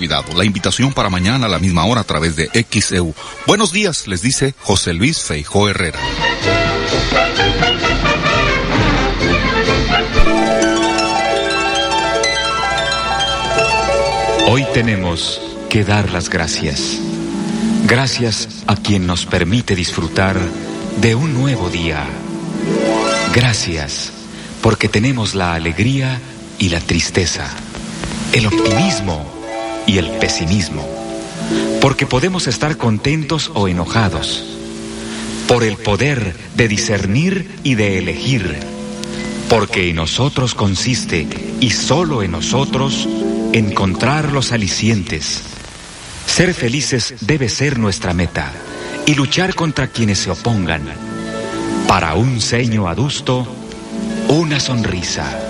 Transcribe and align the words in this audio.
La 0.00 0.46
invitación 0.46 0.94
para 0.94 1.10
mañana 1.10 1.44
a 1.44 1.48
la 1.50 1.58
misma 1.58 1.84
hora 1.84 2.00
a 2.00 2.04
través 2.04 2.34
de 2.34 2.48
XEU. 2.48 3.14
Buenos 3.46 3.70
días, 3.70 4.06
les 4.06 4.22
dice 4.22 4.54
José 4.60 4.94
Luis 4.94 5.18
Feijó 5.18 5.68
Herrera. 5.68 5.98
Hoy 14.48 14.64
tenemos 14.72 15.42
que 15.68 15.84
dar 15.84 16.10
las 16.10 16.30
gracias. 16.30 16.98
Gracias 17.86 18.48
a 18.66 18.76
quien 18.76 19.06
nos 19.06 19.26
permite 19.26 19.76
disfrutar 19.76 20.38
de 21.02 21.14
un 21.14 21.34
nuevo 21.34 21.68
día. 21.68 22.06
Gracias 23.34 24.12
porque 24.62 24.88
tenemos 24.88 25.34
la 25.34 25.52
alegría 25.52 26.18
y 26.58 26.70
la 26.70 26.80
tristeza, 26.80 27.50
el 28.32 28.46
optimismo 28.46 29.39
y 29.90 29.98
el 29.98 30.08
pesimismo, 30.18 30.88
porque 31.80 32.06
podemos 32.06 32.46
estar 32.46 32.76
contentos 32.76 33.50
o 33.54 33.66
enojados, 33.66 34.44
por 35.48 35.64
el 35.64 35.76
poder 35.78 36.36
de 36.54 36.68
discernir 36.68 37.50
y 37.64 37.74
de 37.74 37.98
elegir, 37.98 38.56
porque 39.48 39.90
en 39.90 39.96
nosotros 39.96 40.54
consiste, 40.54 41.26
y 41.58 41.70
solo 41.70 42.22
en 42.22 42.30
nosotros, 42.30 43.08
encontrar 43.52 44.30
los 44.30 44.52
alicientes. 44.52 45.42
Ser 46.24 46.54
felices 46.54 47.14
debe 47.22 47.48
ser 47.48 47.76
nuestra 47.76 48.14
meta 48.14 48.52
y 49.06 49.14
luchar 49.14 49.56
contra 49.56 49.88
quienes 49.88 50.20
se 50.20 50.30
opongan. 50.30 50.82
Para 51.88 52.14
un 52.14 52.40
ceño 52.40 52.86
adusto, 52.86 53.44
una 54.28 54.60
sonrisa. 54.60 55.49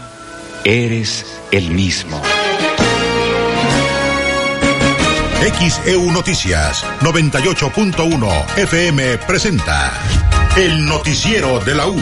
eres 0.63 1.25
el 1.51 1.71
mismo. 1.71 2.21
XEU 5.41 6.11
Noticias 6.11 6.83
98.1 7.01 8.57
FM 8.57 9.17
presenta 9.19 9.91
El 10.55 10.85
Noticiero 10.85 11.59
de 11.59 11.75
la 11.75 11.87
U. 11.87 11.97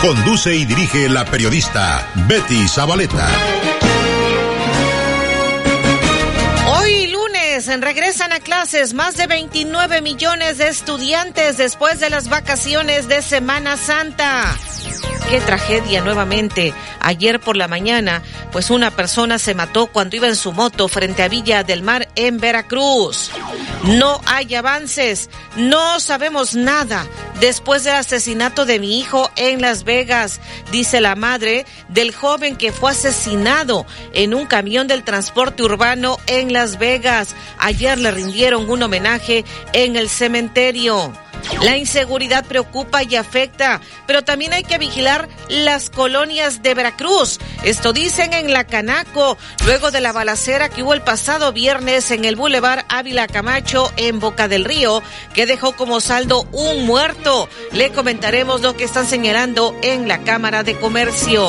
Conduce 0.00 0.54
y 0.54 0.64
dirige 0.64 1.08
la 1.08 1.24
periodista 1.24 2.08
Betty 2.28 2.68
Zabaleta. 2.68 3.28
Hoy 6.78 7.08
lunes 7.08 7.66
regresan 7.80 8.32
a 8.32 8.40
clases 8.40 8.94
más 8.94 9.16
de 9.16 9.26
29 9.26 10.00
millones 10.02 10.58
de 10.58 10.68
estudiantes 10.68 11.56
después 11.56 12.00
de 12.00 12.10
las 12.10 12.28
vacaciones 12.28 13.08
de 13.08 13.22
Semana 13.22 13.76
Santa. 13.76 14.56
Qué 15.28 15.40
tragedia 15.40 16.02
nuevamente. 16.02 16.72
Ayer 17.00 17.40
por 17.40 17.56
la 17.56 17.66
mañana, 17.66 18.22
pues 18.52 18.70
una 18.70 18.92
persona 18.92 19.40
se 19.40 19.54
mató 19.54 19.88
cuando 19.88 20.14
iba 20.14 20.28
en 20.28 20.36
su 20.36 20.52
moto 20.52 20.86
frente 20.86 21.24
a 21.24 21.28
Villa 21.28 21.64
del 21.64 21.82
Mar 21.82 22.08
en 22.14 22.38
Veracruz. 22.38 23.32
No 23.82 24.20
hay 24.24 24.54
avances, 24.54 25.28
no 25.56 25.98
sabemos 25.98 26.54
nada 26.54 27.06
después 27.40 27.84
del 27.84 27.96
asesinato 27.96 28.66
de 28.66 28.78
mi 28.78 28.98
hijo 28.98 29.30
en 29.36 29.60
Las 29.60 29.84
Vegas, 29.84 30.40
dice 30.70 31.00
la 31.00 31.16
madre 31.16 31.66
del 31.88 32.14
joven 32.14 32.56
que 32.56 32.72
fue 32.72 32.92
asesinado 32.92 33.84
en 34.12 34.32
un 34.32 34.46
camión 34.46 34.86
del 34.86 35.02
transporte 35.02 35.62
urbano 35.62 36.18
en 36.26 36.52
Las 36.52 36.78
Vegas. 36.78 37.34
Ayer 37.58 37.98
le 37.98 38.10
rindieron 38.10 38.70
un 38.70 38.82
homenaje 38.82 39.44
en 39.72 39.96
el 39.96 40.08
cementerio. 40.08 41.12
La 41.62 41.76
inseguridad 41.76 42.44
preocupa 42.44 43.02
y 43.02 43.16
afecta, 43.16 43.80
pero 44.06 44.22
también 44.22 44.52
hay 44.52 44.64
que 44.64 44.78
vigilar 44.78 45.28
las 45.48 45.90
colonias 45.90 46.62
de 46.62 46.74
Veracruz. 46.74 47.38
Esto 47.62 47.92
dicen 47.92 48.32
en 48.32 48.52
la 48.52 48.64
Canaco, 48.64 49.38
luego 49.64 49.90
de 49.90 50.00
la 50.00 50.12
balacera 50.12 50.68
que 50.68 50.82
hubo 50.82 50.94
el 50.94 51.02
pasado 51.02 51.52
viernes 51.52 52.10
en 52.10 52.24
el 52.24 52.36
Boulevard 52.36 52.84
Ávila 52.88 53.26
Camacho 53.26 53.92
en 53.96 54.20
Boca 54.20 54.48
del 54.48 54.64
Río, 54.64 55.02
que 55.34 55.46
dejó 55.46 55.76
como 55.76 56.00
saldo 56.00 56.46
un 56.52 56.84
muerto. 56.84 57.48
Le 57.72 57.90
comentaremos 57.90 58.60
lo 58.60 58.76
que 58.76 58.84
están 58.84 59.06
señalando 59.06 59.74
en 59.82 60.08
la 60.08 60.18
Cámara 60.18 60.62
de 60.62 60.78
Comercio. 60.78 61.48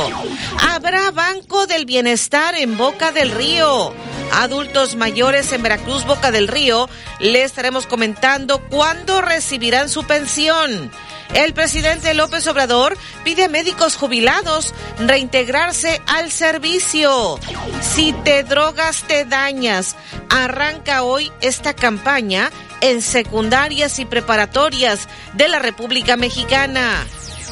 Habrá 0.70 1.12
Banco 1.12 1.68
del 1.68 1.86
Bienestar 1.86 2.56
en 2.56 2.78
Boca 2.78 3.12
del 3.12 3.32
Río. 3.32 3.94
Adultos 4.34 4.96
mayores 4.96 5.52
en 5.54 5.64
Veracruz, 5.64 6.06
Boca 6.06 6.32
del 6.32 6.48
Río, 6.48 6.90
le 7.20 7.44
estaremos 7.44 7.88
comentando 7.88 8.60
cuándo 8.70 9.22
recibirán 9.22 9.87
su 9.90 10.04
pensión. 10.06 10.92
El 11.34 11.54
presidente 11.54 12.14
López 12.14 12.48
Obrador 12.48 12.98
pide 13.24 13.46
a 13.46 13.50
médicos 13.50 13.98
jubilados 13.98 14.74
reintegrarse 15.00 16.02
al 16.08 16.32
servicio. 16.32 17.40
Si 17.82 18.14
te 18.14 18.44
drogas, 18.44 19.04
te 19.04 19.26
dañas. 19.26 19.96
Arranca 20.30 21.04
hoy 21.04 21.32
esta 21.42 21.74
campaña 21.74 22.50
en 22.82 23.02
secundarias 23.02 24.00
y 24.00 24.06
preparatorias 24.06 25.08
de 25.34 25.48
la 25.48 25.60
República 25.60 26.16
Mexicana. 26.16 27.06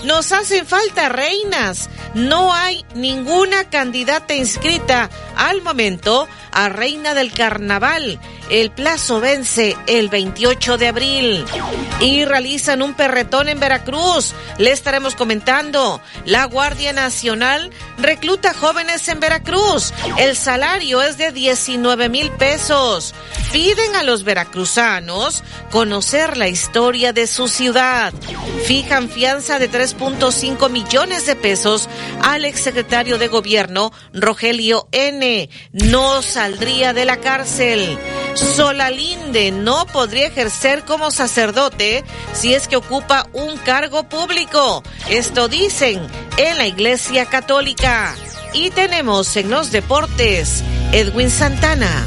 Nos 0.04 0.32
hacen 0.32 0.68
falta 0.68 1.10
reinas. 1.10 1.90
No 2.14 2.54
hay 2.54 2.86
ninguna 2.94 3.70
candidata 3.70 4.36
inscrita 4.36 5.10
al 5.36 5.62
momento 5.64 6.28
a 6.52 6.70
Reina 6.70 7.14
del 7.14 7.34
Carnaval. 7.34 8.20
El 8.50 8.72
plazo 8.72 9.20
vence 9.20 9.76
el 9.88 10.10
28 10.10 10.78
de 10.78 10.88
abril. 10.88 11.46
Y 12.00 12.26
realizan 12.26 12.82
un 12.82 12.94
perretón 12.94 13.50
en 13.50 13.60
Veracruz. 13.60 14.34
Le 14.58 14.72
estaremos 14.72 15.16
comentando. 15.16 16.02
La 16.26 16.46
Guardia 16.46 16.94
Nacional 16.94 17.72
recluta 17.98 18.54
jóvenes 18.54 19.08
en 19.08 19.20
Veracruz. 19.20 19.94
El 20.18 20.36
salario 20.36 21.02
es 21.02 21.18
de 21.18 21.32
19 21.32 22.10
mil 22.10 22.30
pesos. 22.32 23.16
Piden 23.52 23.96
a 23.96 24.04
los 24.04 24.24
veracruzanos 24.24 25.44
conocer 25.72 26.38
la 26.38 26.48
historia 26.48 27.14
de 27.14 27.28
su 27.28 27.48
ciudad. 27.48 28.14
Fijan 28.66 29.10
fianza 29.10 29.60
de 29.60 29.72
3.5 29.72 30.70
millones 30.70 31.26
de 31.26 31.36
pesos 31.36 31.90
al 32.22 32.46
exsecretario 32.46 33.18
de 33.18 33.28
gobierno 33.28 33.92
Rogelio 34.14 34.88
N. 34.92 35.50
No 35.72 36.22
saldría 36.22 36.94
de 36.94 37.06
la 37.06 37.18
cárcel. 37.18 37.98
Solalinde 38.36 39.52
no 39.52 39.86
podría 39.88 40.28
ejercer 40.28 40.84
como 40.84 41.10
sacerdote 41.10 42.04
si 42.34 42.54
es 42.54 42.68
que 42.68 42.76
ocupa 42.76 43.28
un 43.34 43.58
cargo 43.58 44.08
público. 44.10 44.84
Esto 45.10 45.48
dicen 45.48 46.02
en 46.38 46.58
la 46.58 46.68
Iglesia 46.68 47.26
Católica. 47.26 48.14
Y 48.54 48.72
tenemos 48.72 49.36
en 49.38 49.50
los 49.50 49.72
deportes 49.72 50.64
Edwin 50.92 51.30
Santana. 51.30 52.06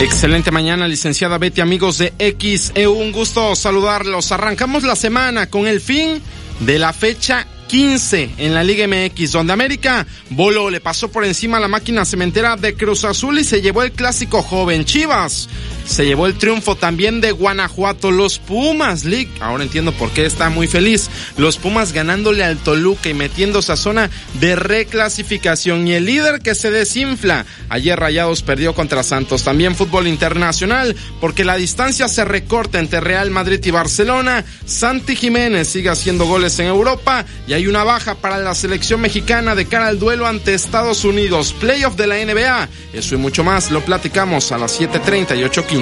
Excelente 0.00 0.50
mañana, 0.50 0.88
licenciada 0.88 1.38
Betty, 1.38 1.60
amigos 1.60 1.98
de 1.98 2.12
XEU. 2.18 2.92
Un 2.92 3.12
gusto 3.12 3.54
saludarlos. 3.54 4.32
Arrancamos 4.32 4.82
la 4.82 4.96
semana 4.96 5.48
con 5.48 5.66
el 5.66 5.80
fin 5.80 6.20
de 6.60 6.78
la 6.78 6.92
fecha 6.92 7.46
15 7.74 8.30
en 8.38 8.54
la 8.54 8.62
Liga 8.62 8.86
MX, 8.86 9.32
donde 9.32 9.52
América 9.52 10.06
Bolo 10.30 10.70
le 10.70 10.80
pasó 10.80 11.10
por 11.10 11.24
encima 11.24 11.56
a 11.56 11.60
la 11.60 11.66
máquina 11.66 12.04
cementera 12.04 12.54
de 12.54 12.76
Cruz 12.76 13.02
Azul 13.02 13.40
y 13.40 13.42
se 13.42 13.62
llevó 13.62 13.82
el 13.82 13.90
clásico 13.90 14.42
joven 14.42 14.84
Chivas. 14.84 15.48
Se 15.86 16.06
llevó 16.06 16.26
el 16.26 16.38
triunfo 16.38 16.76
también 16.76 17.20
de 17.20 17.30
Guanajuato, 17.30 18.10
los 18.10 18.38
Pumas 18.38 19.04
League. 19.04 19.30
Ahora 19.40 19.64
entiendo 19.64 19.92
por 19.92 20.10
qué 20.10 20.24
está 20.24 20.48
muy 20.48 20.66
feliz. 20.66 21.10
Los 21.36 21.58
Pumas 21.58 21.92
ganándole 21.92 22.42
al 22.42 22.56
Toluca 22.56 23.10
y 23.10 23.14
metiéndose 23.14 23.72
a 23.72 23.76
zona 23.76 24.10
de 24.40 24.56
reclasificación. 24.56 25.86
Y 25.86 25.92
el 25.92 26.06
líder 26.06 26.40
que 26.40 26.54
se 26.54 26.70
desinfla. 26.70 27.44
Ayer 27.68 27.98
Rayados 27.98 28.42
perdió 28.42 28.74
contra 28.74 29.02
Santos. 29.02 29.44
También 29.44 29.76
fútbol 29.76 30.06
internacional, 30.06 30.96
porque 31.20 31.44
la 31.44 31.56
distancia 31.56 32.08
se 32.08 32.24
recorta 32.24 32.78
entre 32.78 33.00
Real 33.00 33.30
Madrid 33.30 33.60
y 33.62 33.70
Barcelona. 33.70 34.44
Santi 34.64 35.16
Jiménez 35.16 35.68
sigue 35.68 35.90
haciendo 35.90 36.24
goles 36.24 36.58
en 36.60 36.66
Europa. 36.66 37.26
Y 37.46 37.52
hay 37.52 37.66
una 37.66 37.84
baja 37.84 38.14
para 38.14 38.38
la 38.38 38.54
selección 38.54 39.02
mexicana 39.02 39.54
de 39.54 39.66
cara 39.66 39.88
al 39.88 39.98
duelo 39.98 40.26
ante 40.26 40.54
Estados 40.54 41.04
Unidos. 41.04 41.54
Playoff 41.60 41.96
de 41.96 42.06
la 42.06 42.24
NBA. 42.24 42.68
Eso 42.94 43.14
y 43.14 43.18
mucho 43.18 43.44
más 43.44 43.70
lo 43.70 43.84
platicamos 43.84 44.50
a 44.50 44.58
las 44.58 44.80
7:30 44.80 45.36
y 45.36 45.42
8:15. 45.44 45.73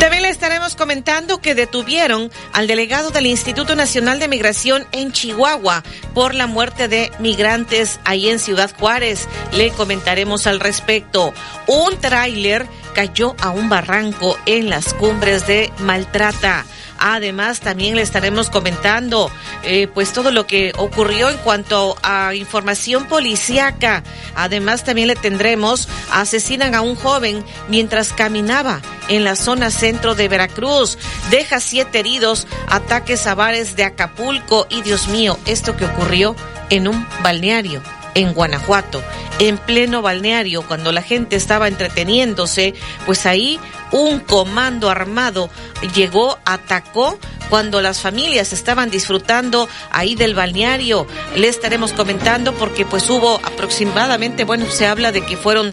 También 0.00 0.22
le 0.22 0.30
estaremos 0.30 0.74
comentando 0.74 1.40
que 1.40 1.54
detuvieron 1.54 2.30
al 2.52 2.66
delegado 2.66 3.10
del 3.10 3.26
Instituto 3.26 3.76
Nacional 3.76 4.18
de 4.18 4.26
Migración 4.26 4.86
en 4.90 5.12
Chihuahua 5.12 5.84
por 6.12 6.34
la 6.34 6.46
muerte 6.46 6.88
de 6.88 7.12
migrantes 7.20 8.00
ahí 8.04 8.28
en 8.28 8.40
Ciudad 8.40 8.70
Juárez. 8.78 9.28
Le 9.52 9.70
comentaremos 9.70 10.46
al 10.46 10.58
respecto. 10.58 11.32
Un 11.66 11.96
tráiler 11.98 12.66
cayó 12.94 13.36
a 13.40 13.50
un 13.50 13.68
barranco 13.68 14.36
en 14.46 14.70
las 14.70 14.92
cumbres 14.94 15.46
de 15.46 15.72
Maltrata. 15.78 16.64
Además, 16.98 17.60
también 17.60 17.96
le 17.96 18.02
estaremos 18.02 18.50
comentando 18.50 19.30
eh, 19.62 19.88
pues 19.92 20.12
todo 20.12 20.30
lo 20.30 20.46
que 20.46 20.72
ocurrió 20.76 21.30
en 21.30 21.38
cuanto 21.38 21.96
a 22.02 22.34
información 22.34 23.06
policíaca. 23.06 24.02
Además, 24.34 24.84
también 24.84 25.08
le 25.08 25.16
tendremos, 25.16 25.88
asesinan 26.10 26.74
a 26.74 26.80
un 26.80 26.96
joven 26.96 27.44
mientras 27.68 28.12
caminaba 28.12 28.80
en 29.08 29.24
la 29.24 29.36
zona 29.36 29.70
centro 29.70 30.14
de 30.14 30.28
Veracruz. 30.28 30.98
Deja 31.30 31.60
siete 31.60 32.00
heridos, 32.00 32.46
ataques 32.68 33.26
a 33.26 33.34
bares 33.34 33.76
de 33.76 33.84
Acapulco 33.84 34.66
y 34.68 34.82
Dios 34.82 35.08
mío, 35.08 35.38
esto 35.46 35.76
que 35.76 35.84
ocurrió 35.84 36.34
en 36.70 36.88
un 36.88 37.06
balneario 37.22 37.82
en 38.18 38.34
Guanajuato, 38.34 39.00
en 39.38 39.58
pleno 39.58 40.02
balneario, 40.02 40.66
cuando 40.66 40.90
la 40.90 41.02
gente 41.02 41.36
estaba 41.36 41.68
entreteniéndose, 41.68 42.74
pues 43.06 43.26
ahí 43.26 43.60
un 43.92 44.18
comando 44.18 44.90
armado 44.90 45.50
llegó, 45.94 46.36
atacó 46.44 47.16
cuando 47.48 47.80
las 47.80 48.00
familias 48.00 48.52
estaban 48.52 48.90
disfrutando 48.90 49.68
ahí 49.92 50.16
del 50.16 50.34
balneario. 50.34 51.06
Le 51.36 51.46
estaremos 51.46 51.92
comentando 51.92 52.54
porque 52.54 52.84
pues 52.84 53.08
hubo 53.08 53.36
aproximadamente, 53.36 54.42
bueno, 54.42 54.68
se 54.68 54.86
habla 54.86 55.12
de 55.12 55.24
que 55.24 55.36
fueron 55.36 55.72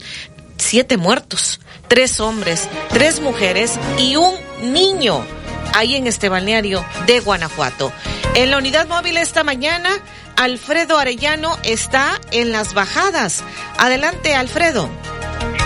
siete 0.57 0.97
muertos, 0.97 1.59
tres 1.87 2.19
hombres, 2.19 2.69
tres 2.89 3.21
mujeres 3.21 3.79
y 3.97 4.17
un 4.17 4.35
niño 4.61 5.25
ahí 5.73 5.95
en 5.95 6.05
este 6.05 6.29
balneario 6.29 6.85
de 7.07 7.21
Guanajuato. 7.21 7.91
En 8.35 8.51
la 8.51 8.59
unidad 8.59 8.87
móvil 8.87 9.17
esta 9.17 9.43
mañana 9.43 9.89
Alfredo 10.37 10.97
Arellano 10.97 11.55
está 11.63 12.19
en 12.31 12.51
las 12.51 12.73
bajadas. 12.73 13.43
Adelante, 13.79 14.35
Alfredo. 14.35 14.89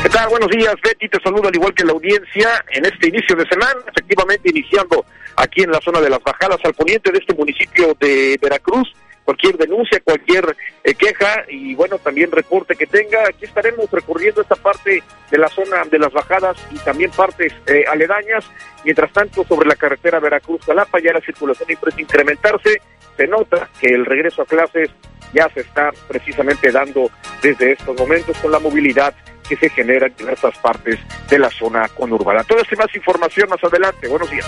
¿Qué 0.04 0.10
tal? 0.10 0.30
Buenos 0.30 0.50
días, 0.50 0.76
Betty. 0.84 1.10
Te 1.10 1.20
saludo 1.22 1.48
al 1.50 1.56
igual 1.56 1.74
que 1.74 1.84
la 1.84 1.92
audiencia 1.92 2.64
en 2.72 2.86
este 2.86 3.10
inicio 3.10 3.36
de 3.36 3.48
semana, 3.48 3.80
efectivamente 3.88 4.50
iniciando 4.50 5.06
aquí 5.36 5.64
en 5.64 5.72
la 5.72 5.82
zona 5.82 6.00
de 6.00 6.10
las 6.10 6.22
bajadas 6.24 6.60
al 6.64 6.74
poniente 6.74 7.12
de 7.12 7.18
este 7.18 7.34
municipio 7.34 7.96
de 8.00 8.38
Veracruz. 8.42 8.94
Cualquier 9.26 9.58
denuncia, 9.58 10.00
cualquier 10.04 10.56
eh, 10.84 10.96
queja 10.96 11.44
y 11.50 11.76
bueno, 11.76 12.00
también 12.00 12.32
reporte 12.32 12.76
que 12.76 12.88
tenga, 12.88 13.28
aquí 13.28 13.46
estaremos 13.46 13.90
recurriendo 13.92 14.42
a 14.42 14.44
esta 14.44 14.56
parte 14.56 15.04
de 15.30 15.38
la 15.38 15.48
zona 15.50 15.84
de 15.84 16.00
las 16.00 16.12
bajadas 16.12 16.58
y 16.72 16.80
también 16.80 17.12
partes 17.12 17.54
eh, 17.68 17.86
aledañas. 17.88 18.46
Mientras 18.84 19.12
tanto, 19.14 19.44
sobre 19.44 19.68
la 19.68 19.76
carretera 19.76 20.20
Veracruz-Jalapa 20.20 21.00
ya 21.00 21.14
la 21.14 21.22
circulación 21.22 21.70
empieza 21.70 22.02
incrementarse 22.02 22.82
se 23.20 23.28
nota 23.28 23.70
que 23.82 23.88
el 23.88 24.06
regreso 24.06 24.44
a 24.44 24.46
clases 24.46 24.90
ya 25.34 25.50
se 25.54 25.60
está 25.60 25.90
precisamente 26.08 26.72
dando 26.72 27.12
desde 27.44 27.74
estos 27.74 28.00
momentos 28.00 28.38
con 28.38 28.50
la 28.50 28.60
movilidad 28.60 29.14
que 29.48 29.58
se 29.58 29.70
genera 29.70 30.08
en 30.08 30.16
diversas 30.16 30.58
partes 30.60 30.98
de 31.30 31.38
la 31.38 31.50
zona 31.50 31.90
conurbada. 31.90 32.46
Todo 32.46 32.60
esto 32.60 32.76
y 32.76 32.78
más 32.78 32.96
información 32.96 33.50
más 33.50 33.62
adelante. 33.62 34.08
Buenos 34.08 34.32
días. 34.32 34.48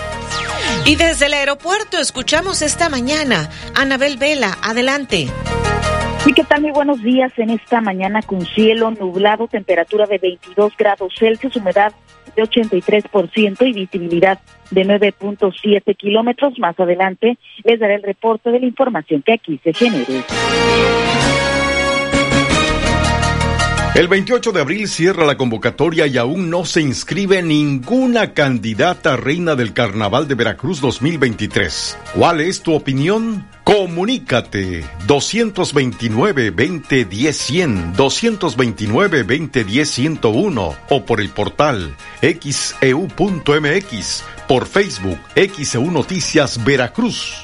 Y 0.86 0.96
desde 0.96 1.26
el 1.26 1.34
aeropuerto 1.34 1.98
escuchamos 1.98 2.62
esta 2.62 2.88
mañana 2.88 3.50
Anabel 3.74 4.16
Vela. 4.16 4.56
Adelante. 4.62 5.26
Sí, 6.24 6.32
¿qué 6.32 6.44
tal? 6.44 6.62
Muy 6.62 6.70
buenos 6.70 7.02
días 7.02 7.32
en 7.36 7.50
esta 7.50 7.82
mañana 7.82 8.22
con 8.22 8.46
cielo 8.46 8.90
nublado, 8.92 9.48
temperatura 9.48 10.06
de 10.06 10.16
22 10.16 10.74
grados 10.78 11.12
Celsius, 11.18 11.56
humedad 11.56 11.92
de 12.36 12.42
83% 12.42 13.66
y 13.66 13.72
visibilidad 13.72 14.38
de 14.70 14.84
9.7 14.84 15.96
kilómetros. 15.96 16.58
Más 16.58 16.78
adelante 16.78 17.38
les 17.64 17.80
daré 17.80 17.96
el 17.96 18.02
reporte 18.02 18.50
de 18.50 18.60
la 18.60 18.66
información 18.66 19.22
que 19.22 19.34
aquí 19.34 19.60
se 19.62 19.72
genere. 19.72 20.22
El 23.94 24.08
28 24.08 24.52
de 24.52 24.60
abril 24.62 24.88
cierra 24.88 25.26
la 25.26 25.36
convocatoria 25.36 26.06
y 26.06 26.16
aún 26.16 26.48
no 26.48 26.64
se 26.64 26.80
inscribe 26.80 27.42
ninguna 27.42 28.32
candidata 28.32 29.18
reina 29.18 29.54
del 29.54 29.74
Carnaval 29.74 30.26
de 30.26 30.34
Veracruz 30.34 30.80
2023. 30.80 31.98
¿Cuál 32.14 32.40
es 32.40 32.62
tu 32.62 32.72
opinión? 32.72 33.46
Comunícate 33.64 34.86
229-2010-100, 35.06 37.94
229-2010-101 37.94 40.76
o 40.88 41.04
por 41.04 41.20
el 41.20 41.28
portal 41.28 41.94
xeu.mx, 42.22 42.76
e 42.80 42.94
por 44.48 44.66
Facebook 44.66 45.18
XEU 45.36 45.90
Noticias 45.90 46.64
Veracruz. 46.64 47.42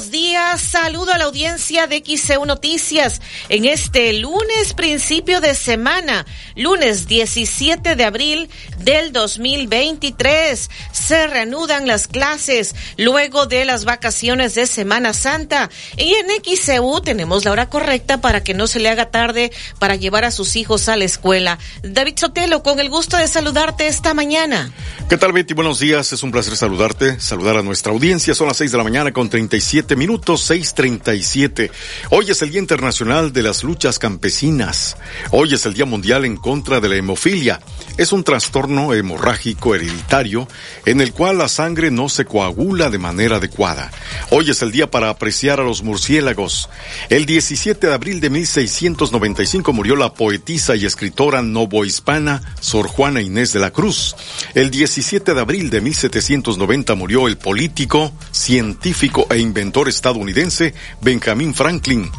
Buenos 0.00 0.12
días. 0.12 0.62
Saludo 0.62 1.12
a 1.12 1.18
la 1.18 1.24
audiencia 1.24 1.86
de 1.86 1.98
XCU 1.98 2.46
Noticias 2.46 3.20
en 3.50 3.66
este 3.66 4.14
lunes, 4.14 4.72
principio 4.74 5.42
de 5.42 5.54
semana, 5.54 6.24
lunes 6.56 7.06
17 7.06 7.96
de 7.96 8.04
abril 8.04 8.48
del 8.78 9.12
2023. 9.12 10.70
Se 10.90 11.26
reanudan 11.26 11.86
las 11.86 12.06
clases 12.08 12.74
luego 12.96 13.44
de 13.44 13.66
las 13.66 13.84
vacaciones 13.84 14.54
de 14.54 14.66
Semana 14.66 15.12
Santa. 15.12 15.68
Y 15.98 16.14
en 16.14 16.28
XCU 16.42 17.02
tenemos 17.02 17.44
la 17.44 17.52
hora 17.52 17.68
correcta 17.68 18.22
para 18.22 18.42
que 18.42 18.54
no 18.54 18.68
se 18.68 18.80
le 18.80 18.88
haga 18.88 19.10
tarde 19.10 19.52
para 19.78 19.96
llevar 19.96 20.24
a 20.24 20.30
sus 20.30 20.56
hijos 20.56 20.88
a 20.88 20.96
la 20.96 21.04
escuela. 21.04 21.58
David 21.82 22.14
Sotelo, 22.16 22.62
con 22.62 22.80
el 22.80 22.88
gusto 22.88 23.18
de 23.18 23.28
saludarte 23.28 23.86
esta 23.86 24.14
mañana. 24.14 24.72
¿Qué 25.10 25.18
tal, 25.18 25.32
Betty? 25.32 25.52
Buenos 25.52 25.78
días. 25.78 26.12
Es 26.14 26.22
un 26.22 26.30
placer 26.30 26.56
saludarte, 26.56 27.20
saludar 27.20 27.58
a 27.58 27.62
nuestra 27.62 27.92
audiencia. 27.92 28.34
Son 28.34 28.48
las 28.48 28.56
seis 28.56 28.72
de 28.72 28.78
la 28.78 28.84
mañana 28.84 29.12
con 29.12 29.28
37 29.28 29.89
minutos, 29.96 30.48
6:37. 30.50 31.70
Hoy 32.10 32.30
es 32.30 32.42
el 32.42 32.50
Día 32.50 32.60
Internacional 32.60 33.32
de 33.32 33.42
las 33.42 33.64
Luchas 33.64 33.98
Campesinas. 33.98 34.96
Hoy 35.30 35.54
es 35.54 35.66
el 35.66 35.74
Día 35.74 35.86
Mundial 35.86 36.24
en 36.24 36.36
contra 36.36 36.80
de 36.80 36.88
la 36.88 36.96
hemofilia. 36.96 37.60
Es 37.96 38.12
un 38.12 38.24
trastorno 38.24 38.94
hemorrágico 38.94 39.74
hereditario 39.74 40.48
en 40.86 41.00
el 41.00 41.12
cual 41.12 41.38
la 41.38 41.48
sangre 41.48 41.90
no 41.90 42.08
se 42.08 42.24
coagula 42.24 42.90
de 42.90 42.98
manera 42.98 43.36
adecuada. 43.36 43.90
Hoy 44.30 44.50
es 44.50 44.62
el 44.62 44.70
día 44.70 44.90
para 44.90 45.08
apreciar 45.08 45.60
a 45.60 45.64
los 45.64 45.82
murciélagos. 45.82 46.68
El 47.08 47.26
17 47.26 47.86
de 47.86 47.94
abril 47.94 48.20
de 48.20 48.30
1695 48.30 49.72
murió 49.72 49.96
la 49.96 50.14
poetisa 50.14 50.76
y 50.76 50.86
escritora 50.86 51.42
novohispana 51.42 52.54
Sor 52.60 52.86
Juana 52.86 53.22
Inés 53.22 53.52
de 53.52 53.60
la 53.60 53.70
Cruz. 53.70 54.14
El 54.54 54.70
17 54.70 55.34
de 55.34 55.40
abril 55.40 55.70
de 55.70 55.80
1790 55.80 56.94
murió 56.94 57.26
el 57.26 57.38
político, 57.38 58.12
científico 58.30 59.26
e 59.30 59.38
inventor 59.38 59.69
estadounidense 59.88 60.74
Benjamin 61.00 61.54
Franklin. 61.54 62.10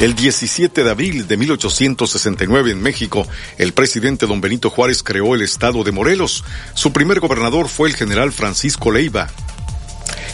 El 0.00 0.14
17 0.14 0.84
de 0.84 0.90
abril 0.90 1.26
de 1.26 1.36
1869 1.36 2.72
en 2.72 2.82
México, 2.82 3.26
el 3.56 3.72
presidente 3.72 4.26
don 4.26 4.40
Benito 4.40 4.70
Juárez 4.70 5.02
creó 5.02 5.34
el 5.34 5.42
estado 5.42 5.82
de 5.84 5.92
Morelos. 5.92 6.44
Su 6.74 6.92
primer 6.92 7.20
gobernador 7.20 7.68
fue 7.68 7.88
el 7.88 7.96
general 7.96 8.32
Francisco 8.32 8.92
Leiva. 8.92 9.28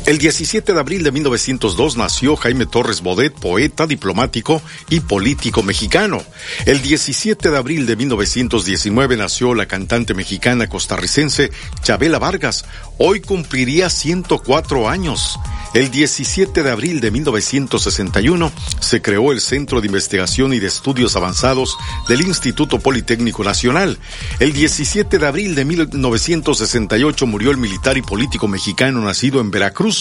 El 0.07 0.19
17 0.19 0.75
de 0.75 0.79
abril 0.79 1.03
de 1.03 1.13
1902 1.13 1.97
nació 1.97 2.37
Jaime 2.37 2.67
Torres 2.67 3.01
Bodet, 3.01 3.33
poeta, 3.33 3.87
diplomático 3.87 4.61
y 4.91 5.01
político 5.01 5.63
mexicano. 5.63 6.23
El 6.67 6.83
17 6.83 7.51
de 7.51 7.57
abril 7.57 7.87
de 7.87 7.97
1919 7.97 9.17
nació 9.17 9.55
la 9.55 9.65
cantante 9.65 10.13
mexicana 10.13 10.69
costarricense 10.69 11.51
Chabela 11.83 12.19
Vargas. 12.19 12.67
Hoy 12.99 13.21
cumpliría 13.21 13.89
104 13.89 14.91
años. 14.91 15.39
El 15.75 15.91
17 15.91 16.63
de 16.63 16.71
abril 16.71 17.01
de 17.01 17.11
1961 17.11 18.53
se 18.79 19.03
creó 19.03 19.33
el 19.33 19.41
Centro 19.41 19.81
de 19.81 19.89
Investigación 19.89 20.53
y 20.53 20.61
de 20.61 20.69
Estudios 20.69 21.17
Avanzados 21.17 21.77
del 22.09 22.21
Instituto 22.21 22.79
Politécnico 22.79 23.43
Nacional. 23.43 23.99
El 24.39 24.53
17 24.53 25.19
de 25.19 25.27
abril 25.27 25.57
de 25.57 25.65
1968 25.65 27.27
murió 27.27 27.51
el 27.51 27.57
militar 27.57 27.97
y 27.97 28.03
político 28.03 28.47
mexicano 28.47 29.01
nacido 29.01 29.41
en 29.41 29.51
Veracruz, 29.51 29.94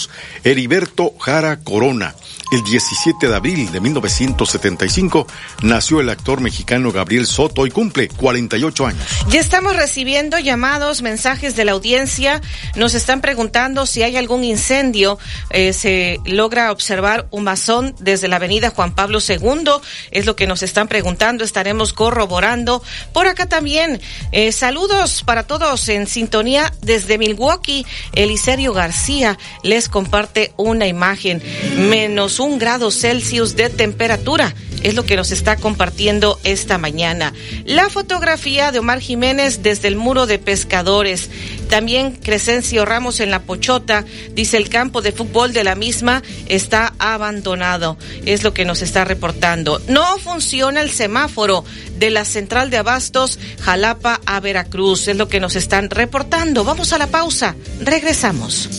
Heriberto 0.44 1.14
Jara 1.26 1.58
Corona. 1.58 2.14
El 2.54 2.64
17 2.64 3.30
de 3.30 3.36
abril 3.36 3.72
de 3.72 3.80
1975 3.80 5.26
nació 5.64 6.02
el 6.02 6.10
actor 6.10 6.40
mexicano 6.40 6.92
Gabriel 6.92 7.26
Soto 7.26 7.66
y 7.66 7.72
cumple 7.72 8.10
48 8.10 8.86
años. 8.86 9.04
Ya 9.30 9.40
estamos 9.40 9.76
recibiendo 9.76 10.38
llamados, 10.38 11.02
mensajes 11.02 11.56
de 11.56 11.66
la 11.66 11.72
audiencia. 11.72 12.44
Nos 12.76 12.94
están 12.94 13.22
preguntando 13.22 13.88
si 13.88 14.04
hay 14.04 14.18
algún 14.18 14.44
incendio. 14.44 15.18
Eh, 15.50 15.74
se 15.74 16.20
logra 16.26 16.72
observar 16.72 17.26
un 17.32 17.44
masón 17.44 17.96
desde 18.00 18.28
la 18.28 18.36
avenida 18.36 18.70
Juan 18.70 18.94
Pablo 18.94 19.18
II. 19.28 19.72
Es 20.12 20.28
lo 20.28 20.36
que 20.36 20.46
nos 20.46 20.62
están 20.62 20.88
preguntando. 20.88 21.44
Estaremos 21.44 21.92
corroborando. 21.92 22.84
Por 23.14 23.26
acá 23.26 23.50
también, 23.50 24.00
eh, 24.32 24.52
saludos 24.52 25.24
para 25.24 25.48
todos 25.48 25.90
en 25.90 26.06
sintonía 26.06 26.72
desde 26.84 27.18
Milwaukee. 27.18 27.84
Eliserio 28.14 28.74
García 28.74 29.40
les 29.64 29.90
comparte 29.90 30.54
una 30.56 30.86
imagen. 30.86 31.42
Menos 31.90 32.43
un 32.44 32.60
grado 32.60 32.92
Celsius 32.92 33.56
de 33.56 33.70
temperatura 33.70 34.54
es 34.84 34.96
lo 34.96 35.06
que 35.06 35.16
nos 35.16 35.32
está 35.32 35.56
compartiendo 35.56 36.40
esta 36.44 36.78
mañana. 36.78 37.34
La 37.64 37.90
fotografía 37.90 38.72
de 38.74 38.80
Omar 38.80 39.00
Jiménez 39.00 39.64
desde 39.64 39.88
el 39.88 39.96
muro 39.96 40.26
de 40.26 40.40
pescadores. 40.40 41.30
También 41.70 42.12
Crescencio 42.12 42.84
Ramos 42.84 43.22
en 43.22 43.32
la 43.32 43.44
Pochota. 43.44 44.04
Dice 44.34 44.58
el 44.58 44.68
campo 44.68 45.02
de 45.02 45.14
fútbol 45.14 45.54
de 45.54 45.64
la 45.64 45.76
misma 45.76 46.22
está 46.48 46.94
abandonado. 47.00 47.98
Es 48.26 48.44
lo 48.44 48.54
que 48.54 48.66
nos 48.66 48.82
está 48.82 49.06
reportando. 49.06 49.82
No 49.88 50.18
funciona 50.18 50.82
el 50.82 50.92
semáforo 50.92 51.64
de 51.98 52.12
la 52.12 52.26
central 52.26 52.70
de 52.70 52.78
abastos 52.78 53.40
Jalapa 53.62 54.20
a 54.26 54.42
Veracruz. 54.42 55.08
Es 55.08 55.16
lo 55.16 55.30
que 55.30 55.40
nos 55.40 55.56
están 55.56 55.90
reportando. 55.90 56.66
Vamos 56.66 56.92
a 56.92 56.98
la 56.98 57.08
pausa. 57.08 57.56
Regresamos. 57.80 58.70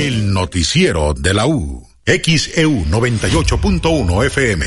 El 0.00 0.32
noticiero 0.32 1.12
de 1.12 1.34
la 1.34 1.46
U. 1.46 1.86
XEU 2.06 2.86
98.1 2.86 4.26
FM. 4.28 4.66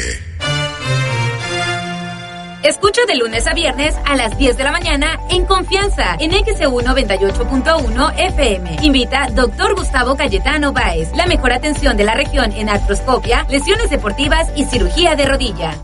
Escucha 2.64 3.02
de 3.08 3.16
lunes 3.16 3.48
a 3.48 3.56
viernes 3.56 3.96
a 4.06 4.16
las 4.16 4.38
10 4.38 4.58
de 4.58 4.64
la 4.64 4.72
mañana 4.72 5.18
en 5.32 5.46
confianza 5.46 6.18
en 6.20 6.34
XEU 6.34 6.80
98.1 6.82 8.14
FM. 8.16 8.78
Invita 8.84 9.28
Dr. 9.32 9.74
Gustavo 9.74 10.16
Cayetano 10.16 10.72
Báez. 10.72 11.10
La 11.16 11.26
mejor 11.26 11.52
atención 11.52 11.98
de 11.98 12.04
la 12.04 12.14
región 12.14 12.52
en 12.52 12.70
artroscopia, 12.70 13.48
lesiones 13.50 13.90
deportivas 13.90 14.52
y 14.56 14.66
cirugía 14.66 15.16
de 15.16 15.26
rodilla. 15.26 15.84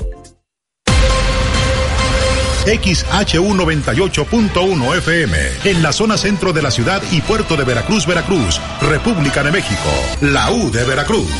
XHU 2.66 3.54
98.1 3.54 4.98
FM, 4.98 5.38
en 5.64 5.82
la 5.82 5.92
zona 5.92 6.16
centro 6.16 6.52
de 6.52 6.62
la 6.62 6.70
ciudad 6.72 7.00
y 7.12 7.20
puerto 7.20 7.56
de 7.56 7.64
Veracruz, 7.64 8.06
Veracruz, 8.06 8.60
República 8.80 9.44
de 9.44 9.52
México, 9.52 9.90
la 10.20 10.50
U 10.50 10.72
de 10.72 10.84
Veracruz. 10.84 11.30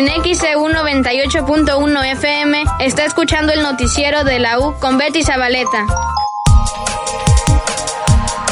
En 0.00 0.06
XEU 0.06 0.66
98.1 0.66 2.12
FM 2.12 2.64
está 2.80 3.04
escuchando 3.04 3.52
el 3.52 3.62
noticiero 3.62 4.24
de 4.24 4.38
la 4.38 4.58
U 4.58 4.74
con 4.80 4.96
Betty 4.96 5.22
Zabaleta. 5.22 5.86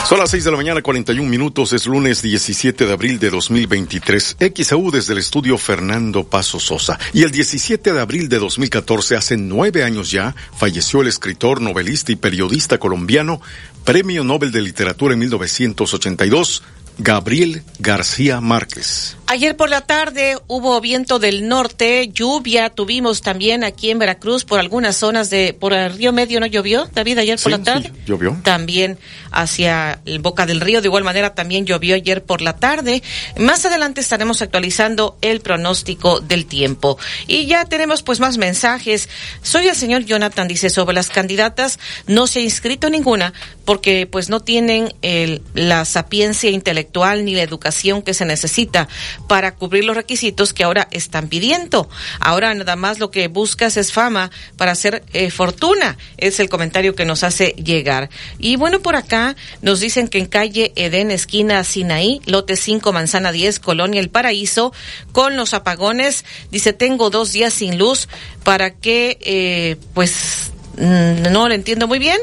Son 0.06 0.18
las 0.18 0.30
6 0.30 0.44
de 0.44 0.50
la 0.50 0.56
mañana, 0.58 0.82
41 0.82 1.26
minutos, 1.26 1.72
es 1.72 1.86
lunes 1.86 2.20
17 2.20 2.84
de 2.84 2.92
abril 2.92 3.18
de 3.18 3.30
2023. 3.30 4.36
XAU 4.54 4.90
desde 4.90 5.14
el 5.14 5.20
estudio 5.20 5.56
Fernando 5.56 6.24
Paso 6.24 6.60
Sosa. 6.60 6.98
Y 7.14 7.22
el 7.22 7.30
17 7.30 7.94
de 7.94 8.00
abril 8.00 8.28
de 8.28 8.38
2014, 8.38 9.16
hace 9.16 9.38
nueve 9.38 9.84
años 9.84 10.10
ya, 10.10 10.36
falleció 10.54 11.00
el 11.00 11.08
escritor, 11.08 11.62
novelista 11.62 12.12
y 12.12 12.16
periodista 12.16 12.76
colombiano, 12.76 13.40
Premio 13.84 14.22
Nobel 14.22 14.52
de 14.52 14.60
Literatura 14.60 15.14
en 15.14 15.20
1982, 15.20 16.62
Gabriel 16.98 17.62
García 17.78 18.40
Márquez. 18.40 19.16
Ayer 19.26 19.56
por 19.56 19.68
la 19.68 19.82
tarde 19.82 20.38
hubo 20.48 20.80
viento 20.80 21.18
del 21.18 21.48
norte, 21.48 22.08
lluvia 22.08 22.70
tuvimos 22.70 23.20
también 23.20 23.62
aquí 23.62 23.90
en 23.90 23.98
Veracruz 23.98 24.44
por 24.44 24.58
algunas 24.58 24.96
zonas 24.96 25.30
de 25.30 25.54
por 25.58 25.74
el 25.74 25.92
río 25.92 26.12
Medio 26.12 26.40
no 26.40 26.46
llovió, 26.46 26.88
David 26.92 27.18
ayer 27.18 27.38
por 27.38 27.52
la 27.52 27.62
tarde. 27.62 27.92
Sí, 27.94 28.02
llovió. 28.06 28.40
También 28.42 28.98
hacia 29.30 30.00
el 30.06 30.18
Boca 30.18 30.46
del 30.46 30.60
Río 30.60 30.80
de 30.80 30.88
igual 30.88 31.04
manera 31.04 31.34
también 31.34 31.66
llovió 31.66 31.94
ayer 31.94 32.24
por 32.24 32.40
la 32.40 32.56
tarde. 32.56 33.02
Más 33.36 33.64
adelante 33.64 34.00
estaremos 34.00 34.42
actualizando 34.42 35.18
el 35.20 35.40
pronóstico 35.40 36.20
del 36.20 36.46
tiempo. 36.46 36.98
Y 37.26 37.46
ya 37.46 37.66
tenemos 37.66 38.02
pues 38.02 38.20
más 38.20 38.38
mensajes. 38.38 39.08
Soy 39.42 39.68
el 39.68 39.76
señor 39.76 40.04
Jonathan 40.04 40.48
dice 40.48 40.70
sobre 40.70 40.94
las 40.94 41.10
candidatas 41.10 41.78
no 42.06 42.26
se 42.26 42.40
ha 42.40 42.42
inscrito 42.42 42.90
ninguna 42.90 43.34
porque 43.66 44.08
pues 44.10 44.30
no 44.30 44.40
tienen 44.40 44.92
el, 45.02 45.42
la 45.54 45.84
sapiencia 45.84 46.50
intelectual 46.50 46.87
ni 46.92 47.34
la 47.34 47.42
educación 47.42 48.02
que 48.02 48.14
se 48.14 48.24
necesita 48.24 48.88
para 49.28 49.54
cubrir 49.54 49.84
los 49.84 49.96
requisitos 49.96 50.52
que 50.52 50.64
ahora 50.64 50.88
están 50.90 51.28
pidiendo. 51.28 51.88
Ahora 52.20 52.54
nada 52.54 52.76
más 52.76 52.98
lo 52.98 53.10
que 53.10 53.28
buscas 53.28 53.76
es 53.76 53.92
fama 53.92 54.30
para 54.56 54.72
hacer 54.72 55.04
eh, 55.12 55.30
fortuna, 55.30 55.96
es 56.16 56.40
el 56.40 56.48
comentario 56.48 56.94
que 56.94 57.04
nos 57.04 57.22
hace 57.22 57.50
llegar. 57.50 58.10
Y 58.38 58.56
bueno, 58.56 58.80
por 58.80 58.96
acá 58.96 59.36
nos 59.62 59.80
dicen 59.80 60.08
que 60.08 60.18
en 60.18 60.26
calle 60.26 60.72
Edén, 60.76 61.10
esquina 61.10 61.62
Sinaí, 61.64 62.20
lote 62.26 62.56
5, 62.56 62.92
manzana 62.92 63.32
10, 63.32 63.60
Colonia 63.60 64.00
El 64.00 64.10
Paraíso, 64.10 64.72
con 65.12 65.36
los 65.36 65.54
apagones, 65.54 66.24
dice, 66.50 66.72
tengo 66.72 67.10
dos 67.10 67.32
días 67.32 67.54
sin 67.54 67.78
luz 67.78 68.08
para 68.44 68.70
que, 68.70 69.18
eh, 69.20 69.76
pues, 69.94 70.50
mm, 70.76 71.30
no 71.30 71.48
lo 71.48 71.54
entiendo 71.54 71.86
muy 71.86 71.98
bien, 71.98 72.18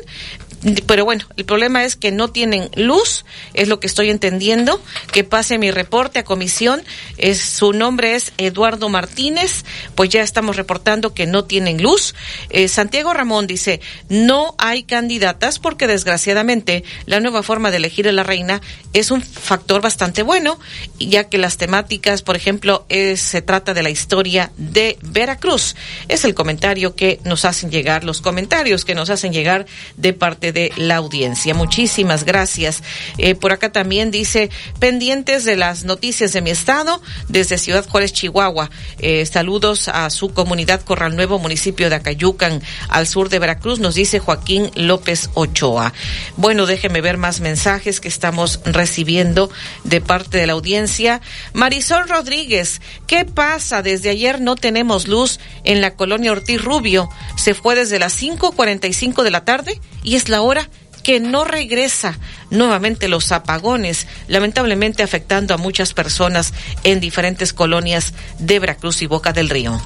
pero 0.87 1.05
bueno, 1.05 1.25
el 1.37 1.45
problema 1.45 1.83
es 1.83 1.95
que 1.95 2.11
no 2.11 2.29
tienen 2.29 2.69
luz, 2.75 3.25
es 3.53 3.67
lo 3.67 3.79
que 3.79 3.87
estoy 3.87 4.09
entendiendo. 4.09 4.81
Que 5.11 5.23
pase 5.23 5.57
mi 5.57 5.71
reporte 5.71 6.19
a 6.19 6.25
comisión. 6.25 6.83
Es, 7.17 7.41
su 7.41 7.73
nombre 7.73 8.15
es 8.15 8.33
Eduardo 8.37 8.89
Martínez, 8.89 9.63
pues 9.93 10.09
ya 10.09 10.23
estamos 10.23 10.55
reportando 10.55 11.13
que 11.13 11.27
no 11.27 11.45
tienen 11.45 11.81
luz. 11.81 12.15
Eh, 12.49 12.67
Santiago 12.67 13.13
Ramón 13.13 13.47
dice, 13.47 13.79
no 14.09 14.55
hay 14.57 14.83
candidatas 14.83 15.59
porque 15.59 15.87
desgraciadamente 15.87 16.83
la 17.05 17.19
nueva 17.19 17.43
forma 17.43 17.69
de 17.69 17.77
elegir 17.77 18.07
a 18.07 18.11
la 18.11 18.23
reina 18.23 18.61
es 18.93 19.11
un 19.11 19.21
factor 19.21 19.81
bastante 19.81 20.23
bueno, 20.23 20.59
ya 20.99 21.25
que 21.25 21.37
las 21.37 21.57
temáticas, 21.57 22.21
por 22.21 22.35
ejemplo, 22.35 22.85
se 22.89 23.41
trata 23.41 23.73
de 23.73 23.83
la 23.83 23.89
historia 23.89 24.51
de 24.57 24.97
Veracruz. 25.01 25.75
Es 26.07 26.25
el 26.25 26.33
comentario 26.33 26.95
que 26.95 27.19
nos 27.23 27.45
hacen 27.45 27.69
llegar, 27.69 28.03
los 28.03 28.21
comentarios 28.21 28.85
que 28.85 28.95
nos 28.95 29.09
hacen 29.09 29.33
llegar 29.33 29.65
de 29.97 30.13
parte 30.13 30.51
de 30.51 30.54
la 30.77 30.97
audiencia. 30.97 31.53
Muchísimas 31.53 32.23
gracias. 32.23 32.83
Eh, 33.17 33.35
por 33.35 33.51
acá 33.51 33.71
también 33.71 34.11
dice, 34.11 34.49
pendientes 34.79 35.45
de 35.45 35.55
las 35.55 35.83
noticias 35.83 36.33
de 36.33 36.41
mi 36.41 36.49
estado, 36.49 37.01
desde 37.27 37.57
Ciudad 37.57 37.87
Juárez, 37.87 38.13
Chihuahua. 38.13 38.69
Eh, 38.99 39.25
saludos 39.25 39.87
a 39.87 40.09
su 40.09 40.33
comunidad 40.33 40.81
Corral 40.81 41.15
Nuevo, 41.15 41.39
municipio 41.39 41.89
de 41.89 41.95
Acayucan, 41.95 42.61
al 42.89 43.07
sur 43.07 43.29
de 43.29 43.39
Veracruz, 43.39 43.79
nos 43.79 43.95
dice 43.95 44.19
Joaquín 44.19 44.71
López 44.75 45.29
Ochoa. 45.33 45.93
Bueno, 46.37 46.65
déjeme 46.65 47.01
ver 47.01 47.17
más 47.17 47.39
mensajes 47.39 47.99
que 47.99 48.07
estamos 48.07 48.59
recibiendo 48.65 49.49
de 49.83 50.01
parte 50.01 50.37
de 50.37 50.47
la 50.47 50.53
audiencia. 50.53 51.21
Marisol 51.53 52.07
Rodríguez, 52.07 52.81
¿qué 53.07 53.25
pasa? 53.25 53.81
Desde 53.81 54.09
ayer 54.09 54.41
no 54.41 54.55
tenemos 54.55 55.07
luz 55.07 55.39
en 55.63 55.81
la 55.81 55.95
colonia 55.95 56.31
Ortiz 56.31 56.61
Rubio. 56.61 57.09
Se 57.35 57.53
fue 57.53 57.75
desde 57.75 57.99
las 57.99 58.21
5.45 58.21 59.23
de 59.23 59.31
la 59.31 59.45
tarde 59.45 59.79
y 60.03 60.15
es 60.15 60.29
la 60.29 60.34
hora 60.41 60.69
que 61.03 61.19
no 61.19 61.43
regresa 61.43 62.17
nuevamente 62.49 63.07
los 63.07 63.31
apagones, 63.31 64.07
lamentablemente 64.27 65.03
afectando 65.03 65.53
a 65.53 65.57
muchas 65.57 65.93
personas 65.93 66.53
en 66.83 66.99
diferentes 66.99 67.53
colonias 67.53 68.13
de 68.39 68.59
Veracruz 68.59 69.03
y 69.03 69.05
Boca 69.05 69.31
del 69.31 69.49
Río. 69.49 69.79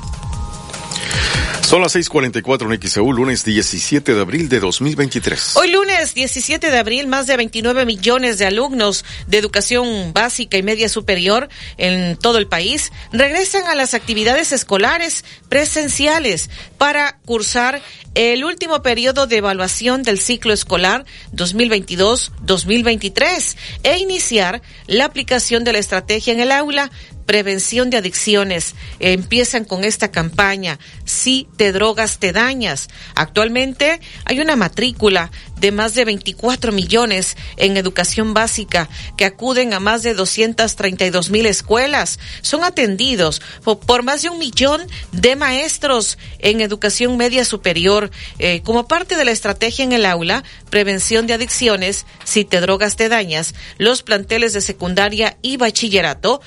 Son 1.69 1.81
las 1.83 1.95
6:44 1.95 2.73
en 2.73 2.81
XEU, 2.81 3.13
lunes 3.13 3.45
17 3.45 4.15
de 4.15 4.19
abril 4.19 4.49
de 4.49 4.59
2023. 4.59 5.55
Hoy 5.55 5.69
lunes 5.69 6.15
17 6.15 6.71
de 6.71 6.77
abril, 6.79 7.05
más 7.05 7.27
de 7.27 7.37
29 7.37 7.85
millones 7.85 8.39
de 8.39 8.47
alumnos 8.47 9.05
de 9.27 9.37
educación 9.37 10.11
básica 10.11 10.57
y 10.57 10.63
media 10.63 10.89
superior 10.89 11.47
en 11.77 12.17
todo 12.17 12.39
el 12.39 12.47
país 12.47 12.91
regresan 13.13 13.67
a 13.67 13.75
las 13.75 13.93
actividades 13.93 14.51
escolares 14.51 15.23
presenciales 15.47 16.49
para 16.79 17.19
cursar 17.23 17.83
el 18.15 18.43
último 18.45 18.81
periodo 18.81 19.27
de 19.27 19.37
evaluación 19.37 20.01
del 20.01 20.19
ciclo 20.19 20.53
escolar 20.53 21.05
2022-2023 21.33 23.57
e 23.83 23.99
iniciar 23.99 24.63
la 24.87 25.05
aplicación 25.05 25.63
de 25.63 25.73
la 25.73 25.77
estrategia 25.77 26.33
en 26.33 26.39
el 26.39 26.51
aula 26.51 26.89
prevención 27.29 27.91
de 27.91 27.97
adicciones. 27.97 28.73
Empiezan 28.97 29.63
con 29.63 29.83
esta 29.83 30.09
campaña. 30.09 30.79
Si 31.05 31.47
te 31.57 31.71
drogas, 31.71 32.17
te 32.17 32.31
dañas. 32.31 32.87
Actualmente 33.13 34.01
hay 34.25 34.39
una 34.39 34.55
matrícula 34.55 35.29
de 35.59 35.71
más 35.71 35.93
de 35.93 36.05
24 36.05 36.71
millones 36.71 37.37
en 37.57 37.77
educación 37.77 38.33
básica 38.33 38.89
que 39.15 39.25
acuden 39.25 39.73
a 39.73 39.79
más 39.79 40.01
de 40.01 40.15
232 40.15 41.29
mil 41.29 41.45
escuelas. 41.45 42.17
Son 42.41 42.63
atendidos 42.63 43.43
por, 43.63 44.01
más 44.01 44.23
de 44.23 44.29
un 44.29 44.39
millón 44.39 44.81
de 45.11 45.35
maestros 45.35 46.17
en 46.39 46.61
educación 46.61 47.15
media 47.15 47.45
superior 47.45 48.09
eh, 48.39 48.61
como 48.63 48.87
parte 48.87 49.15
de 49.15 49.25
la 49.25 49.31
estrategia 49.31 49.85
en 49.85 49.91
el 49.91 50.07
aula, 50.07 50.43
prevención 50.71 51.27
de 51.27 51.33
adicciones, 51.33 52.07
si 52.23 52.43
te 52.43 52.59
drogas 52.59 52.95
te 52.95 53.07
dañas. 53.07 53.53
Los 53.77 54.01
planteles 54.01 54.53
de 54.53 54.61
secundaria 54.61 55.37
y 55.43 55.57
bachillerato 55.57 56.41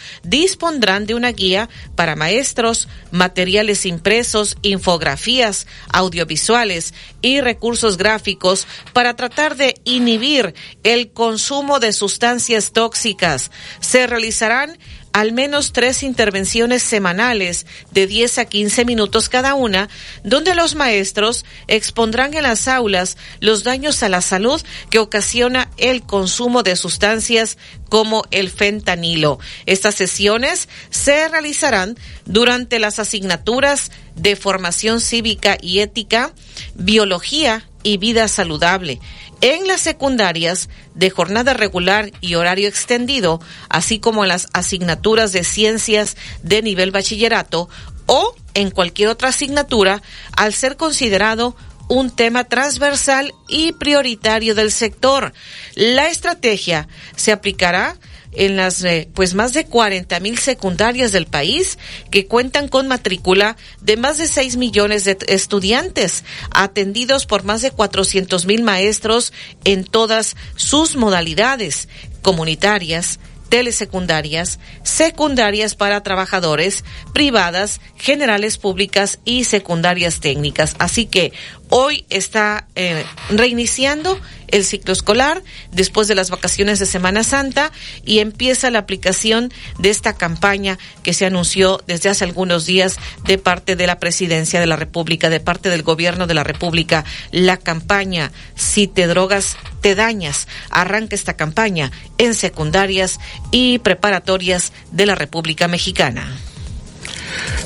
de 0.81 1.15
una 1.15 1.33
guía 1.33 1.69
para 1.95 2.17
maestros, 2.17 2.89
materiales 3.11 3.87
impresos, 3.87 4.57
infografías, 4.63 5.67
audiovisuales 5.93 6.95
y 7.21 7.41
recursos 7.41 7.97
gráficos 7.97 8.67
para 8.93 9.15
tratar 9.15 9.57
de 9.57 9.75
inhibir 9.85 10.55
el 10.83 11.13
consumo 11.13 11.79
de 11.79 11.93
sustancias 11.93 12.73
tóxicas. 12.73 13.51
Se 13.81 14.07
realizarán 14.07 14.79
al 15.13 15.33
menos 15.33 15.73
tres 15.73 16.03
intervenciones 16.03 16.83
semanales 16.83 17.67
de 17.91 18.07
10 18.07 18.39
a 18.39 18.45
15 18.47 18.85
minutos 18.85 19.29
cada 19.29 19.55
una, 19.55 19.89
donde 20.25 20.55
los 20.55 20.75
maestros 20.75 21.45
expondrán 21.69 22.35
en 22.35 22.45
las 22.45 22.69
aulas 22.69 23.17
los 23.41 23.65
daños 23.65 24.03
a 24.03 24.09
la 24.09 24.23
salud 24.23 24.63
que 24.91 24.99
ocasiona 24.99 25.71
el 25.77 26.03
consumo 26.03 26.63
de 26.63 26.77
sustancias 26.77 27.59
como 27.89 28.25
el 28.31 28.51
fentanilo. 28.51 29.39
Estas 29.67 29.95
sesiones 29.97 30.69
se 30.91 31.29
realizarán 31.29 31.97
durante 32.25 32.79
las 32.79 32.99
asignaturas 32.99 33.91
de 34.17 34.37
formación 34.37 35.01
cívica 35.01 35.59
y 35.61 35.81
ética, 35.81 36.33
biología 36.75 37.67
y 37.83 37.99
vida 37.99 38.29
saludable 38.29 39.01
en 39.43 39.67
las 39.67 39.81
secundarias 39.81 40.71
de 40.95 41.11
jornada 41.11 41.53
regular 41.53 42.11
y 42.21 42.37
horario 42.37 42.69
extendido, 42.69 43.41
así 43.69 43.99
como 43.99 44.25
en 44.25 44.29
las 44.29 44.49
asignaturas 44.55 45.33
de 45.33 45.45
ciencias 45.45 46.17
de 46.43 46.63
nivel 46.63 46.93
bachillerato 46.93 47.69
o 48.07 48.35
en 48.55 48.71
cualquier 48.71 49.09
otra 49.09 49.31
asignatura, 49.31 50.01
al 50.37 50.55
ser 50.55 50.77
considerado 50.77 51.57
un 51.89 52.11
tema 52.11 52.45
transversal 52.45 53.35
y 53.49 53.73
prioritario 53.73 54.55
del 54.55 54.71
sector. 54.71 55.33
La 55.75 56.09
estrategia 56.09 56.89
se 57.17 57.33
aplicará 57.33 57.97
en 58.33 58.57
las 58.57 58.83
eh, 58.85 59.09
pues 59.15 59.35
más 59.35 59.53
de 59.53 59.67
40 59.67 60.19
mil 60.21 60.39
secundarias 60.39 61.13
del 61.13 61.27
país 61.27 61.79
que 62.11 62.27
cuentan 62.27 62.69
con 62.69 62.89
matrícula 62.89 63.57
de 63.81 63.97
más 63.97 64.19
de 64.19 64.27
6 64.27 64.57
millones 64.57 65.05
de 65.05 65.19
estudiantes 65.29 66.25
atendidos 66.51 67.27
por 67.27 67.45
más 67.45 67.63
de 67.63 67.71
400 67.71 68.47
mil 68.47 68.63
maestros 68.63 69.33
en 69.65 69.85
todas 69.85 70.37
sus 70.57 70.97
modalidades 70.97 71.89
comunitarias, 72.23 73.19
telesecundarias, 73.53 74.59
secundarias 74.83 75.75
para 75.75 76.03
trabajadores, 76.03 76.85
privadas, 77.13 77.83
generales 77.97 78.57
públicas 78.57 79.19
y 79.27 79.45
secundarias 79.45 80.21
técnicas. 80.21 80.75
Así 80.79 81.05
que 81.05 81.35
hoy 81.75 82.05
está 82.11 82.67
eh, 82.75 83.03
reiniciando 83.31 84.21
el 84.49 84.63
ciclo 84.63 84.93
escolar 84.93 85.43
después 85.71 86.07
de 86.07 86.15
las 86.15 86.29
vacaciones 86.29 86.79
de 86.79 86.85
Semana 86.85 87.25
Santa 87.25 87.73
y 88.05 88.19
empieza 88.19 88.71
la 88.71 88.81
aplicación 88.81 89.51
de 89.79 89.89
esta 89.89 90.13
campaña 90.13 90.79
que 91.03 91.15
se 91.15 91.25
anunció 91.25 91.83
desde 91.87 92.11
hace 92.11 92.25
algunos 92.25 92.67
días 92.67 92.99
de 93.25 93.39
parte 93.39 93.75
de 93.75 93.87
la 93.87 93.99
Presidencia 93.99 94.61
de 94.61 94.67
la 94.67 94.77
República, 94.77 95.31
de 95.31 95.41
parte 95.41 95.71
del 95.71 95.83
Gobierno 95.83 96.27
de 96.27 96.35
la 96.35 96.45
República. 96.45 97.07
La 97.31 97.57
campaña 97.57 98.33
Si 98.55 98.87
te 98.87 99.07
drogas, 99.07 99.57
te 99.81 99.95
dañas. 99.95 100.49
Arranca 100.69 101.15
esta 101.15 101.39
campaña 101.39 101.91
en 102.19 102.35
secundarias 102.35 103.19
y 103.51 103.79
preparatorias 103.79 104.75
de 104.91 105.07
la 105.07 105.15
República 105.15 105.69
Mexicana. 105.69 106.39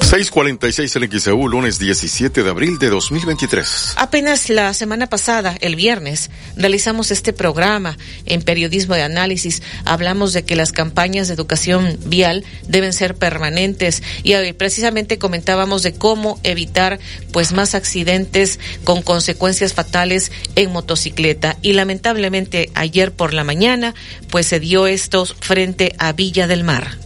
646 0.00 0.96
en 0.96 1.20
XEU, 1.20 1.48
lunes 1.48 1.78
17 1.78 2.42
de 2.42 2.50
abril 2.50 2.78
de 2.78 2.90
2023. 2.90 3.94
Apenas 3.96 4.48
la 4.50 4.72
semana 4.74 5.08
pasada, 5.08 5.56
el 5.60 5.76
viernes, 5.76 6.30
realizamos 6.56 7.10
este 7.10 7.32
programa 7.32 7.98
en 8.24 8.42
periodismo 8.42 8.94
de 8.94 9.02
análisis. 9.02 9.62
Hablamos 9.84 10.32
de 10.32 10.44
que 10.44 10.56
las 10.56 10.72
campañas 10.72 11.28
de 11.28 11.34
educación 11.34 11.98
vial 12.04 12.44
deben 12.68 12.92
ser 12.92 13.14
permanentes 13.14 14.02
y 14.22 14.34
precisamente 14.52 15.18
comentábamos 15.18 15.82
de 15.82 15.94
cómo 15.94 16.38
evitar 16.42 16.98
pues 17.32 17.52
más 17.52 17.74
accidentes 17.74 18.58
con 18.84 19.02
consecuencias 19.02 19.74
fatales 19.74 20.30
en 20.54 20.72
motocicleta. 20.72 21.56
Y 21.62 21.72
lamentablemente 21.72 22.70
ayer 22.74 23.12
por 23.12 23.34
la 23.34 23.44
mañana 23.44 23.94
pues 24.30 24.46
se 24.46 24.60
dio 24.60 24.86
esto 24.86 25.26
frente 25.26 25.94
a 25.98 26.12
Villa 26.12 26.46
del 26.46 26.64
Mar. 26.64 26.98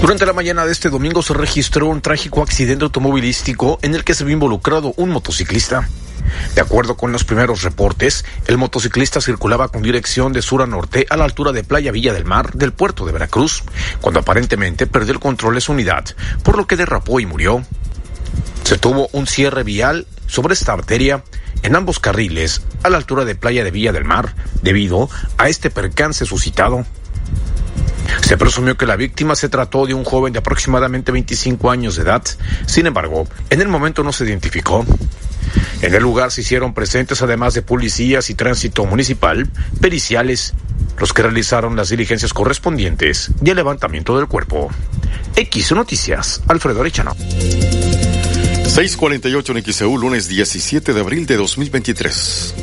Durante 0.00 0.24
la 0.24 0.32
mañana 0.32 0.64
de 0.64 0.72
este 0.72 0.88
domingo 0.88 1.22
se 1.22 1.34
registró 1.34 1.86
un 1.86 2.00
trágico 2.00 2.42
accidente 2.42 2.84
automovilístico 2.84 3.78
en 3.82 3.94
el 3.94 4.02
que 4.02 4.14
se 4.14 4.24
vio 4.24 4.32
involucrado 4.32 4.94
un 4.96 5.10
motociclista. 5.10 5.90
De 6.54 6.62
acuerdo 6.62 6.96
con 6.96 7.12
los 7.12 7.24
primeros 7.24 7.62
reportes, 7.62 8.24
el 8.46 8.56
motociclista 8.56 9.20
circulaba 9.20 9.68
con 9.68 9.82
dirección 9.82 10.32
de 10.32 10.40
sur 10.40 10.62
a 10.62 10.66
norte 10.66 11.06
a 11.10 11.18
la 11.18 11.24
altura 11.24 11.52
de 11.52 11.64
Playa 11.64 11.92
Villa 11.92 12.14
del 12.14 12.24
Mar 12.24 12.54
del 12.54 12.72
puerto 12.72 13.04
de 13.04 13.12
Veracruz, 13.12 13.62
cuando 14.00 14.20
aparentemente 14.20 14.86
perdió 14.86 15.12
el 15.12 15.20
control 15.20 15.54
de 15.54 15.60
su 15.60 15.72
unidad, 15.72 16.04
por 16.42 16.56
lo 16.56 16.66
que 16.66 16.76
derrapó 16.76 17.20
y 17.20 17.26
murió. 17.26 17.62
Se 18.64 18.78
tuvo 18.78 19.10
un 19.12 19.26
cierre 19.26 19.64
vial 19.64 20.06
sobre 20.26 20.54
esta 20.54 20.72
arteria 20.72 21.22
en 21.62 21.76
ambos 21.76 21.98
carriles 21.98 22.62
a 22.82 22.88
la 22.88 22.96
altura 22.96 23.26
de 23.26 23.34
Playa 23.34 23.64
de 23.64 23.70
Villa 23.70 23.92
del 23.92 24.04
Mar, 24.04 24.34
debido 24.62 25.10
a 25.36 25.50
este 25.50 25.68
percance 25.68 26.24
suscitado. 26.24 26.86
Se 28.22 28.36
presumió 28.36 28.76
que 28.76 28.86
la 28.86 28.96
víctima 28.96 29.34
se 29.34 29.48
trató 29.48 29.86
de 29.86 29.94
un 29.94 30.04
joven 30.04 30.32
de 30.32 30.38
aproximadamente 30.38 31.12
25 31.12 31.70
años 31.70 31.96
de 31.96 32.02
edad. 32.02 32.22
Sin 32.66 32.86
embargo, 32.86 33.26
en 33.50 33.60
el 33.60 33.68
momento 33.68 34.02
no 34.02 34.12
se 34.12 34.24
identificó. 34.24 34.84
En 35.82 35.94
el 35.94 36.02
lugar 36.02 36.30
se 36.30 36.42
hicieron 36.42 36.74
presentes, 36.74 37.22
además 37.22 37.54
de 37.54 37.62
policías 37.62 38.30
y 38.30 38.34
tránsito 38.34 38.84
municipal, 38.84 39.48
periciales, 39.80 40.54
los 40.98 41.12
que 41.12 41.22
realizaron 41.22 41.76
las 41.76 41.88
diligencias 41.88 42.32
correspondientes 42.32 43.30
y 43.42 43.50
el 43.50 43.56
levantamiento 43.56 44.16
del 44.16 44.26
cuerpo. 44.26 44.70
X 45.36 45.72
Noticias, 45.72 46.42
Alfredo 46.48 46.80
Arechano. 46.82 47.14
648 48.70 49.56
en 49.56 49.72
XEU, 49.72 49.98
lunes 49.98 50.28
17 50.28 50.92
de 50.92 51.00
abril 51.00 51.26
de 51.26 51.36
2023. 51.36 52.54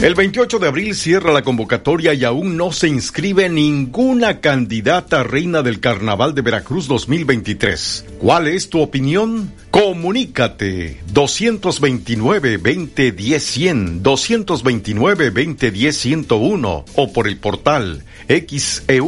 El 0.00 0.14
28 0.14 0.60
de 0.60 0.68
abril 0.68 0.94
cierra 0.94 1.32
la 1.32 1.42
convocatoria 1.42 2.14
y 2.14 2.22
aún 2.22 2.56
no 2.56 2.70
se 2.70 2.86
inscribe 2.86 3.48
ninguna 3.48 4.40
candidata 4.40 5.24
reina 5.24 5.62
del 5.62 5.80
Carnaval 5.80 6.36
de 6.36 6.42
Veracruz 6.42 6.86
2023. 6.86 8.04
¿Cuál 8.20 8.46
es 8.46 8.70
tu 8.70 8.80
opinión? 8.80 9.52
Comunícate 9.72 11.00
229-2010-100, 11.12 14.02
229-2010-101 14.02 16.84
o 16.94 17.12
por 17.12 17.26
el 17.26 17.38
portal 17.38 18.04
xeu.mx, 18.28 18.84
e 18.86 19.02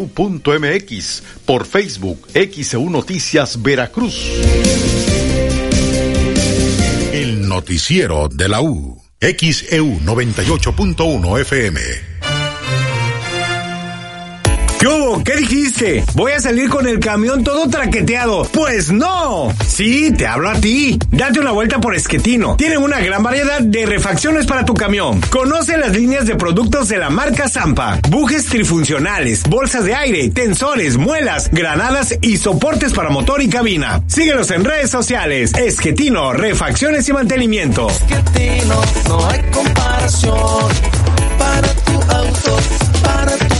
por 1.47 1.67
Facebook 1.67 2.27
XEU 2.35 2.91
Noticias 2.91 3.63
Veracruz. 3.63 4.29
El 7.13 7.49
noticiero 7.49 8.29
de 8.29 8.49
la 8.49 8.61
U. 8.61 9.01
XEU 9.21 10.01
98.1 10.01 11.45
FM. 11.45 12.10
¿Qué 14.81 14.89
hubo? 14.89 15.23
¿Qué 15.23 15.37
dijiste? 15.37 16.03
Voy 16.15 16.33
a 16.33 16.41
salir 16.41 16.71
con 16.71 16.89
el 16.89 17.01
camión 17.01 17.45
todo 17.45 17.69
traqueteado. 17.69 18.49
Pues 18.51 18.91
no. 18.91 19.53
Sí, 19.67 20.11
te 20.17 20.27
hablo 20.27 20.49
a 20.49 20.55
ti. 20.55 20.99
Date 21.11 21.39
una 21.39 21.51
vuelta 21.51 21.79
por 21.83 21.95
Esquetino. 21.95 22.57
Tienen 22.57 22.79
una 22.79 22.99
gran 23.01 23.23
variedad 23.23 23.61
de 23.61 23.85
refacciones 23.85 24.47
para 24.47 24.65
tu 24.65 24.73
camión. 24.73 25.21
Conoce 25.29 25.77
las 25.77 25.93
líneas 25.95 26.27
de 26.27 26.35
productos 26.37 26.89
de 26.89 26.97
la 26.97 27.11
marca 27.11 27.51
Zampa. 27.51 27.99
Bujes 28.09 28.47
trifuncionales, 28.47 29.43
bolsas 29.43 29.85
de 29.85 29.95
aire, 29.95 30.31
tensores, 30.31 30.97
muelas, 30.97 31.51
granadas 31.53 32.17
y 32.23 32.39
soportes 32.39 32.95
para 32.95 33.11
motor 33.11 33.43
y 33.43 33.51
cabina. 33.51 34.03
Síguenos 34.07 34.51
en 34.51 34.65
redes 34.65 34.91
sociales. 34.91 35.53
Esquetino, 35.59 36.33
refacciones 36.33 37.07
y 37.07 37.13
mantenimiento. 37.13 37.87
Esquetino, 37.91 38.81
no 39.09 39.27
hay 39.27 39.43
comparación. 39.53 40.71
Para 41.39 41.69
tu 41.69 41.93
auto, 41.93 42.57
para 43.03 43.37
tu 43.37 43.60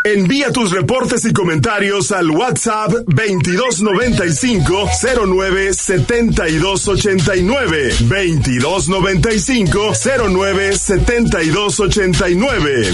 Envía 0.04 0.50
tus 0.50 0.72
reportes 0.72 1.24
y 1.24 1.32
comentarios 1.32 2.10
al 2.10 2.28
WhatsApp 2.30 2.90
2295 3.06 4.88
09 5.24 5.72
7289 5.72 7.94
2295 8.00 9.92
09 10.28 10.76
7289 10.76 12.92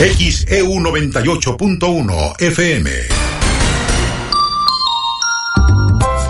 XEU 0.00 0.80
98.1 0.80 2.34
FM. 2.40 2.90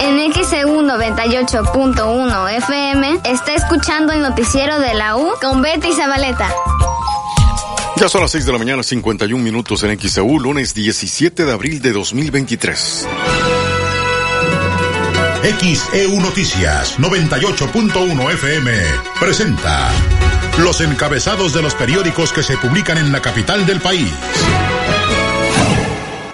En 0.01 0.33
XEU 0.33 0.83
98.1 0.83 2.57
FM 2.57 3.21
está 3.27 3.55
escuchando 3.55 4.13
el 4.13 4.23
noticiero 4.23 4.81
de 4.81 4.95
la 4.95 5.17
U 5.17 5.31
con 5.41 5.63
Betty 5.63 5.93
Zabaleta. 5.93 6.53
Ya 7.95 8.09
son 8.09 8.23
las 8.23 8.33
6 8.33 8.45
de 8.45 8.53
la 8.53 8.59
mañana, 8.59 8.83
51 8.83 9.41
minutos 9.41 9.85
en 9.85 9.97
XEU, 10.01 10.41
lunes 10.41 10.75
17 10.75 11.45
de 11.45 11.53
abril 11.53 11.81
de 11.81 11.93
2023. 11.93 13.07
XEU 15.43 16.21
Noticias 16.21 16.99
98.1 16.99 18.33
FM 18.35 18.73
presenta 19.19 19.91
los 20.63 20.83
encabezados 20.83 21.55
de 21.55 21.63
los 21.63 21.75
periódicos 21.75 22.31
que 22.35 22.43
se 22.43 22.59
publican 22.59 22.99
en 22.99 23.11
la 23.11 23.23
capital 23.23 23.65
del 23.65 23.81
país. 23.81 24.13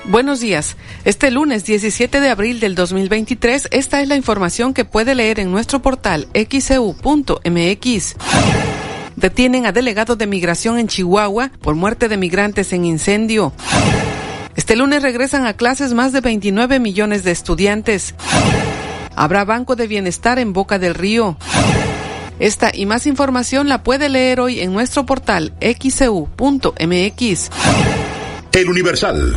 Buenos 0.06 0.40
días. 0.40 0.76
Este 1.04 1.30
lunes 1.30 1.64
17 1.64 2.18
de 2.18 2.28
abril 2.30 2.58
del 2.58 2.74
2023, 2.74 3.68
esta 3.70 4.02
es 4.02 4.08
la 4.08 4.16
información 4.16 4.74
que 4.74 4.84
puede 4.84 5.14
leer 5.14 5.38
en 5.38 5.52
nuestro 5.52 5.80
portal 5.80 6.26
xeu.mx. 6.34 8.16
Detienen 9.14 9.66
a 9.66 9.72
delegado 9.72 10.16
de 10.16 10.26
migración 10.26 10.80
en 10.80 10.88
Chihuahua 10.88 11.52
por 11.62 11.76
muerte 11.76 12.08
de 12.08 12.16
migrantes 12.16 12.72
en 12.72 12.84
incendio. 12.84 13.52
Este 14.56 14.74
lunes 14.74 15.02
regresan 15.02 15.46
a 15.46 15.54
clases 15.54 15.92
más 15.92 16.12
de 16.12 16.22
29 16.22 16.80
millones 16.80 17.22
de 17.22 17.30
estudiantes. 17.30 18.16
Habrá 19.16 19.44
Banco 19.44 19.74
de 19.74 19.86
Bienestar 19.86 20.38
en 20.38 20.52
Boca 20.52 20.78
del 20.78 20.94
Río. 20.94 21.36
Esta 22.38 22.70
y 22.74 22.84
más 22.86 23.06
información 23.06 23.68
la 23.68 23.82
puede 23.82 24.08
leer 24.08 24.40
hoy 24.40 24.60
en 24.60 24.72
nuestro 24.72 25.06
portal 25.06 25.54
xcu.mx. 25.60 27.50
El 28.52 28.68
Universal. 28.68 29.34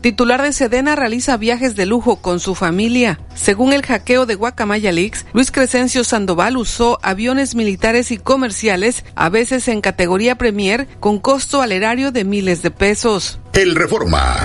Titular 0.00 0.42
de 0.42 0.52
Sedena 0.52 0.94
realiza 0.94 1.36
viajes 1.36 1.74
de 1.74 1.84
lujo 1.84 2.16
con 2.16 2.38
su 2.38 2.54
familia. 2.54 3.20
Según 3.34 3.72
el 3.72 3.84
hackeo 3.84 4.26
de 4.26 4.36
Guacamaya 4.36 4.92
Leaks, 4.92 5.26
Luis 5.32 5.50
Crescencio 5.50 6.04
Sandoval 6.04 6.56
usó 6.56 6.98
aviones 7.02 7.54
militares 7.56 8.12
y 8.12 8.18
comerciales, 8.18 9.04
a 9.16 9.28
veces 9.28 9.66
en 9.66 9.80
categoría 9.80 10.36
Premier, 10.36 10.86
con 11.00 11.18
costo 11.18 11.62
al 11.62 11.72
erario 11.72 12.12
de 12.12 12.24
miles 12.24 12.62
de 12.62 12.70
pesos. 12.70 13.40
El 13.52 13.74
Reforma. 13.74 14.36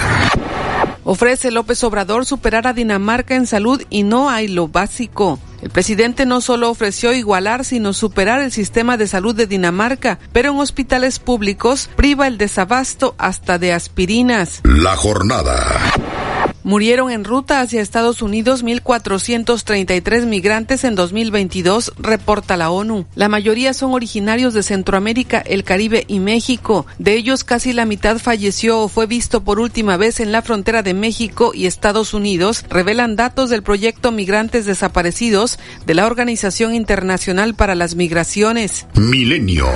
Ofrece 1.05 1.51
López 1.51 1.83
Obrador 1.83 2.25
superar 2.25 2.67
a 2.67 2.73
Dinamarca 2.73 3.35
en 3.35 3.47
salud 3.47 3.81
y 3.89 4.03
no 4.03 4.29
hay 4.29 4.47
lo 4.47 4.67
básico. 4.67 5.39
El 5.61 5.69
presidente 5.69 6.25
no 6.25 6.41
solo 6.41 6.69
ofreció 6.69 7.13
igualar, 7.13 7.63
sino 7.65 7.93
superar 7.93 8.41
el 8.41 8.51
sistema 8.51 8.97
de 8.97 9.07
salud 9.07 9.35
de 9.35 9.47
Dinamarca, 9.47 10.19
pero 10.31 10.51
en 10.51 10.59
hospitales 10.59 11.19
públicos 11.19 11.89
priva 11.95 12.27
el 12.27 12.37
desabasto 12.37 13.15
hasta 13.17 13.57
de 13.57 13.73
aspirinas. 13.73 14.61
La 14.63 14.95
jornada. 14.95 15.55
Murieron 16.63 17.11
en 17.11 17.25
ruta 17.25 17.59
hacia 17.59 17.81
Estados 17.81 18.21
Unidos 18.21 18.63
1.433 18.63 20.25
migrantes 20.25 20.83
en 20.83 20.95
2022, 20.95 21.93
reporta 21.97 22.55
la 22.55 22.69
ONU. 22.69 23.05
La 23.15 23.27
mayoría 23.27 23.73
son 23.73 23.93
originarios 23.93 24.53
de 24.53 24.63
Centroamérica, 24.63 25.39
el 25.39 25.63
Caribe 25.63 26.05
y 26.07 26.19
México. 26.19 26.85
De 26.99 27.15
ellos, 27.15 27.43
casi 27.43 27.73
la 27.73 27.85
mitad 27.85 28.17
falleció 28.17 28.79
o 28.79 28.87
fue 28.87 29.07
visto 29.07 29.43
por 29.43 29.59
última 29.59 29.97
vez 29.97 30.19
en 30.19 30.31
la 30.31 30.41
frontera 30.41 30.83
de 30.83 30.93
México 30.93 31.51
y 31.53 31.65
Estados 31.65 32.13
Unidos, 32.13 32.65
revelan 32.69 33.15
datos 33.15 33.49
del 33.49 33.63
proyecto 33.63 34.11
Migrantes 34.11 34.65
Desaparecidos 34.65 35.59
de 35.85 35.93
la 35.93 36.05
Organización 36.05 36.75
Internacional 36.75 37.55
para 37.55 37.75
las 37.75 37.95
Migraciones. 37.95 38.87
Milenio. 38.95 39.67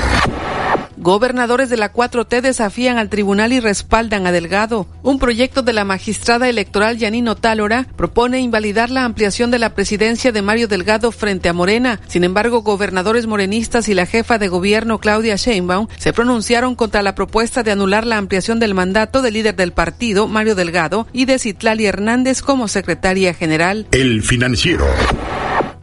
Gobernadores 0.97 1.69
de 1.69 1.77
la 1.77 1.93
4T 1.93 2.41
desafían 2.41 2.97
al 2.97 3.09
tribunal 3.09 3.53
y 3.53 3.59
respaldan 3.59 4.25
a 4.25 4.31
Delgado. 4.31 4.87
Un 5.03 5.19
proyecto 5.19 5.61
de 5.61 5.71
la 5.71 5.85
magistrada 5.85 6.49
electoral 6.49 6.97
Yanino 6.97 7.35
Tálora 7.35 7.85
propone 7.95 8.39
invalidar 8.39 8.89
la 8.89 9.03
ampliación 9.03 9.51
de 9.51 9.59
la 9.59 9.75
presidencia 9.75 10.31
de 10.31 10.41
Mario 10.41 10.67
Delgado 10.67 11.11
frente 11.11 11.49
a 11.49 11.53
Morena. 11.53 12.01
Sin 12.07 12.23
embargo, 12.23 12.63
gobernadores 12.63 13.27
morenistas 13.27 13.89
y 13.89 13.93
la 13.93 14.07
jefa 14.07 14.39
de 14.39 14.47
gobierno 14.47 14.99
Claudia 14.99 15.35
Sheinbaum 15.35 15.87
se 15.97 16.13
pronunciaron 16.13 16.73
contra 16.73 17.03
la 17.03 17.13
propuesta 17.13 17.61
de 17.61 17.71
anular 17.71 18.05
la 18.07 18.17
ampliación 18.17 18.59
del 18.59 18.73
mandato 18.73 19.21
del 19.21 19.35
líder 19.35 19.55
del 19.55 19.73
partido, 19.73 20.27
Mario 20.27 20.55
Delgado, 20.55 21.07
y 21.13 21.25
de 21.25 21.37
Citlali 21.37 21.85
Hernández 21.85 22.41
como 22.41 22.67
secretaria 22.67 23.35
general. 23.35 23.87
El 23.91 24.23
financiero. 24.23 24.87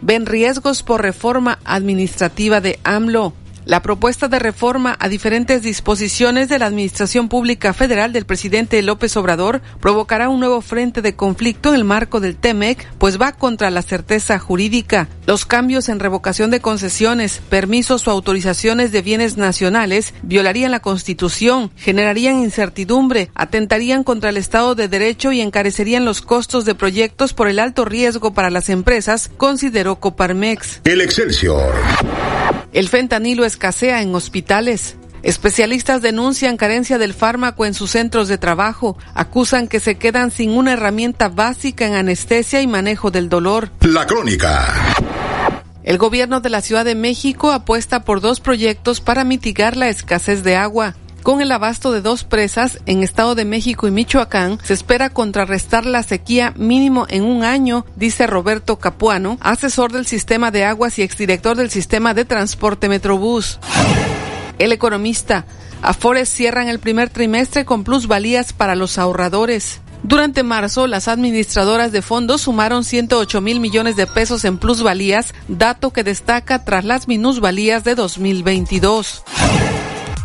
Ven 0.00 0.26
riesgos 0.26 0.82
por 0.82 1.02
reforma 1.02 1.60
administrativa 1.64 2.60
de 2.60 2.80
AMLO. 2.82 3.32
La 3.66 3.80
propuesta 3.80 4.28
de 4.28 4.38
reforma 4.38 4.94
a 5.00 5.08
diferentes 5.08 5.62
disposiciones 5.62 6.50
de 6.50 6.58
la 6.58 6.66
Administración 6.66 7.30
Pública 7.30 7.72
Federal 7.72 8.12
del 8.12 8.26
presidente 8.26 8.82
López 8.82 9.16
Obrador 9.16 9.62
provocará 9.80 10.28
un 10.28 10.40
nuevo 10.40 10.60
frente 10.60 11.00
de 11.00 11.16
conflicto 11.16 11.70
en 11.70 11.76
el 11.76 11.84
marco 11.84 12.20
del 12.20 12.36
TEMEC, 12.36 12.86
pues 12.98 13.18
va 13.18 13.32
contra 13.32 13.70
la 13.70 13.80
certeza 13.80 14.38
jurídica. 14.38 15.08
Los 15.26 15.46
cambios 15.46 15.88
en 15.88 15.98
revocación 15.98 16.50
de 16.50 16.60
concesiones, 16.60 17.40
permisos 17.48 18.06
o 18.06 18.10
autorizaciones 18.10 18.92
de 18.92 19.00
bienes 19.00 19.38
nacionales 19.38 20.12
violarían 20.22 20.70
la 20.70 20.80
Constitución, 20.80 21.70
generarían 21.76 22.40
incertidumbre, 22.40 23.30
atentarían 23.34 24.04
contra 24.04 24.28
el 24.28 24.36
Estado 24.36 24.74
de 24.74 24.88
Derecho 24.88 25.32
y 25.32 25.40
encarecerían 25.40 26.04
los 26.04 26.20
costos 26.20 26.66
de 26.66 26.74
proyectos 26.74 27.32
por 27.32 27.48
el 27.48 27.58
alto 27.58 27.86
riesgo 27.86 28.34
para 28.34 28.50
las 28.50 28.68
empresas, 28.68 29.30
consideró 29.38 29.96
Coparmex. 29.96 30.82
El 30.84 31.00
Excelsior. 31.00 31.74
El 32.74 32.88
fentanilo 32.88 33.44
escasea 33.44 34.02
en 34.02 34.12
hospitales. 34.16 34.96
Especialistas 35.22 36.02
denuncian 36.02 36.56
carencia 36.56 36.98
del 36.98 37.14
fármaco 37.14 37.64
en 37.64 37.72
sus 37.72 37.92
centros 37.92 38.26
de 38.26 38.36
trabajo. 38.36 38.98
Acusan 39.14 39.68
que 39.68 39.78
se 39.78 39.94
quedan 39.94 40.32
sin 40.32 40.50
una 40.50 40.72
herramienta 40.72 41.28
básica 41.28 41.86
en 41.86 41.94
anestesia 41.94 42.62
y 42.62 42.66
manejo 42.66 43.12
del 43.12 43.28
dolor. 43.28 43.70
La 43.80 44.04
crónica. 44.06 44.74
El 45.84 45.98
gobierno 45.98 46.40
de 46.40 46.50
la 46.50 46.62
Ciudad 46.62 46.84
de 46.84 46.96
México 46.96 47.52
apuesta 47.52 48.04
por 48.04 48.20
dos 48.20 48.40
proyectos 48.40 49.00
para 49.00 49.22
mitigar 49.22 49.76
la 49.76 49.88
escasez 49.88 50.42
de 50.42 50.56
agua. 50.56 50.96
Con 51.24 51.40
el 51.40 51.50
abasto 51.52 51.90
de 51.90 52.02
dos 52.02 52.22
presas 52.22 52.80
en 52.84 53.02
Estado 53.02 53.34
de 53.34 53.46
México 53.46 53.88
y 53.88 53.90
Michoacán, 53.90 54.58
se 54.62 54.74
espera 54.74 55.08
contrarrestar 55.08 55.86
la 55.86 56.02
sequía 56.02 56.52
mínimo 56.54 57.06
en 57.08 57.24
un 57.24 57.44
año, 57.44 57.86
dice 57.96 58.26
Roberto 58.26 58.78
Capuano, 58.78 59.38
asesor 59.40 59.90
del 59.90 60.04
sistema 60.04 60.50
de 60.50 60.66
aguas 60.66 60.98
y 60.98 61.02
exdirector 61.02 61.56
del 61.56 61.70
sistema 61.70 62.12
de 62.12 62.26
transporte 62.26 62.90
Metrobús. 62.90 63.58
El 64.58 64.72
economista, 64.72 65.46
Afores 65.80 66.28
cierran 66.28 66.68
el 66.68 66.78
primer 66.78 67.08
trimestre 67.08 67.64
con 67.64 67.84
plusvalías 67.84 68.52
para 68.52 68.74
los 68.74 68.98
ahorradores. 68.98 69.80
Durante 70.02 70.42
marzo, 70.42 70.86
las 70.86 71.08
administradoras 71.08 71.90
de 71.90 72.02
fondos 72.02 72.42
sumaron 72.42 72.84
108 72.84 73.40
mil 73.40 73.60
millones 73.60 73.96
de 73.96 74.06
pesos 74.06 74.44
en 74.44 74.58
plusvalías, 74.58 75.32
dato 75.48 75.90
que 75.90 76.04
destaca 76.04 76.66
tras 76.66 76.84
las 76.84 77.08
minusvalías 77.08 77.82
de 77.82 77.94
2022. 77.94 79.24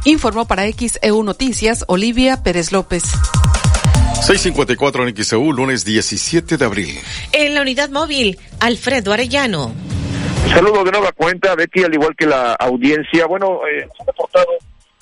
Informó 0.06 0.46
para 0.48 0.64
XEU 0.72 1.24
Noticias 1.24 1.84
Olivia 1.88 2.42
Pérez 2.44 2.72
López. 2.72 3.04
654 4.22 5.08
en 5.08 5.16
XEU, 5.24 5.54
lunes 5.54 5.86
17 5.86 6.58
de 6.58 6.66
abril. 6.66 7.00
En 7.32 7.54
la 7.56 7.62
unidad 7.62 7.90
móvil, 7.90 8.38
Alfredo 8.60 9.14
Arellano. 9.14 9.74
Saludo 10.54 10.84
de 10.84 10.92
nueva 10.92 11.12
cuenta, 11.12 11.56
Betty, 11.56 11.84
al 11.84 11.94
igual 11.94 12.16
que 12.18 12.26
la 12.26 12.54
audiencia. 12.54 13.26
Bueno, 13.28 13.60
eh, 13.68 13.86
nos 13.88 14.00
han 14.02 14.08
reportado 14.08 14.48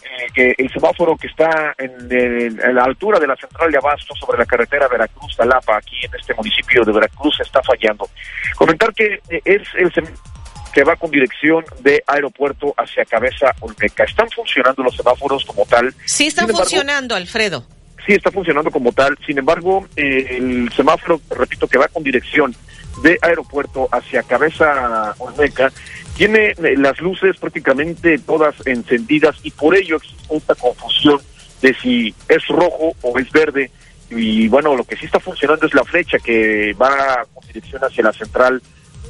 eh, 0.04 0.28
que 0.34 0.56
el 0.58 0.70
semáforo 0.72 1.16
que 1.16 1.28
está 1.28 1.74
en, 1.78 1.92
el- 2.12 2.60
en 2.60 2.76
la 2.76 2.84
altura 2.84 3.20
de 3.20 3.28
la 3.28 3.36
central 3.36 3.72
de 3.72 3.78
Abasto 3.78 4.14
sobre 4.16 4.38
la 4.40 4.46
carretera 4.46 4.88
Veracruz-Talapa, 4.88 5.78
aquí 5.78 5.96
en 6.04 6.12
este 6.20 6.34
municipio 6.34 6.84
de 6.84 6.92
Veracruz, 6.92 7.40
está 7.40 7.62
fallando. 7.64 8.10
Comentar 8.56 8.94
que 8.94 9.20
eh, 9.30 9.42
es 9.46 9.62
el 9.78 9.92
semáforo 9.94 10.18
que 10.78 10.84
va 10.84 10.96
con 10.96 11.10
dirección 11.10 11.66
de 11.80 12.04
aeropuerto 12.06 12.72
hacia 12.78 13.04
Cabeza 13.04 13.48
Olmeca. 13.62 14.04
Están 14.04 14.30
funcionando 14.30 14.84
los 14.84 14.96
semáforos 14.96 15.44
como 15.44 15.66
tal. 15.66 15.92
Sí 16.06 16.28
están 16.28 16.44
embargo, 16.44 16.60
funcionando, 16.60 17.16
Alfredo. 17.16 17.66
sí 18.06 18.14
está 18.14 18.30
funcionando 18.30 18.70
como 18.70 18.92
tal. 18.92 19.18
Sin 19.26 19.40
embargo, 19.40 19.88
eh, 19.96 20.38
el 20.38 20.72
semáforo, 20.72 21.20
repito, 21.32 21.68
que 21.68 21.80
va 21.80 21.88
con 21.88 22.04
dirección 22.04 22.56
de 23.02 23.18
aeropuerto 23.24 23.90
hacia 23.92 24.22
Cabeza 24.22 25.16
Olmeca, 25.18 25.72
tiene 26.16 26.50
eh, 26.52 26.76
las 26.78 27.02
luces 27.02 27.36
prácticamente 27.38 28.20
todas 28.20 28.54
encendidas 28.68 29.36
y 29.42 29.50
por 29.50 29.76
ello 29.76 29.96
existe 29.96 30.36
esta 30.36 30.54
confusión 30.54 31.20
de 31.60 31.74
si 31.74 32.14
es 32.30 32.48
rojo 32.50 32.94
o 33.02 33.18
es 33.18 33.32
verde. 33.32 33.72
Y 34.12 34.48
bueno, 34.48 34.76
lo 34.76 34.84
que 34.84 34.96
sí 34.96 35.08
está 35.08 35.20
funcionando 35.20 35.66
es 35.66 35.74
la 35.74 35.84
flecha 35.84 36.20
que 36.20 36.74
va 36.80 37.26
con 37.34 37.48
dirección 37.48 37.84
hacia 37.84 38.04
la 38.04 38.14
central 38.14 38.62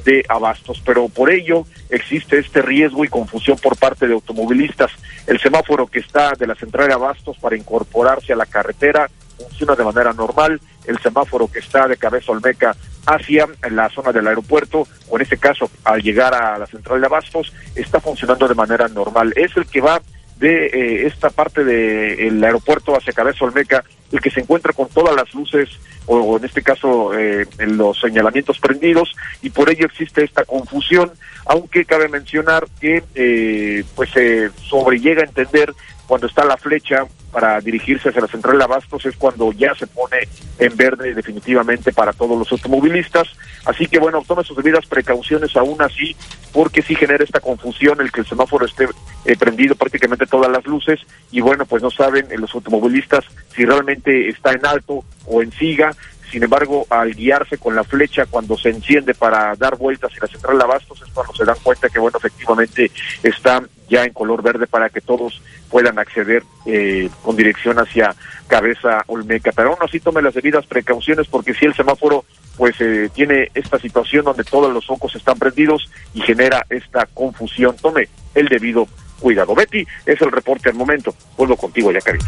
de 0.08 0.24
abastos, 0.30 0.82
pero 0.86 1.10
por 1.10 1.30
ello 1.30 1.66
existe 1.90 2.40
este 2.40 2.62
riesgo 2.62 3.04
y 3.04 3.10
confusión 3.10 3.58
por 3.58 3.76
parte 3.76 4.08
de 4.08 4.14
automovilistas. 4.14 4.90
El 5.28 5.38
semáforo 5.38 5.86
que 5.86 6.00
está 6.00 6.32
de 6.32 6.48
la 6.48 6.56
central 6.56 6.88
de 6.88 6.94
abastos 6.94 7.38
para 7.40 7.58
incorporarse 7.58 8.32
a 8.32 8.38
la 8.38 8.46
carretera 8.46 9.10
funciona 9.38 9.76
de 9.76 9.84
manera 9.84 10.14
normal. 10.14 10.62
El 10.86 10.98
semáforo 11.00 11.52
que 11.52 11.60
está 11.60 11.90
de 11.90 11.98
Cabeza 11.98 12.32
Olmeca 12.32 12.74
hacia 13.06 13.48
la 13.70 13.90
zona 13.90 14.14
del 14.14 14.28
aeropuerto, 14.28 14.88
o 15.10 15.18
en 15.18 15.24
este 15.24 15.38
caso 15.38 15.70
al 15.84 16.02
llegar 16.02 16.34
a 16.34 16.58
la 16.58 16.68
central 16.68 17.02
de 17.02 17.08
abastos, 17.08 17.54
está 17.76 18.00
funcionando 18.00 18.48
de 18.48 18.56
manera 18.56 18.88
normal. 18.88 19.34
Es 19.36 19.58
el 19.58 19.66
que 19.66 19.82
va 19.82 20.02
de 20.40 20.68
eh, 20.68 21.08
esta 21.08 21.30
parte 21.30 21.64
del 21.64 22.44
aeropuerto 22.44 22.96
hacia 22.96 23.14
Cabeza 23.14 23.46
Olmeca, 23.46 23.84
el 24.12 24.22
que 24.22 24.32
se 24.32 24.42
encuentra 24.42 24.74
con 24.74 24.88
todas 24.90 25.16
las 25.16 25.34
luces, 25.34 25.70
o, 26.06 26.38
en 26.38 26.46
este 26.46 26.62
caso 26.62 27.18
eh, 27.18 27.46
los 27.60 28.00
señalamientos 28.00 28.60
prendidos, 28.60 29.14
y 29.42 29.50
por 29.50 29.70
ello 29.70 29.86
existe 29.86 30.24
esta 30.24 30.46
confusión, 30.46 31.12
aunque 31.46 31.86
cabe 31.86 32.08
mencionar 32.08 32.68
que 32.80 33.04
eh, 33.16 33.84
pues 33.96 34.12
se 34.12 34.50
sobrellega 34.70 35.24
a 35.24 35.26
entender 35.26 35.74
cuando 36.08 36.28
está 36.28 36.46
la 36.46 36.58
flecha 36.58 37.06
para 37.32 37.60
dirigirse 37.62 38.10
hacia 38.10 38.22
la 38.22 38.28
central 38.28 38.58
de 38.58 38.64
abastos 38.64 39.06
es 39.06 39.16
cuando 39.18 39.52
ya 39.52 39.76
se 39.76 39.86
pone 39.86 40.18
en 40.58 40.76
verde 40.76 41.14
definitivamente 41.14 41.92
para 41.92 42.14
todos 42.14 42.38
los 42.38 42.52
automovilistas. 42.52 43.28
Así 43.66 43.86
que 43.86 44.00
bueno, 44.00 44.24
tome 44.26 44.44
sus 44.44 44.58
debidas 44.58 44.86
precauciones 44.86 45.56
aún 45.56 45.82
así, 45.82 46.16
porque 46.54 46.82
sí 46.82 46.96
genera 46.96 47.24
esta 47.24 47.42
confusión 47.42 48.02
el 48.02 48.12
que 48.12 48.22
el 48.22 48.28
semáforo 48.28 48.66
esté 48.66 48.88
eh, 49.26 49.36
prendido 49.38 49.76
prácticamente 49.76 50.26
todas 50.26 50.50
las 50.50 50.66
luces 50.66 51.00
y 51.32 51.42
bueno, 51.42 51.66
pues 51.66 51.84
no 51.84 51.92
saben 51.92 52.28
eh, 52.32 52.38
los 52.38 52.56
automovilistas 52.56 53.26
si 53.56 53.66
realmente 53.66 54.30
está 54.30 54.54
en 54.54 54.66
alto 54.66 55.04
o 55.26 55.42
en 55.42 55.52
siga. 55.52 55.92
Sin 56.32 56.44
embargo, 56.44 56.86
al 56.90 57.14
guiarse 57.14 57.58
con 57.58 57.76
la 57.76 57.84
flecha 57.84 58.26
cuando 58.26 58.58
se 58.58 58.70
enciende 58.70 59.14
para 59.14 59.56
dar 59.56 59.78
vueltas 59.78 60.12
en 60.14 60.20
la 60.22 60.28
central 60.28 60.58
de 60.58 60.64
abastos 60.64 61.02
es 61.02 61.12
cuando 61.14 61.34
se 61.34 61.46
dan 61.46 61.58
cuenta 61.64 61.90
que 61.90 62.00
bueno, 62.00 62.18
efectivamente 62.18 62.92
está 63.24 63.64
ya 63.90 64.04
en 64.04 64.12
color 64.12 64.44
verde 64.44 64.68
para 64.68 64.90
que 64.90 65.00
todos 65.00 65.42
puedan 65.70 65.98
acceder 66.00 66.44
eh, 66.66 67.10
con 67.24 67.36
dirección 67.36 67.78
hacia 67.80 68.14
Cabeza 68.48 69.04
Olmeca. 69.08 69.52
Pero 69.56 69.70
aún 69.70 69.80
así 69.82 70.00
tome 70.00 70.22
las 70.22 70.34
debidas 70.34 70.66
precauciones 70.66 71.28
porque 71.28 71.54
si 71.54 71.66
el 71.66 71.74
semáforo 71.74 72.26
pues 72.58 72.76
eh, 72.82 73.10
tiene 73.14 73.50
esta 73.54 73.80
situación 73.80 74.26
donde 74.26 74.44
todos 74.44 74.74
los 74.74 74.86
focos 74.86 75.16
están 75.16 75.38
prendidos 75.38 75.90
y 76.14 76.22
genera 76.22 76.66
esta 76.70 77.06
confusión, 77.14 77.76
tome 77.78 78.10
el 78.34 78.48
debido 78.48 78.88
cuidado. 79.20 79.56
Betty, 79.56 79.86
es 80.06 80.22
el 80.22 80.32
reporte 80.32 80.70
al 80.70 80.76
momento. 80.76 81.14
Vuelvo 81.38 81.56
contigo 81.56 81.92
ya, 81.92 82.02
Karina. 82.02 82.28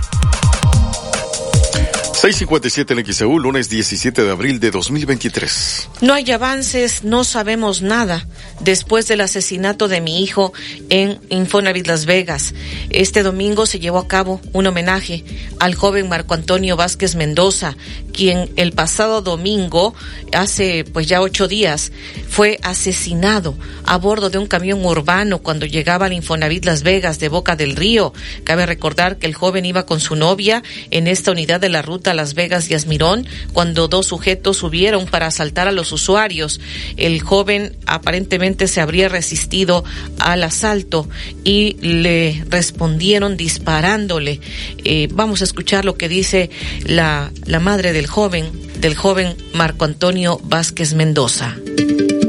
657 2.21 2.93
en 2.95 3.13
XEU, 3.13 3.39
lunes 3.39 3.69
17 3.69 4.23
de 4.23 4.29
abril 4.29 4.60
de 4.60 4.71
2023. 4.71 5.88
No 6.01 6.13
hay 6.13 6.29
avances, 6.32 7.05
no 7.05 7.23
sabemos 7.23 7.82
nada 7.82 8.27
después 8.60 9.08
del 9.08 9.21
asesinato 9.21 9.88
de 9.88 10.01
mi 10.01 10.21
hijo 10.21 10.51
en 10.89 11.17
Infonavit 11.29 11.88
Las 11.88 12.05
Vegas. 12.05 12.53
Este 12.89 13.23
domingo 13.23 13.65
se 13.65 13.79
llevó 13.79 13.99
a 13.99 14.10
cabo 14.10 14.41
un 14.51 14.67
homenaje 14.67 15.23
al 15.62 15.75
joven 15.75 16.10
Marco 16.10 16.34
Antonio 16.34 16.75
Vázquez 16.75 17.15
Mendoza, 17.15 17.77
quien 18.12 18.49
el 18.58 18.73
pasado 18.73 19.21
domingo, 19.21 19.93
hace 20.34 20.84
pues 20.84 21.08
ya 21.08 21.21
ocho 21.21 21.47
días, 21.47 21.93
fue 22.27 22.60
asesinado 22.63 23.55
a 23.86 23.95
bordo 23.97 24.29
de 24.29 24.39
un 24.39 24.47
camión 24.47 24.84
urbano 24.84 25.39
cuando 25.39 25.65
llegaba 25.65 26.08
al 26.08 26.13
Infonavit 26.13 26.65
Las 26.65 26.84
Vegas 26.84 27.19
de 27.19 27.29
Boca 27.29 27.55
del 27.55 27.77
Río. 27.77 28.13
Cabe 28.43 28.65
recordar 28.65 29.19
que 29.19 29.27
el 29.27 29.36
joven 29.36 29.63
iba 29.63 29.86
con 29.86 30.01
su 30.01 30.17
novia 30.17 30.63
en 30.91 31.08
esta 31.08 31.32
unidad 31.32 31.62
de 31.62 31.69
la 31.69 31.82
ruta 31.82 32.09
Las 32.13 32.34
Vegas 32.34 32.69
y 32.69 32.74
Asmirón 32.74 33.26
cuando 33.54 33.88
dos 33.88 34.08
sujetos 34.08 34.58
subieron 34.58 35.06
para 35.06 35.28
asaltar 35.28 35.67
a 35.67 35.72
los 35.72 35.91
usuarios. 35.91 36.60
El 36.98 37.22
joven 37.22 37.76
aparentemente 37.86 38.67
se 38.67 38.82
habría 38.82 39.10
resistido 39.10 39.84
al 40.19 40.43
asalto 40.43 41.08
y 41.43 41.78
le 41.82 42.43
respondieron 42.50 43.38
disparándole. 43.38 44.39
Eh, 44.84 45.08
vamos 45.12 45.41
a 45.41 45.43
escuchar 45.43 45.86
lo 45.86 45.95
que 45.95 46.10
dice 46.10 46.50
la, 46.86 47.32
la 47.45 47.60
madre 47.60 47.93
del 47.93 48.08
joven, 48.08 48.50
del 48.80 48.95
joven 48.95 49.36
Marco 49.54 49.86
Antonio 49.86 50.39
Vázquez 50.43 50.93
Mendoza. 50.93 51.56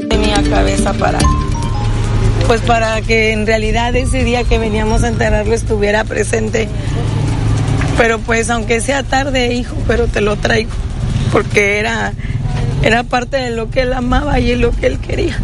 tenía 0.09 0.43
cabeza 0.43 0.93
para 0.95 1.19
pues 2.47 2.63
para 2.63 3.01
que 3.03 3.31
en 3.31 3.47
realidad 3.47 3.95
ese 3.95 4.25
día 4.25 4.43
que 4.43 4.59
veníamos 4.59 5.05
a 5.05 5.09
enterrarlo 5.09 5.55
estuviera 5.55 6.03
presente 6.03 6.69
pero 7.97 8.19
pues 8.19 8.51
aunque 8.51 8.81
sea 8.81 9.03
tarde 9.03 9.55
hijo 9.55 9.77
pero 9.87 10.07
te 10.07 10.21
lo 10.21 10.37
traigo 10.37 10.71
porque 11.33 11.79
era 11.79 12.13
era 12.83 13.03
parte 13.03 13.37
de 13.37 13.51
lo 13.51 13.71
que 13.71 13.83
él 13.83 13.93
amaba 13.93 14.41
y 14.41 14.55
lo 14.57 14.71
que 14.73 14.87
él 14.87 14.99
quería. 14.99 15.39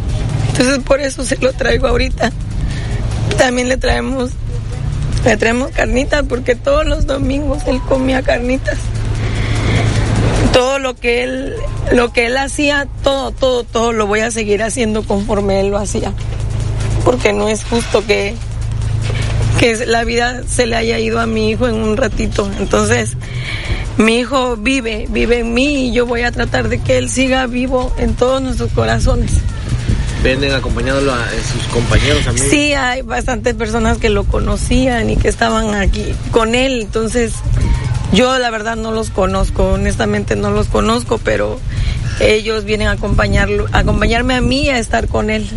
Entonces 0.50 0.78
por 0.78 1.00
eso 1.00 1.24
se 1.24 1.36
lo 1.36 1.52
traigo 1.52 1.86
ahorita. 1.86 2.32
También 3.36 3.68
le 3.68 3.76
traemos 3.76 4.30
le 5.24 5.36
traemos 5.36 5.70
carnitas 5.70 6.24
porque 6.28 6.54
todos 6.54 6.86
los 6.86 7.06
domingos 7.06 7.62
él 7.66 7.80
comía 7.86 8.22
carnitas. 8.22 8.78
Todo 10.52 10.78
lo 10.78 10.94
que 10.94 11.24
él 11.24 11.54
lo 11.92 12.12
que 12.12 12.26
él 12.26 12.36
hacía 12.38 12.86
todo 13.02 13.32
todo 13.32 13.64
todo 13.64 13.92
lo 13.92 14.06
voy 14.06 14.20
a 14.20 14.30
seguir 14.30 14.62
haciendo 14.62 15.02
conforme 15.02 15.60
él 15.60 15.68
lo 15.68 15.78
hacía. 15.78 16.12
Porque 17.04 17.32
no 17.32 17.48
es 17.48 17.64
justo 17.64 18.04
que 18.06 18.34
que 19.58 19.86
la 19.86 20.04
vida 20.04 20.42
se 20.48 20.66
le 20.66 20.76
haya 20.76 20.98
ido 20.98 21.20
a 21.20 21.26
mi 21.26 21.50
hijo 21.50 21.68
en 21.68 21.76
un 21.76 21.96
ratito. 21.96 22.50
Entonces, 22.58 23.16
mi 23.96 24.18
hijo 24.18 24.56
vive, 24.56 25.06
vive 25.10 25.40
en 25.40 25.54
mí 25.54 25.88
y 25.88 25.92
yo 25.92 26.06
voy 26.06 26.22
a 26.22 26.32
tratar 26.32 26.68
de 26.68 26.80
que 26.80 26.98
él 26.98 27.08
siga 27.08 27.46
vivo 27.46 27.94
en 27.98 28.14
todos 28.14 28.42
nuestros 28.42 28.72
corazones. 28.72 29.32
¿Venden 30.22 30.52
acompañándolo 30.54 31.12
a 31.12 31.28
sus 31.52 31.62
compañeros, 31.72 32.26
amigos? 32.26 32.48
Sí, 32.50 32.72
hay 32.72 33.02
bastantes 33.02 33.54
personas 33.54 33.98
que 33.98 34.08
lo 34.08 34.24
conocían 34.24 35.08
y 35.10 35.16
que 35.16 35.28
estaban 35.28 35.74
aquí 35.74 36.04
con 36.32 36.54
él. 36.54 36.82
Entonces, 36.82 37.34
yo 38.12 38.38
la 38.38 38.50
verdad 38.50 38.76
no 38.76 38.90
los 38.90 39.10
conozco, 39.10 39.72
honestamente 39.72 40.36
no 40.36 40.50
los 40.50 40.68
conozco, 40.68 41.18
pero 41.18 41.60
ellos 42.20 42.64
vienen 42.64 42.88
a 42.88 42.92
acompañarlo, 42.92 43.66
a 43.72 43.78
acompañarme 43.78 44.34
a 44.34 44.40
mí 44.40 44.68
a 44.68 44.78
estar 44.78 45.06
con 45.08 45.30
él. 45.30 45.48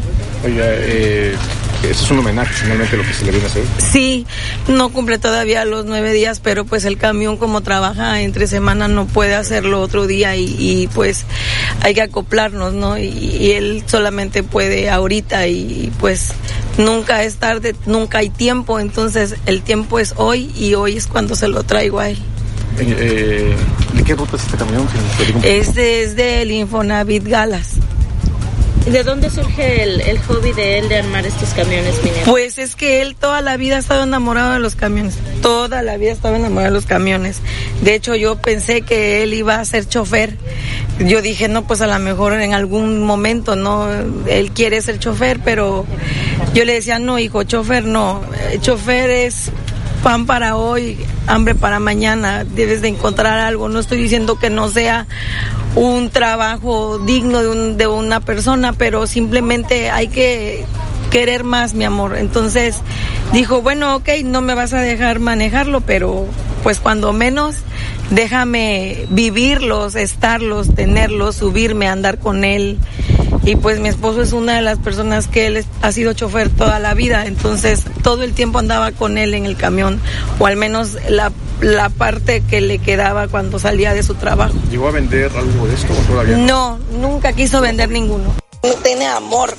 Oiga, 0.46 0.66
eh, 0.68 1.36
eso 1.84 2.06
es 2.06 2.12
un 2.12 2.20
homenaje 2.20 2.54
finalmente 2.54 2.98
lo 2.98 3.04
que 3.04 3.14
se 3.14 3.26
le 3.26 3.32
viene 3.32 3.46
a 3.46 3.50
hacer. 3.50 3.64
Sí, 3.78 4.26
no 4.68 4.90
cumple 4.90 5.18
todavía 5.18 5.64
los 5.66 5.86
nueve 5.86 6.12
días, 6.12 6.40
pero 6.40 6.66
pues 6.66 6.86
el 6.86 6.98
camión 6.98 7.38
como 7.38 7.62
trabaja 7.62 8.22
entre 8.22 8.48
semana 8.48 8.88
no 8.88 9.06
puede 9.06 9.36
hacerlo 9.36 9.82
otro 9.82 10.08
día 10.08 10.36
y, 10.36 10.56
y 10.60 10.88
pues 10.88 11.26
hay 11.82 11.94
que 11.94 12.02
acoplarnos, 12.02 12.74
¿no? 12.74 12.98
Y, 12.98 13.06
y, 13.08 13.52
él 13.52 13.84
solamente 13.86 14.44
puede 14.44 14.90
ahorita 14.90 15.48
y 15.48 15.92
pues 16.00 16.34
nunca 16.78 17.24
es 17.24 17.36
tarde, 17.36 17.76
nunca 17.86 18.20
hay 18.20 18.30
tiempo, 18.30 18.80
entonces 18.80 19.36
el 19.46 19.62
tiempo 19.62 20.00
es 20.00 20.14
hoy 20.18 20.52
y 20.58 20.76
hoy 20.76 20.98
es 20.98 21.08
cuando 21.08 21.36
se 21.36 21.48
lo 21.48 21.64
traigo 21.64 22.00
a 22.00 22.10
él. 22.10 22.18
Eh, 22.78 23.56
¿De 23.94 24.04
qué 24.04 24.16
ruta 24.16 24.36
es 24.36 24.44
este 24.44 24.58
camión? 24.58 24.88
Este 25.44 26.04
es 26.04 26.16
del 26.16 26.52
Infonavit 26.52 27.28
Galas. 27.28 27.76
¿De 28.86 29.04
dónde 29.04 29.30
surge 29.30 29.84
el, 29.84 30.02
el, 30.02 30.18
hobby 30.20 30.52
de 30.52 30.80
él 30.80 30.90
de 30.90 30.98
armar 30.98 31.26
estos 31.26 31.50
camiones 31.50 31.98
mineros? 32.04 32.24
Pues 32.26 32.58
es 32.58 32.76
que 32.76 33.02
él 33.02 33.16
toda 33.16 33.42
la 33.42 33.56
vida 33.58 33.76
ha 33.76 33.80
estado 33.80 34.04
enamorado 34.04 34.54
de 34.54 34.60
los 34.60 34.76
camiones. 34.76 35.16
Toda 35.42 35.84
la 35.84 35.98
vida 35.98 36.12
estaba 36.12 36.38
enamorado 36.38 36.72
de 36.72 36.76
los 36.76 36.86
camiones. 36.86 37.42
De 37.82 37.94
hecho, 37.94 38.16
yo 38.16 38.38
pensé 38.38 38.82
que 38.82 39.22
él 39.22 39.34
iba 39.34 39.56
a 39.56 39.66
ser 39.66 39.88
chofer. 39.88 40.38
Yo 41.00 41.22
dije, 41.22 41.48
no, 41.48 41.68
pues 41.68 41.82
a 41.82 41.88
lo 41.88 42.00
mejor 42.00 42.34
en 42.42 42.54
algún 42.54 43.04
momento, 43.04 43.56
¿no? 43.56 43.88
Él 44.28 44.52
quiere 44.52 44.82
ser 44.82 44.98
chofer, 44.98 45.40
pero 45.44 45.86
yo 46.54 46.66
le 46.66 46.74
decía, 46.74 47.00
no, 47.00 47.20
hijo, 47.20 47.44
chofer 47.44 47.86
no. 47.86 48.22
Chofer 48.62 49.10
es 49.10 49.52
pan 50.04 50.26
para 50.26 50.56
hoy, 50.56 50.98
hambre 51.28 51.56
para 51.56 51.80
mañana, 51.80 52.44
debes 52.44 52.82
de 52.82 52.88
encontrar 52.88 53.40
algo. 53.40 53.70
No 53.70 53.80
estoy 53.80 53.98
diciendo 53.98 54.40
que 54.40 54.50
no 54.50 54.70
sea 54.70 55.08
un 55.76 56.10
trabajo 56.10 57.00
digno 57.00 57.42
de, 57.42 57.48
un, 57.50 57.78
de 57.78 57.88
una 57.88 58.20
persona, 58.20 58.74
pero 58.74 59.08
simplemente 59.08 59.90
hay 59.90 60.08
que 60.08 60.66
querer 61.10 61.44
más, 61.44 61.74
mi 61.74 61.86
amor. 61.86 62.18
Entonces 62.18 62.78
dijo, 63.34 63.62
bueno, 63.62 63.96
ok, 63.98 64.10
no 64.26 64.42
me 64.42 64.56
vas 64.56 64.74
a 64.74 64.82
dejar 64.82 65.20
manejarlo, 65.20 65.82
pero 65.82 66.26
pues 66.64 66.80
cuando 66.80 67.14
menos 67.14 67.56
déjame 68.10 69.06
vivirlos, 69.10 69.96
estarlos, 69.96 70.74
tenerlos, 70.74 71.36
subirme, 71.36 71.88
andar 71.88 72.20
con 72.20 72.44
él. 72.44 72.78
Y 73.44 73.56
pues 73.56 73.80
mi 73.80 73.90
esposo 73.90 74.22
es 74.22 74.34
una 74.34 74.56
de 74.56 74.62
las 74.62 74.80
personas 74.80 75.28
que 75.28 75.48
él 75.48 75.66
ha 75.82 75.92
sido 75.92 76.14
chofer 76.14 76.50
toda 76.50 76.80
la 76.80 76.94
vida, 76.94 77.26
entonces 77.26 77.84
todo 78.04 78.24
el 78.24 78.34
tiempo 78.34 78.60
andaba 78.60 78.92
con 78.92 79.18
él 79.18 79.34
en 79.34 79.46
el 79.46 79.56
camión, 79.56 80.00
o 80.40 80.46
al 80.46 80.56
menos 80.56 80.98
la, 81.10 81.32
la 81.62 81.90
parte 81.90 82.42
que 82.42 82.62
le 82.62 82.80
quedaba 82.80 83.28
cuando 83.28 83.58
salía 83.58 83.94
de 83.94 84.04
su 84.04 84.16
trabajo. 84.16 84.54
¿Llegó 84.70 84.90
a 84.90 84.92
vender 84.92 85.32
algo 85.36 85.68
de 85.68 85.74
esto 85.74 85.94
o 85.94 86.12
todavía 86.12 86.38
no? 86.38 86.46
No, 86.46 87.00
nunca 87.00 87.34
quiso 87.34 87.62
vender 87.62 87.90
ninguno. 87.90 88.36
No 88.62 88.74
tiene 88.84 89.08
amor. 89.08 89.56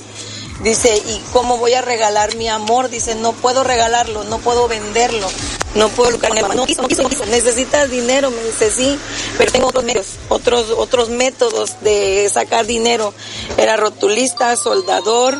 Dice, 0.63 0.95
¿y 0.95 1.21
cómo 1.33 1.57
voy 1.57 1.73
a 1.73 1.81
regalar 1.81 2.35
mi 2.35 2.47
amor? 2.47 2.89
Dice, 2.89 3.15
no 3.15 3.33
puedo 3.33 3.63
regalarlo, 3.63 4.23
no 4.25 4.37
puedo 4.37 4.67
venderlo, 4.67 5.27
no 5.73 5.89
puedo 5.89 6.11
lucrar 6.11 6.33
No 6.55 6.65
quiso, 6.67 6.83
no 6.83 6.87
quiso, 6.87 7.01
no 7.01 7.09
quiso. 7.09 7.25
Necesitas 7.25 7.89
dinero, 7.89 8.29
me 8.29 8.43
dice, 8.43 8.69
sí, 8.69 8.99
pero 9.39 9.51
tengo 9.51 9.67
otros 9.67 9.83
medios, 9.83 10.07
otros, 10.29 10.69
otros 10.69 11.09
métodos 11.09 11.81
de 11.81 12.29
sacar 12.31 12.67
dinero. 12.67 13.11
Era 13.57 13.75
rotulista, 13.75 14.55
soldador, 14.55 15.35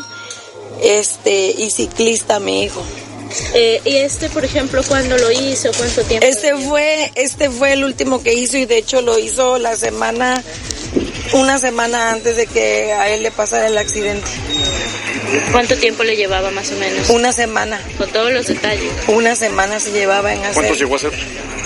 este, 0.80 1.54
y 1.56 1.70
ciclista, 1.70 2.40
mi 2.40 2.64
hijo. 2.64 2.82
Eh, 3.54 3.80
y 3.84 3.96
este, 3.96 4.28
por 4.28 4.44
ejemplo, 4.44 4.82
¿cuándo 4.82 5.16
lo 5.18 5.30
hizo? 5.30 5.70
¿Cuánto 5.76 6.02
tiempo? 6.04 6.26
Este 6.26 6.56
fue, 6.56 7.10
este 7.14 7.50
fue 7.50 7.72
el 7.72 7.84
último 7.84 8.22
que 8.22 8.34
hizo 8.34 8.56
y 8.56 8.66
de 8.66 8.78
hecho 8.78 9.02
lo 9.02 9.18
hizo 9.18 9.58
la 9.58 9.76
semana, 9.76 10.42
una 11.34 11.58
semana 11.58 12.12
antes 12.12 12.36
de 12.36 12.46
que 12.46 12.92
a 12.92 13.08
él 13.10 13.22
le 13.22 13.30
pasara 13.30 13.66
el 13.66 13.78
accidente. 13.78 14.28
¿Cuánto 15.50 15.76
tiempo 15.76 16.02
le 16.02 16.16
llevaba 16.16 16.50
más 16.50 16.70
o 16.72 16.76
menos? 16.76 17.08
Una 17.08 17.32
semana. 17.32 17.80
Con 17.96 18.10
todos 18.10 18.32
los 18.32 18.46
detalles. 18.46 18.92
Una 19.08 19.34
semana 19.34 19.80
se 19.80 19.92
llevaba 19.92 20.32
en 20.32 20.40
hacer. 20.40 20.54
¿Cuántos 20.54 20.78
llegó 20.78 20.94
a 20.94 20.96
hacer? 20.96 21.12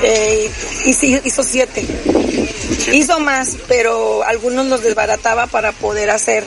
Eh, 0.02 0.50
hizo, 0.84 1.06
hizo 1.24 1.42
siete. 1.42 1.84
Hizo 2.92 3.18
más, 3.18 3.56
pero 3.66 4.22
algunos 4.22 4.66
los 4.66 4.82
desbarataba 4.82 5.46
para 5.46 5.72
poder 5.72 6.10
hacer 6.10 6.44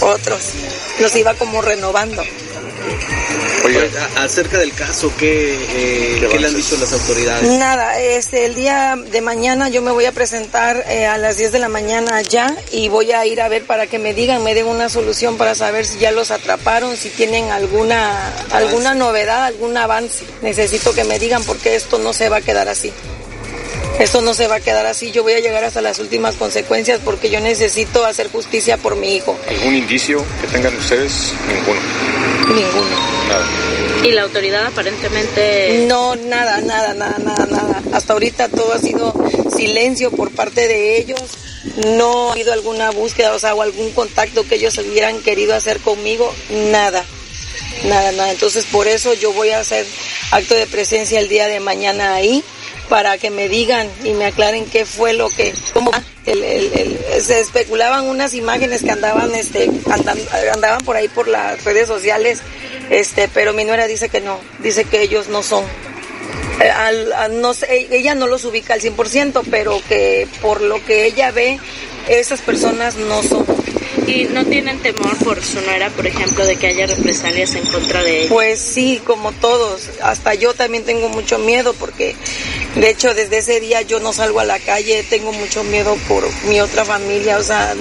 otros. 0.00 0.40
Los 1.00 1.14
iba 1.16 1.34
como 1.34 1.60
renovando. 1.60 2.22
Oye, 3.64 3.90
acerca 4.16 4.58
del 4.58 4.74
caso, 4.74 5.10
¿qué, 5.18 5.54
eh, 5.54 6.28
¿qué 6.30 6.38
le 6.38 6.48
han 6.48 6.54
dicho 6.54 6.76
las 6.76 6.92
autoridades? 6.92 7.50
Nada, 7.50 7.98
este, 7.98 8.44
el 8.44 8.54
día 8.54 8.94
de 8.96 9.20
mañana 9.22 9.70
yo 9.70 9.80
me 9.80 9.90
voy 9.90 10.04
a 10.04 10.12
presentar 10.12 10.84
eh, 10.86 11.06
a 11.06 11.16
las 11.16 11.38
10 11.38 11.50
de 11.52 11.58
la 11.60 11.68
mañana 11.68 12.16
allá 12.16 12.54
y 12.72 12.88
voy 12.88 13.12
a 13.12 13.24
ir 13.24 13.40
a 13.40 13.48
ver 13.48 13.64
para 13.64 13.86
que 13.86 13.98
me 13.98 14.12
digan, 14.12 14.44
me 14.44 14.54
den 14.54 14.66
una 14.66 14.90
solución 14.90 15.38
para 15.38 15.54
saber 15.54 15.86
si 15.86 15.98
ya 15.98 16.12
los 16.12 16.30
atraparon, 16.30 16.94
si 16.98 17.08
tienen 17.08 17.50
alguna, 17.50 18.34
alguna 18.50 18.94
novedad, 18.94 19.44
algún 19.44 19.74
avance. 19.78 20.26
Necesito 20.42 20.92
que 20.92 21.04
me 21.04 21.18
digan 21.18 21.42
porque 21.44 21.74
esto 21.74 21.98
no 21.98 22.12
se 22.12 22.28
va 22.28 22.36
a 22.36 22.40
quedar 22.42 22.68
así. 22.68 22.92
Esto 23.98 24.20
no 24.20 24.34
se 24.34 24.48
va 24.48 24.56
a 24.56 24.60
quedar 24.60 24.86
así, 24.86 25.12
yo 25.12 25.22
voy 25.22 25.34
a 25.34 25.40
llegar 25.40 25.62
hasta 25.62 25.80
las 25.80 26.00
últimas 26.00 26.34
consecuencias 26.34 27.00
porque 27.04 27.30
yo 27.30 27.38
necesito 27.40 28.04
hacer 28.04 28.28
justicia 28.28 28.76
por 28.76 28.96
mi 28.96 29.14
hijo. 29.14 29.38
¿Algún 29.48 29.76
indicio 29.76 30.24
que 30.40 30.48
tengan 30.48 30.76
ustedes? 30.76 31.32
Ninguno. 31.48 31.80
Ninguno. 32.48 32.96
Nada. 33.28 33.46
¿Y 34.04 34.10
la 34.10 34.22
autoridad 34.22 34.66
aparentemente? 34.66 35.86
No, 35.88 36.16
nada, 36.16 36.60
nada, 36.60 36.92
nada, 36.94 37.18
nada, 37.18 37.46
nada. 37.46 37.82
Hasta 37.92 38.12
ahorita 38.12 38.48
todo 38.48 38.72
ha 38.74 38.78
sido 38.78 39.14
silencio 39.56 40.10
por 40.10 40.32
parte 40.32 40.66
de 40.66 40.98
ellos. 40.98 41.22
No 41.96 42.28
ha 42.28 42.32
habido 42.32 42.52
alguna 42.52 42.90
búsqueda, 42.90 43.32
o 43.32 43.38
sea, 43.38 43.54
o 43.54 43.62
algún 43.62 43.92
contacto 43.92 44.46
que 44.46 44.56
ellos 44.56 44.76
hubieran 44.78 45.20
querido 45.20 45.54
hacer 45.54 45.78
conmigo. 45.78 46.34
Nada, 46.50 47.04
nada, 47.84 48.12
nada. 48.12 48.32
Entonces 48.32 48.66
por 48.66 48.88
eso 48.88 49.14
yo 49.14 49.32
voy 49.32 49.50
a 49.50 49.60
hacer 49.60 49.86
acto 50.32 50.54
de 50.54 50.66
presencia 50.66 51.20
el 51.20 51.28
día 51.28 51.46
de 51.46 51.60
mañana 51.60 52.14
ahí 52.14 52.44
para 52.88 53.18
que 53.18 53.30
me 53.30 53.48
digan 53.48 53.88
y 54.04 54.12
me 54.12 54.26
aclaren 54.26 54.66
qué 54.66 54.84
fue 54.84 55.12
lo 55.12 55.28
que, 55.30 55.54
cómo 55.72 55.90
el, 56.26 56.98
se 57.20 57.40
especulaban 57.40 58.04
unas 58.06 58.34
imágenes 58.34 58.82
que 58.82 58.90
andaban, 58.90 59.34
este, 59.34 59.70
andan, 59.90 60.18
andaban 60.52 60.80
por 60.82 60.96
ahí 60.96 61.08
por 61.08 61.28
las 61.28 61.64
redes 61.64 61.88
sociales, 61.88 62.40
este, 62.90 63.28
pero 63.28 63.52
mi 63.52 63.64
nuera 63.64 63.86
dice 63.86 64.08
que 64.08 64.20
no, 64.20 64.38
dice 64.60 64.84
que 64.84 65.02
ellos 65.02 65.28
no 65.28 65.42
son. 65.42 65.64
Al, 66.76 67.12
al, 67.12 67.40
no 67.40 67.52
sé, 67.52 67.88
ella 67.90 68.14
no 68.14 68.26
los 68.26 68.44
ubica 68.44 68.74
al 68.74 68.80
100%, 68.80 69.42
pero 69.50 69.80
que 69.88 70.28
por 70.40 70.60
lo 70.60 70.84
que 70.84 71.04
ella 71.04 71.30
ve, 71.30 71.58
esas 72.08 72.40
personas 72.40 72.96
no 72.96 73.22
son. 73.22 73.44
¿Y 74.06 74.24
no 74.24 74.44
tienen 74.44 74.78
temor 74.80 75.16
por 75.18 75.42
su 75.42 75.58
por 75.96 76.06
ejemplo, 76.06 76.44
de 76.44 76.56
que 76.56 76.66
haya 76.66 76.86
represalias 76.86 77.54
en 77.54 77.64
contra 77.66 78.02
de? 78.02 78.26
Pues 78.28 78.60
sí, 78.60 79.00
como 79.04 79.32
todos. 79.32 79.88
Hasta 80.02 80.34
yo 80.34 80.54
también 80.54 80.84
tengo 80.84 81.08
mucho 81.08 81.38
miedo 81.38 81.74
porque, 81.74 82.14
de 82.76 82.90
hecho, 82.90 83.14
desde 83.14 83.38
ese 83.38 83.60
día 83.60 83.82
yo 83.82 84.00
no 84.00 84.12
salgo 84.12 84.40
a 84.40 84.44
la 84.44 84.58
calle, 84.58 85.04
tengo 85.08 85.32
mucho 85.32 85.64
miedo 85.64 85.96
por 86.06 86.24
mi 86.48 86.60
otra 86.60 86.84
familia, 86.84 87.38
o 87.38 87.42
sea... 87.42 87.74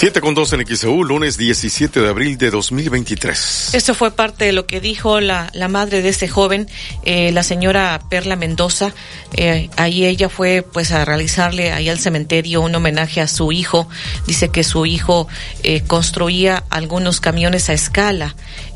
7 0.00 0.22
con 0.22 0.32
2 0.32 0.54
en 0.54 0.66
XEU, 0.66 1.04
lunes 1.04 1.36
17 1.36 2.00
de 2.00 2.08
abril 2.08 2.38
de 2.38 2.50
2023. 2.50 3.74
Esto 3.74 3.92
fue 3.92 4.10
parte 4.10 4.46
de 4.46 4.52
lo 4.52 4.66
que 4.66 4.80
dijo 4.80 5.20
la, 5.20 5.50
la 5.52 5.68
madre 5.68 6.00
de 6.00 6.08
este 6.08 6.26
joven, 6.26 6.70
eh, 7.04 7.32
la 7.32 7.42
señora 7.42 8.00
Perla 8.08 8.34
Mendoza. 8.34 8.94
Eh, 9.34 9.68
ahí 9.76 10.06
ella 10.06 10.30
fue 10.30 10.62
pues 10.62 10.92
a 10.92 11.04
realizarle 11.04 11.72
ahí 11.72 11.90
al 11.90 11.98
cementerio 11.98 12.62
un 12.62 12.74
homenaje 12.74 13.20
a 13.20 13.28
su 13.28 13.52
hijo. 13.52 13.90
Dice 14.26 14.48
que 14.48 14.64
su 14.64 14.86
hijo 14.86 15.28
eh, 15.64 15.82
construía 15.86 16.64
algunos 16.70 17.20
camiones 17.20 17.68
a 17.68 17.74
escala. 17.74 18.34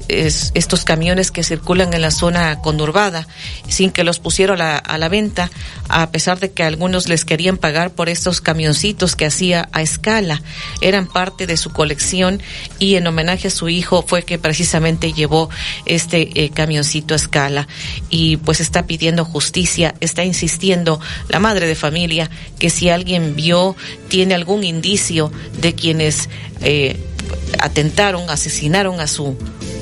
Es, 0.09 0.53
estos 0.55 0.85
camiones 0.85 1.31
que 1.31 1.43
circulan 1.43 1.95
en 1.95 2.03
la 2.03 2.11
zona 2.11 2.61
conurbada 2.61 3.27
sin 3.69 3.91
que 3.91 4.05
los 4.05 4.19
pusieron 4.19 4.61
a 4.61 4.65
la, 4.65 4.77
a 4.77 4.99
la, 4.99 5.09
venta, 5.09 5.51
a 5.89 6.11
pesar 6.11 6.41
de 6.41 6.53
que 6.53 6.63
algunos 6.63 7.09
les 7.09 7.25
querían 7.25 7.57
pagar 7.57 7.91
por 7.91 8.09
estos 8.09 8.41
camioncitos 8.41 9.17
que 9.17 9.27
hacía 9.27 9.69
a 9.73 9.83
escala. 9.83 10.43
Eran 10.81 11.07
parte 11.07 11.47
de 11.47 11.57
su 11.57 11.71
colección 11.71 12.43
y 12.79 12.97
en 12.97 13.07
homenaje 13.07 13.49
a 13.49 13.51
su 13.51 13.69
hijo 13.69 14.05
fue 14.07 14.25
que 14.25 14.39
precisamente 14.39 15.13
llevó 15.13 15.49
este 15.87 16.45
eh, 16.45 16.51
camioncito 16.51 17.15
a 17.15 17.17
escala 17.17 17.69
y 18.11 18.37
pues 18.39 18.61
está 18.61 18.87
pidiendo 18.87 19.25
justicia, 19.25 19.95
está 20.01 20.25
insistiendo 20.25 21.01
la 21.29 21.39
madre 21.39 21.67
de 21.67 21.75
familia 21.75 22.31
que 22.59 22.71
si 22.71 22.89
alguien 22.89 23.35
vio, 23.37 23.77
tiene 24.09 24.35
algún 24.35 24.65
indicio 24.65 25.33
de 25.61 25.75
quienes 25.75 26.29
eh, 26.61 26.99
atentaron, 27.59 28.29
asesinaron 28.31 29.01
a 29.01 29.07
su 29.07 29.37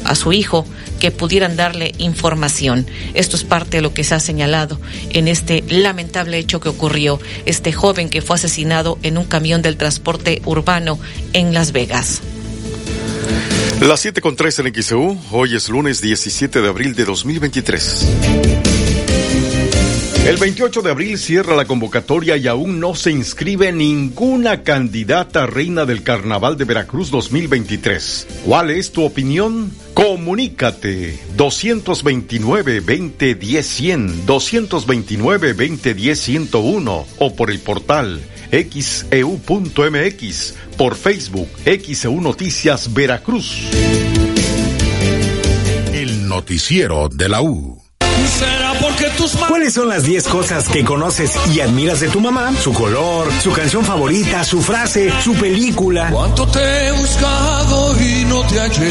a 0.05 0.15
su 0.15 0.33
hijo 0.33 0.67
que 1.01 1.11
pudieran 1.11 1.57
darle 1.57 1.93
información. 1.99 2.87
Esto 3.15 3.37
es 3.37 3.45
parte 3.45 3.79
de 3.79 3.83
lo 3.83 3.95
que 3.95 4.05
se 4.05 4.15
ha 4.15 4.21
señalado 4.21 4.81
en 5.11 5.29
este 5.29 5.65
lamentable 5.69 6.39
hecho 6.39 6.61
que 6.61 6.69
ocurrió. 6.69 7.21
Este 7.47 7.73
joven 7.73 8.09
que 8.09 8.23
fue 8.23 8.37
asesinado 8.37 8.99
en 9.03 9.19
un 9.19 9.25
camión 9.25 9.63
del 9.63 9.77
transporte 9.77 10.43
urbano 10.45 10.99
en 11.33 11.55
Las 11.55 11.73
Vegas. 11.73 12.21
Las 13.81 14.01
7 14.01 14.21
con 14.21 14.37
3 14.37 14.61
en 14.61 14.75
XEU, 14.83 15.19
hoy 15.33 15.57
es 15.57 15.69
lunes 15.69 16.01
17 16.01 16.61
de 16.61 16.69
abril 16.69 16.95
de 16.95 17.05
2023. 17.05 18.82
El 20.25 20.37
28 20.37 20.83
de 20.83 20.91
abril 20.93 21.19
cierra 21.19 21.57
la 21.57 21.65
convocatoria 21.65 22.37
y 22.37 22.47
aún 22.47 22.79
no 22.79 22.95
se 22.95 23.11
inscribe 23.11 23.73
ninguna 23.73 24.63
candidata 24.63 25.47
reina 25.47 25.85
del 25.85 26.05
Carnaval 26.05 26.57
de 26.57 26.65
Veracruz 26.65 27.11
2023. 27.11 28.29
¿Cuál 28.45 28.71
es 28.71 28.93
tu 28.93 29.03
opinión? 29.03 29.73
Comunícate 29.95 31.19
229-2010-100, 31.37 34.25
229-2010-101 34.25 37.05
o 37.19 37.35
por 37.35 37.51
el 37.51 37.59
portal 37.59 38.21
xeu.mx, 38.53 40.55
por 40.77 40.95
Facebook 40.95 41.49
XEU 41.65 42.21
Noticias 42.21 42.95
Veracruz. 42.95 43.63
El 45.93 46.29
noticiero 46.29 47.09
de 47.09 47.29
la 47.29 47.43
U. 47.43 47.83
¿Cuáles 49.49 49.75
son 49.75 49.89
las 49.89 50.03
10 50.03 50.27
cosas 50.27 50.69
que 50.69 50.83
conoces 50.85 51.39
y 51.55 51.61
admiras 51.61 52.01
de 52.01 52.09
tu 52.09 52.21
mamá? 52.21 52.53
Su 52.61 52.73
color, 52.73 53.29
su 53.41 53.53
canción 53.53 53.85
favorita, 53.85 54.43
su 54.43 54.61
frase, 54.61 55.13
su 55.23 55.35
película. 55.35 56.11
¿Cuánto 56.11 56.45
te 56.49 56.89
he 56.89 56.93
buscado 56.93 57.95
y 58.03 58.25
no 58.25 58.43
te 58.49 58.59
hallé? 58.59 58.91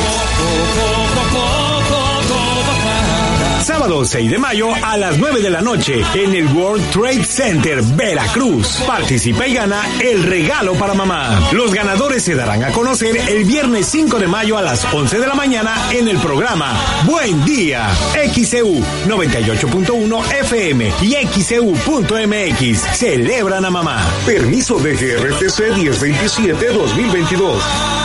Sábado 3.66 4.06
6 4.06 4.30
de 4.30 4.38
mayo 4.38 4.70
a 4.84 4.96
las 4.96 5.18
9 5.18 5.42
de 5.42 5.50
la 5.50 5.60
noche 5.60 6.04
en 6.14 6.36
el 6.36 6.46
World 6.56 6.88
Trade 6.92 7.24
Center, 7.24 7.82
Veracruz. 7.82 8.78
Participa 8.86 9.48
y 9.48 9.56
gana 9.56 9.82
el 10.00 10.22
regalo 10.22 10.76
para 10.76 10.94
mamá. 10.94 11.50
Los 11.52 11.74
ganadores 11.74 12.24
se 12.24 12.36
darán 12.36 12.64
a 12.64 12.72
conocer 12.72 13.18
el 13.18 13.44
viernes 13.44 13.88
5 13.88 14.20
de 14.20 14.28
mayo 14.28 14.56
a 14.58 14.62
las 14.62 14.86
11 14.94 15.20
de 15.20 15.28
la 15.28 15.34
mañana 15.34 15.76
en 15.92 16.08
el 16.08 16.18
programa 16.18 16.80
Buen 17.06 17.44
Día. 17.44 17.90
XCU 18.14 18.84
98.1 19.08 20.32
FM 20.42 20.94
y 21.02 21.16
XCU.mx. 21.26 22.98
Celebran 22.98 23.66
a 23.66 23.72
mamá. 23.72 24.06
Permiso 24.28 24.78
de 24.78 24.94
GRTC 24.94 25.76
1027-2022. 25.76 28.05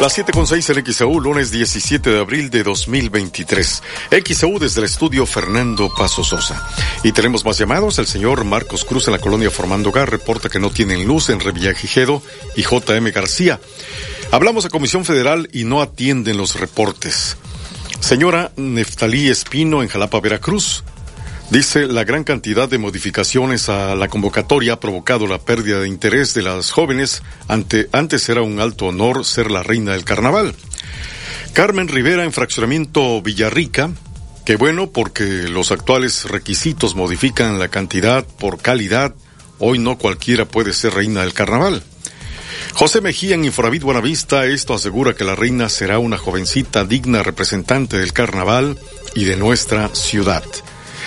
Las 0.00 0.12
7 0.12 0.30
con 0.30 0.46
6 0.46 0.70
en 0.70 0.86
XEU, 0.86 1.20
lunes 1.20 1.50
17 1.50 2.10
de 2.10 2.20
abril 2.20 2.50
de 2.50 2.62
2023. 2.62 3.82
XEU 4.24 4.60
desde 4.60 4.80
el 4.80 4.84
estudio 4.84 5.26
Fernando 5.26 5.92
Paso 5.92 6.22
Sosa. 6.22 6.68
Y 7.02 7.10
tenemos 7.10 7.44
más 7.44 7.58
llamados. 7.58 7.98
El 7.98 8.06
señor 8.06 8.44
Marcos 8.44 8.84
Cruz 8.84 9.08
en 9.08 9.14
la 9.14 9.18
colonia 9.18 9.50
Formando 9.50 9.90
Gar 9.90 10.08
reporta 10.08 10.48
que 10.48 10.60
no 10.60 10.70
tienen 10.70 11.04
luz 11.04 11.30
en 11.30 11.40
Revillagigedo 11.40 12.22
y 12.54 12.62
JM 12.62 13.10
García. 13.12 13.58
Hablamos 14.30 14.64
a 14.64 14.70
Comisión 14.70 15.04
Federal 15.04 15.48
y 15.52 15.64
no 15.64 15.82
atienden 15.82 16.36
los 16.36 16.60
reportes. 16.60 17.36
Señora 17.98 18.52
Neftalí 18.54 19.28
Espino 19.28 19.82
en 19.82 19.88
Jalapa, 19.88 20.20
Veracruz. 20.20 20.84
Dice, 21.50 21.86
la 21.86 22.04
gran 22.04 22.24
cantidad 22.24 22.68
de 22.68 22.76
modificaciones 22.76 23.70
a 23.70 23.94
la 23.94 24.08
convocatoria 24.08 24.74
ha 24.74 24.80
provocado 24.80 25.26
la 25.26 25.38
pérdida 25.38 25.80
de 25.80 25.88
interés 25.88 26.34
de 26.34 26.42
las 26.42 26.70
jóvenes. 26.70 27.22
Ante, 27.48 27.88
antes 27.92 28.28
era 28.28 28.42
un 28.42 28.60
alto 28.60 28.86
honor 28.86 29.24
ser 29.24 29.50
la 29.50 29.62
reina 29.62 29.92
del 29.92 30.04
carnaval. 30.04 30.54
Carmen 31.54 31.88
Rivera 31.88 32.24
en 32.24 32.32
fraccionamiento 32.32 33.22
Villarrica. 33.22 33.90
Qué 34.44 34.56
bueno 34.56 34.90
porque 34.90 35.24
los 35.48 35.72
actuales 35.72 36.26
requisitos 36.26 36.94
modifican 36.94 37.58
la 37.58 37.68
cantidad 37.68 38.26
por 38.26 38.60
calidad. 38.60 39.14
Hoy 39.58 39.78
no 39.78 39.96
cualquiera 39.96 40.44
puede 40.44 40.74
ser 40.74 40.92
reina 40.94 41.22
del 41.22 41.32
carnaval. 41.32 41.82
José 42.74 43.00
Mejía 43.00 43.34
en 43.34 43.46
Inforavit 43.46 43.82
Buenavista, 43.82 44.44
esto 44.44 44.74
asegura 44.74 45.14
que 45.14 45.24
la 45.24 45.34
reina 45.34 45.70
será 45.70 45.98
una 45.98 46.18
jovencita 46.18 46.84
digna 46.84 47.22
representante 47.22 47.98
del 47.98 48.12
carnaval 48.12 48.78
y 49.14 49.24
de 49.24 49.36
nuestra 49.36 49.88
ciudad. 49.94 50.44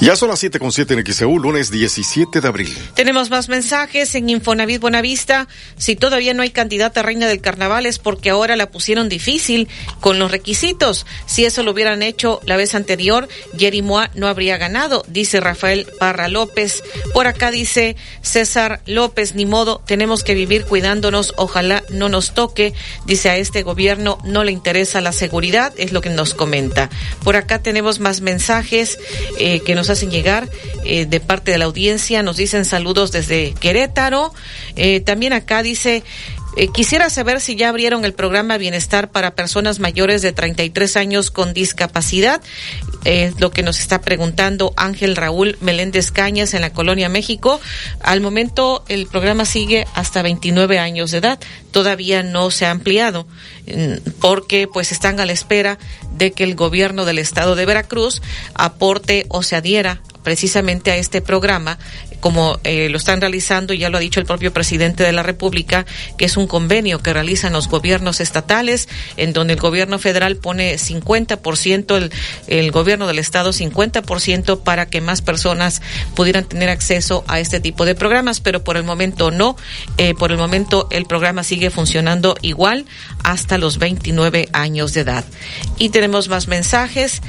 Ya 0.00 0.16
son 0.16 0.28
las 0.28 0.40
7 0.40 0.58
con 0.58 0.72
7 0.72 0.92
en 0.94 1.06
XEU, 1.06 1.38
lunes 1.38 1.70
17 1.70 2.40
de 2.40 2.48
abril. 2.48 2.76
Tenemos 2.94 3.30
más 3.30 3.48
mensajes 3.48 4.14
en 4.16 4.28
Infonavit 4.28 4.80
Buenavista. 4.80 5.48
Si 5.78 5.94
todavía 5.94 6.34
no 6.34 6.42
hay 6.42 6.50
candidata 6.50 7.02
reina 7.02 7.26
del 7.26 7.40
carnaval 7.40 7.86
es 7.86 7.98
porque 8.00 8.30
ahora 8.30 8.56
la 8.56 8.70
pusieron 8.70 9.08
difícil 9.08 9.68
con 10.00 10.18
los 10.18 10.30
requisitos. 10.30 11.06
Si 11.26 11.44
eso 11.44 11.62
lo 11.62 11.70
hubieran 11.70 12.02
hecho 12.02 12.40
la 12.44 12.56
vez 12.56 12.74
anterior, 12.74 13.28
Jerry 13.56 13.82
Moa 13.82 14.10
no 14.14 14.26
habría 14.26 14.58
ganado, 14.58 15.04
dice 15.08 15.40
Rafael 15.40 15.86
Parra 15.98 16.28
López. 16.28 16.82
Por 17.14 17.26
acá 17.26 17.50
dice 17.50 17.96
César 18.20 18.82
López, 18.86 19.34
ni 19.34 19.46
modo, 19.46 19.80
tenemos 19.86 20.24
que 20.24 20.34
vivir 20.34 20.64
cuidándonos, 20.64 21.32
ojalá 21.36 21.84
no 21.88 22.08
nos 22.08 22.34
toque. 22.34 22.74
Dice 23.06 23.30
a 23.30 23.36
este 23.36 23.62
gobierno 23.62 24.18
no 24.24 24.44
le 24.44 24.52
interesa 24.52 25.00
la 25.00 25.12
seguridad, 25.12 25.72
es 25.76 25.92
lo 25.92 26.00
que 26.00 26.10
nos 26.10 26.34
comenta. 26.34 26.90
Por 27.22 27.36
acá 27.36 27.62
tenemos 27.62 28.00
más 28.00 28.20
mensajes 28.20 28.98
eh, 29.38 29.60
que 29.60 29.74
nos 29.74 29.83
hacen 29.90 30.10
llegar 30.10 30.48
eh, 30.84 31.06
de 31.06 31.20
parte 31.20 31.50
de 31.50 31.58
la 31.58 31.64
audiencia. 31.66 32.22
Nos 32.22 32.36
dicen 32.36 32.64
saludos 32.64 33.12
desde 33.12 33.54
Querétaro. 33.54 34.32
Eh, 34.76 35.00
también 35.00 35.32
acá 35.32 35.62
dice. 35.62 36.02
Eh, 36.56 36.68
quisiera 36.68 37.10
saber 37.10 37.40
si 37.40 37.56
ya 37.56 37.68
abrieron 37.68 38.04
el 38.04 38.12
programa 38.12 38.58
Bienestar 38.58 39.10
para 39.10 39.34
personas 39.34 39.80
mayores 39.80 40.22
de 40.22 40.32
33 40.32 40.96
años 40.96 41.32
con 41.32 41.52
discapacidad. 41.52 42.40
Es 43.04 43.40
lo 43.40 43.50
que 43.50 43.64
nos 43.64 43.80
está 43.80 44.00
preguntando 44.00 44.72
Ángel 44.76 45.16
Raúl 45.16 45.58
Meléndez 45.60 46.12
Cañas 46.12 46.54
en 46.54 46.60
la 46.60 46.72
Colonia 46.72 47.08
México. 47.08 47.60
Al 48.00 48.20
momento 48.20 48.84
el 48.88 49.06
programa 49.06 49.46
sigue 49.46 49.86
hasta 49.94 50.22
29 50.22 50.78
años 50.78 51.10
de 51.10 51.18
edad. 51.18 51.40
Todavía 51.72 52.22
no 52.22 52.52
se 52.52 52.66
ha 52.66 52.70
ampliado 52.70 53.26
porque 54.20 54.68
pues 54.68 54.92
están 54.92 55.20
a 55.20 55.26
la 55.26 55.32
espera 55.32 55.78
de 56.16 56.32
que 56.32 56.44
el 56.44 56.54
gobierno 56.54 57.04
del 57.04 57.18
estado 57.18 57.56
de 57.56 57.66
Veracruz 57.66 58.22
aporte 58.54 59.26
o 59.28 59.42
se 59.42 59.56
adhiera 59.56 60.00
precisamente 60.24 60.90
a 60.90 60.96
este 60.96 61.20
programa, 61.20 61.78
como 62.18 62.58
eh, 62.64 62.88
lo 62.88 62.96
están 62.96 63.20
realizando, 63.20 63.74
y 63.74 63.78
ya 63.78 63.90
lo 63.90 63.98
ha 63.98 64.00
dicho 64.00 64.18
el 64.18 64.26
propio 64.26 64.52
presidente 64.52 65.04
de 65.04 65.12
la 65.12 65.22
República, 65.22 65.84
que 66.16 66.24
es 66.24 66.38
un 66.38 66.46
convenio 66.46 66.98
que 67.00 67.12
realizan 67.12 67.52
los 67.52 67.68
gobiernos 67.68 68.20
estatales, 68.20 68.88
en 69.18 69.34
donde 69.34 69.52
el 69.52 69.60
gobierno 69.60 69.98
federal 69.98 70.36
pone 70.36 70.76
50%, 70.76 71.96
el, 71.96 72.10
el 72.46 72.70
gobierno 72.72 73.06
del 73.06 73.18
estado 73.18 73.50
50% 73.50 74.62
para 74.62 74.86
que 74.86 75.02
más 75.02 75.20
personas 75.20 75.82
pudieran 76.14 76.46
tener 76.46 76.70
acceso 76.70 77.22
a 77.28 77.38
este 77.38 77.60
tipo 77.60 77.84
de 77.84 77.94
programas, 77.94 78.40
pero 78.40 78.64
por 78.64 78.78
el 78.78 78.84
momento 78.84 79.30
no. 79.30 79.56
Eh, 79.98 80.14
por 80.14 80.32
el 80.32 80.38
momento 80.38 80.88
el 80.90 81.04
programa 81.04 81.44
sigue 81.44 81.68
funcionando 81.68 82.34
igual 82.40 82.86
hasta 83.22 83.53
los 83.58 83.78
29 83.78 84.48
años 84.52 84.94
de 84.94 85.00
edad. 85.02 85.24
Y 85.78 85.90
tenemos 85.90 86.28
más 86.28 86.48
mensajes. 86.48 87.20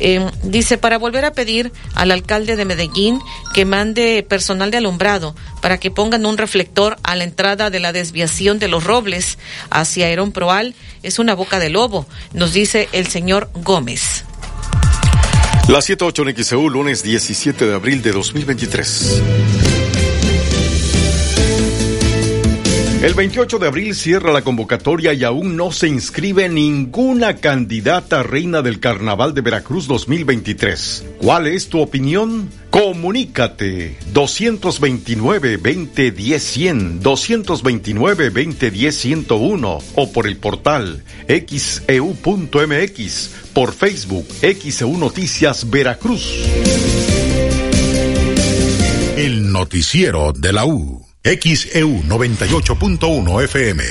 Eh, 0.00 0.24
dice, 0.42 0.78
para 0.78 0.98
volver 0.98 1.24
a 1.24 1.32
pedir 1.32 1.72
al 1.94 2.10
alcalde 2.10 2.56
de 2.56 2.64
Medellín 2.64 3.20
que 3.52 3.64
mande 3.64 4.22
personal 4.22 4.70
de 4.70 4.78
alumbrado 4.78 5.34
para 5.60 5.78
que 5.78 5.90
pongan 5.90 6.26
un 6.26 6.36
reflector 6.36 6.96
a 7.02 7.16
la 7.16 7.24
entrada 7.24 7.70
de 7.70 7.80
la 7.80 7.92
desviación 7.92 8.58
de 8.58 8.68
los 8.68 8.84
robles 8.84 9.38
hacia 9.70 10.10
Herón 10.10 10.32
Proal. 10.32 10.74
Es 11.02 11.18
una 11.18 11.34
boca 11.34 11.58
de 11.58 11.70
lobo, 11.70 12.06
nos 12.32 12.52
dice 12.52 12.88
el 12.92 13.06
señor 13.06 13.50
Gómez. 13.54 14.24
La 15.68 15.80
78 15.80 16.28
en 16.28 16.44
XEU, 16.44 16.68
lunes 16.68 17.02
17 17.02 17.66
de 17.66 17.74
abril 17.74 18.02
de 18.02 18.12
2023. 18.12 19.73
El 23.02 23.14
28 23.14 23.58
de 23.58 23.66
abril 23.66 23.92
cierra 23.94 24.32
la 24.32 24.42
convocatoria 24.42 25.12
y 25.12 25.24
aún 25.24 25.56
no 25.56 25.72
se 25.72 25.88
inscribe 25.88 26.48
ninguna 26.48 27.36
candidata 27.36 28.22
reina 28.22 28.62
del 28.62 28.80
Carnaval 28.80 29.34
de 29.34 29.42
Veracruz 29.42 29.86
2023. 29.86 31.04
¿Cuál 31.18 31.46
es 31.46 31.68
tu 31.68 31.80
opinión? 31.80 32.48
Comunícate 32.70 33.98
229-2010-100, 34.12 37.02
229-2010-101 37.02 39.82
o 39.94 40.12
por 40.12 40.26
el 40.26 40.38
portal 40.38 41.04
xeu.mx, 41.28 41.82
e 41.86 42.00
por 43.52 43.72
Facebook 43.72 44.26
XEU 44.40 44.96
Noticias 44.96 45.70
Veracruz. 45.70 46.40
El 49.16 49.52
noticiero 49.52 50.32
de 50.32 50.52
la 50.52 50.66
U. 50.66 51.03
XEU 51.24 52.02
98.1 52.02 53.44
FM. 53.44 53.82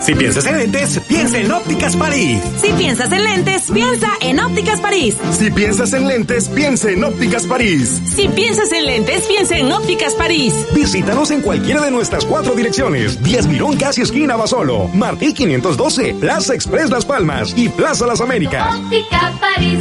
Si 0.00 0.14
piensas 0.14 0.44
en 0.46 0.58
lentes, 0.58 1.00
piensa 1.06 1.38
en 1.38 1.52
Ópticas 1.52 1.94
París. 1.94 2.40
Si 2.60 2.72
piensas 2.72 3.12
en 3.12 3.22
lentes, 3.24 3.70
piensa 3.72 4.08
en 4.20 4.40
Ópticas 4.40 4.80
París. 4.80 5.16
Si 5.38 5.50
piensas 5.50 5.92
en 5.92 6.08
lentes, 6.08 6.48
piensa 6.48 6.90
en 6.90 7.04
Ópticas 7.04 7.46
París. 7.46 8.02
Si 8.14 8.28
piensas 8.28 8.72
en 8.72 8.86
lentes, 8.86 9.22
piensa 9.26 9.56
en 9.56 9.70
Ópticas 9.70 10.14
París. 10.14 10.52
Visítanos 10.74 11.30
en 11.30 11.42
cualquiera 11.42 11.80
de 11.80 11.92
nuestras 11.92 12.24
cuatro 12.24 12.54
direcciones. 12.56 13.22
10 13.22 13.46
Mirón, 13.46 13.76
casi 13.76 14.02
esquina 14.02 14.34
Basolo. 14.34 14.88
Martí 14.88 15.32
512, 15.32 16.14
Plaza 16.14 16.54
Express 16.54 16.90
Las 16.90 17.04
Palmas 17.04 17.54
y 17.56 17.68
Plaza 17.68 18.04
Las 18.04 18.20
Américas. 18.20 18.74
Óptica 18.74 19.32
París. 19.40 19.78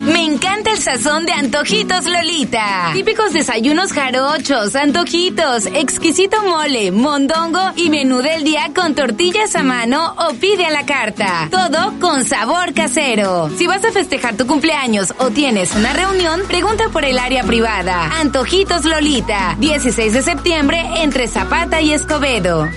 Me 0.00 0.24
encanta 0.24 0.72
el 0.72 0.78
sazón 0.78 1.26
de 1.26 1.32
Antojitos 1.32 2.06
Lolita. 2.06 2.90
Típicos 2.94 3.34
desayunos 3.34 3.92
jarochos, 3.92 4.74
antojitos, 4.74 5.66
exquisito 5.66 6.42
mole, 6.42 6.90
mondongo 6.90 7.60
y 7.76 7.90
menú 7.90 8.22
del 8.22 8.42
día 8.42 8.70
con 8.74 8.94
tortillas 8.94 9.54
a 9.56 9.62
mano 9.62 10.14
o 10.16 10.32
pide 10.32 10.64
a 10.64 10.70
la 10.70 10.86
carta. 10.86 11.48
Todo 11.50 11.98
con 12.00 12.24
sabor 12.24 12.72
casero. 12.72 13.50
Si 13.58 13.66
vas 13.66 13.84
a 13.84 13.92
festejar 13.92 14.38
tu 14.38 14.46
cumpleaños 14.46 15.12
o 15.18 15.28
tienes 15.28 15.74
una 15.74 15.92
reunión, 15.92 16.40
pregunta 16.48 16.84
por 16.90 17.04
el 17.04 17.18
área 17.18 17.44
privada. 17.44 18.18
Antojitos 18.20 18.86
Lolita, 18.86 19.54
16 19.60 20.14
de 20.14 20.22
septiembre 20.22 20.82
entre 21.02 21.28
Zapata 21.28 21.82
y 21.82 21.92
Escobedo. 21.92 22.70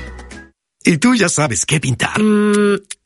Y 0.83 0.97
tú 0.97 1.15
ya 1.15 1.29
sabes 1.29 1.65
qué 1.65 1.79
pintar. 1.79 2.19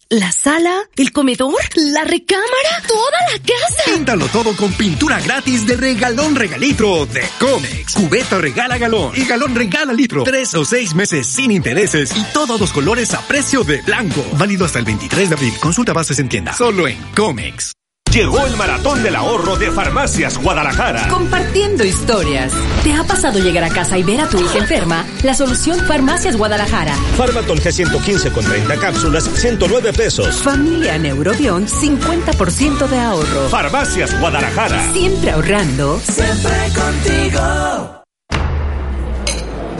¿La 0.10 0.32
sala? 0.32 0.84
¿El 0.96 1.12
comedor? 1.12 1.54
¿La 1.76 2.06
recámara? 2.06 2.48
¿Toda 2.88 3.20
la 3.30 3.40
casa? 3.40 3.92
Píntalo 3.94 4.26
todo 4.28 4.56
con 4.56 4.72
pintura 4.72 5.20
gratis 5.20 5.68
de 5.68 5.76
regalón 5.76 6.34
regalitro 6.34 7.06
de 7.08 7.24
Comex. 7.38 7.94
Cubeta 7.94 8.38
regala 8.38 8.78
galón 8.78 9.12
y 9.18 9.26
galón 9.26 9.54
regala 9.54 9.92
litro. 9.92 10.24
Tres 10.24 10.54
o 10.54 10.64
seis 10.64 10.96
meses 10.96 11.28
sin 11.28 11.52
intereses 11.52 12.16
y 12.16 12.24
todos 12.32 12.58
los 12.58 12.72
colores 12.72 13.14
a 13.14 13.22
precio 13.28 13.66
de 13.66 13.82
blanco. 13.82 14.24
Válido 14.38 14.64
hasta 14.64 14.80
el 14.80 14.86
23 14.86 15.28
de 15.28 15.36
abril. 15.36 15.54
Consulta 15.60 15.92
bases 15.92 16.20
en 16.20 16.30
tienda. 16.30 16.54
Solo 16.54 16.88
en 16.88 16.98
Comex. 17.14 17.77
Llegó 18.18 18.48
el 18.48 18.58
maratón 18.58 19.04
del 19.04 19.16
ahorro 19.16 19.58
de 19.58 19.70
Farmacias 19.70 20.40
Guadalajara. 20.40 21.08
Compartiendo 21.08 21.84
historias. 21.84 22.52
¿Te 22.84 22.92
ha 22.92 23.04
pasado 23.04 23.38
llegar 23.38 23.64
a 23.64 23.70
casa 23.70 23.96
y 23.96 24.02
ver 24.02 24.22
a 24.22 24.28
tu 24.28 24.40
hija 24.40 24.58
enferma? 24.58 25.06
La 25.22 25.36
solución 25.36 25.80
Farmacias 25.82 26.36
Guadalajara. 26.36 26.96
Farmatol 27.16 27.60
G115 27.60 28.32
con 28.32 28.44
30 28.44 28.76
cápsulas, 28.78 29.30
109 29.36 29.94
pesos. 29.94 30.42
Familia 30.42 30.98
Neurobión, 30.98 31.68
50% 31.68 32.88
de 32.88 33.00
ahorro. 33.00 33.50
Farmacias 33.50 34.20
Guadalajara. 34.20 34.94
Siempre 34.94 35.30
ahorrando. 35.30 36.00
Siempre 36.00 36.72
contigo. 36.74 37.97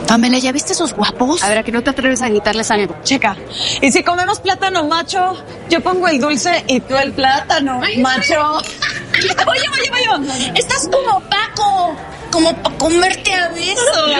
Pamela, 0.08 0.38
¿ya 0.38 0.52
viste 0.52 0.72
esos 0.72 0.94
guapos? 0.94 1.42
A 1.44 1.50
ver, 1.50 1.58
¿a 1.58 1.62
que 1.62 1.70
no 1.70 1.82
te 1.82 1.90
atreves 1.90 2.22
a 2.22 2.30
quitarles 2.30 2.70
algo? 2.70 2.96
Checa. 3.04 3.36
Y 3.82 3.92
si 3.92 4.02
comemos 4.02 4.40
plátano 4.40 4.84
macho, 4.86 5.36
yo 5.68 5.82
pongo 5.82 6.08
el 6.08 6.18
dulce 6.18 6.64
y 6.66 6.80
tú 6.80 6.96
el 6.96 7.12
plátano 7.12 7.82
macho. 7.98 8.56
Oye, 8.56 9.68
oye, 9.70 10.08
oye, 10.08 10.52
estás 10.54 10.88
como 10.88 11.20
Paco, 11.28 11.94
como 12.30 12.56
para 12.56 12.78
comerte 12.78 13.34
a 13.34 13.48
besos. 13.48 14.10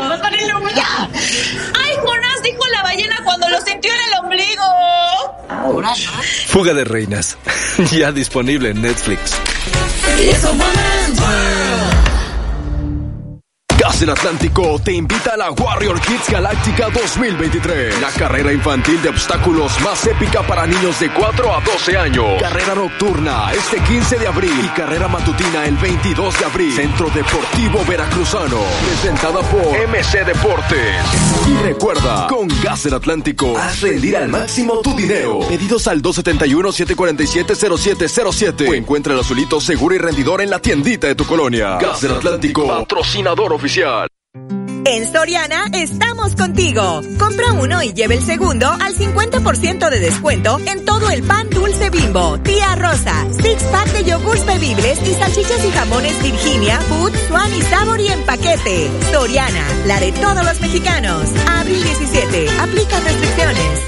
Ya. 0.77 1.09
Ay, 1.09 1.97
Jonás 2.05 2.43
dijo 2.43 2.67
la 2.71 2.83
ballena 2.83 3.21
cuando 3.25 3.49
lo 3.49 3.59
sintió 3.63 3.91
en 3.91 4.01
el 4.13 4.25
ombligo. 4.25 4.65
Ahora 5.49 5.95
Fuga 6.49 6.75
de 6.75 6.85
Reinas. 6.85 7.39
ya 7.93 8.13
disponible 8.13 8.71
en 8.71 8.83
Netflix. 8.83 9.33
Gas 13.89 14.01
del 14.01 14.11
Atlántico 14.11 14.79
te 14.85 14.93
invita 14.93 15.33
a 15.33 15.39
la 15.39 15.51
Warrior 15.51 15.99
Kids 16.03 16.29
Galáctica 16.29 16.91
2023. 16.91 17.99
La 18.03 18.11
carrera 18.11 18.53
infantil 18.53 19.01
de 19.01 19.09
obstáculos 19.09 19.81
más 19.81 20.07
épica 20.07 20.43
para 20.43 20.67
niños 20.67 21.01
de 21.01 21.11
4 21.11 21.55
a 21.55 21.63
12 21.63 21.97
años. 21.97 22.27
Carrera 22.39 22.75
nocturna 22.75 23.51
este 23.55 23.81
15 23.81 24.19
de 24.19 24.27
abril 24.27 24.53
y 24.63 24.69
carrera 24.69 25.09
matutina 25.09 25.65
el 25.65 25.79
22 25.79 26.39
de 26.39 26.45
abril. 26.45 26.75
Centro 26.75 27.09
Deportivo 27.09 27.83
Veracruzano. 27.89 28.61
Presentada 28.85 29.41
por 29.41 29.89
MC 29.89 30.23
Deportes. 30.27 30.95
Y 31.49 31.55
recuerda, 31.63 32.27
con 32.27 32.47
Gas 32.63 32.85
del 32.85 32.93
Atlántico, 32.93 33.57
haz 33.57 33.81
rendir 33.81 34.19
al 34.19 34.29
máximo 34.29 34.83
tu 34.83 34.95
dinero. 34.95 35.39
Pedidos 35.49 35.89
al 35.89 36.03
271-747-0707 36.03 38.69
o 38.69 38.75
encuentra 38.75 39.15
el 39.15 39.21
azulito 39.21 39.63
seguro 39.63 39.95
y 39.95 39.99
rendidor 39.99 40.43
en 40.43 40.51
la 40.51 40.59
tiendita 40.59 41.07
de 41.07 41.15
tu 41.15 41.25
colonia. 41.25 41.79
Gas 41.79 42.03
del 42.03 42.13
Atlántico, 42.13 42.67
patrocinador 42.67 43.55
oficial. 43.55 43.78
En 43.81 45.13
Soriana 45.13 45.67
estamos 45.73 46.35
contigo. 46.35 47.01
Compra 47.17 47.53
uno 47.53 47.81
y 47.81 47.93
lleve 47.93 48.17
el 48.17 48.23
segundo 48.23 48.67
al 48.67 48.93
50% 48.93 49.89
de 49.89 50.01
descuento 50.01 50.59
en 50.67 50.85
todo 50.85 51.09
el 51.11 51.23
pan 51.23 51.49
dulce 51.49 51.89
bimbo, 51.89 52.39
tía 52.41 52.75
rosa, 52.75 53.15
six 53.41 53.63
pack 53.71 53.87
de 53.93 54.03
yogurts 54.03 54.45
bebibles 54.47 55.01
y 55.07 55.15
salchichas 55.15 55.65
y 55.65 55.71
jamones 55.71 56.21
Virginia, 56.21 56.81
Food, 56.81 57.13
Swan 57.29 57.55
y 57.55 57.63
Sabor 57.63 58.01
y 58.01 58.09
en 58.09 58.21
paquete. 58.27 58.91
Soriana, 59.13 59.65
la 59.87 60.01
de 60.01 60.11
todos 60.11 60.45
los 60.45 60.61
mexicanos. 60.61 61.29
Abril 61.61 61.81
17. 61.81 62.49
Aplica 62.59 62.99
restricciones. 62.99 63.83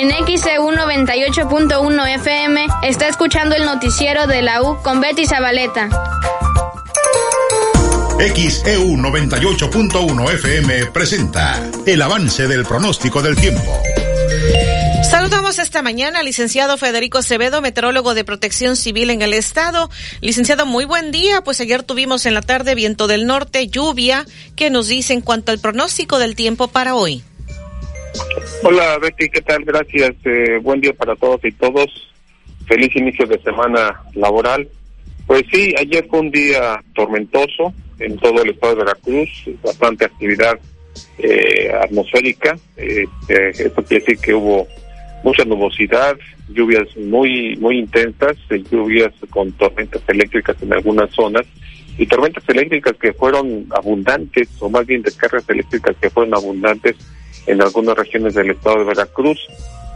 En 0.00 0.10
XEU 0.10 0.70
98.1 0.70 2.14
FM 2.14 2.66
está 2.84 3.08
escuchando 3.08 3.56
el 3.56 3.66
noticiero 3.66 4.26
de 4.26 4.40
la 4.40 4.62
U 4.62 4.78
con 4.82 5.02
Betty 5.02 5.26
Zabaleta. 5.26 5.90
XEU 8.18 8.96
98.1 8.96 10.34
FM 10.34 10.86
presenta 10.92 11.70
el 11.86 12.02
avance 12.02 12.48
del 12.48 12.64
pronóstico 12.64 13.22
del 13.22 13.36
tiempo. 13.36 13.62
Saludamos 15.08 15.60
esta 15.60 15.82
mañana 15.82 16.18
al 16.18 16.26
licenciado 16.26 16.76
Federico 16.78 17.18
Acevedo, 17.18 17.60
meteorólogo 17.60 18.14
de 18.14 18.24
protección 18.24 18.74
civil 18.74 19.10
en 19.10 19.22
el 19.22 19.34
estado. 19.34 19.88
Licenciado, 20.20 20.66
muy 20.66 20.84
buen 20.84 21.12
día. 21.12 21.42
Pues 21.42 21.60
ayer 21.60 21.84
tuvimos 21.84 22.26
en 22.26 22.34
la 22.34 22.42
tarde 22.42 22.74
viento 22.74 23.06
del 23.06 23.24
norte, 23.24 23.68
lluvia. 23.68 24.24
¿Qué 24.56 24.68
nos 24.68 24.88
dice 24.88 25.12
en 25.12 25.20
cuanto 25.20 25.52
al 25.52 25.60
pronóstico 25.60 26.18
del 26.18 26.34
tiempo 26.34 26.66
para 26.66 26.96
hoy? 26.96 27.22
Hola 28.64 28.98
Betty, 28.98 29.30
¿qué 29.30 29.42
tal? 29.42 29.64
Gracias. 29.64 30.16
Eh, 30.24 30.58
buen 30.60 30.80
día 30.80 30.92
para 30.92 31.14
todos 31.14 31.44
y 31.44 31.52
todos. 31.52 31.86
Feliz 32.66 32.90
inicio 32.96 33.26
de 33.28 33.40
semana 33.42 34.02
laboral. 34.14 34.68
Pues 35.28 35.44
sí, 35.52 35.72
ayer 35.78 36.04
fue 36.10 36.18
un 36.18 36.32
día 36.32 36.82
tormentoso 36.96 37.72
en 37.98 38.16
todo 38.18 38.42
el 38.42 38.50
estado 38.50 38.74
de 38.74 38.84
Veracruz, 38.84 39.28
bastante 39.62 40.04
actividad 40.04 40.58
eh, 41.18 41.70
atmosférica. 41.82 42.58
Eh, 42.76 43.04
esto 43.28 43.82
quiere 43.84 44.04
decir 44.04 44.18
que 44.18 44.34
hubo 44.34 44.66
mucha 45.22 45.44
nubosidad, 45.44 46.16
lluvias 46.48 46.96
muy 46.96 47.56
muy 47.56 47.78
intensas, 47.78 48.36
eh, 48.50 48.62
lluvias 48.70 49.12
con 49.30 49.52
tormentas 49.52 50.02
eléctricas 50.08 50.56
en 50.62 50.72
algunas 50.72 51.10
zonas 51.10 51.46
y 51.98 52.06
tormentas 52.06 52.44
eléctricas 52.48 52.96
que 52.96 53.12
fueron 53.12 53.66
abundantes, 53.70 54.48
o 54.60 54.70
más 54.70 54.86
bien 54.86 55.02
descargas 55.02 55.48
eléctricas 55.48 55.96
que 56.00 56.10
fueron 56.10 56.34
abundantes 56.34 56.96
en 57.46 57.60
algunas 57.60 57.96
regiones 57.96 58.34
del 58.34 58.50
estado 58.50 58.78
de 58.78 58.84
Veracruz 58.84 59.38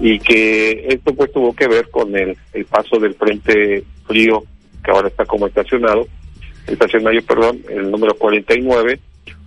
y 0.01 0.19
que 0.19 0.87
esto 0.89 1.15
pues 1.15 1.31
tuvo 1.33 1.55
que 1.55 1.69
ver 1.69 1.89
con 1.91 2.17
el, 2.17 2.37
el 2.53 2.65
paso 2.65 2.99
del 2.99 3.15
frente 3.15 3.85
frío 4.07 4.43
que 4.85 4.91
ahora 4.91 5.09
está 5.09 5.25
como 5.25 5.47
estacionado, 5.47 6.09
estacionario, 6.67 7.23
perdón, 7.25 7.61
el 7.69 7.91
número 7.91 8.15
49, 8.15 8.99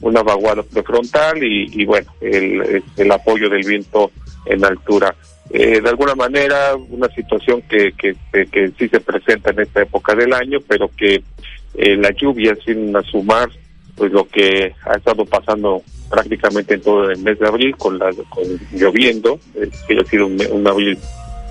una 0.01 0.23
vaguada 0.23 0.63
frontal 0.63 1.43
y, 1.43 1.69
y 1.81 1.85
bueno, 1.85 2.11
el, 2.21 2.83
el 2.97 3.11
apoyo 3.11 3.49
del 3.49 3.65
viento 3.65 4.11
en 4.45 4.63
altura. 4.63 5.15
Eh, 5.51 5.79
de 5.81 5.89
alguna 5.89 6.15
manera, 6.15 6.75
una 6.89 7.07
situación 7.09 7.61
que, 7.63 7.93
que, 7.93 8.15
que, 8.31 8.71
sí 8.77 8.87
se 8.89 8.99
presenta 8.99 9.51
en 9.51 9.61
esta 9.61 9.83
época 9.83 10.15
del 10.15 10.33
año, 10.33 10.59
pero 10.67 10.89
que 10.89 11.21
eh, 11.75 11.95
la 11.97 12.11
lluvia, 12.11 12.55
sin 12.65 12.93
sumar 13.03 13.49
pues 13.95 14.11
lo 14.11 14.27
que 14.27 14.73
ha 14.85 14.97
estado 14.97 15.23
pasando 15.25 15.81
prácticamente 16.09 16.73
en 16.73 16.81
todo 16.81 17.09
el 17.09 17.19
mes 17.19 17.39
de 17.39 17.47
abril, 17.47 17.75
con, 17.77 17.97
la, 17.97 18.11
con 18.29 18.43
lloviendo, 18.73 19.39
eh, 19.55 19.69
que 19.87 19.97
ha 19.97 20.03
sido 20.05 20.27
un, 20.27 20.37
un 20.51 20.67
abril, 20.67 20.97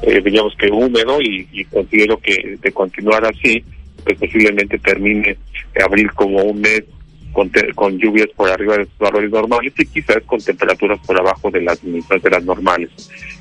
eh, 0.02 0.20
digamos 0.22 0.54
que 0.56 0.70
húmedo, 0.70 1.18
y 1.22 1.64
considero 1.66 2.18
que 2.18 2.58
de 2.60 2.72
continuar 2.72 3.24
así, 3.24 3.64
pues 4.04 4.18
posiblemente 4.18 4.78
termine 4.78 5.36
abril 5.84 6.12
como 6.12 6.42
un 6.42 6.60
mes 6.60 6.84
con, 7.32 7.50
con 7.74 7.98
lluvias 7.98 8.28
por 8.36 8.48
arriba 8.48 8.78
de 8.78 8.84
sus 8.84 8.98
valores 8.98 9.30
normales 9.30 9.72
y 9.76 9.86
quizás 9.86 10.22
con 10.24 10.40
temperaturas 10.40 11.00
por 11.04 11.18
abajo 11.18 11.50
de 11.50 11.62
las 11.62 11.82
de 11.82 12.30
las 12.30 12.44
normales. 12.44 12.90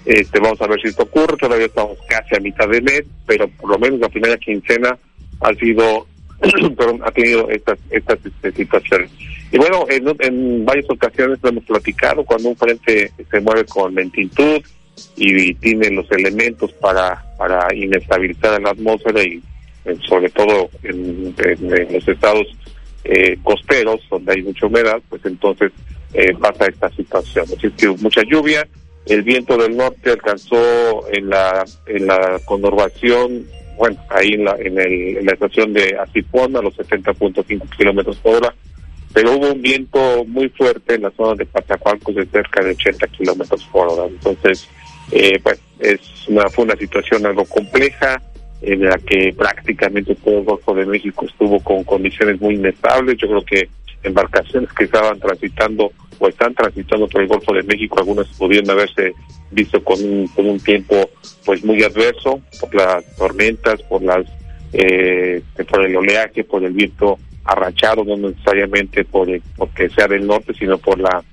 Este, 0.05 0.39
vamos 0.39 0.59
a 0.61 0.67
ver 0.67 0.81
si 0.81 0.89
esto 0.89 1.03
ocurre, 1.03 1.37
todavía 1.37 1.67
estamos 1.67 1.97
casi 2.09 2.35
a 2.35 2.39
mitad 2.39 2.67
de 2.67 2.81
mes, 2.81 3.03
pero 3.25 3.47
por 3.47 3.69
lo 3.69 3.79
menos 3.79 3.99
la 3.99 4.09
primera 4.09 4.37
quincena 4.37 4.97
ha 5.41 5.53
sido, 5.53 6.07
perdón, 6.77 7.01
ha 7.05 7.11
tenido 7.11 7.49
estas, 7.49 7.77
estas 7.91 8.19
este, 8.25 8.51
situaciones. 8.51 9.11
Y 9.51 9.57
bueno, 9.57 9.85
en, 9.87 10.03
en 10.19 10.65
varias 10.65 10.89
ocasiones 10.89 11.37
lo 11.43 11.49
hemos 11.49 11.63
platicado, 11.65 12.25
cuando 12.25 12.49
un 12.49 12.57
frente 12.57 13.11
se 13.29 13.39
mueve 13.39 13.65
con 13.65 13.93
lentitud 13.93 14.61
y, 15.15 15.53
tiene 15.55 15.89
los 15.91 16.11
elementos 16.11 16.71
para, 16.73 17.23
para 17.37 17.73
inestabilizar 17.75 18.61
la 18.61 18.71
atmósfera 18.71 19.21
y 19.23 19.41
sobre 20.07 20.29
todo 20.29 20.69
en, 20.83 21.35
los 21.91 22.07
estados 22.07 22.47
eh, 23.03 23.37
costeros, 23.43 23.99
donde 24.09 24.33
hay 24.33 24.41
mucha 24.43 24.67
humedad, 24.67 25.01
pues 25.09 25.25
entonces 25.25 25.71
eh, 26.13 26.33
pasa 26.39 26.67
esta 26.67 26.89
situación. 26.91 27.45
Así 27.45 27.69
que 27.71 27.89
mucha 27.89 28.21
lluvia, 28.23 28.67
el 29.05 29.23
viento 29.23 29.57
del 29.57 29.75
norte 29.75 30.11
alcanzó 30.11 31.05
en 31.11 31.29
la, 31.29 31.65
en 31.87 32.07
la 32.07 32.39
conurbación, 32.45 33.45
bueno, 33.77 33.97
ahí 34.09 34.33
en 34.33 34.45
la, 34.45 34.55
en, 34.57 34.79
el, 34.79 35.17
en 35.17 35.25
la 35.25 35.33
estación 35.33 35.73
de 35.73 35.97
Asipón 35.97 36.55
a 36.55 36.61
los 36.61 36.75
70.5 36.77 37.75
kilómetros 37.75 38.17
por 38.17 38.35
hora, 38.35 38.55
pero 39.13 39.33
hubo 39.33 39.51
un 39.51 39.61
viento 39.61 40.23
muy 40.25 40.49
fuerte 40.49 40.95
en 40.95 41.03
la 41.03 41.11
zona 41.11 41.35
de 41.35 41.45
Patacualcos 41.45 42.15
de 42.15 42.25
cerca 42.27 42.63
de 42.63 42.71
80 42.71 43.07
kilómetros 43.07 43.63
por 43.65 43.87
hora. 43.87 44.07
Entonces, 44.07 44.67
eh, 45.11 45.39
pues 45.43 45.59
es 45.79 45.99
una, 46.27 46.47
fue 46.49 46.63
una 46.65 46.75
situación 46.75 47.25
algo 47.25 47.45
compleja 47.45 48.21
en 48.63 48.85
la 48.85 48.97
que 48.97 49.33
prácticamente 49.37 50.15
todo 50.15 50.39
el 50.39 50.45
Golfo 50.45 50.73
de 50.73 50.85
México 50.85 51.25
estuvo 51.25 51.59
con 51.59 51.83
condiciones 51.83 52.39
muy 52.39 52.55
inestables. 52.55 53.17
Yo 53.17 53.27
creo 53.27 53.45
que 53.45 53.69
embarcaciones 54.03 54.71
que 54.73 54.85
estaban 54.85 55.19
transitando 55.19 55.91
o 56.19 56.27
están 56.27 56.53
transitando 56.53 57.07
por 57.07 57.21
el 57.21 57.27
Golfo 57.27 57.53
de 57.53 57.63
México, 57.63 57.99
algunas 57.99 58.27
pudieron 58.29 58.69
haberse 58.71 59.13
visto 59.51 59.83
con 59.83 60.03
un, 60.03 60.27
con 60.27 60.47
un 60.49 60.59
tiempo 60.59 61.09
pues 61.45 61.63
muy 61.63 61.83
adverso 61.83 62.41
por 62.59 62.73
las 62.73 63.15
tormentas, 63.17 63.81
por 63.83 64.01
las 64.01 64.25
eh, 64.71 65.41
por 65.69 65.85
el 65.85 65.95
oleaje, 65.95 66.43
por 66.43 66.63
el 66.63 66.73
viento 66.73 67.19
arrachado, 67.43 68.03
no 68.03 68.15
necesariamente 68.17 69.03
por 69.03 69.27
porque 69.57 69.89
sea 69.89 70.07
del 70.07 70.25
norte, 70.25 70.53
sino 70.53 70.77
por 70.77 70.99
la 70.99 71.23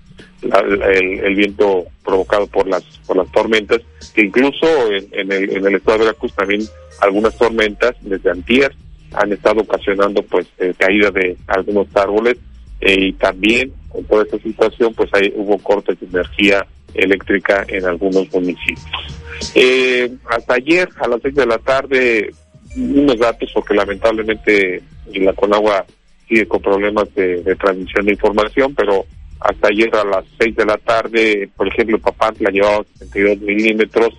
el, 0.42 1.34
viento 1.34 1.84
provocado 2.04 2.46
por 2.46 2.66
las 2.66 2.82
por 3.06 3.16
las 3.16 3.30
tormentas, 3.32 3.80
que 4.14 4.22
incluso 4.22 4.66
en, 4.90 5.32
el, 5.32 5.56
en 5.56 5.66
el 5.66 5.74
estado 5.74 5.98
de 5.98 6.04
Veracruz 6.04 6.34
también 6.34 6.62
algunas 7.00 7.36
tormentas 7.36 7.96
desde 8.00 8.30
antier 8.30 8.72
han 9.12 9.32
estado 9.32 9.62
ocasionando 9.62 10.22
pues 10.22 10.46
eh, 10.58 10.72
caída 10.76 11.10
de 11.10 11.36
algunos 11.46 11.88
árboles 11.94 12.36
eh, 12.80 13.06
y 13.06 13.12
también 13.14 13.72
con 13.88 14.04
toda 14.04 14.22
esta 14.22 14.38
situación 14.38 14.94
pues 14.94 15.10
ahí 15.12 15.32
hubo 15.36 15.58
cortes 15.58 15.98
de 16.00 16.06
energía 16.06 16.66
eléctrica 16.94 17.64
en 17.68 17.84
algunos 17.86 18.32
municipios. 18.32 18.86
Eh, 19.54 20.10
hasta 20.28 20.54
ayer 20.54 20.88
a 21.00 21.08
las 21.08 21.22
seis 21.22 21.34
de 21.34 21.46
la 21.46 21.58
tarde 21.58 22.30
unos 22.76 23.18
datos 23.18 23.50
porque 23.52 23.74
lamentablemente 23.74 24.82
la 25.12 25.32
Conagua 25.32 25.84
sigue 26.28 26.46
con 26.46 26.62
problemas 26.62 27.12
de 27.16 27.56
transmisión 27.56 28.06
de 28.06 28.12
información, 28.12 28.74
pero 28.76 29.04
hasta 29.40 29.68
ayer 29.68 29.94
a 29.96 30.04
las 30.04 30.24
6 30.38 30.54
de 30.54 30.66
la 30.66 30.76
tarde, 30.76 31.50
por 31.56 31.66
ejemplo, 31.66 31.98
Papantla 31.98 32.50
llevaba 32.50 32.84
72 32.98 33.40
milímetros, 33.40 34.10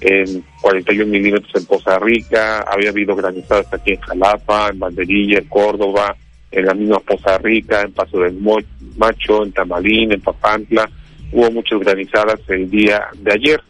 en 0.00 0.44
41 0.62 1.06
milímetros 1.10 1.50
en 1.56 1.66
Poza 1.66 1.98
Rica, 1.98 2.60
había 2.60 2.90
habido 2.90 3.16
granizadas 3.16 3.66
aquí 3.72 3.94
en 3.94 4.00
Jalapa, 4.00 4.68
en 4.68 4.78
Banderilla, 4.78 5.38
en 5.38 5.48
Córdoba, 5.48 6.16
en 6.52 6.66
la 6.66 6.74
misma 6.74 7.00
Poza 7.00 7.38
Rica, 7.38 7.82
en 7.82 7.92
Paso 7.92 8.20
del 8.20 8.38
Macho, 8.96 9.42
en 9.42 9.52
Tamalín, 9.52 10.12
en 10.12 10.20
Papantla, 10.20 10.88
hubo 11.32 11.50
muchas 11.50 11.80
granizadas 11.80 12.40
el 12.48 12.70
día 12.70 13.08
de 13.16 13.32
ayer. 13.32 13.60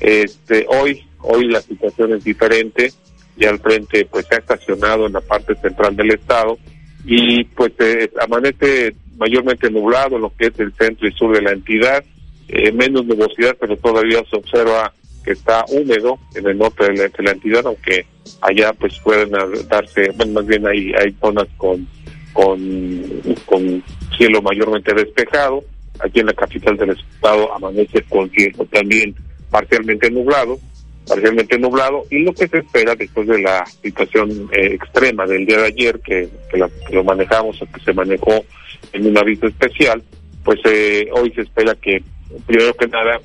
Este, 0.00 0.66
hoy, 0.68 1.02
hoy 1.20 1.48
la 1.48 1.62
situación 1.62 2.12
es 2.12 2.24
diferente, 2.24 2.92
ya 3.38 3.48
el 3.48 3.58
frente 3.58 4.06
pues 4.10 4.26
se 4.26 4.34
ha 4.34 4.38
estacionado 4.38 5.06
en 5.06 5.14
la 5.14 5.20
parte 5.20 5.54
central 5.56 5.96
del 5.96 6.12
estado 6.12 6.58
y 7.04 7.44
pues 7.44 7.72
eh, 7.78 8.10
amanece 8.20 8.94
mayormente 9.18 9.70
nublado 9.70 10.18
lo 10.18 10.32
que 10.36 10.46
es 10.46 10.58
el 10.58 10.72
centro 10.74 11.08
y 11.08 11.12
sur 11.12 11.34
de 11.34 11.42
la 11.42 11.52
entidad, 11.52 12.04
eh, 12.48 12.72
menos 12.72 13.04
nubosidad, 13.04 13.56
pero 13.60 13.76
todavía 13.76 14.22
se 14.30 14.36
observa 14.36 14.92
que 15.24 15.32
está 15.32 15.64
húmedo 15.68 16.18
en 16.34 16.46
el 16.46 16.56
norte 16.56 16.90
de 16.90 17.10
la, 17.18 17.30
entidad, 17.32 17.66
aunque 17.66 18.06
allá 18.40 18.72
pues 18.72 18.98
pueden 19.00 19.30
darse, 19.68 20.10
bueno, 20.16 20.32
más 20.32 20.46
bien 20.46 20.66
hay, 20.66 20.92
hay 20.94 21.14
zonas 21.20 21.46
con, 21.56 21.86
con, 22.32 23.84
cielo 24.16 24.42
mayormente 24.42 24.94
despejado, 24.94 25.62
aquí 26.00 26.20
en 26.20 26.26
la 26.26 26.32
capital 26.32 26.76
del 26.76 26.90
estado 26.90 27.52
amanece 27.54 28.02
con 28.08 28.30
cielo 28.30 28.66
también 28.72 29.14
parcialmente 29.50 30.10
nublado, 30.10 30.58
parcialmente 31.06 31.58
nublado, 31.58 32.04
y 32.10 32.20
lo 32.20 32.32
que 32.32 32.48
se 32.48 32.58
espera 32.58 32.94
después 32.94 33.28
de 33.28 33.42
la 33.42 33.64
situación 33.66 34.48
eh, 34.52 34.74
extrema 34.74 35.26
del 35.26 35.46
día 35.46 35.58
de 35.58 35.66
ayer, 35.66 36.00
que, 36.00 36.28
que, 36.50 36.58
lo 36.94 37.04
manejamos 37.04 37.60
o 37.60 37.66
que 37.66 37.80
se 37.80 37.92
manejó 37.92 38.44
en 38.92 39.06
un 39.06 39.18
aviso 39.18 39.46
especial, 39.46 40.02
pues 40.44 40.60
eh, 40.64 41.08
hoy 41.12 41.32
se 41.32 41.42
espera 41.42 41.74
que, 41.74 42.02
primero 42.46 42.74
que 42.74 42.88
nada, 42.88 43.20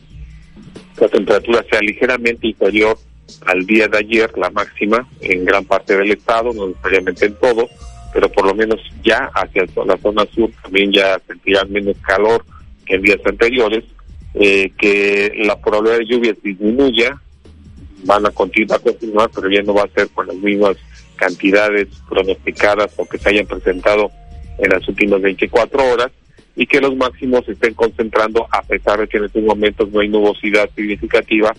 la 1.00 1.08
temperatura 1.08 1.66
sea 1.70 1.80
ligeramente 1.80 2.48
inferior 2.48 2.98
al 3.46 3.66
día 3.66 3.88
de 3.88 3.98
ayer, 3.98 4.32
la 4.38 4.50
máxima, 4.50 5.08
en 5.22 5.46
gran 5.46 5.66
parte 5.66 5.98
del 5.98 6.12
estado, 6.12 6.54
no 6.54 6.68
necesariamente 6.68 7.26
en 7.26 7.36
todo, 7.36 7.70
pero 8.14 8.30
por 8.30 8.46
lo 8.46 8.54
menos 8.54 8.80
ya 9.04 9.30
hacia 9.34 9.66
la 9.86 9.98
zona 9.98 10.26
sur 10.34 10.52
también 10.62 10.92
ya 10.92 11.20
sentirán 11.28 11.72
menos 11.72 11.98
calor 12.06 12.46
que 12.86 12.96
en 12.96 13.02
días 13.02 13.20
anteriores, 13.26 13.84
eh, 14.36 14.72
que 14.78 15.34
la 15.46 15.60
probabilidad 15.60 16.00
de 16.00 16.06
lluvia 16.06 16.36
disminuya, 16.44 17.20
van 18.06 18.26
a 18.26 18.32
continuar, 18.32 18.80
a 18.80 18.84
continuar, 18.84 19.30
pero 19.34 19.50
ya 19.50 19.62
no 19.64 19.74
va 19.74 19.84
a 19.84 19.90
ser 19.90 20.10
con 20.10 20.28
las 20.28 20.36
mismas 20.36 20.78
cantidades 21.16 21.88
pronosticadas 22.10 22.92
o 22.98 23.06
que 23.06 23.18
se 23.18 23.30
hayan 23.30 23.46
presentado 23.46 24.12
en 24.58 24.70
las 24.70 24.88
últimas 24.88 25.22
24 25.22 25.84
horas 25.92 26.12
y 26.56 26.66
que 26.68 26.82
los 26.82 26.96
máximos 26.96 27.46
se 27.46 27.54
estén 27.54 27.74
concentrando, 27.74 28.48
a 28.52 28.62
pesar 28.62 29.00
de 29.00 29.08
que 29.08 29.18
en 29.18 29.26
estos 29.26 29.44
momentos 29.44 29.92
no 29.92 30.02
hay 30.02 30.10
nubosidad 30.10 30.70
significativa, 30.76 31.54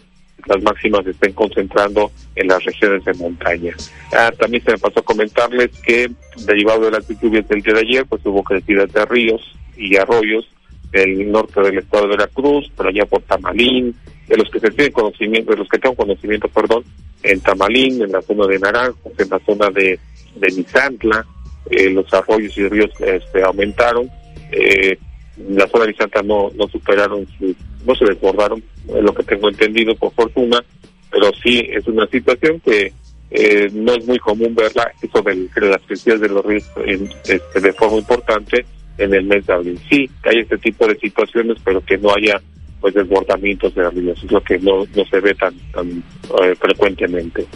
las 0.47 0.63
máximas 0.63 1.07
estén 1.07 1.33
concentrando 1.33 2.11
en 2.37 2.49
las 2.49 2.63
regiones 2.65 3.05
de 3.05 3.15
montaña. 3.15 3.75
Ah, 4.13 4.31
también 4.39 4.63
se 4.63 4.73
me 4.73 4.79
pasó 4.79 5.01
a 5.01 5.05
comentarles 5.05 5.71
que, 5.81 6.11
derivado 6.47 6.83
de 6.83 6.91
las 6.93 7.09
lluvias 7.09 7.49
del 7.49 7.63
día 7.63 7.75
de 7.75 7.81
ayer, 7.81 8.07
pues 8.07 8.25
hubo 8.25 8.43
crecida 8.43 8.87
de 8.87 9.05
ríos 9.07 9.43
y 9.77 9.97
arroyos 9.97 10.47
del 10.93 11.31
norte 11.31 11.61
del 11.61 11.79
estado 11.79 12.05
de 12.05 12.17
Veracruz, 12.17 12.71
pero 12.77 12.91
allá 12.91 13.05
por 13.07 13.23
Tamalín, 13.23 13.95
de 14.29 14.37
los 14.37 14.49
que 14.51 14.61
se 14.61 14.71
tienen 14.71 14.93
conocimiento, 14.93 15.53
de 15.53 15.59
los 15.59 15.69
que 15.69 15.79
tengo 15.79 15.97
conocimiento, 15.97 16.49
perdón, 16.49 16.85
en 17.23 17.41
Tamalín, 17.41 18.03
en 18.03 18.13
la 18.13 18.23
zona 18.23 18.47
de 18.47 18.59
Naranjos, 18.59 19.13
en 19.19 19.29
la 19.29 19.41
zona 19.41 19.71
de, 19.71 19.99
de 20.37 20.49
Nizantla, 20.49 21.27
eh, 21.71 21.91
los 21.91 22.13
arroyos 22.13 22.57
y 22.59 22.69
ríos 22.69 22.91
este, 23.01 23.43
aumentaron, 23.43 24.11
eh, 24.53 24.99
la 25.49 25.67
zona 25.69 25.87
de 25.87 26.23
no, 26.25 26.51
no 26.55 26.69
superaron, 26.69 27.27
su, 27.39 27.55
no 27.85 27.95
se 27.95 28.05
desbordaron, 28.05 28.63
es 28.89 29.03
lo 29.03 29.15
que 29.15 29.23
tengo 29.25 29.49
entendido 29.49 29.95
por 29.97 30.13
fortuna, 30.13 30.63
pero 31.11 31.31
sí 31.43 31.67
es 31.71 31.87
una 31.87 32.07
situación 32.07 32.61
que 32.61 32.93
eh, 33.31 33.69
no 33.73 33.95
es 33.95 34.07
muy 34.07 34.19
común 34.19 34.55
verla, 34.55 34.93
eso 35.03 35.23
de 35.23 35.69
las 35.69 35.83
crecidas 35.83 36.21
de 36.21 36.29
los 36.29 36.45
ríos 36.45 36.65
en, 36.85 37.09
este, 37.27 37.61
de 37.61 37.73
forma 37.73 37.99
importante 37.99 38.65
en 38.99 39.15
el 39.15 39.25
mes 39.25 39.47
de 39.47 39.53
abril. 39.53 39.81
Sí, 39.91 40.09
hay 40.25 40.41
este 40.41 40.59
tipo 40.59 40.87
de 40.87 40.97
situaciones, 40.99 41.59
pero 41.65 41.85
que 41.85 41.99
no 41.99 42.15
haya 42.15 42.41
pues 42.81 42.95
desbordamientos 42.95 43.75
de 43.75 43.89
ríos, 43.91 44.23
es 44.23 44.31
lo 44.31 44.43
que 44.43 44.59
no, 44.59 44.85
no 44.95 45.05
se 45.07 45.19
ve 45.19 45.35
tan, 45.35 45.55
tan 45.73 46.03
eh, 46.43 46.55
frecuentemente. 46.61 47.47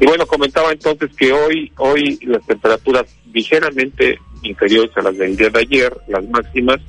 Y 0.00 0.06
bueno, 0.06 0.26
comentaba 0.26 0.72
entonces 0.72 1.10
que 1.14 1.32
hoy, 1.32 1.70
hoy 1.76 2.18
las 2.22 2.44
temperaturas 2.46 3.04
ligeramente 3.32 4.18
inferiores 4.42 4.96
a 4.96 5.02
las 5.02 5.16
del 5.16 5.36
día 5.36 5.50
de 5.50 5.60
ayer, 5.60 5.92
las 6.08 6.26
máximas, 6.28 6.80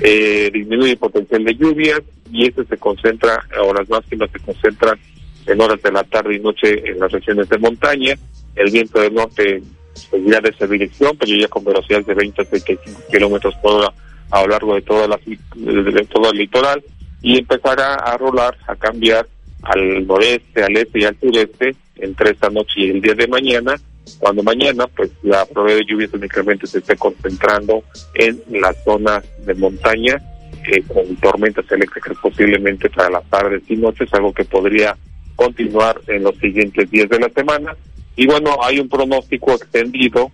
eh, 0.00 0.50
disminuye 0.52 0.92
el 0.92 0.98
potencial 0.98 1.44
de 1.44 1.54
lluvias 1.54 2.00
y 2.30 2.46
este 2.46 2.64
se 2.64 2.76
concentra, 2.76 3.44
o 3.62 3.72
las 3.72 3.88
máximas 3.88 4.30
se 4.32 4.40
concentran 4.40 4.98
en 5.46 5.60
horas 5.60 5.80
de 5.82 5.92
la 5.92 6.04
tarde 6.04 6.36
y 6.36 6.40
noche 6.40 6.90
en 6.90 6.98
las 6.98 7.12
regiones 7.12 7.48
de 7.48 7.58
montaña. 7.58 8.14
El 8.56 8.70
viento 8.70 9.00
del 9.00 9.14
norte 9.14 9.62
seguirá 9.94 10.40
de 10.40 10.50
esa 10.50 10.66
dirección, 10.66 11.16
pero 11.18 11.34
ya 11.36 11.48
con 11.48 11.64
velocidades 11.64 12.06
de 12.06 12.14
20 12.14 12.42
a 12.42 12.44
35 12.44 13.02
kilómetros 13.10 13.54
por 13.56 13.72
hora 13.74 13.92
a 14.30 14.42
lo 14.42 14.48
largo 14.48 14.74
de, 14.74 14.82
toda 14.82 15.06
la, 15.06 15.20
de 15.54 16.06
todo 16.06 16.30
el 16.32 16.38
litoral 16.38 16.82
y 17.22 17.38
empezará 17.38 17.94
a 17.94 18.16
rolar, 18.16 18.56
a 18.66 18.74
cambiar 18.76 19.26
al 19.62 20.06
noreste, 20.06 20.62
al 20.62 20.76
este 20.76 21.00
y 21.00 21.04
al 21.04 21.18
sureste 21.20 21.76
entre 21.96 22.32
esta 22.32 22.50
noche 22.50 22.72
y 22.76 22.90
el 22.90 23.00
día 23.00 23.14
de 23.14 23.28
mañana, 23.28 23.76
cuando 24.18 24.42
mañana 24.42 24.86
pues 24.86 25.10
la 25.22 25.44
probabilidad 25.46 25.86
de 25.86 25.92
lluvias 25.92 26.14
únicamente 26.14 26.66
se 26.66 26.78
esté 26.78 26.96
concentrando 26.96 27.82
en 28.14 28.42
la 28.50 28.72
zona 28.72 29.22
de 29.44 29.54
montaña 29.54 30.20
eh, 30.66 30.82
con 30.82 31.16
tormentas 31.16 31.70
eléctricas 31.70 32.16
posiblemente 32.22 32.88
para 32.90 33.10
las 33.10 33.24
tardes 33.28 33.62
y 33.68 33.76
noches, 33.76 34.12
algo 34.14 34.32
que 34.32 34.44
podría 34.44 34.96
continuar 35.36 36.00
en 36.06 36.22
los 36.22 36.36
siguientes 36.36 36.90
días 36.90 37.08
de 37.08 37.20
la 37.20 37.28
semana. 37.28 37.76
Y 38.16 38.26
bueno, 38.26 38.56
hay 38.62 38.78
un 38.78 38.88
pronóstico 38.88 39.52
extendido, 39.52 40.30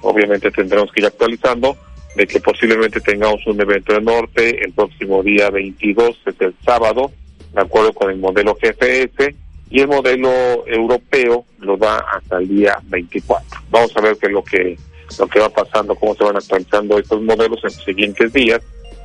obviamente 0.00 0.50
tendremos 0.50 0.90
que 0.92 1.00
ir 1.00 1.06
actualizando, 1.06 1.76
de 2.16 2.26
que 2.26 2.40
posiblemente 2.40 3.00
tengamos 3.00 3.46
un 3.46 3.60
evento 3.60 3.92
de 3.92 4.00
norte 4.00 4.64
el 4.64 4.72
próximo 4.72 5.22
día 5.22 5.50
22, 5.50 6.16
es 6.26 6.40
el 6.40 6.54
sábado, 6.64 7.10
de 7.52 7.60
acuerdo 7.60 7.92
con 7.92 8.10
el 8.10 8.18
modelo 8.18 8.54
GFS, 8.54 9.34
y 9.72 9.80
el 9.80 9.88
modelo 9.88 10.66
europeo 10.66 11.46
lo 11.60 11.78
da 11.78 12.04
hasta 12.12 12.36
el 12.36 12.46
día 12.46 12.78
24. 12.84 13.60
Vamos 13.70 13.96
a 13.96 14.02
ver 14.02 14.18
qué 14.18 14.26
es 14.26 14.32
lo 14.32 14.44
que, 14.44 14.76
lo 15.18 15.26
que 15.26 15.40
va 15.40 15.48
pasando, 15.48 15.94
cómo 15.94 16.14
se 16.14 16.24
van 16.24 16.36
actualizando 16.36 16.98
estos 16.98 17.22
modelos 17.22 17.58
en 17.64 17.70
los 17.70 17.82
siguientes 17.82 18.34
días, 18.34 18.60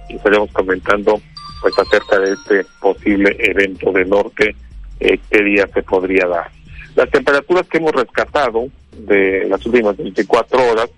y 0.09 0.18
estaremos 0.18 0.51
comentando 0.51 1.22
pues 1.61 1.74
acerca 1.80 2.20
de 2.20 2.34
este 2.34 2.65
posible 2.82 3.38
evento 3.39 3.93
de 3.93 4.03
norte, 4.03 4.55
eh, 4.99 5.18
qué 5.32 5.41
día 5.41 5.70
se 5.74 5.84
podría 5.84 6.28
dar. 6.28 6.51
Las 6.95 7.09
temperaturas 7.11 7.65
que 7.68 7.78
hemos 7.78 7.93
rescatado 7.93 8.68
de 8.91 9.47
las 9.47 9.65
últimas 9.65 9.95
24 9.95 10.70
horas, 10.70 10.89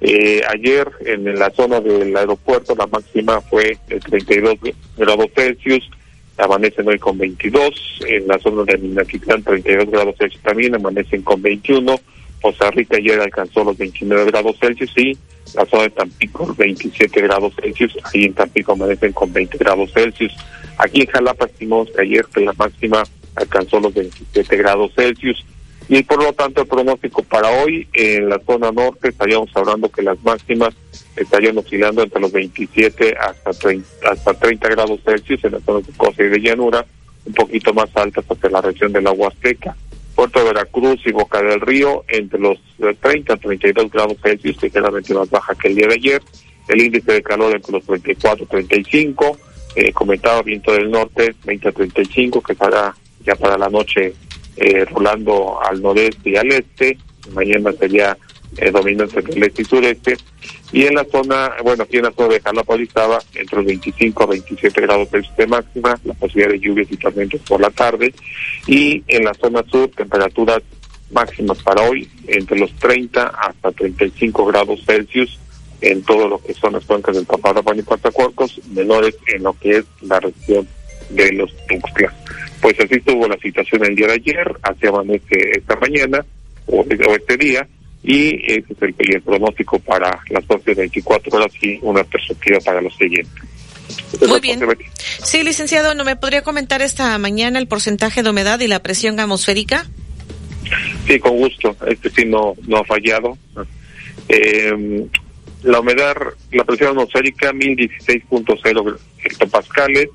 eh, 0.00 0.40
ayer 0.48 0.90
en, 1.04 1.38
la 1.38 1.50
zona 1.50 1.80
del 1.80 2.16
aeropuerto 2.16 2.74
la 2.74 2.86
máxima 2.86 3.42
fue 3.42 3.76
de 3.88 4.00
32 4.00 4.54
grados 4.96 5.26
Celsius, 5.34 5.90
amanecen 6.38 6.88
hoy 6.88 6.98
con 6.98 7.18
22, 7.18 8.00
en 8.06 8.28
la 8.28 8.38
zona 8.38 8.64
de 8.64 8.78
Minaquitlán 8.78 9.42
32 9.42 9.90
grados 9.90 10.16
Celsius 10.18 10.42
también, 10.42 10.74
amanecen 10.74 11.22
con 11.22 11.42
21, 11.42 12.00
Poza 12.40 12.70
Rica 12.70 12.96
ayer 12.96 13.20
alcanzó 13.20 13.64
los 13.64 13.76
29 13.76 14.30
grados 14.30 14.56
Celsius 14.60 14.92
y 14.96 15.16
la 15.54 15.66
zona 15.66 15.84
de 15.84 15.90
Tampico 15.90 16.54
27 16.56 17.20
grados 17.22 17.52
Celsius, 17.60 17.98
ahí 18.04 18.24
en 18.24 18.34
Tampico 18.34 18.72
amanecen 18.72 19.12
con 19.12 19.32
20 19.32 19.58
grados 19.58 19.92
Celsius. 19.92 20.34
Aquí 20.78 21.00
en 21.00 21.06
Jalapa 21.08 21.46
estimamos 21.46 21.88
que 21.90 22.02
ayer 22.02 22.24
la 22.36 22.52
máxima 22.52 23.02
alcanzó 23.34 23.80
los 23.80 23.92
27 23.94 24.56
grados 24.56 24.92
Celsius 24.94 25.44
y 25.88 26.02
por 26.02 26.22
lo 26.22 26.32
tanto 26.34 26.62
el 26.62 26.68
pronóstico 26.68 27.22
para 27.22 27.50
hoy 27.50 27.88
en 27.94 28.28
la 28.28 28.38
zona 28.40 28.70
norte 28.70 29.08
estaríamos 29.08 29.50
hablando 29.54 29.88
que 29.88 30.02
las 30.02 30.22
máximas 30.22 30.74
estarían 31.16 31.56
oscilando 31.56 32.02
entre 32.02 32.20
los 32.20 32.30
27 32.30 33.16
hasta 33.18 33.50
30, 33.52 33.88
hasta 34.10 34.34
30 34.34 34.68
grados 34.68 35.00
Celsius 35.02 35.44
en 35.44 35.52
la 35.52 35.60
zona 35.60 35.86
de 35.86 35.92
costa 35.96 36.22
y 36.22 36.28
de 36.28 36.40
llanura, 36.40 36.84
un 37.24 37.32
poquito 37.32 37.72
más 37.72 37.88
altas 37.96 38.24
hacia 38.28 38.50
la 38.50 38.60
región 38.60 38.92
de 38.92 39.00
la 39.00 39.12
Huasteca. 39.12 39.74
Puerto 40.14 40.44
Veracruz 40.44 41.00
y 41.06 41.12
Boca 41.12 41.40
del 41.40 41.60
Río 41.60 42.04
entre 42.08 42.40
los 42.40 42.58
30 43.00 43.34
a 43.34 43.36
32 43.36 43.90
grados 43.90 44.16
Celsius, 44.22 44.62
ligeramente 44.62 45.14
más 45.14 45.30
baja 45.30 45.54
que 45.54 45.68
el 45.68 45.76
día 45.76 45.86
de 45.86 45.94
ayer. 45.94 46.22
El 46.66 46.82
índice 46.82 47.12
de 47.12 47.22
calor 47.22 47.54
entre 47.54 47.72
los 47.72 47.84
34 47.84 48.44
y 48.44 48.48
35. 48.48 49.38
Eh, 49.76 49.92
comentaba 49.92 50.42
viento 50.42 50.72
del 50.72 50.90
norte 50.90 51.34
20 51.44 51.68
a 51.68 51.72
35, 51.72 52.42
que 52.42 52.52
estará 52.52 52.94
ya 53.24 53.36
para 53.36 53.56
la 53.56 53.68
noche 53.68 54.12
eh, 54.60 54.84
rolando 54.86 55.62
al 55.62 55.80
noreste 55.80 56.30
y 56.30 56.36
al 56.36 56.52
este, 56.52 56.98
mañana 57.32 57.72
sería 57.72 58.16
eh, 58.56 58.70
dominante 58.70 59.20
del 59.22 59.42
este 59.42 59.62
y 59.62 59.64
sureste, 59.64 60.16
y 60.72 60.86
en 60.86 60.94
la 60.94 61.04
zona, 61.04 61.52
bueno, 61.62 61.84
aquí 61.84 61.98
en 61.98 62.04
la 62.04 62.12
zona 62.12 62.34
de 62.34 62.40
Jalapa 62.40 62.74
estaba 62.76 63.18
entre 63.34 63.56
los 63.56 63.66
25 63.66 64.22
a 64.22 64.26
27 64.26 64.80
grados 64.80 65.08
de 65.10 65.46
máxima, 65.46 65.98
la 66.04 66.14
posibilidad 66.14 66.50
de 66.50 66.60
lluvias 66.60 66.90
y 66.90 66.96
tormentos 66.96 67.40
por 67.42 67.60
la 67.60 67.70
tarde, 67.70 68.12
y 68.66 69.02
en 69.06 69.24
la 69.24 69.34
zona 69.34 69.62
sur, 69.70 69.88
temperaturas 69.90 70.62
máximas 71.10 71.62
para 71.62 71.82
hoy 71.88 72.08
entre 72.26 72.58
los 72.58 72.72
30 72.74 73.28
hasta 73.28 73.72
35 73.72 74.44
grados 74.46 74.84
Celsius 74.84 75.38
en 75.80 76.02
todo 76.02 76.28
lo 76.28 76.38
que 76.42 76.54
son 76.54 76.72
las 76.72 76.84
cuencas 76.84 77.16
del 77.16 77.24
Papadapan 77.24 77.78
y 77.78 77.82
Patacuarcos, 77.82 78.60
menores 78.72 79.16
en 79.28 79.44
lo 79.44 79.52
que 79.54 79.78
es 79.78 79.84
la 80.02 80.20
región 80.20 80.66
de 81.10 81.32
los 81.32 81.50
Tuxtlas. 81.66 82.12
Pues 82.60 82.78
así 82.80 82.94
estuvo 82.94 83.28
la 83.28 83.38
situación 83.38 83.84
el 83.84 83.94
día 83.94 84.08
de 84.08 84.14
ayer, 84.14 84.52
así 84.62 84.86
amanece 84.86 85.36
esta 85.56 85.76
mañana 85.76 86.24
o, 86.66 86.84
este 86.90 87.36
día, 87.36 87.66
y 88.02 88.52
ese 88.52 88.72
es 88.72 88.94
el, 88.98 89.22
pronóstico 89.22 89.78
para 89.78 90.20
las 90.30 90.44
próximas 90.44 90.78
24 90.78 91.36
horas 91.36 91.52
y 91.62 91.78
una 91.82 92.04
perspectiva 92.04 92.58
para 92.64 92.80
los 92.80 92.94
siguientes. 92.96 93.42
Muy 94.26 94.40
bien. 94.40 94.60
Sí, 95.22 95.42
licenciado, 95.42 95.94
¿no 95.94 96.04
me 96.04 96.16
podría 96.16 96.42
comentar 96.42 96.82
esta 96.82 97.16
mañana 97.18 97.58
el 97.58 97.68
porcentaje 97.68 98.22
de 98.22 98.30
humedad 98.30 98.60
y 98.60 98.66
la 98.66 98.82
presión 98.82 99.18
atmosférica? 99.20 99.86
Sí, 101.06 101.18
con 101.18 101.36
gusto. 101.36 101.76
Este 101.86 102.10
sí 102.10 102.24
no, 102.26 102.54
no 102.66 102.78
ha 102.78 102.84
fallado. 102.84 103.38
Eh, 104.28 105.06
la 105.62 105.80
humedad, 105.80 106.16
la 106.52 106.64
presión 106.64 106.90
atmosférica 106.90 107.52
1016.0 107.52 108.98
hectopascales, 109.24 110.08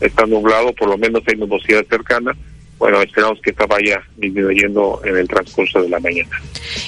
está 0.00 0.26
nublado, 0.26 0.72
por 0.74 0.88
lo 0.88 0.98
menos 0.98 1.22
hay 1.26 1.36
nubosidad 1.36 1.86
cercana, 1.88 2.36
bueno, 2.78 3.00
esperamos 3.02 3.40
que 3.40 3.50
esta 3.50 3.66
vaya 3.66 4.02
disminuyendo 4.16 5.00
en 5.04 5.16
el 5.16 5.28
transcurso 5.28 5.80
de 5.82 5.88
la 5.88 6.00
mañana. 6.00 6.40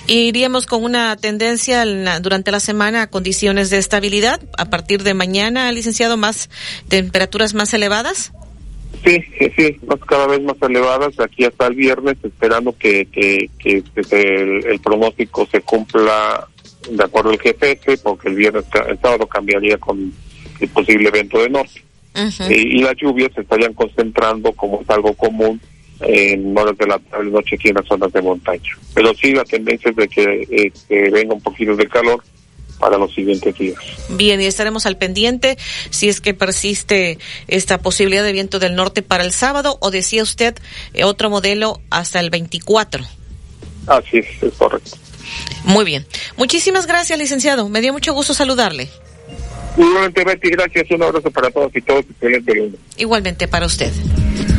¿Iríamos 0.07 0.67
con 0.67 0.85
una 0.85 1.17
tendencia 1.17 1.85
durante 2.21 2.51
la 2.51 2.61
semana 2.61 3.03
a 3.03 3.07
condiciones 3.07 3.71
de 3.71 3.79
estabilidad? 3.79 4.41
¿A 4.59 4.67
partir 4.67 5.03
de 5.03 5.15
mañana, 5.15 5.71
licenciado, 5.73 6.17
más 6.17 6.51
temperaturas 6.89 7.55
más 7.55 7.73
elevadas? 7.73 8.33
Sí, 9.05 9.23
sí, 9.39 9.53
sí, 9.57 9.77
más 9.87 10.01
cada 10.01 10.27
vez 10.27 10.43
más 10.43 10.57
elevadas, 10.63 11.19
aquí 11.21 11.45
hasta 11.45 11.67
el 11.67 11.75
viernes, 11.75 12.17
esperando 12.23 12.77
que, 12.77 13.07
que, 13.07 13.49
que, 13.59 13.83
el, 14.11 14.81
pronóstico 14.81 15.47
se 15.47 15.61
cumpla 15.61 16.49
de 16.91 17.05
acuerdo 17.05 17.31
al 17.31 17.39
GPS, 17.39 17.99
porque 17.99 18.29
el 18.29 18.35
viernes, 18.35 18.65
el 18.89 18.99
sábado 18.99 19.27
cambiaría 19.27 19.79
con 19.79 20.13
el 20.61 20.69
posible 20.71 21.09
evento 21.09 21.41
de 21.41 21.51
norte. 21.51 21.83
y, 22.49 22.79
y 22.79 22.83
las 22.83 22.97
lluvias 22.97 23.31
se 23.35 23.43
estarían 23.43 23.75
concentrando, 23.75 24.53
como 24.53 24.81
es 24.81 24.91
algo 24.91 25.15
común, 25.15 25.61
en 26.01 26.57
horas 26.57 26.77
de 26.77 26.87
la 26.87 27.01
noche 27.25 27.57
aquí 27.57 27.69
en 27.69 27.77
las 27.77 27.87
zonas 27.87 28.13
de 28.13 28.23
montaña. 28.23 28.79
Pero 28.95 29.15
sí 29.15 29.33
la 29.33 29.45
tendencia 29.45 29.91
es 29.91 29.97
de 29.97 30.09
que, 30.09 30.73
eh, 30.89 31.11
venga 31.11 31.35
un 31.35 31.41
poquito 31.41 31.75
de 31.77 31.87
calor 31.89 32.23
para 32.79 32.99
los 32.99 33.15
siguientes 33.15 33.57
días. 33.57 33.79
Bien, 34.11 34.41
y 34.41 34.47
estaremos 34.47 34.85
al 34.87 34.99
pendiente 34.99 35.57
si 35.91 36.09
es 36.09 36.21
que 36.21 36.35
persiste 36.35 37.19
esta 37.49 37.79
posibilidad 37.79 38.23
de 38.23 38.33
viento 38.33 38.59
del 38.59 38.75
norte 38.75 39.03
para 39.03 39.25
el 39.25 39.33
sábado 39.33 39.79
o 39.81 39.91
decía 39.91 40.23
usted 40.23 40.55
eh, 40.93 41.05
otro 41.05 41.31
modelo 41.31 41.81
hasta 41.91 42.21
el 42.21 42.31
24. 42.31 43.05
Así 43.87 44.19
es, 44.19 44.43
es 44.43 44.53
correcto. 44.55 44.97
Muy 45.65 45.85
bien. 45.85 46.07
Muchísimas 46.37 46.87
gracias, 46.87 47.19
licenciado. 47.19 47.69
Me 47.69 47.81
dio 47.81 47.93
mucho 47.93 48.13
gusto 48.13 48.35
saludarle. 48.35 48.89
Igualmente, 49.77 50.25
Betty, 50.25 50.51
gracias. 50.51 50.91
Un 50.91 51.03
abrazo 51.03 51.31
para 51.31 51.51
todos 51.51 51.75
y 51.75 51.83
todos. 51.83 52.05
Excelente 52.11 52.73
Igualmente 52.97 53.49
para 53.49 53.67
usted. 53.67 53.93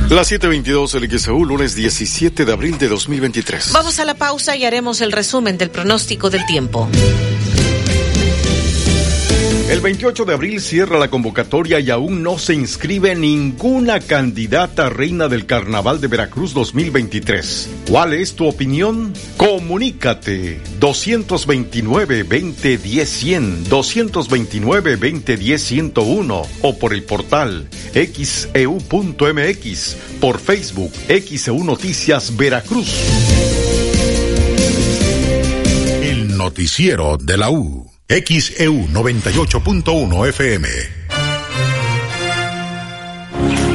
Las 0.09 0.31
7:22 0.31 0.95
el 0.95 1.19
XEU, 1.19 1.43
lunes 1.43 1.75
17 1.75 2.45
de 2.45 2.53
abril 2.53 2.77
de 2.77 2.87
2023. 2.87 3.71
Vamos 3.73 3.99
a 3.99 4.05
la 4.05 4.13
pausa 4.13 4.55
y 4.55 4.63
haremos 4.63 5.01
el 5.01 5.11
resumen 5.11 5.57
del 5.57 5.69
pronóstico 5.69 6.29
del 6.29 6.45
tiempo. 6.45 6.87
El 9.69 9.81
28 9.81 10.23
de 10.23 10.33
abril 10.33 10.61
cierra 10.61 10.97
la 10.97 11.09
convocatoria 11.09 11.81
y 11.81 11.89
aún 11.89 12.23
no 12.23 12.39
se 12.39 12.53
inscribe 12.53 13.13
ninguna 13.15 13.99
candidata 13.99 14.87
reina 14.87 15.27
del 15.27 15.45
Carnaval 15.45 15.99
de 15.99 16.07
Veracruz 16.07 16.53
2023. 16.53 17.69
¿Cuál 17.89 18.13
es 18.13 18.33
tu 18.33 18.47
opinión? 18.47 19.11
Comunícate 19.35 20.61
229-2010-100, 20.79 23.65
229-2010-101 23.65 26.47
o 26.61 26.79
por 26.79 26.93
el 26.93 27.03
portal 27.03 27.67
xeu.mx, 27.93 28.47
e 28.53 28.69
por 30.21 30.39
Facebook 30.39 30.93
XEU 31.09 31.65
Noticias 31.65 32.37
Veracruz. 32.37 32.87
El 36.01 36.37
noticiero 36.37 37.17
de 37.17 37.37
la 37.37 37.49
U. 37.49 37.96
XEU 38.09 38.87
98.1 38.87 40.29
FM. 40.29 40.69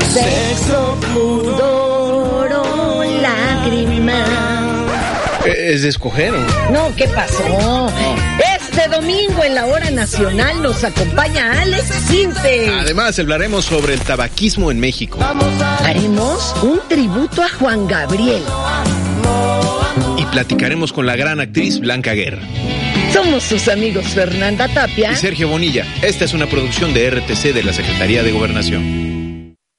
Sexo, 0.08 0.98
pudor, 1.12 2.50
lágrima. 3.20 4.24
Es 5.44 5.82
de 5.82 5.90
escoger. 5.90 6.32
No, 6.72 6.96
¿qué 6.96 7.08
pasó? 7.08 7.92
Este 8.56 8.88
domingo 8.88 9.44
en 9.44 9.54
la 9.54 9.66
hora 9.66 9.90
nacional 9.90 10.62
nos 10.62 10.82
acompaña 10.82 11.60
Alex 11.60 11.84
Sinte. 12.08 12.70
Además, 12.70 13.18
hablaremos 13.18 13.66
sobre 13.66 13.92
el 13.92 14.00
tabaquismo 14.00 14.70
en 14.70 14.80
México. 14.80 15.18
Haremos 15.84 16.54
un 16.62 16.80
tributo 16.88 17.42
a 17.42 17.50
Juan 17.50 17.86
Gabriel. 17.86 18.42
Y 20.16 20.24
platicaremos 20.24 20.90
con 20.94 21.04
la 21.04 21.16
gran 21.16 21.38
actriz 21.38 21.80
Blanca 21.80 22.14
Guerra. 22.14 22.40
Somos 23.12 23.42
sus 23.42 23.68
amigos 23.68 24.06
Fernanda 24.14 24.68
Tapia 24.68 25.12
y 25.12 25.16
Sergio 25.16 25.46
Bonilla. 25.46 25.86
Esta 26.00 26.24
es 26.24 26.32
una 26.32 26.46
producción 26.46 26.94
de 26.94 27.10
RTC 27.10 27.52
de 27.52 27.62
la 27.62 27.74
Secretaría 27.74 28.22
de 28.22 28.32
Gobernación. 28.32 29.01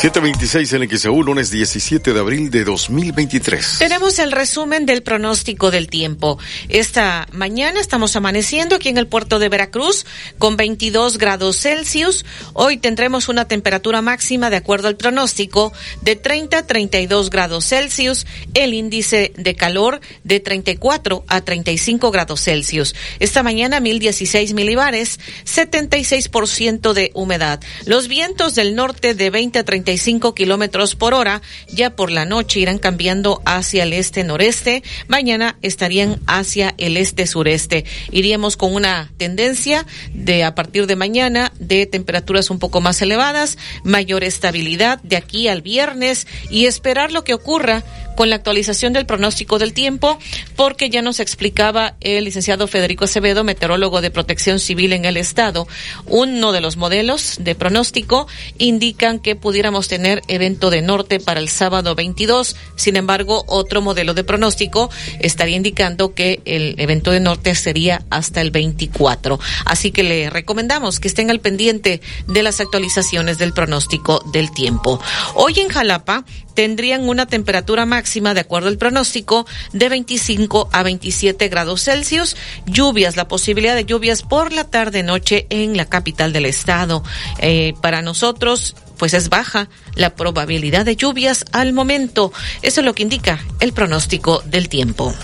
726 0.00 0.72
en 0.74 0.88
XEU, 0.88 1.24
lunes 1.24 1.50
17 1.50 2.12
de 2.12 2.20
abril 2.20 2.52
de 2.52 2.62
2023. 2.62 3.78
Tenemos 3.80 4.20
el 4.20 4.30
resumen 4.30 4.86
del 4.86 5.02
pronóstico 5.02 5.72
del 5.72 5.88
tiempo. 5.88 6.38
Esta 6.68 7.26
mañana 7.32 7.80
estamos 7.80 8.14
amaneciendo 8.14 8.76
aquí 8.76 8.90
en 8.90 8.96
el 8.96 9.08
puerto 9.08 9.40
de 9.40 9.48
Veracruz 9.48 10.06
con 10.38 10.56
22 10.56 11.18
grados 11.18 11.58
Celsius. 11.58 12.24
Hoy 12.52 12.76
tendremos 12.76 13.28
una 13.28 13.46
temperatura 13.46 14.00
máxima, 14.00 14.50
de 14.50 14.58
acuerdo 14.58 14.86
al 14.86 14.94
pronóstico, 14.94 15.72
de 16.02 16.14
30 16.14 16.58
a 16.58 16.66
32 16.68 17.30
grados 17.30 17.66
Celsius. 17.66 18.24
El 18.54 18.74
índice 18.74 19.32
de 19.36 19.56
calor 19.56 20.00
de 20.22 20.38
34 20.38 21.24
a 21.26 21.40
35 21.40 22.12
grados 22.12 22.44
Celsius. 22.44 22.94
Esta 23.18 23.42
mañana 23.42 23.80
1016 23.80 24.54
milibares, 24.54 25.18
76% 25.44 26.92
de 26.92 27.10
humedad. 27.14 27.60
Los 27.84 28.06
vientos 28.06 28.54
del 28.54 28.76
norte 28.76 29.14
de 29.14 29.30
20 29.30 29.58
a 29.58 29.64
30 29.64 29.87
kilómetros 30.34 30.94
por 30.94 31.14
hora. 31.14 31.40
Ya 31.68 31.96
por 31.96 32.10
la 32.10 32.24
noche 32.24 32.60
irán 32.60 32.78
cambiando 32.78 33.42
hacia 33.44 33.84
el 33.84 33.92
este-noreste. 33.92 34.82
Mañana 35.06 35.56
estarían 35.62 36.20
hacia 36.26 36.74
el 36.78 36.96
este-sureste. 36.96 37.84
Iríamos 38.10 38.56
con 38.56 38.74
una 38.74 39.10
tendencia 39.16 39.86
de 40.12 40.44
a 40.44 40.54
partir 40.54 40.86
de 40.86 40.96
mañana 40.96 41.52
de 41.58 41.86
temperaturas 41.86 42.50
un 42.50 42.58
poco 42.58 42.80
más 42.80 43.00
elevadas, 43.00 43.56
mayor 43.84 44.24
estabilidad 44.24 45.00
de 45.02 45.16
aquí 45.16 45.48
al 45.48 45.62
viernes 45.62 46.26
y 46.50 46.66
esperar 46.66 47.12
lo 47.12 47.24
que 47.24 47.34
ocurra 47.34 47.84
con 48.18 48.30
la 48.30 48.34
actualización 48.34 48.92
del 48.92 49.06
pronóstico 49.06 49.60
del 49.60 49.72
tiempo, 49.72 50.18
porque 50.56 50.90
ya 50.90 51.02
nos 51.02 51.20
explicaba 51.20 51.94
el 52.00 52.24
licenciado 52.24 52.66
Federico 52.66 53.04
Acevedo, 53.04 53.44
meteorólogo 53.44 54.00
de 54.00 54.10
protección 54.10 54.58
civil 54.58 54.92
en 54.92 55.04
el 55.04 55.16
estado, 55.16 55.68
uno 56.04 56.50
de 56.50 56.60
los 56.60 56.76
modelos 56.76 57.36
de 57.38 57.54
pronóstico 57.54 58.26
indican 58.58 59.20
que 59.20 59.36
pudiéramos 59.36 59.86
tener 59.86 60.20
evento 60.26 60.68
de 60.68 60.82
norte 60.82 61.20
para 61.20 61.38
el 61.38 61.48
sábado 61.48 61.94
22. 61.94 62.56
Sin 62.74 62.96
embargo, 62.96 63.44
otro 63.46 63.82
modelo 63.82 64.14
de 64.14 64.24
pronóstico 64.24 64.90
estaría 65.20 65.56
indicando 65.56 66.12
que 66.12 66.40
el 66.44 66.74
evento 66.78 67.12
de 67.12 67.20
norte 67.20 67.54
sería 67.54 68.02
hasta 68.10 68.40
el 68.40 68.50
24. 68.50 69.38
Así 69.64 69.92
que 69.92 70.02
le 70.02 70.28
recomendamos 70.28 70.98
que 70.98 71.06
estén 71.06 71.30
al 71.30 71.38
pendiente 71.38 72.00
de 72.26 72.42
las 72.42 72.60
actualizaciones 72.60 73.38
del 73.38 73.52
pronóstico 73.52 74.24
del 74.32 74.50
tiempo. 74.50 75.00
Hoy 75.36 75.60
en 75.60 75.68
Jalapa 75.68 76.24
tendrían 76.58 77.08
una 77.08 77.26
temperatura 77.26 77.86
máxima, 77.86 78.34
de 78.34 78.40
acuerdo 78.40 78.66
al 78.66 78.78
pronóstico, 78.78 79.46
de 79.72 79.88
25 79.88 80.68
a 80.72 80.82
27 80.82 81.46
grados 81.46 81.84
Celsius. 81.84 82.36
Lluvias, 82.66 83.14
la 83.14 83.28
posibilidad 83.28 83.76
de 83.76 83.84
lluvias 83.84 84.24
por 84.24 84.52
la 84.52 84.64
tarde-noche 84.64 85.46
en 85.50 85.76
la 85.76 85.84
capital 85.84 86.32
del 86.32 86.46
estado. 86.46 87.04
Eh, 87.38 87.74
para 87.80 88.02
nosotros, 88.02 88.74
pues 88.96 89.14
es 89.14 89.28
baja 89.28 89.68
la 89.94 90.16
probabilidad 90.16 90.84
de 90.84 90.96
lluvias 90.96 91.44
al 91.52 91.72
momento. 91.72 92.32
Eso 92.62 92.80
es 92.80 92.84
lo 92.84 92.92
que 92.92 93.04
indica 93.04 93.38
el 93.60 93.72
pronóstico 93.72 94.42
del 94.44 94.68
tiempo. 94.68 95.14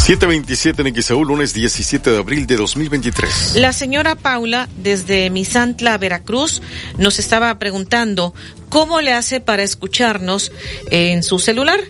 727 0.00 0.88
en 0.88 1.02
XEU, 1.02 1.24
lunes 1.24 1.52
17 1.52 2.10
de 2.10 2.18
abril 2.18 2.46
de 2.46 2.56
2023. 2.56 3.52
La 3.56 3.72
señora 3.74 4.14
Paula, 4.14 4.66
desde 4.78 5.28
Misantla, 5.28 5.98
Veracruz, 5.98 6.62
nos 6.96 7.18
estaba 7.18 7.58
preguntando 7.58 8.34
cómo 8.70 9.02
le 9.02 9.12
hace 9.12 9.40
para 9.40 9.62
escucharnos 9.62 10.52
en 10.90 11.22
su 11.22 11.38
celular. 11.38 11.80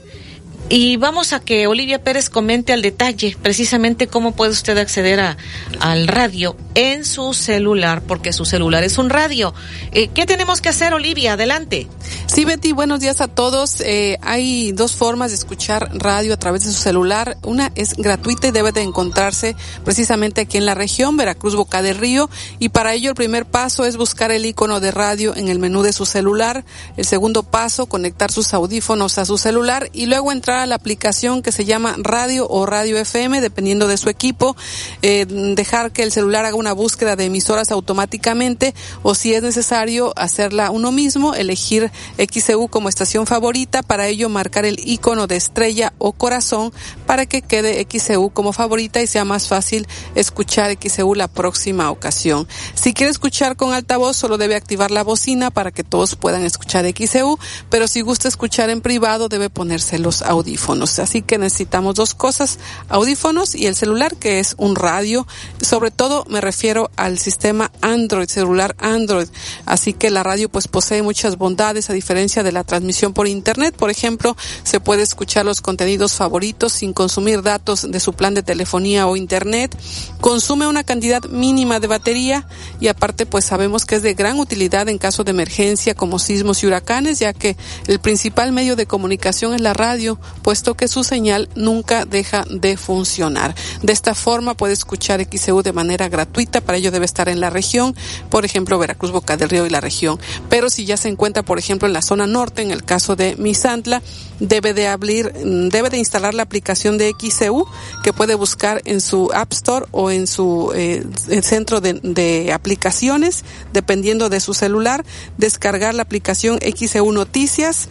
Y 0.73 0.99
vamos 0.99 1.33
a 1.33 1.41
que 1.41 1.67
Olivia 1.67 2.05
Pérez 2.05 2.31
comente 2.31 2.73
al 2.73 2.81
detalle 2.81 3.37
precisamente 3.43 4.07
cómo 4.07 4.37
puede 4.37 4.53
usted 4.53 4.79
acceder 4.79 5.19
a, 5.19 5.37
al 5.81 6.07
radio 6.07 6.57
en 6.77 7.05
su 7.05 7.35
celular, 7.35 8.03
porque 8.03 8.33
su 8.33 8.45
celular 8.45 8.85
es 8.85 8.97
un 8.97 9.11
radio. 9.11 9.53
Eh, 9.91 10.11
¿Qué 10.15 10.27
tenemos 10.27 10.61
que 10.61 10.69
hacer, 10.69 10.95
Olivia? 10.95 11.33
Adelante. 11.33 11.89
Sí, 12.27 12.45
Betty, 12.45 12.71
buenos 12.71 13.01
días 13.01 13.21
a 13.21 13.27
todos. 13.27 13.81
Eh, 13.81 14.17
hay 14.23 14.71
dos 14.71 14.95
formas 14.95 15.33
de 15.33 15.39
escuchar 15.39 15.91
radio 15.93 16.35
a 16.35 16.37
través 16.37 16.65
de 16.65 16.73
su 16.73 16.81
celular. 16.81 17.37
Una 17.43 17.73
es 17.75 17.95
gratuita 17.95 18.47
y 18.47 18.53
debe 18.53 18.71
de 18.71 18.83
encontrarse 18.83 19.57
precisamente 19.85 20.43
aquí 20.43 20.57
en 20.57 20.67
la 20.67 20.77
región, 20.77 21.17
Veracruz, 21.17 21.57
Boca 21.57 21.83
del 21.83 21.99
Río. 21.99 22.31
Y 22.61 22.69
para 22.69 22.95
ello 22.95 23.11
el 23.11 23.17
primer 23.17 23.45
paso 23.45 23.87
es 23.87 23.97
buscar 23.97 24.31
el 24.31 24.47
icono 24.47 24.79
de 24.79 24.93
radio 24.93 25.35
en 25.35 25.49
el 25.49 25.59
menú 25.59 25.83
de 25.83 25.93
su 25.93 26.07
celular. 26.07 26.65
El 26.97 27.07
segundo 27.07 27.43
paso, 27.43 27.87
conectar 27.87 28.31
sus 28.31 28.55
audífonos 28.55 29.19
a 29.19 29.25
su 29.25 29.37
celular 29.37 29.91
y 29.93 30.07
luego 30.07 30.31
entrar 30.31 30.60
la 30.67 30.77
aplicación 30.77 31.43
que 31.43 31.53
se 31.53 31.65
llama 31.65 31.95
Radio 31.99 32.49
o 32.49 32.67
Radio 32.67 32.99
FM, 32.99 33.41
dependiendo 33.41 33.89
de 33.89 33.97
su 33.97 34.09
equipo, 34.09 34.57
eh, 35.03 35.27
dejar 35.27 35.93
que 35.93 36.03
el 36.03 36.13
celular 36.13 36.45
haga 36.45 36.57
una 36.57 36.73
búsqueda 36.73 37.17
de 37.17 37.25
emisoras 37.25 37.71
automáticamente 37.71 38.75
o 39.03 39.15
si 39.15 39.35
es 39.35 39.43
necesario 39.43 40.13
hacerla 40.17 40.71
uno 40.71 40.93
mismo, 40.93 41.35
elegir 41.35 41.91
XEU 42.19 42.69
como 42.69 42.89
estación 42.89 43.27
favorita, 43.27 43.83
para 43.83 44.07
ello 44.07 44.29
marcar 44.29 44.65
el 44.65 44.79
icono 44.85 45.27
de 45.27 45.37
estrella 45.37 45.93
o 45.99 46.13
corazón 46.13 46.73
para 47.07 47.27
que 47.27 47.43
quede 47.43 47.87
XEU 47.91 48.31
como 48.31 48.53
favorita 48.53 49.01
y 49.01 49.07
sea 49.07 49.25
más 49.25 49.49
fácil 49.49 49.87
escuchar 50.15 50.77
XEU 50.81 51.15
la 51.15 51.29
próxima 51.29 51.91
ocasión. 51.91 52.47
Si 52.75 52.93
quiere 52.93 53.11
escuchar 53.11 53.57
con 53.57 53.73
altavoz, 53.73 54.17
solo 54.17 54.39
debe 54.39 54.55
activar 54.55 54.91
la 54.91 55.05
bocina 55.05 55.51
para 55.51 55.71
que 55.71 55.85
todos 55.85 56.17
puedan 56.17 56.45
escuchar 56.45 56.87
XEU, 56.87 57.39
pero 57.69 57.89
si 57.89 58.01
gusta 58.01 58.29
escuchar 58.29 58.71
en 58.71 58.81
privado, 58.81 59.29
debe 59.29 59.51
ponerse 59.51 59.99
los 59.99 60.23
audífonos. 60.51 60.99
Así 60.99 61.23
que 61.23 61.39
necesitamos 61.39 61.95
dos 61.95 62.15
cosas, 62.15 62.59
audífonos 62.89 63.55
y 63.55 63.67
el 63.67 63.77
celular, 63.77 64.17
que 64.17 64.41
es 64.41 64.55
un 64.59 64.75
radio. 64.75 65.27
Sobre 65.61 65.93
todo 65.93 66.25
me 66.29 66.41
refiero 66.41 66.91
al 66.97 67.19
sistema 67.19 67.71
Android, 67.81 68.29
celular 68.29 68.75
Android. 68.79 69.29
Así 69.65 69.93
que 69.93 70.11
la 70.11 70.25
radio 70.25 70.49
pues 70.49 70.67
posee 70.67 71.03
muchas 71.03 71.39
bondades 71.39 71.89
a 71.89 71.93
diferencia 71.93 72.43
de 72.43 72.51
la 72.51 72.65
transmisión 72.65 73.13
por 73.13 73.29
Internet. 73.29 73.77
Por 73.77 73.91
ejemplo, 73.91 74.37
se 74.65 74.81
puede 74.81 75.03
escuchar 75.03 75.45
los 75.45 75.61
contenidos 75.61 76.15
favoritos 76.15 76.73
sin 76.73 76.93
consumir 76.93 77.43
datos 77.43 77.89
de 77.89 78.01
su 78.01 78.13
plan 78.13 78.35
de 78.35 78.43
telefonía 78.43 79.07
o 79.07 79.17
Internet. 79.17 79.77
Consume 80.21 80.67
una 80.67 80.83
cantidad 80.83 81.23
mínima 81.27 81.79
de 81.79 81.87
batería 81.87 82.47
y 82.81 82.89
aparte 82.89 83.25
pues 83.25 83.45
sabemos 83.45 83.87
que 83.87 83.97
es 83.97 84.03
de 84.03 84.15
gran 84.15 84.41
utilidad 84.41 84.89
en 84.89 84.99
caso 84.99 85.23
de 85.23 85.31
emergencia 85.31 85.95
como 85.95 86.19
sismos 86.19 86.63
y 86.63 86.67
huracanes, 86.67 87.21
ya 87.21 87.33
que 87.33 87.57
el 87.87 88.01
principal 88.01 88.51
medio 88.51 88.75
de 88.75 88.87
comunicación 88.87 89.55
es 89.55 89.61
la 89.61 89.75
radio, 89.75 90.19
puesto 90.43 90.75
que 90.75 90.89
su 90.89 91.05
señal 91.05 91.49
nunca 91.55 92.05
deja 92.05 92.45
de 92.49 92.77
funcionar. 92.77 93.55
De 93.83 93.93
esta 93.93 94.15
forma 94.15 94.55
puede 94.55 94.73
escuchar 94.73 95.27
XEU 95.31 95.63
de 95.63 95.73
manera 95.73 96.09
gratuita, 96.09 96.61
para 96.61 96.79
ello 96.79 96.91
debe 96.91 97.05
estar 97.05 97.29
en 97.29 97.41
la 97.41 97.51
región, 97.51 97.95
por 98.29 98.45
ejemplo 98.45 98.79
Veracruz, 98.79 99.13
Boca 99.13 99.37
del 99.37 99.49
Río 99.49 99.67
y 99.67 99.71
la 99.71 99.81
región. 99.81 100.19
Pero 100.49 100.71
si 100.71 100.85
ya 100.85 100.97
se 100.97 101.09
encuentra, 101.09 101.43
por 101.43 101.59
ejemplo, 101.59 101.87
en 101.87 101.95
la 101.95 102.03
zona 102.03 102.27
norte, 102.27 102.63
en 102.63 102.71
el 102.71 102.85
caso 102.85 103.17
de 103.17 103.37
Misantla, 103.37 104.03
debe 104.39 104.75
de 104.75 104.89
abrir, 104.89 105.33
debe 105.33 105.91
de 105.91 105.99
instalar 105.99 106.35
la 106.35 106.43
aplicación 106.43 106.99
de 106.99 107.15
XEU 107.19 107.67
que 108.03 108.13
puede 108.13 108.35
buscar 108.35 108.81
en 108.85 109.01
su 109.01 109.31
App 109.35 109.53
Store 109.53 109.87
o 109.91 110.11
en 110.11 110.27
su 110.27 110.73
eh, 110.75 111.05
centro 111.43 111.81
de, 111.81 111.95
de 112.03 112.53
aplicaciones, 112.53 113.45
dependiendo 113.73 114.29
de 114.29 114.41
su 114.41 114.55
celular, 114.55 115.05
descargar 115.37 115.95
la 115.95 116.03
aplicación 116.03 116.59
XEU 116.61 117.13
Noticias, 117.13 117.89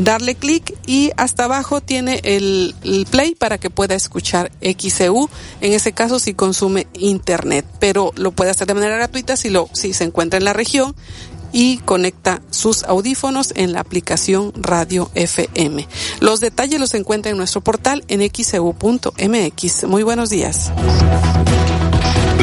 darle 0.00 0.34
clic 0.34 0.74
y 0.86 1.10
hasta 1.16 1.44
abajo 1.44 1.80
tiene 1.80 2.20
el, 2.24 2.74
play 3.10 3.34
para 3.34 3.58
que 3.58 3.70
pueda 3.70 3.94
escuchar 3.94 4.50
XEU, 4.60 5.28
en 5.60 5.72
ese 5.72 5.92
caso 5.92 6.18
si 6.18 6.34
consume 6.34 6.86
internet, 6.94 7.64
pero 7.78 8.12
lo 8.16 8.32
puede 8.32 8.50
hacer 8.50 8.66
de 8.66 8.74
manera 8.74 8.96
gratuita 8.96 9.36
si 9.36 9.50
lo 9.50 9.68
si 9.72 9.92
se 9.92 10.04
encuentra 10.04 10.38
en 10.38 10.44
la 10.44 10.52
región 10.52 10.94
y 11.52 11.78
conecta 11.78 12.42
sus 12.50 12.82
audífonos 12.82 13.52
en 13.54 13.72
la 13.72 13.80
aplicación 13.80 14.52
Radio 14.56 15.10
FM. 15.14 15.86
Los 16.20 16.40
detalles 16.40 16.80
los 16.80 16.94
encuentra 16.94 17.30
en 17.30 17.38
nuestro 17.38 17.60
portal 17.60 18.04
en 18.08 18.28
xeu.mx. 18.28 19.84
Muy 19.84 20.02
buenos 20.02 20.30
días. 20.30 20.72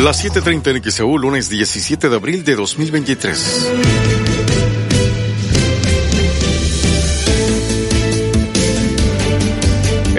Las 0.02 0.24
7:30 0.24 0.78
en 0.78 0.91
XEU, 0.91 1.18
lunes 1.18 1.49
17 1.49 2.10
de 2.10 2.16
abril 2.16 2.43
de 2.45 2.56
2023. 2.56 4.20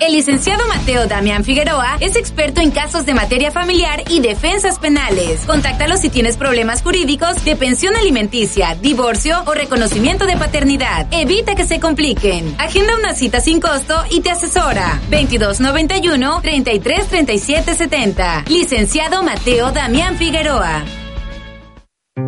El 0.00 0.12
licenciado 0.12 0.64
Mateo 0.68 1.08
Damián 1.08 1.42
Figueroa 1.42 1.96
es 2.00 2.14
experto 2.14 2.60
en 2.60 2.70
casos 2.70 3.04
de 3.04 3.14
materia 3.14 3.50
familiar 3.50 4.04
y 4.08 4.20
defensas 4.20 4.78
penales. 4.78 5.44
Contáctalo 5.44 5.96
si 5.96 6.08
tienes 6.08 6.36
problemas 6.36 6.82
jurídicos 6.82 7.44
de 7.44 7.56
pensión 7.56 7.96
alimenticia, 7.96 8.76
divorcio 8.76 9.42
o 9.46 9.54
reconocimiento 9.54 10.26
de 10.26 10.36
paternidad. 10.36 11.08
Evita 11.10 11.56
que 11.56 11.66
se 11.66 11.80
compliquen. 11.80 12.54
Agenda 12.58 12.96
una 12.96 13.14
cita 13.14 13.40
sin 13.40 13.60
costo 13.60 14.04
y 14.10 14.20
te 14.20 14.30
asesora. 14.30 15.00
2291 15.10 16.42
333770. 16.42 18.44
Licenciado 18.48 19.24
Mateo 19.24 19.72
Damián 19.72 20.16
Figueroa. 20.16 20.84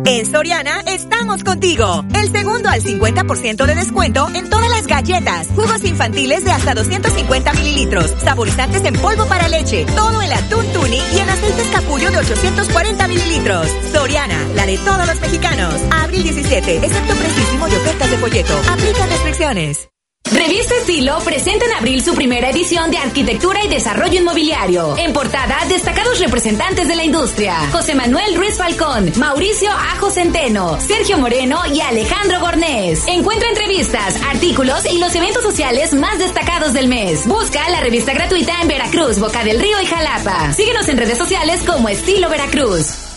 En 0.05 0.25
Soriana 0.25 0.81
estamos 0.87 1.43
contigo. 1.43 2.05
El 2.15 2.31
segundo 2.31 2.69
al 2.69 2.81
50% 2.81 3.65
de 3.65 3.75
descuento 3.75 4.27
en 4.33 4.49
todas 4.49 4.69
las 4.69 4.87
galletas, 4.87 5.47
jugos 5.55 5.83
infantiles 5.83 6.43
de 6.43 6.51
hasta 6.51 6.73
250 6.73 7.53
mililitros, 7.53 8.13
saborizantes 8.23 8.83
en 8.85 8.95
polvo 8.95 9.25
para 9.25 9.47
leche, 9.47 9.85
todo 9.95 10.21
el 10.21 10.31
atún 10.31 10.65
tuni 10.73 10.97
y 10.97 11.19
en 11.19 11.29
aceite 11.29 11.61
capullo 11.71 12.09
de 12.11 12.17
840 12.17 13.07
mililitros. 13.07 13.67
Soriana, 13.91 14.47
la 14.55 14.65
de 14.65 14.77
todos 14.77 15.05
los 15.07 15.21
mexicanos. 15.21 15.75
Abril 15.91 16.23
17, 16.23 16.77
excepto 16.77 17.13
precisísimo 17.15 17.67
de 17.67 17.77
ofertas 17.77 18.11
de 18.11 18.17
folleto. 18.17 18.53
Aplica 18.69 19.05
restricciones. 19.05 19.90
Revista 20.31 20.75
Estilo 20.75 21.19
presenta 21.25 21.65
en 21.65 21.73
abril 21.73 22.01
su 22.01 22.13
primera 22.15 22.49
edición 22.49 22.89
de 22.89 22.97
Arquitectura 22.97 23.63
y 23.65 23.67
Desarrollo 23.67 24.19
Inmobiliario. 24.19 24.95
En 24.97 25.11
portada, 25.11 25.57
destacados 25.67 26.19
representantes 26.19 26.87
de 26.87 26.95
la 26.95 27.03
industria. 27.03 27.55
José 27.71 27.95
Manuel 27.95 28.35
Ruiz 28.35 28.55
Falcón, 28.57 29.11
Mauricio 29.17 29.69
Ajo 29.71 30.09
Centeno, 30.09 30.79
Sergio 30.79 31.17
Moreno 31.17 31.59
y 31.73 31.81
Alejandro 31.81 32.39
Gornés. 32.39 33.03
Encuentra 33.07 33.49
entrevistas, 33.49 34.15
artículos 34.23 34.85
y 34.85 34.99
los 34.99 35.13
eventos 35.15 35.43
sociales 35.43 35.93
más 35.93 36.17
destacados 36.17 36.71
del 36.71 36.87
mes. 36.87 37.27
Busca 37.27 37.67
la 37.69 37.81
revista 37.81 38.13
gratuita 38.13 38.53
en 38.61 38.69
Veracruz, 38.69 39.19
Boca 39.19 39.43
del 39.43 39.59
Río 39.59 39.81
y 39.81 39.85
Jalapa. 39.85 40.53
Síguenos 40.53 40.87
en 40.87 40.97
redes 40.97 41.17
sociales 41.17 41.61
como 41.65 41.89
Estilo 41.89 42.29
Veracruz. 42.29 43.10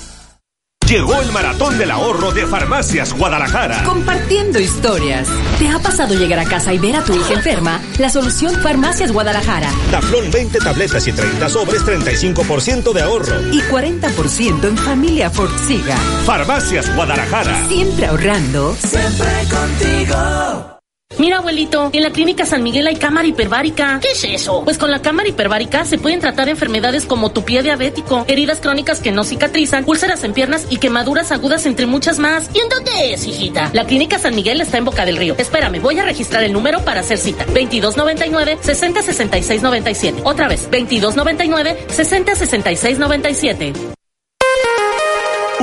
Llegó 0.88 1.18
el 1.22 1.32
maratón 1.32 1.78
del 1.78 1.90
ahorro 1.90 2.32
de 2.32 2.46
Farmacias 2.46 3.14
Guadalajara. 3.14 3.84
Compartiendo 3.84 4.60
historias. 4.60 5.26
¿Te 5.58 5.68
ha 5.68 5.78
pasado 5.78 6.14
llegar 6.14 6.38
a 6.38 6.44
casa 6.44 6.74
y 6.74 6.78
ver 6.78 6.96
a 6.96 7.02
tu 7.02 7.14
hija 7.14 7.32
enferma? 7.32 7.80
La 7.98 8.10
solución 8.10 8.54
Farmacias 8.60 9.10
Guadalajara. 9.10 9.70
Taflón 9.90 10.30
20 10.30 10.58
tabletas 10.58 11.08
y 11.08 11.12
30 11.12 11.48
sobres, 11.48 11.82
35% 11.86 12.92
de 12.92 13.00
ahorro. 13.00 13.40
Y 13.50 13.60
40% 13.62 14.68
en 14.68 14.76
familia 14.76 15.30
Forxiga. 15.30 15.96
Farmacias 16.26 16.94
Guadalajara. 16.94 17.66
Siempre 17.66 18.06
ahorrando. 18.06 18.76
Siempre 18.78 19.30
contigo. 19.48 20.73
Mira, 21.18 21.38
abuelito, 21.38 21.90
en 21.92 22.02
la 22.02 22.10
clínica 22.10 22.44
San 22.44 22.62
Miguel 22.62 22.86
hay 22.86 22.96
cámara 22.96 23.26
hiperbárica. 23.26 24.00
¿Qué 24.02 24.12
es 24.12 24.24
eso? 24.24 24.62
Pues 24.64 24.78
con 24.78 24.90
la 24.90 25.00
cámara 25.00 25.28
hiperbárica 25.28 25.84
se 25.84 25.98
pueden 25.98 26.20
tratar 26.20 26.48
enfermedades 26.48 27.04
como 27.04 27.30
tu 27.30 27.44
pie 27.44 27.62
diabético, 27.62 28.24
heridas 28.28 28.60
crónicas 28.60 29.00
que 29.00 29.12
no 29.12 29.24
cicatrizan, 29.24 29.84
úlceras 29.86 30.24
en 30.24 30.32
piernas 30.32 30.66
y 30.70 30.78
quemaduras 30.78 31.32
agudas, 31.32 31.66
entre 31.66 31.86
muchas 31.86 32.18
más. 32.18 32.50
¿Y 32.54 32.58
en 32.58 32.68
dónde 32.68 33.12
es, 33.12 33.26
hijita? 33.26 33.70
La 33.72 33.84
clínica 33.84 34.18
San 34.18 34.34
Miguel 34.34 34.60
está 34.60 34.78
en 34.78 34.84
Boca 34.84 35.04
del 35.04 35.16
Río. 35.16 35.34
Espérame, 35.38 35.80
voy 35.80 35.98
a 35.98 36.04
registrar 36.04 36.42
el 36.42 36.52
número 36.52 36.84
para 36.84 37.00
hacer 37.00 37.18
cita. 37.18 37.44
2299 37.44 38.58
606697. 38.60 40.22
Otra 40.24 40.48
vez, 40.48 40.62
2299 40.70 41.86
606697. 41.88 43.94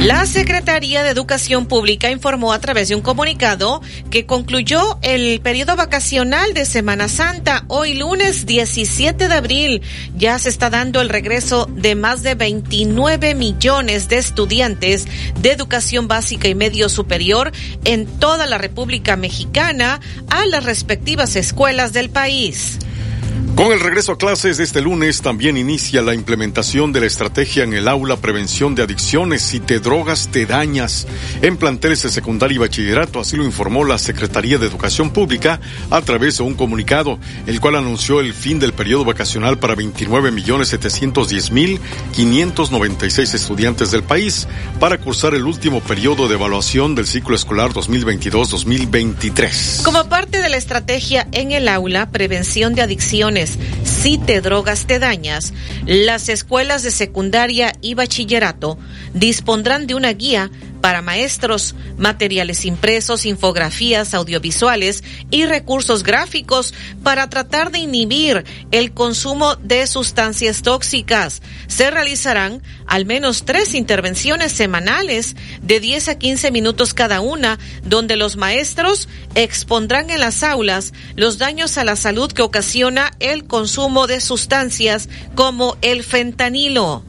La 0.00 0.26
Secretaría 0.26 1.02
de 1.02 1.10
Educación 1.10 1.66
Pública 1.66 2.08
informó 2.08 2.52
a 2.52 2.60
través 2.60 2.88
de 2.88 2.94
un 2.94 3.02
comunicado 3.02 3.82
que 4.12 4.26
concluyó 4.26 4.96
el 5.02 5.40
periodo 5.40 5.74
vacacional 5.74 6.54
de 6.54 6.66
Semana 6.66 7.08
Santa. 7.08 7.64
Hoy 7.66 7.94
lunes 7.94 8.46
17 8.46 9.26
de 9.26 9.34
abril 9.34 9.82
ya 10.16 10.38
se 10.38 10.50
está 10.50 10.70
dando 10.70 11.00
el 11.00 11.08
regreso 11.08 11.68
de 11.68 11.96
más 11.96 12.22
de 12.22 12.36
29 12.36 13.34
millones 13.34 14.08
de 14.08 14.18
estudiantes 14.18 15.08
de 15.40 15.50
educación 15.50 16.06
básica 16.06 16.46
y 16.46 16.54
medio 16.54 16.88
superior 16.88 17.50
en 17.84 18.06
toda 18.06 18.46
la 18.46 18.56
República 18.56 19.16
Mexicana 19.16 20.00
a 20.30 20.46
las 20.46 20.64
respectivas 20.64 21.34
escuelas 21.34 21.92
del 21.92 22.08
país. 22.08 22.78
Con 23.58 23.72
el 23.72 23.80
regreso 23.80 24.12
a 24.12 24.18
clases 24.18 24.60
este 24.60 24.80
lunes 24.80 25.20
también 25.20 25.56
inicia 25.56 26.00
la 26.00 26.14
implementación 26.14 26.92
de 26.92 27.00
la 27.00 27.06
estrategia 27.06 27.64
en 27.64 27.74
el 27.74 27.88
aula 27.88 28.16
prevención 28.16 28.76
de 28.76 28.84
adicciones. 28.84 29.42
Si 29.42 29.58
te 29.58 29.80
drogas, 29.80 30.28
te 30.28 30.46
dañas. 30.46 31.08
En 31.42 31.56
planteles 31.56 32.04
de 32.04 32.10
secundaria 32.10 32.54
y 32.54 32.58
bachillerato, 32.58 33.18
así 33.18 33.36
lo 33.36 33.44
informó 33.44 33.84
la 33.84 33.98
Secretaría 33.98 34.58
de 34.58 34.68
Educación 34.68 35.10
Pública 35.10 35.58
a 35.90 36.00
través 36.02 36.38
de 36.38 36.44
un 36.44 36.54
comunicado, 36.54 37.18
el 37.48 37.60
cual 37.60 37.74
anunció 37.74 38.20
el 38.20 38.32
fin 38.32 38.60
del 38.60 38.74
periodo 38.74 39.04
vacacional 39.04 39.58
para 39.58 39.74
29 39.74 40.30
millones 40.30 40.68
710 40.68 41.50
mil 41.50 41.80
596 42.14 43.34
estudiantes 43.34 43.90
del 43.90 44.04
país 44.04 44.46
para 44.78 44.98
cursar 44.98 45.34
el 45.34 45.42
último 45.42 45.80
periodo 45.80 46.28
de 46.28 46.36
evaluación 46.36 46.94
del 46.94 47.08
ciclo 47.08 47.34
escolar 47.34 47.72
2022-2023. 47.72 49.82
Como 49.82 50.08
parte 50.08 50.40
de 50.40 50.48
la 50.48 50.58
estrategia 50.58 51.26
en 51.32 51.50
el 51.50 51.66
aula 51.66 52.12
prevención 52.12 52.76
de 52.76 52.82
adicciones 52.82 53.47
si 53.84 54.18
te 54.18 54.40
drogas 54.40 54.86
te 54.86 54.98
dañas, 54.98 55.52
las 55.86 56.28
escuelas 56.28 56.82
de 56.82 56.90
secundaria 56.90 57.72
y 57.80 57.94
bachillerato 57.94 58.78
dispondrán 59.14 59.86
de 59.86 59.94
una 59.94 60.12
guía 60.12 60.50
para 60.80 61.02
maestros, 61.02 61.74
materiales 61.96 62.64
impresos, 62.64 63.26
infografías 63.26 64.14
audiovisuales 64.14 65.02
y 65.30 65.44
recursos 65.46 66.02
gráficos 66.02 66.74
para 67.02 67.28
tratar 67.28 67.70
de 67.70 67.78
inhibir 67.78 68.44
el 68.70 68.92
consumo 68.92 69.56
de 69.56 69.86
sustancias 69.86 70.62
tóxicas. 70.62 71.42
Se 71.66 71.90
realizarán 71.90 72.62
al 72.86 73.04
menos 73.04 73.44
tres 73.44 73.74
intervenciones 73.74 74.52
semanales 74.52 75.36
de 75.62 75.80
10 75.80 76.08
a 76.08 76.18
15 76.18 76.50
minutos 76.50 76.94
cada 76.94 77.20
una, 77.20 77.58
donde 77.84 78.16
los 78.16 78.36
maestros 78.36 79.08
expondrán 79.34 80.10
en 80.10 80.20
las 80.20 80.42
aulas 80.42 80.92
los 81.16 81.38
daños 81.38 81.78
a 81.78 81.84
la 81.84 81.96
salud 81.96 82.32
que 82.32 82.42
ocasiona 82.42 83.12
el 83.20 83.46
consumo 83.46 84.06
de 84.06 84.20
sustancias 84.20 85.08
como 85.34 85.76
el 85.82 86.04
fentanilo. 86.04 87.04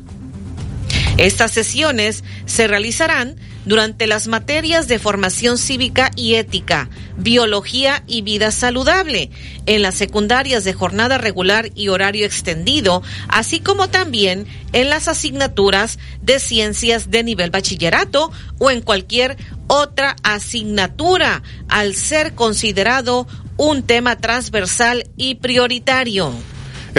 Estas 1.17 1.51
sesiones 1.51 2.23
se 2.45 2.67
realizarán 2.67 3.35
durante 3.69 4.07
las 4.07 4.27
materias 4.27 4.87
de 4.87 4.97
formación 4.97 5.59
cívica 5.59 6.09
y 6.15 6.33
ética, 6.33 6.89
biología 7.17 8.03
y 8.07 8.23
vida 8.23 8.49
saludable, 8.49 9.29
en 9.67 9.83
las 9.83 9.93
secundarias 9.93 10.63
de 10.63 10.73
jornada 10.73 11.19
regular 11.19 11.69
y 11.75 11.89
horario 11.89 12.25
extendido, 12.25 13.03
así 13.27 13.59
como 13.59 13.87
también 13.87 14.47
en 14.73 14.89
las 14.89 15.07
asignaturas 15.07 15.99
de 16.23 16.39
ciencias 16.39 17.11
de 17.11 17.23
nivel 17.23 17.51
bachillerato 17.51 18.31
o 18.57 18.71
en 18.71 18.81
cualquier 18.81 19.37
otra 19.67 20.15
asignatura, 20.23 21.43
al 21.67 21.93
ser 21.93 22.33
considerado 22.33 23.27
un 23.55 23.83
tema 23.83 24.15
transversal 24.15 25.07
y 25.15 25.35
prioritario. 25.35 26.33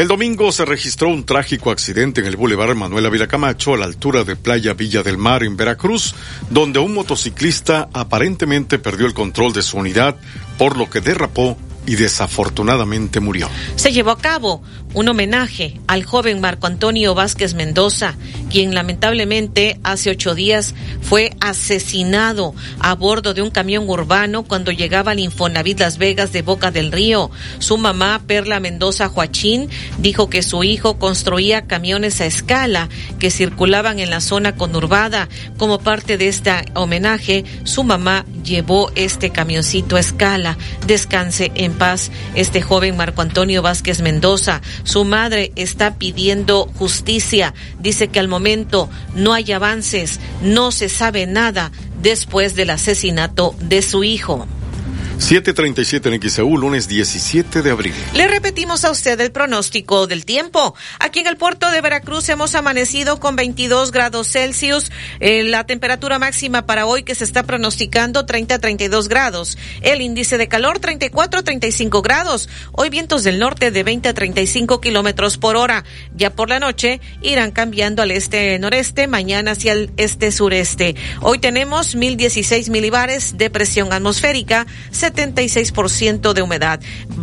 El 0.00 0.08
domingo 0.08 0.50
se 0.50 0.64
registró 0.64 1.10
un 1.10 1.26
trágico 1.26 1.70
accidente 1.70 2.22
en 2.22 2.26
el 2.26 2.38
Boulevard 2.38 2.74
Manuel 2.74 3.04
Ávila 3.04 3.26
Camacho 3.26 3.74
a 3.74 3.76
la 3.76 3.84
altura 3.84 4.24
de 4.24 4.34
Playa 4.34 4.72
Villa 4.72 5.02
del 5.02 5.18
Mar 5.18 5.42
en 5.42 5.58
Veracruz, 5.58 6.14
donde 6.48 6.78
un 6.78 6.94
motociclista 6.94 7.90
aparentemente 7.92 8.78
perdió 8.78 9.04
el 9.04 9.12
control 9.12 9.52
de 9.52 9.60
su 9.60 9.76
unidad, 9.76 10.16
por 10.56 10.78
lo 10.78 10.88
que 10.88 11.02
derrapó 11.02 11.58
y 11.86 11.96
desafortunadamente 11.96 13.20
murió. 13.20 13.50
Se 13.76 13.92
llevó 13.92 14.12
a 14.12 14.18
cabo 14.18 14.62
un 14.94 15.08
homenaje 15.08 15.80
al 15.86 16.04
joven 16.04 16.40
Marco 16.40 16.66
Antonio 16.66 17.14
Vázquez 17.14 17.54
Mendoza, 17.54 18.16
quien 18.50 18.74
lamentablemente 18.74 19.78
hace 19.84 20.10
ocho 20.10 20.34
días 20.34 20.74
fue 21.00 21.32
asesinado 21.40 22.54
a 22.80 22.94
bordo 22.94 23.34
de 23.34 23.42
un 23.42 23.50
camión 23.50 23.88
urbano 23.88 24.42
cuando 24.42 24.72
llegaba 24.72 25.12
al 25.12 25.20
Infonavit 25.20 25.80
Las 25.80 25.98
Vegas 25.98 26.32
de 26.32 26.42
Boca 26.42 26.70
del 26.70 26.92
Río. 26.92 27.30
Su 27.58 27.78
mamá, 27.78 28.20
Perla 28.26 28.60
Mendoza 28.60 29.08
Joachín, 29.08 29.68
dijo 29.98 30.28
que 30.28 30.42
su 30.42 30.64
hijo 30.64 30.98
construía 30.98 31.66
camiones 31.66 32.20
a 32.20 32.26
escala 32.26 32.88
que 33.18 33.30
circulaban 33.30 33.98
en 34.00 34.10
la 34.10 34.20
zona 34.20 34.56
conurbada. 34.56 35.28
Como 35.56 35.78
parte 35.78 36.18
de 36.18 36.28
este 36.28 36.50
homenaje, 36.74 37.44
su 37.64 37.84
mamá 37.84 38.24
llevó 38.44 38.90
este 38.94 39.30
camioncito 39.30 39.96
a 39.96 40.00
escala. 40.00 40.58
Descanse 40.86 41.52
en 41.54 41.72
paz 41.74 42.10
este 42.34 42.62
joven 42.62 42.96
Marco 42.96 43.22
Antonio 43.22 43.62
Vázquez 43.62 44.00
Mendoza. 44.00 44.60
Su 44.84 45.04
madre 45.04 45.52
está 45.56 45.96
pidiendo 45.96 46.70
justicia. 46.76 47.54
Dice 47.78 48.08
que 48.08 48.20
al 48.20 48.28
momento 48.28 48.88
no 49.14 49.32
hay 49.32 49.52
avances, 49.52 50.20
no 50.42 50.72
se 50.72 50.88
sabe 50.88 51.26
nada 51.26 51.72
después 52.02 52.54
del 52.54 52.70
asesinato 52.70 53.54
de 53.60 53.82
su 53.82 54.04
hijo. 54.04 54.46
737 55.20 56.08
en 56.08 56.30
XEU, 56.30 56.56
lunes 56.56 56.88
17 56.88 57.60
de 57.60 57.70
abril. 57.70 57.94
Le 58.14 58.26
repetimos 58.26 58.84
a 58.86 58.90
usted 58.90 59.20
el 59.20 59.30
pronóstico 59.30 60.06
del 60.06 60.24
tiempo. 60.24 60.74
Aquí 60.98 61.20
en 61.20 61.26
el 61.26 61.36
puerto 61.36 61.70
de 61.70 61.82
Veracruz 61.82 62.28
hemos 62.30 62.54
amanecido 62.54 63.20
con 63.20 63.36
22 63.36 63.92
grados 63.92 64.28
Celsius. 64.32 64.90
Eh, 65.20 65.44
la 65.44 65.66
temperatura 65.66 66.18
máxima 66.18 66.64
para 66.64 66.86
hoy 66.86 67.02
que 67.02 67.14
se 67.14 67.24
está 67.24 67.42
pronosticando 67.42 68.24
30 68.24 68.54
a 68.54 68.58
32 68.60 69.08
grados. 69.08 69.58
El 69.82 70.00
índice 70.00 70.38
de 70.38 70.48
calor 70.48 70.78
34 70.78 71.40
a 71.40 71.42
35 71.42 72.00
grados. 72.00 72.48
Hoy 72.72 72.88
vientos 72.88 73.22
del 73.22 73.38
norte 73.38 73.70
de 73.70 73.82
20 73.82 74.08
a 74.08 74.14
35 74.14 74.80
kilómetros 74.80 75.36
por 75.36 75.54
hora. 75.56 75.84
Ya 76.16 76.30
por 76.30 76.48
la 76.48 76.60
noche 76.60 77.00
irán 77.20 77.50
cambiando 77.50 78.02
al 78.02 78.10
este-noreste, 78.10 79.06
mañana 79.06 79.50
hacia 79.52 79.72
el 79.72 79.92
este-sureste. 79.98 80.96
Hoy 81.20 81.38
tenemos 81.38 81.94
1016 81.94 82.70
milibares 82.70 83.36
de 83.36 83.50
presión 83.50 83.92
atmosférica. 83.92 84.66
76% 85.12 86.32
de 86.32 86.42
humedad. 86.42 86.80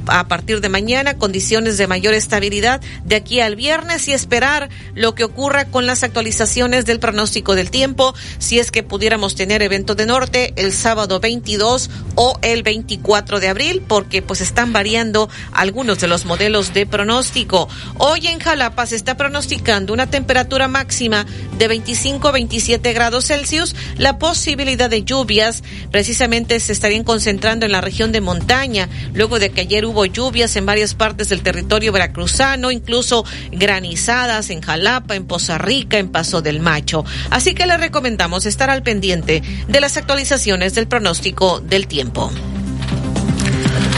A 0.07 0.27
partir 0.27 0.61
de 0.61 0.69
mañana, 0.69 1.17
condiciones 1.17 1.77
de 1.77 1.87
mayor 1.87 2.13
estabilidad 2.13 2.81
de 3.03 3.15
aquí 3.15 3.39
al 3.39 3.55
viernes 3.55 4.07
y 4.07 4.13
esperar 4.13 4.69
lo 4.93 5.15
que 5.15 5.23
ocurra 5.23 5.65
con 5.65 5.85
las 5.85 6.03
actualizaciones 6.03 6.85
del 6.85 6.99
pronóstico 6.99 7.55
del 7.55 7.71
tiempo, 7.71 8.13
si 8.39 8.59
es 8.59 8.71
que 8.71 8.83
pudiéramos 8.83 9.35
tener 9.35 9.61
evento 9.61 9.95
de 9.95 10.05
norte 10.05 10.53
el 10.55 10.73
sábado 10.73 11.19
22 11.19 11.89
o 12.15 12.37
el 12.41 12.63
24 12.63 13.39
de 13.39 13.47
abril, 13.47 13.83
porque 13.87 14.21
pues 14.21 14.41
están 14.41 14.73
variando 14.73 15.29
algunos 15.51 15.99
de 15.99 16.07
los 16.07 16.25
modelos 16.25 16.73
de 16.73 16.85
pronóstico. 16.85 17.67
Hoy 17.97 18.27
en 18.27 18.39
Jalapa 18.39 18.85
se 18.85 18.95
está 18.95 19.17
pronosticando 19.17 19.93
una 19.93 20.07
temperatura 20.07 20.67
máxima 20.67 21.25
de 21.57 21.67
25 21.67 22.31
27 22.31 22.93
grados 22.93 23.25
Celsius. 23.25 23.75
La 23.97 24.17
posibilidad 24.17 24.89
de 24.89 25.03
lluvias 25.03 25.63
precisamente 25.91 26.59
se 26.59 26.73
estarían 26.73 27.03
concentrando 27.03 27.65
en 27.65 27.71
la 27.71 27.76
región 27.81 28.11
de 28.11 28.21
montaña, 28.21 28.89
luego 29.13 29.39
de 29.39 29.49
que 29.49 29.61
ayer 29.61 29.85
hubo 29.85 30.05
lluvias 30.05 30.55
en 30.55 30.65
varias 30.65 30.93
partes 30.93 31.29
del 31.29 31.43
territorio 31.43 31.91
veracruzano, 31.91 32.71
incluso 32.71 33.25
granizadas 33.51 34.49
en 34.49 34.61
Jalapa, 34.61 35.15
en 35.15 35.25
Poza 35.25 35.57
Rica, 35.57 35.97
en 35.97 36.09
Paso 36.09 36.41
del 36.41 36.59
Macho. 36.59 37.05
Así 37.29 37.53
que 37.53 37.65
le 37.65 37.77
recomendamos 37.77 38.45
estar 38.45 38.69
al 38.69 38.83
pendiente 38.83 39.43
de 39.67 39.81
las 39.81 39.97
actualizaciones 39.97 40.75
del 40.75 40.87
pronóstico 40.87 41.59
del 41.59 41.87
tiempo. 41.87 42.31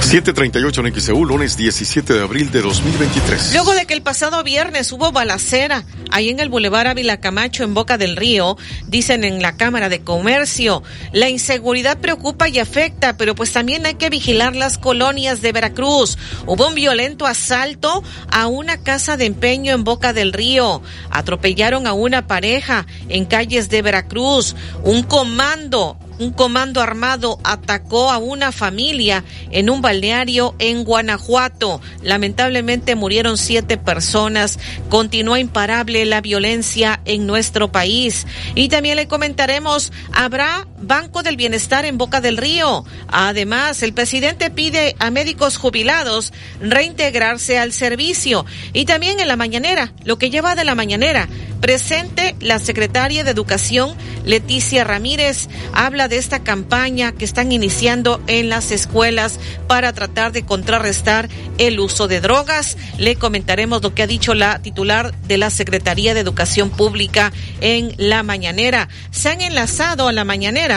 738 0.10 0.88
en 0.88 1.00
XEU, 1.00 1.24
lunes 1.24 1.56
17 1.56 2.14
de 2.14 2.24
abril 2.24 2.50
de 2.50 2.64
2023. 2.64 3.54
Luego 3.54 3.76
de 3.76 3.86
que 3.86 3.94
el 3.94 4.02
pasado 4.02 4.44
viernes 4.44 4.92
hubo 4.92 5.12
balacera 5.12 5.84
ahí 6.10 6.30
en 6.30 6.40
el 6.40 6.50
Boulevard 6.50 6.88
Ávila 6.88 7.20
Camacho 7.20 7.64
en 7.64 7.76
Boca 7.76 8.00
del 8.00 8.16
Río, 8.16 8.58
dicen 8.88 9.24
en 9.24 9.40
la 9.44 9.56
Cámara 9.56 9.88
de 9.88 10.02
Comercio, 10.02 10.82
la 11.14 11.30
inseguridad 11.30 12.00
preocupa 12.00 12.50
y 12.50 12.58
afecta, 12.58 13.18
pero 13.18 13.36
pues 13.36 13.54
también 13.54 13.86
hay 13.86 13.94
que 13.94 14.10
vigilar 14.10 14.56
las 14.56 14.80
colonias 14.80 15.44
de 15.44 15.52
Veracruz. 15.52 16.18
Hubo 16.48 16.70
un 16.70 16.74
violento 16.74 17.28
asalto 17.28 18.04
a 18.32 18.48
una 18.48 18.82
casa 18.82 19.16
de 19.16 19.26
empeño 19.26 19.76
en 19.76 19.84
Boca 19.84 20.12
del 20.12 20.34
Río. 20.34 20.82
Atropellaron 21.12 21.86
a 21.86 21.94
una 21.94 22.26
pareja 22.26 22.88
en 23.10 23.26
calles 23.26 23.70
de 23.70 23.84
Veracruz. 23.84 24.56
Un 24.84 25.04
comando 25.04 26.00
un 26.20 26.32
comando 26.32 26.82
armado 26.82 27.40
atacó 27.44 28.12
a 28.12 28.18
una 28.18 28.52
familia 28.52 29.24
en 29.52 29.70
un 29.70 29.82
balneario 29.82 30.54
en 30.60 30.84
Guanajuato. 30.84 31.82
Lamentablemente 32.04 32.96
murieron 32.96 33.38
siete 33.38 33.78
personas. 33.78 34.60
Continúa 34.90 35.40
imparable 35.40 36.06
la 36.06 36.22
violencia 36.22 37.00
en 37.06 37.26
nuestro 37.26 37.72
país. 37.72 38.28
Y 38.54 38.70
también 38.70 38.98
le 38.98 39.08
comentaremos, 39.08 39.92
habrá 40.12 40.68
Banco 40.82 41.24
del 41.24 41.38
Bienestar 41.38 41.86
en 41.86 41.98
Boca 41.98 42.22
del 42.22 42.38
Río. 42.38 42.86
Además, 43.08 43.84
el 43.84 43.94
presidente 43.94 44.50
pide 44.50 44.96
a 45.00 45.12
médicos 45.12 45.58
jubilados 45.58 46.34
reintegrarse 46.62 47.58
al 47.58 47.74
servicio. 47.74 48.46
Y 48.74 48.86
también 48.86 49.20
en 49.20 49.28
la 49.28 49.36
mañanera, 49.36 49.94
lo 50.04 50.18
que 50.18 50.30
lleva 50.30 50.56
de 50.56 50.64
la 50.64 50.76
mañanera, 50.76 51.28
presente 51.62 52.36
la 52.40 52.60
secretaria 52.60 53.24
de 53.24 53.32
Educación, 53.32 53.96
Leticia 54.26 54.84
Ramírez, 54.84 55.50
habla 55.74 56.08
de 56.08 56.18
esta 56.18 56.44
campaña 56.44 57.12
que 57.12 57.26
están 57.26 57.52
iniciando 57.52 58.22
en 58.28 58.50
las 58.50 58.72
escuelas 58.72 59.40
para 59.68 59.94
tratar 59.94 60.32
de 60.32 60.46
contrarrestar 60.46 61.30
el 61.58 61.80
uso 61.80 62.08
de 62.08 62.22
drogas. 62.22 62.78
Le 62.98 63.16
comentaremos 63.16 63.82
lo 63.82 63.94
que 63.94 64.04
ha 64.04 64.08
dicho 64.08 64.34
la 64.34 64.60
titular 64.60 65.14
de 65.28 65.38
la 65.38 65.50
Secretaría 65.50 66.14
de 66.14 66.22
Educación 66.22 66.70
Pública 66.70 67.32
en 67.62 67.94
la 67.98 68.24
mañanera. 68.24 68.88
Se 69.12 69.30
han 69.30 69.42
enlazado 69.42 70.08
a 70.08 70.14
la 70.14 70.24
mañanera 70.24 70.69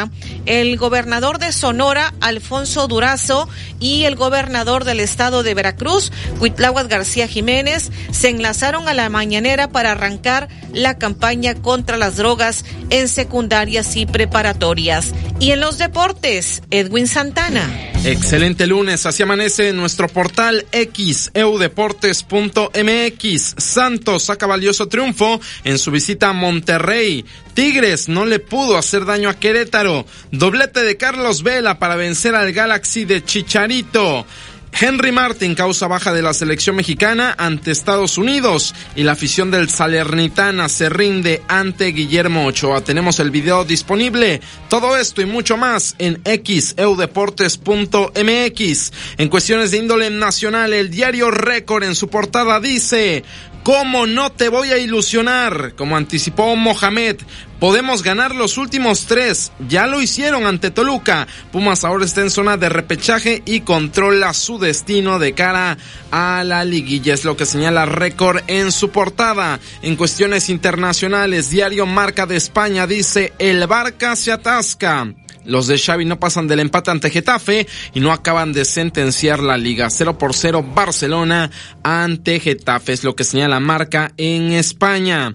el 0.47 0.77
gobernador 0.77 1.39
de 1.39 1.53
Sonora, 1.53 2.15
Alfonso 2.21 2.89
Durazo, 2.89 3.49
y 3.81 4.05
el 4.05 4.17
gobernador 4.17 4.85
del 4.85 5.01
estado 5.01 5.43
de 5.43 5.55
Veracruz, 5.55 6.13
Cuitláhuac 6.39 6.89
García 6.89 7.29
Jiménez, 7.29 7.91
se 8.11 8.29
enlazaron 8.29 8.89
a 8.89 8.95
la 8.95 9.09
mañanera 9.09 9.69
para 9.69 9.93
arrancar 9.93 10.49
la 10.73 10.99
campaña 10.99 11.55
contra 11.55 11.97
las 11.97 12.17
drogas 12.17 12.65
en 12.91 13.09
secundarias 13.09 13.97
y 13.97 14.07
preparatorias. 14.07 15.13
Y 15.43 15.51
en 15.51 15.59
los 15.59 15.77
deportes, 15.77 16.63
Edwin 16.71 17.09
Santana. 17.09 17.69
Excelente 18.05 18.69
lunes, 18.69 19.07
así 19.07 19.25
amanece 19.25 19.71
en 19.71 19.77
nuestro 19.77 20.07
portal 20.07 20.65
xeudeportes.mx. 20.71 23.55
Santos 23.59 24.23
saca 24.23 24.47
valioso 24.47 24.87
triunfo 24.87 25.41
en 25.65 25.81
su 25.81 25.91
visita 25.91 26.29
a 26.29 26.33
Monterrey. 26.33 27.25
Tigres 27.55 28.09
no 28.09 28.25
le 28.25 28.39
pudo 28.39 28.79
hacer 28.79 29.05
daño 29.05 29.29
a 29.29 29.35
Querétaro. 29.35 30.07
Doblete 30.31 30.85
de 30.85 30.97
Carlos 30.97 31.43
Vela 31.43 31.81
para 31.81 31.97
vencer 31.97 32.37
al 32.37 32.53
Galaxy 32.53 33.05
de 33.05 33.25
Chicharito. 33.25 34.25
Henry 34.73 35.13
Martin 35.13 35.55
causa 35.55 35.87
baja 35.87 36.13
de 36.13 36.23
la 36.23 36.35
selección 36.35 36.77
mexicana 36.77 37.35
ante 37.39 37.71
Estados 37.71 38.19
Unidos 38.19 38.75
y 38.97 39.05
la 39.05 39.13
afición 39.13 39.51
del 39.51 39.71
Salernitana 39.71 40.69
se 40.69 40.89
rinde 40.89 41.43
ante 41.47 41.93
Guillermo 41.93 42.47
Ochoa. 42.47 42.83
Tenemos 42.83 43.21
el 43.21 43.31
video 43.31 43.65
disponible. 43.65 44.41
Todo 44.69 44.97
esto 44.97 45.23
y 45.23 45.27
mucho 45.27 45.57
más 45.57 45.95
en 45.99 46.21
xeudeportes.mx. 46.25 48.93
En 49.19 49.29
cuestiones 49.29 49.71
de 49.71 49.79
índole 49.79 50.11
nacional, 50.11 50.73
el 50.73 50.91
diario 50.91 51.31
Récord 51.31 51.85
en 51.85 51.95
su 51.95 52.09
portada 52.09 52.59
dice 52.59 53.23
¿Cómo 53.63 54.09
no 54.09 54.33
te 54.33 54.49
voy 54.49 54.73
a 54.73 54.79
ilusionar? 54.79 55.75
Como 55.77 55.97
anticipó 55.97 56.57
Mohamed, 56.57 57.19
podemos 57.61 58.03
ganar 58.03 58.35
los 58.35 58.59
últimos 58.59 59.07
tres. 59.07 59.53
Ya 59.69 59.87
lo 59.87 60.03
hicieron 60.03 60.47
ante 60.47 60.73
Toluca. 60.73 61.29
Pumas 61.53 61.85
ahora 61.85 62.05
está 62.05 62.23
en 62.23 62.31
zona 62.31 62.57
de 62.57 62.69
repechaje 62.69 63.41
y 63.47 63.61
controla 63.61 64.35
su 64.35 64.59
destino 64.59 65.21
de 65.21 65.35
cara 65.35 65.79
a 66.11 66.43
la 66.43 66.65
liguilla. 66.65 67.15
Es 67.15 67.25
lo 67.25 67.37
que 67.37 67.47
señala 67.47 67.87
Récord 67.87 68.43
en 68.49 68.73
su 68.73 68.91
portada. 68.91 69.61
En 69.83 69.95
cuestiones 69.95 70.49
internacionales, 70.49 71.49
Diario 71.49 71.87
Marca 71.87 72.27
de 72.27 72.39
España 72.39 72.89
dice, 72.89 73.33
el 73.39 73.65
Barca 73.69 74.17
se 74.17 74.33
atasca. 74.33 75.15
Los 75.45 75.67
de 75.67 75.79
Xavi 75.79 76.05
no 76.05 76.21
pasan 76.21 76.49
del 76.49 76.61
empate 76.61 76.91
ante 76.91 77.11
Getafe 77.11 77.67
y 77.95 78.01
no 78.01 78.13
acaban 78.13 78.53
de 78.53 78.65
sentenciar 78.65 79.41
la 79.41 79.57
liga. 79.57 79.91
0 79.91 80.19
por 80.19 80.35
0 80.35 80.65
Barcelona 80.75 81.51
ante 81.83 82.41
Getafe 82.41 82.93
es 82.93 83.05
lo 83.05 83.17
que 83.17 83.25
señala 83.25 83.61
marca 83.61 84.13
en 84.17 84.53
España. 84.53 85.35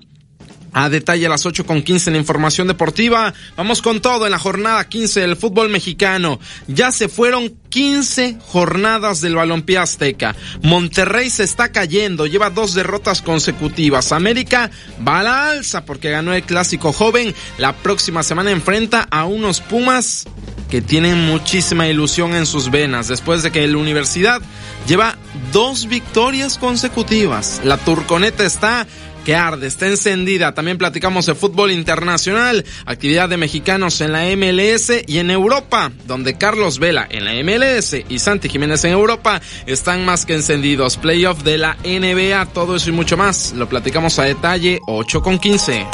A 0.79 0.89
detalle 0.89 1.25
a 1.25 1.29
las 1.29 1.47
8 1.47 1.65
con 1.65 1.81
15 1.81 2.11
en 2.11 2.13
la 2.13 2.19
información 2.19 2.67
deportiva. 2.67 3.33
Vamos 3.55 3.81
con 3.81 3.99
todo 3.99 4.25
en 4.25 4.31
la 4.31 4.37
jornada 4.37 4.87
15 4.87 5.21
del 5.21 5.35
fútbol 5.35 5.69
mexicano. 5.69 6.39
Ya 6.67 6.91
se 6.91 7.09
fueron 7.09 7.51
15 7.69 8.37
jornadas 8.45 9.19
del 9.19 9.33
balompié 9.33 9.79
azteca. 9.79 10.35
Monterrey 10.61 11.31
se 11.31 11.45
está 11.45 11.71
cayendo, 11.71 12.27
lleva 12.27 12.51
dos 12.51 12.75
derrotas 12.75 13.23
consecutivas. 13.23 14.11
América 14.11 14.69
va 15.05 15.21
a 15.21 15.23
la 15.23 15.49
alza 15.49 15.83
porque 15.83 16.11
ganó 16.11 16.31
el 16.31 16.43
clásico 16.43 16.93
joven. 16.93 17.33
La 17.57 17.75
próxima 17.75 18.21
semana 18.21 18.51
enfrenta 18.51 19.07
a 19.09 19.25
unos 19.25 19.61
Pumas 19.61 20.25
que 20.69 20.81
tienen 20.81 21.25
muchísima 21.25 21.87
ilusión 21.87 22.35
en 22.35 22.45
sus 22.45 22.69
venas 22.69 23.07
después 23.07 23.41
de 23.41 23.51
que 23.51 23.67
la 23.67 23.77
universidad 23.77 24.41
lleva 24.87 25.17
dos 25.51 25.87
victorias 25.87 26.57
consecutivas. 26.57 27.61
La 27.63 27.77
Turconeta 27.77 28.45
está 28.45 28.85
que 29.27 29.35
arde, 29.35 29.67
está 29.67 29.87
encendida. 29.87 30.53
También 30.53 30.77
platicamos 30.77 31.25
de 31.25 31.35
fútbol 31.35 31.71
internacional, 31.71 32.63
actividad 32.85 33.27
de 33.27 33.35
mexicanos 33.35 33.99
en 33.99 34.13
la 34.13 34.23
MLS 34.37 35.03
y 35.05 35.17
en 35.17 35.31
Europa, 35.31 35.91
donde 36.05 36.37
Carlos 36.37 36.79
Vela 36.79 37.05
en 37.11 37.25
la 37.25 37.33
MLS 37.43 37.93
y 38.07 38.19
Santi 38.19 38.47
Jiménez 38.47 38.85
en 38.85 38.91
Europa 38.91 39.41
están 39.65 40.05
más 40.05 40.25
que 40.25 40.33
encendidos. 40.33 40.95
Playoff 40.95 41.43
de 41.43 41.57
la 41.57 41.75
NBA, 41.83 42.53
todo 42.53 42.77
eso 42.77 42.89
y 42.89 42.93
mucho 42.93 43.17
más. 43.17 43.51
Lo 43.51 43.67
platicamos 43.67 44.17
a 44.17 44.23
detalle, 44.23 44.79
8 44.87 45.21
con 45.21 45.39
15. 45.39 45.85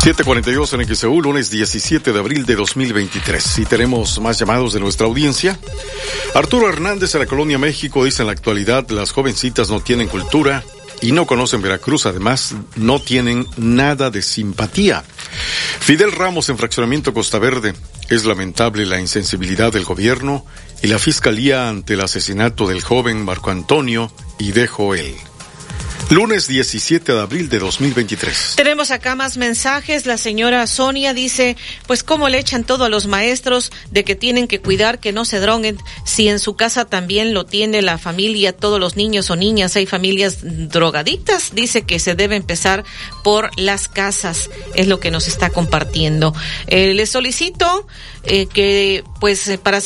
742 0.00 0.72
en 0.72 0.96
XEU, 0.96 1.20
lunes 1.20 1.50
17 1.50 2.10
de 2.10 2.18
abril 2.18 2.46
de 2.46 2.54
2023. 2.54 3.58
Y 3.58 3.66
tenemos 3.66 4.18
más 4.18 4.38
llamados 4.38 4.72
de 4.72 4.80
nuestra 4.80 5.06
audiencia. 5.06 5.58
Arturo 6.34 6.70
Hernández 6.70 7.12
de 7.12 7.18
la 7.18 7.26
Colonia 7.26 7.58
México 7.58 8.02
dice 8.06 8.22
en 8.22 8.28
la 8.28 8.32
actualidad 8.32 8.88
las 8.88 9.10
jovencitas 9.10 9.68
no 9.68 9.80
tienen 9.80 10.08
cultura, 10.08 10.64
y 11.00 11.12
no 11.12 11.26
conocen 11.26 11.62
Veracruz, 11.62 12.06
además 12.06 12.54
no 12.76 13.00
tienen 13.00 13.46
nada 13.56 14.10
de 14.10 14.22
simpatía. 14.22 15.04
Fidel 15.80 16.12
Ramos 16.12 16.48
en 16.48 16.58
Fraccionamiento 16.58 17.12
Costa 17.12 17.38
Verde. 17.38 17.74
Es 18.08 18.24
lamentable 18.24 18.86
la 18.86 19.00
insensibilidad 19.00 19.72
del 19.72 19.84
gobierno 19.84 20.44
y 20.82 20.88
la 20.88 20.98
fiscalía 20.98 21.68
ante 21.68 21.94
el 21.94 22.00
asesinato 22.00 22.66
del 22.68 22.82
joven 22.82 23.24
Marco 23.24 23.50
Antonio 23.50 24.12
y 24.38 24.52
de 24.52 24.66
Joel. 24.66 25.14
Lunes 26.08 26.46
17 26.46 27.12
de 27.12 27.20
abril 27.20 27.48
de 27.48 27.58
2023. 27.58 28.54
Tenemos 28.54 28.92
acá 28.92 29.16
más 29.16 29.36
mensajes. 29.36 30.06
La 30.06 30.16
señora 30.16 30.64
Sonia 30.68 31.12
dice, 31.12 31.56
pues 31.88 32.04
cómo 32.04 32.28
le 32.28 32.38
echan 32.38 32.62
todo 32.62 32.84
a 32.84 32.88
los 32.88 33.08
maestros 33.08 33.72
de 33.90 34.04
que 34.04 34.14
tienen 34.14 34.46
que 34.46 34.60
cuidar 34.60 35.00
que 35.00 35.12
no 35.12 35.24
se 35.24 35.40
droguen. 35.40 35.78
Si 36.04 36.28
en 36.28 36.38
su 36.38 36.54
casa 36.54 36.84
también 36.84 37.34
lo 37.34 37.44
tiene 37.44 37.82
la 37.82 37.98
familia, 37.98 38.56
todos 38.56 38.78
los 38.78 38.96
niños 38.96 39.30
o 39.30 39.36
niñas, 39.36 39.74
hay 39.74 39.86
familias 39.86 40.38
drogadictas. 40.42 41.52
Dice 41.56 41.82
que 41.82 41.98
se 41.98 42.14
debe 42.14 42.36
empezar 42.36 42.84
por 43.24 43.50
las 43.58 43.88
casas. 43.88 44.48
Es 44.74 44.86
lo 44.86 45.00
que 45.00 45.10
nos 45.10 45.26
está 45.26 45.50
compartiendo. 45.50 46.32
Eh, 46.68 46.94
le 46.94 47.06
solicito 47.06 47.84
eh, 48.22 48.46
que 48.46 49.02
pues 49.18 49.48
eh, 49.48 49.58
para 49.58 49.80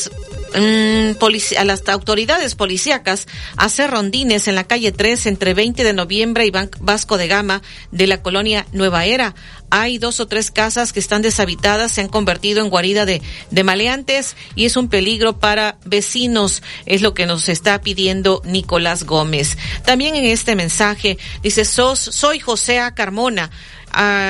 mm, 0.53 1.17
a 1.57 1.65
las 1.65 1.87
autoridades 1.87 2.55
policíacas 2.55 3.27
hacer 3.57 3.91
rondines 3.91 4.47
en 4.47 4.55
la 4.55 4.65
calle 4.65 4.91
3 4.91 5.27
entre 5.27 5.53
20 5.53 5.83
de 5.83 5.93
noviembre 5.93 6.45
y 6.45 6.51
Vasco 6.79 7.17
de 7.17 7.27
Gama 7.27 7.61
de 7.91 8.07
la 8.07 8.21
colonia 8.21 8.65
Nueva 8.71 9.05
Era. 9.05 9.35
Hay 9.69 9.97
dos 9.97 10.19
o 10.19 10.27
tres 10.27 10.51
casas 10.51 10.91
que 10.91 10.99
están 10.99 11.21
deshabitadas, 11.21 11.93
se 11.93 12.01
han 12.01 12.09
convertido 12.09 12.61
en 12.61 12.69
guarida 12.69 13.05
de, 13.05 13.21
de 13.51 13.63
maleantes 13.63 14.35
y 14.55 14.65
es 14.65 14.75
un 14.75 14.89
peligro 14.89 15.39
para 15.39 15.77
vecinos, 15.85 16.61
es 16.85 17.01
lo 17.01 17.13
que 17.13 17.25
nos 17.25 17.47
está 17.47 17.79
pidiendo 17.81 18.41
Nicolás 18.43 19.03
Gómez. 19.03 19.57
También 19.85 20.15
en 20.15 20.25
este 20.25 20.55
mensaje 20.55 21.17
dice, 21.41 21.63
Sos, 21.63 21.99
soy 21.99 22.39
José 22.39 22.79
A. 22.79 22.93
Carmona 22.93 23.49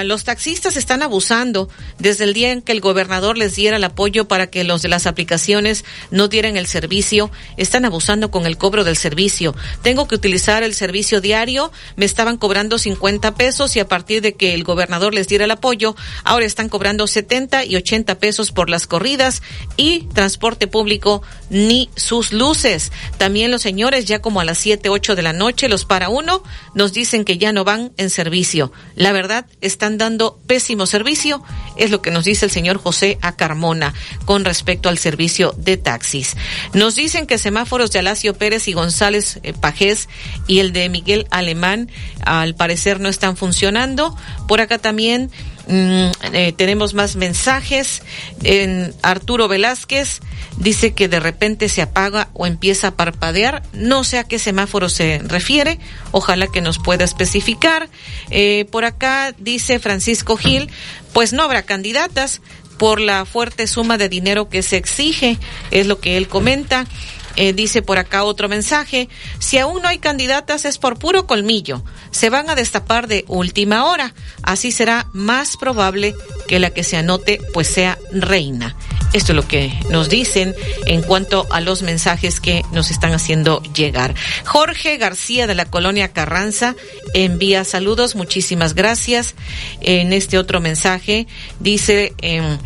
los 0.04 0.24
taxistas 0.24 0.78
están 0.78 1.04
abusando 1.04 1.70
desde 2.00 2.24
el 2.24 2.34
día 2.34 2.52
en 2.52 2.62
que 2.62 2.72
el 2.72 2.82
gobernador 2.82 3.38
les 3.38 3.56
diera 3.56 3.78
el 3.78 3.84
apoyo 3.84 4.28
para 4.28 4.48
que 4.48 4.64
los 4.64 4.82
de 4.82 4.90
las 4.90 5.08
aplicaciones 5.08 5.86
no 6.10 6.28
dieran 6.28 6.58
el 6.58 6.68
servicio, 6.68 7.32
están 7.58 7.86
abusando 7.86 8.32
con 8.32 8.46
el 8.46 8.58
cobro 8.58 8.84
del 8.84 8.98
servicio. 8.98 9.56
Tengo 9.82 10.08
que 10.08 10.16
utilizar 10.16 10.64
el 10.64 10.74
servicio 10.74 11.22
diario, 11.22 11.72
me 11.96 12.06
estaban 12.06 12.38
cobrando 12.38 12.78
50 12.78 13.36
pesos 13.36 13.76
y 13.76 13.80
a 13.80 13.88
partir 13.88 14.22
de 14.22 14.34
que 14.34 14.54
el 14.54 14.64
gobernador 14.64 15.14
les 15.14 15.28
diera 15.28 15.46
el 15.46 15.52
apoyo, 15.52 15.96
ahora 16.24 16.46
están 16.46 16.70
cobrando 16.70 17.08
70 17.08 17.66
y 17.66 17.76
80 17.76 18.20
pesos 18.20 18.52
por 18.52 18.70
las 18.70 18.88
corridas 18.88 19.42
y 19.78 20.08
transporte 20.14 20.68
público 20.68 21.22
ni 21.50 21.90
sus 21.96 22.34
luces. 22.34 22.92
También 23.18 23.52
los 23.52 23.62
señores 23.62 24.06
ya 24.06 24.20
como 24.20 24.40
a 24.40 24.46
las 24.46 24.58
7, 24.58 24.90
8 24.90 25.16
de 25.16 25.22
la 25.22 25.34
noche, 25.34 25.70
los 25.70 25.86
para 25.86 26.10
uno, 26.10 26.44
nos 26.74 26.94
dicen 26.94 27.26
que 27.26 27.38
ya 27.38 27.52
no 27.52 27.64
van 27.64 27.92
en 27.98 28.10
servicio. 28.10 28.72
La 28.96 29.12
verdad 29.12 29.46
están 29.62 29.98
dando 29.98 30.40
pésimo 30.48 30.86
servicio, 30.86 31.44
es 31.78 31.92
lo 31.92 32.02
que 32.02 32.12
nos 32.12 32.26
dice 32.26 32.46
el 32.46 32.52
señor 32.52 32.78
José 32.78 33.18
A. 33.22 33.36
Carmona 33.36 33.94
con 34.26 34.46
respecto 34.46 34.90
al 34.90 34.98
servicio 34.98 35.54
de 35.58 35.78
taxis. 35.78 36.36
Nos 36.74 36.96
dicen 36.96 37.28
que 37.28 37.38
semáforos 37.38 37.92
de 37.92 38.00
Alacio 38.00 38.34
Pérez 38.34 38.68
y 38.68 38.74
González 38.74 39.40
eh, 39.44 39.54
Pajés 39.54 40.10
y 40.48 40.60
el 40.60 40.74
de 40.74 40.90
Miguel 40.90 41.28
Alemán 41.32 41.90
al 42.26 42.56
parecer 42.56 43.00
no 43.00 43.10
están 43.10 43.38
funcionando. 43.38 44.16
Por 44.48 44.62
acá 44.62 44.78
también 44.78 45.32
Mm, 45.68 46.12
eh, 46.34 46.54
tenemos 46.56 46.94
más 46.94 47.16
mensajes. 47.16 48.02
En 48.44 48.94
Arturo 49.02 49.48
Velázquez 49.48 50.22
dice 50.58 50.94
que 50.94 51.08
de 51.08 51.20
repente 51.20 51.70
se 51.70 51.82
apaga 51.82 52.30
o 52.34 52.46
empieza 52.46 52.88
a 52.88 52.96
parpadear. 52.96 53.64
No 53.74 54.04
sé 54.04 54.20
a 54.20 54.24
qué 54.24 54.40
semáforo 54.40 54.90
se 54.90 55.20
refiere. 55.20 55.80
Ojalá 56.12 56.48
que 56.48 56.62
nos 56.62 56.80
pueda 56.80 57.04
especificar. 57.04 57.90
Eh, 58.30 58.66
por 58.72 58.86
acá 58.86 59.34
dice 59.38 59.80
Francisco 59.80 60.38
Gil, 60.38 60.70
pues 61.14 61.34
no 61.34 61.44
habrá 61.44 61.64
candidatas 61.64 62.42
por 62.78 63.00
la 63.00 63.26
fuerte 63.26 63.68
suma 63.68 64.00
de 64.00 64.10
dinero 64.10 64.50
que 64.50 64.64
se 64.64 64.76
exige, 64.78 65.38
es 65.70 65.86
lo 65.86 66.00
que 66.00 66.18
él 66.18 66.28
comenta. 66.28 66.88
Eh, 67.36 67.54
dice 67.54 67.82
por 67.82 67.98
acá 67.98 68.24
otro 68.24 68.50
mensaje, 68.50 69.10
si 69.40 69.58
aún 69.58 69.82
no 69.82 69.88
hay 69.88 70.00
candidatas 70.00 70.66
es 70.66 70.78
por 70.78 71.00
puro 71.00 71.28
colmillo, 71.28 71.84
se 72.12 72.30
van 72.30 72.50
a 72.50 72.56
destapar 72.56 73.08
de 73.08 73.24
última 73.28 73.86
hora, 73.86 74.14
así 74.44 74.72
será 74.72 75.08
más 75.14 75.58
probable 75.58 76.14
que 76.48 76.60
la 76.60 76.72
que 76.72 76.84
se 76.84 76.98
anote 76.98 77.40
pues 77.54 77.68
sea 77.68 77.98
reina. 78.12 78.76
Esto 79.14 79.34
es 79.34 79.36
lo 79.36 79.48
que 79.48 79.74
nos 79.90 80.08
dicen 80.08 80.56
en 80.86 81.02
cuanto 81.02 81.46
a 81.52 81.60
los 81.60 81.82
mensajes 81.82 82.40
que 82.40 82.64
nos 82.72 82.92
están 82.92 83.14
haciendo 83.14 83.62
llegar. 83.76 84.16
Jorge 84.46 84.98
García 84.98 85.48
de 85.48 85.56
la 85.56 85.66
colonia 85.66 86.14
Carranza 86.14 86.76
envía 87.14 87.66
saludos, 87.66 88.16
muchísimas 88.16 88.74
gracias. 88.74 89.36
En 89.82 90.14
este 90.14 90.38
otro 90.38 90.62
mensaje 90.62 91.28
dice, 91.60 92.14
em, 92.20 92.58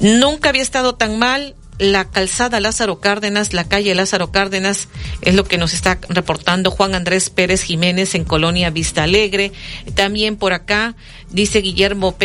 nunca 0.00 0.50
había 0.50 0.62
estado 0.62 0.94
tan 0.94 1.18
mal 1.18 1.56
la 1.82 2.04
calzada 2.04 2.60
Lázaro 2.60 3.00
Cárdenas, 3.00 3.52
la 3.52 3.68
calle 3.68 3.94
Lázaro 3.94 4.30
Cárdenas, 4.30 4.88
es 5.20 5.34
lo 5.34 5.44
que 5.44 5.58
nos 5.58 5.74
está 5.74 5.98
reportando 6.08 6.70
Juan 6.70 6.94
Andrés 6.94 7.30
Pérez 7.30 7.62
Jiménez 7.62 8.14
en 8.14 8.24
Colonia 8.24 8.70
Vista 8.70 9.02
Alegre. 9.02 9.52
También 9.94 10.36
por 10.36 10.52
acá 10.52 10.94
dice 11.30 11.60
Guillermo 11.60 12.16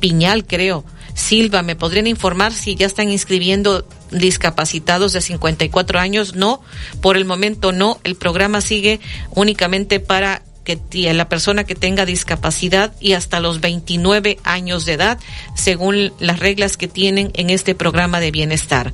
Piñal, 0.00 0.46
creo. 0.46 0.84
Silva, 1.14 1.62
¿me 1.62 1.76
podrían 1.76 2.06
informar 2.06 2.52
si 2.52 2.76
ya 2.76 2.86
están 2.86 3.10
inscribiendo 3.10 3.86
discapacitados 4.10 5.12
de 5.12 5.20
54 5.20 5.98
años? 5.98 6.34
No, 6.34 6.62
por 7.00 7.16
el 7.16 7.24
momento 7.24 7.72
no. 7.72 7.98
El 8.04 8.16
programa 8.16 8.60
sigue 8.60 9.00
únicamente 9.34 10.00
para 10.00 10.42
que 10.78 11.14
la 11.14 11.28
persona 11.28 11.64
que 11.64 11.74
tenga 11.74 12.06
discapacidad 12.06 12.92
y 13.00 13.14
hasta 13.14 13.40
los 13.40 13.60
29 13.60 14.38
años 14.44 14.84
de 14.84 14.94
edad, 14.94 15.18
según 15.54 16.12
las 16.18 16.38
reglas 16.38 16.76
que 16.76 16.88
tienen 16.88 17.30
en 17.34 17.50
este 17.50 17.74
programa 17.74 18.20
de 18.20 18.30
bienestar. 18.30 18.92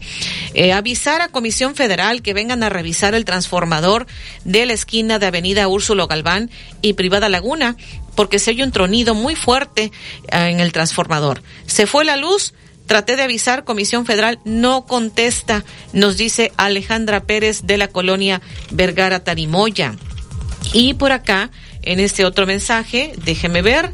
Eh, 0.55 0.73
avisar 0.73 1.21
a 1.21 1.29
Comisión 1.29 1.75
Federal 1.75 2.23
que 2.23 2.35
vengan 2.35 2.63
a 2.63 2.69
revisar 2.69 3.15
el 3.15 3.25
transformador 3.25 4.07
de 4.45 4.67
la 4.67 4.73
esquina 4.73 5.19
de 5.19 5.27
Avenida 5.27 5.69
Úrsulo 5.69 6.07
Galván 6.07 6.51
y 6.83 6.95
Privada 6.95 7.29
Laguna, 7.29 7.77
porque 8.15 8.39
se 8.39 8.53
oye 8.53 8.65
un 8.65 8.73
tronido 8.73 9.15
muy 9.15 9.35
fuerte 9.35 9.93
eh, 10.33 10.49
en 10.49 10.61
el 10.61 10.73
transformador. 10.73 11.43
Se 11.67 11.87
fue 11.87 12.05
la 12.05 12.17
luz. 12.17 12.55
Traté 12.87 13.17
de 13.17 13.25
avisar, 13.25 13.65
Comisión 13.65 14.07
Federal 14.07 14.39
no 14.45 14.87
contesta, 14.87 15.65
nos 15.93 16.17
dice 16.17 16.53
Alejandra 16.57 17.25
Pérez 17.25 17.63
de 17.65 17.79
la 17.79 17.89
colonia 17.89 18.41
Vergara 18.71 19.25
Tarimoya. 19.25 19.97
Y 20.73 20.95
por 20.95 21.11
acá, 21.11 21.51
en 21.87 22.01
este 22.01 22.25
otro 22.25 22.47
mensaje, 22.47 23.13
déjeme 23.25 23.63
ver 23.63 23.93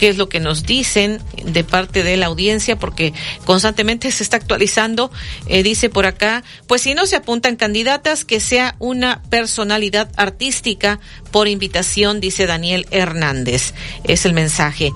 qué 0.00 0.08
es 0.08 0.16
lo 0.16 0.30
que 0.30 0.40
nos 0.40 0.64
dicen 0.64 1.20
de 1.44 1.62
parte 1.62 2.02
de 2.02 2.16
la 2.16 2.24
audiencia, 2.24 2.78
porque 2.78 3.12
constantemente 3.44 4.10
se 4.10 4.22
está 4.22 4.38
actualizando. 4.38 5.12
Eh, 5.46 5.62
dice 5.62 5.90
por 5.90 6.06
acá, 6.06 6.42
pues 6.66 6.80
si 6.80 6.94
no 6.94 7.04
se 7.04 7.16
apuntan 7.16 7.56
candidatas, 7.56 8.24
que 8.24 8.40
sea 8.40 8.76
una 8.78 9.22
personalidad 9.24 10.10
artística 10.16 11.00
por 11.30 11.48
invitación, 11.48 12.18
dice 12.18 12.46
Daniel 12.46 12.86
Hernández. 12.90 13.74
Es 14.04 14.24
el 14.24 14.32
mensaje. 14.32 14.90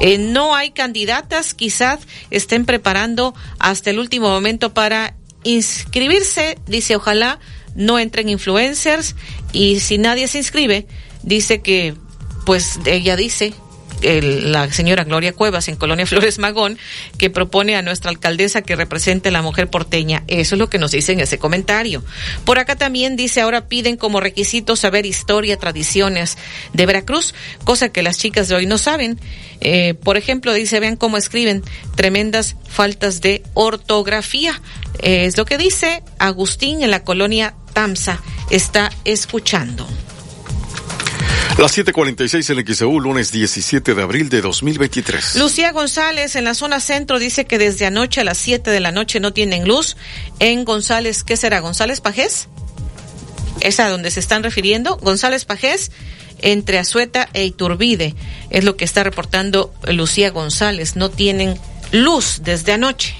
Eh, 0.00 0.18
no 0.18 0.54
hay 0.54 0.70
candidatas, 0.70 1.52
quizás 1.52 1.98
estén 2.30 2.64
preparando 2.64 3.34
hasta 3.58 3.90
el 3.90 3.98
último 3.98 4.28
momento 4.28 4.72
para 4.72 5.16
inscribirse, 5.42 6.58
dice 6.66 6.94
ojalá 6.94 7.40
no 7.74 7.98
entren 7.98 8.28
influencers 8.28 9.16
y 9.52 9.80
si 9.80 9.98
nadie 9.98 10.28
se 10.28 10.38
inscribe, 10.38 10.86
dice 11.24 11.60
que, 11.62 11.94
pues 12.44 12.78
ella 12.86 13.16
dice 13.16 13.54
la 14.02 14.70
señora 14.70 15.04
Gloria 15.04 15.32
Cuevas 15.32 15.68
en 15.68 15.76
Colonia 15.76 16.06
Flores 16.06 16.38
Magón, 16.38 16.78
que 17.18 17.30
propone 17.30 17.76
a 17.76 17.82
nuestra 17.82 18.10
alcaldesa 18.10 18.62
que 18.62 18.76
represente 18.76 19.30
a 19.30 19.32
la 19.32 19.42
mujer 19.42 19.68
porteña. 19.68 20.24
Eso 20.26 20.54
es 20.54 20.58
lo 20.58 20.68
que 20.68 20.78
nos 20.78 20.90
dice 20.90 21.12
en 21.12 21.20
ese 21.20 21.38
comentario. 21.38 22.04
Por 22.44 22.58
acá 22.58 22.76
también 22.76 23.16
dice, 23.16 23.40
ahora 23.40 23.68
piden 23.68 23.96
como 23.96 24.20
requisito 24.20 24.76
saber 24.76 25.06
historia, 25.06 25.58
tradiciones 25.58 26.36
de 26.72 26.86
Veracruz, 26.86 27.34
cosa 27.64 27.90
que 27.90 28.02
las 28.02 28.18
chicas 28.18 28.48
de 28.48 28.56
hoy 28.56 28.66
no 28.66 28.78
saben. 28.78 29.18
Eh, 29.60 29.94
por 29.94 30.16
ejemplo, 30.16 30.52
dice, 30.52 30.80
vean 30.80 30.96
cómo 30.96 31.16
escriben, 31.16 31.62
tremendas 31.94 32.56
faltas 32.68 33.20
de 33.20 33.42
ortografía. 33.54 34.60
Eh, 35.00 35.24
es 35.24 35.36
lo 35.38 35.44
que 35.44 35.56
dice 35.56 36.02
Agustín 36.18 36.82
en 36.82 36.90
la 36.90 37.04
colonia 37.04 37.54
Tamsa. 37.72 38.20
Está 38.50 38.90
escuchando. 39.04 39.86
Las 41.58 41.76
7:46 41.78 42.50
en 42.50 42.74
XEU, 42.74 43.00
lunes 43.00 43.30
17 43.30 43.94
de 43.94 44.02
abril 44.02 44.28
de 44.28 44.40
2023. 44.40 45.36
Lucía 45.36 45.70
González 45.72 46.34
en 46.34 46.44
la 46.44 46.54
zona 46.54 46.80
centro 46.80 47.18
dice 47.18 47.44
que 47.44 47.58
desde 47.58 47.86
anoche 47.86 48.20
a 48.20 48.24
las 48.24 48.38
7 48.38 48.70
de 48.70 48.80
la 48.80 48.90
noche 48.90 49.20
no 49.20 49.32
tienen 49.32 49.66
luz. 49.66 49.96
En 50.40 50.64
González, 50.64 51.22
¿qué 51.22 51.36
será? 51.36 51.60
¿González 51.60 52.00
Pajés? 52.00 52.48
¿Es 53.60 53.78
a 53.78 53.88
donde 53.88 54.10
se 54.10 54.20
están 54.20 54.42
refiriendo? 54.42 54.96
González 54.96 55.44
Pajés 55.44 55.92
entre 56.42 56.78
Azueta 56.78 57.28
e 57.32 57.44
Iturbide. 57.44 58.14
Es 58.50 58.64
lo 58.64 58.76
que 58.76 58.84
está 58.84 59.04
reportando 59.04 59.72
Lucía 59.86 60.30
González. 60.30 60.96
No 60.96 61.10
tienen 61.10 61.58
luz 61.92 62.40
desde 62.42 62.72
anoche. 62.72 63.14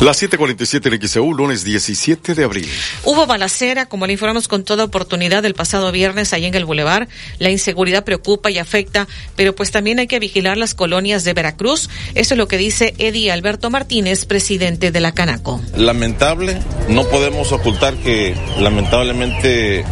Las 0.00 0.22
7:47 0.22 0.94
en 0.94 1.08
XEU, 1.08 1.34
lunes 1.34 1.62
17 1.62 2.34
de 2.34 2.44
abril. 2.44 2.68
Hubo 3.04 3.26
balacera, 3.26 3.86
como 3.86 4.06
le 4.06 4.14
informamos 4.14 4.48
con 4.48 4.64
toda 4.64 4.84
oportunidad 4.84 5.44
el 5.44 5.54
pasado 5.54 5.92
viernes 5.92 6.32
ahí 6.32 6.46
en 6.46 6.54
el 6.54 6.64
Boulevard. 6.64 7.08
La 7.38 7.50
inseguridad 7.50 8.04
preocupa 8.04 8.50
y 8.50 8.58
afecta, 8.58 9.08
pero 9.36 9.54
pues 9.54 9.70
también 9.70 9.98
hay 9.98 10.06
que 10.06 10.18
vigilar 10.18 10.56
las 10.56 10.74
colonias 10.74 11.24
de 11.24 11.34
Veracruz. 11.34 11.90
Eso 12.14 12.34
es 12.34 12.38
lo 12.38 12.48
que 12.48 12.56
dice 12.56 12.94
Eddie 12.96 13.30
Alberto 13.30 13.68
Martínez, 13.68 14.24
presidente 14.24 14.90
de 14.90 15.00
la 15.00 15.12
Canaco. 15.12 15.60
Lamentable, 15.76 16.58
no 16.88 17.04
podemos 17.04 17.52
ocultar 17.52 17.94
que 17.96 18.34
lamentablemente 18.58 19.84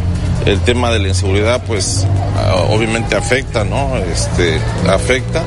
el 0.45 0.59
tema 0.61 0.91
de 0.91 0.99
la 0.99 1.09
inseguridad 1.09 1.63
pues 1.65 2.05
ah, 2.35 2.65
obviamente 2.69 3.15
afecta, 3.15 3.63
¿no? 3.63 3.95
Este, 3.97 4.59
afecta 4.87 5.45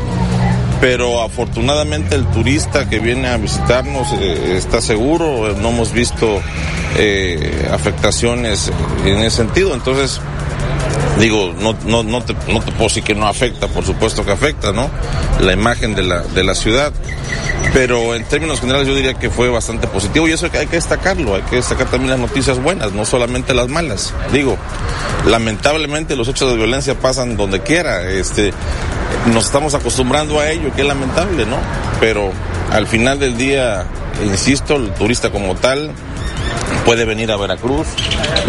pero 0.82 1.22
afortunadamente 1.22 2.16
el 2.16 2.26
turista 2.26 2.90
que 2.90 2.98
viene 2.98 3.28
a 3.28 3.36
visitarnos 3.36 4.08
eh, 4.14 4.56
está 4.56 4.80
seguro, 4.80 5.54
no 5.56 5.68
hemos 5.68 5.92
visto 5.92 6.42
eh, 6.98 7.68
afectaciones 7.70 8.68
en 9.04 9.18
ese 9.20 9.36
sentido, 9.36 9.74
entonces 9.74 10.20
digo, 11.20 11.54
no, 11.56 11.76
no, 11.86 12.02
no, 12.02 12.20
te, 12.24 12.34
no 12.52 12.60
te 12.60 12.72
puedo 12.72 12.88
decir 12.88 13.04
que 13.04 13.14
no 13.14 13.28
afecta, 13.28 13.68
por 13.68 13.84
supuesto 13.84 14.24
que 14.24 14.32
afecta, 14.32 14.72
¿no? 14.72 14.90
La 15.38 15.52
imagen 15.52 15.94
de 15.94 16.02
la, 16.02 16.22
de 16.22 16.42
la 16.42 16.56
ciudad. 16.56 16.92
Pero 17.72 18.16
en 18.16 18.24
términos 18.24 18.60
generales 18.60 18.88
yo 18.88 18.94
diría 18.94 19.14
que 19.14 19.30
fue 19.30 19.48
bastante 19.48 19.86
positivo 19.86 20.26
y 20.26 20.32
eso 20.32 20.46
hay 20.52 20.66
que 20.66 20.76
destacarlo, 20.76 21.36
hay 21.36 21.42
que 21.42 21.56
destacar 21.56 21.86
también 21.86 22.10
las 22.10 22.18
noticias 22.18 22.60
buenas, 22.60 22.92
no 22.92 23.04
solamente 23.04 23.54
las 23.54 23.68
malas. 23.68 24.12
Digo, 24.32 24.58
lamentablemente 25.26 26.16
los 26.16 26.26
hechos 26.26 26.50
de 26.50 26.56
violencia 26.56 26.94
pasan 26.96 27.36
donde 27.36 27.60
quiera, 27.60 28.10
este, 28.10 28.52
nos 29.32 29.46
estamos 29.46 29.74
acostumbrando 29.74 30.40
a 30.40 30.50
ello, 30.50 30.71
es 30.76 30.86
lamentable, 30.86 31.46
¿no? 31.46 31.58
Pero 32.00 32.32
al 32.70 32.86
final 32.86 33.18
del 33.18 33.36
día, 33.36 33.84
insisto, 34.24 34.76
el 34.76 34.92
turista 34.94 35.30
como 35.30 35.54
tal, 35.54 35.92
puede 36.84 37.04
venir 37.04 37.30
a 37.30 37.36
Veracruz 37.36 37.86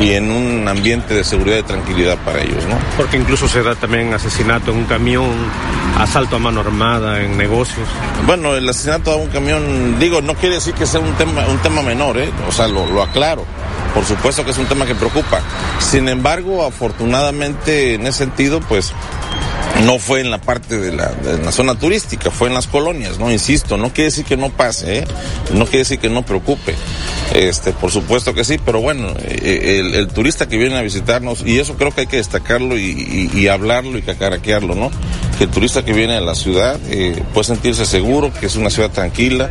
y 0.02 0.12
en 0.12 0.32
un 0.32 0.68
ambiente 0.68 1.14
de 1.14 1.24
seguridad 1.24 1.58
y 1.58 1.64
tranquilidad 1.64 2.18
para 2.20 2.42
ellos, 2.42 2.66
¿no? 2.68 2.78
Porque 2.98 3.18
incluso 3.18 3.48
se 3.48 3.62
da 3.62 3.76
también 3.76 4.14
asesinato 4.14 4.72
en 4.72 4.78
un 4.78 4.86
camión, 4.86 5.30
asalto 6.00 6.38
a 6.38 6.40
mano 6.40 6.62
armada 6.62 7.22
en 7.22 7.38
negocios. 7.38 7.88
Bueno, 8.26 8.56
el 8.56 8.68
asesinato 8.68 9.12
a 9.12 9.16
un 9.18 9.28
camión, 9.28 10.00
digo, 10.00 10.22
no 10.22 10.36
quiere 10.36 10.56
decir 10.56 10.74
que 10.74 10.86
sea 10.86 11.00
un 11.00 11.14
tema, 11.14 11.46
un 11.48 11.58
tema 11.60 11.82
menor, 11.82 12.18
¿eh? 12.18 12.32
O 12.48 12.52
sea, 12.52 12.68
lo, 12.68 12.88
lo 12.88 13.04
aclaro. 13.04 13.46
Por 13.94 14.06
supuesto 14.06 14.44
que 14.44 14.52
es 14.52 14.58
un 14.58 14.66
tema 14.66 14.88
que 14.88 14.96
preocupa. 14.96 15.40
Sin 15.80 16.10
embargo, 16.10 16.66
afortunadamente 16.66 17.94
en 17.94 18.08
ese 18.08 18.20
sentido, 18.20 18.60
pues 18.62 18.94
no 19.86 20.00
fue 20.00 20.22
en 20.22 20.32
la 20.32 20.40
parte 20.40 20.78
de 20.78 20.92
la, 20.92 21.08
de 21.10 21.44
la, 21.44 21.52
zona 21.52 21.76
turística, 21.76 22.32
fue 22.32 22.48
en 22.48 22.54
las 22.54 22.68
colonias, 22.68 23.20
¿no? 23.20 23.32
Insisto, 23.32 23.78
no 23.78 23.92
quiere 23.92 24.06
decir 24.06 24.26
que 24.26 24.38
no 24.38 24.50
pase, 24.50 25.00
¿eh? 25.00 25.08
no 25.54 25.66
quiere 25.66 25.80
decir 25.80 26.00
que 26.00 26.10
no 26.10 26.26
preocupe. 26.26 26.76
Este, 27.34 27.74
por 27.74 27.92
supuesto 27.92 28.34
que 28.34 28.44
sí, 28.44 28.60
pero 28.64 28.80
bueno, 28.82 29.10
eh, 29.20 29.80
el, 29.80 29.96
el, 29.96 30.08
turista 30.08 30.48
que 30.48 30.58
viene 30.58 30.78
a 30.78 30.82
visitarnos, 30.82 31.44
y 31.46 31.60
eso 31.60 31.76
creo 31.76 31.92
que 31.92 32.02
hay 32.02 32.08
que 32.08 32.18
destacarlo 32.18 32.78
y, 32.78 33.30
y, 33.34 33.40
y 33.40 33.48
hablarlo 33.48 33.98
y 33.98 34.04
cacaraquearlo, 34.04 34.76
¿no? 34.76 34.92
Que 35.38 35.46
el 35.46 35.50
turista 35.50 35.84
que 35.84 35.94
viene 35.94 36.16
a 36.16 36.22
la 36.22 36.36
ciudad 36.36 36.80
eh, 36.90 37.22
puede 37.34 37.46
sentirse 37.46 37.86
seguro, 37.86 38.32
que 38.32 38.46
es 38.46 38.56
una 38.56 38.70
ciudad 38.70 38.92
tranquila 38.92 39.50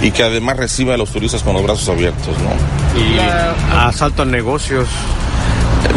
y 0.00 0.12
que 0.12 0.22
además 0.22 0.56
recibe 0.56 0.94
a 0.94 0.96
los 0.96 1.10
turistas 1.10 1.42
con 1.42 1.54
los 1.54 1.62
brazos 1.62 1.88
abiertos, 1.88 2.34
¿no? 2.38 3.00
Y 3.00 3.18
asalto 3.76 4.22
a 4.22 4.24
negocios. 4.24 4.88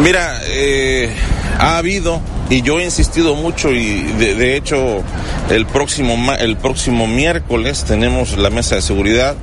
Mira, 0.02 0.40
eh, 0.44 1.10
ha 1.58 1.78
habido 1.78 2.20
y 2.50 2.62
yo 2.62 2.78
he 2.80 2.84
insistido 2.84 3.34
mucho 3.34 3.70
y 3.72 4.02
de, 4.18 4.56
hecho 4.56 5.02
el 5.50 5.66
próximo 5.66 6.16
el 6.38 6.56
próximo 6.56 7.06
miércoles 7.06 7.84
tenemos 7.84 8.38
la 8.38 8.50
mesa 8.50 8.76
de 8.76 8.82
seguridad 8.82 9.36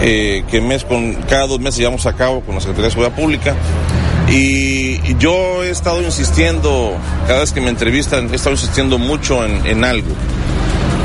eh, 0.00 0.44
que 0.50 0.60
mes 0.60 0.84
con 0.84 1.14
cada 1.14 1.46
dos 1.46 1.60
meses 1.60 1.78
llevamos 1.78 2.06
a 2.06 2.14
cabo 2.14 2.40
con 2.40 2.54
la 2.54 2.60
Secretaría 2.60 2.86
de 2.86 2.90
Seguridad 2.90 3.16
Pública 3.16 3.54
y 4.30 5.16
yo 5.18 5.62
he 5.64 5.70
estado 5.70 6.02
insistiendo 6.02 6.96
cada 7.26 7.40
vez 7.40 7.52
que 7.52 7.60
me 7.60 7.70
entrevistan 7.70 8.30
he 8.32 8.36
estado 8.36 8.54
insistiendo 8.54 8.98
mucho 8.98 9.44
en, 9.44 9.84
algo 9.84 10.14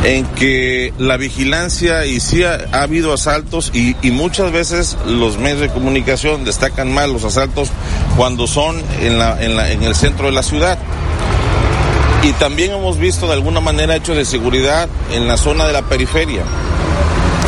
en 0.05 0.25
que 0.25 0.93
la 0.97 1.17
vigilancia 1.17 2.05
y 2.05 2.19
sí 2.19 2.43
ha, 2.43 2.57
ha 2.71 2.83
habido 2.83 3.13
asaltos 3.13 3.71
y, 3.73 3.95
y, 4.01 4.11
muchas 4.11 4.51
veces 4.51 4.97
los 5.07 5.37
medios 5.37 5.61
de 5.61 5.69
comunicación 5.69 6.43
destacan 6.43 6.91
mal 6.93 7.13
los 7.13 7.23
asaltos 7.23 7.69
cuando 8.17 8.47
son 8.47 8.81
en, 9.01 9.17
la, 9.17 9.41
en, 9.41 9.55
la, 9.55 9.71
en 9.71 9.83
el 9.83 9.95
centro 9.95 10.25
de 10.25 10.33
la 10.33 10.43
ciudad. 10.43 10.77
Y 12.23 12.31
también 12.33 12.71
hemos 12.71 12.97
visto 12.97 13.27
de 13.27 13.33
alguna 13.33 13.59
manera 13.59 13.95
hechos 13.95 14.15
de 14.15 14.23
seguridad 14.23 14.87
en 15.11 15.27
la 15.27 15.37
zona 15.37 15.67
de 15.67 15.73
la 15.73 15.81
periferia. 15.81 16.43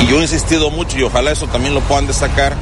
Y 0.01 0.07
yo 0.07 0.19
he 0.19 0.21
insistido 0.21 0.69
mucho 0.69 0.97
y 0.97 1.03
ojalá 1.03 1.31
eso 1.31 1.47
también 1.47 1.73
lo 1.73 1.79
puedan 1.81 2.07
destacar 2.07 2.53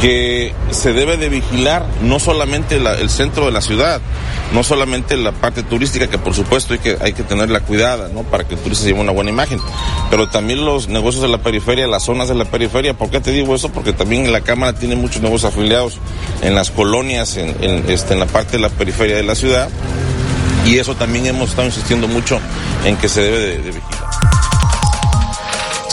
que 0.00 0.52
se 0.70 0.92
debe 0.92 1.16
de 1.16 1.28
vigilar 1.28 1.86
no 2.02 2.18
solamente 2.18 2.78
la, 2.78 2.94
el 2.94 3.08
centro 3.08 3.46
de 3.46 3.52
la 3.52 3.60
ciudad, 3.60 4.00
no 4.52 4.62
solamente 4.62 5.16
la 5.16 5.32
parte 5.32 5.62
turística, 5.62 6.08
que 6.08 6.18
por 6.18 6.34
supuesto 6.34 6.74
hay 6.74 6.80
que, 6.80 6.98
hay 7.00 7.12
que 7.12 7.22
tenerla 7.22 7.60
cuidada, 7.60 8.08
¿no? 8.08 8.22
Para 8.22 8.44
que 8.44 8.54
el 8.54 8.60
turista 8.60 8.84
lleve 8.86 9.00
una 9.00 9.12
buena 9.12 9.30
imagen, 9.30 9.60
pero 10.10 10.28
también 10.28 10.64
los 10.64 10.88
negocios 10.88 11.22
de 11.22 11.28
la 11.28 11.38
periferia, 11.38 11.86
las 11.86 12.02
zonas 12.02 12.28
de 12.28 12.34
la 12.34 12.44
periferia. 12.44 12.94
¿Por 12.94 13.10
qué 13.10 13.20
te 13.20 13.30
digo 13.30 13.54
eso? 13.54 13.70
Porque 13.70 13.92
también 13.92 14.30
la 14.30 14.42
Cámara 14.42 14.74
tiene 14.74 14.96
muchos 14.96 15.22
negocios 15.22 15.52
afiliados 15.52 15.98
en 16.42 16.54
las 16.54 16.70
colonias, 16.70 17.36
en, 17.36 17.56
en, 17.62 17.88
este, 17.88 18.12
en 18.12 18.20
la 18.20 18.26
parte 18.26 18.52
de 18.52 18.58
la 18.58 18.68
periferia 18.68 19.16
de 19.16 19.22
la 19.22 19.34
ciudad, 19.34 19.70
y 20.64 20.78
eso 20.78 20.94
también 20.94 21.26
hemos 21.26 21.50
estado 21.50 21.68
insistiendo 21.68 22.08
mucho 22.08 22.40
en 22.84 22.96
que 22.96 23.08
se 23.08 23.22
debe 23.22 23.38
de, 23.38 23.58
de 23.58 23.70
vigilar. 23.70 24.10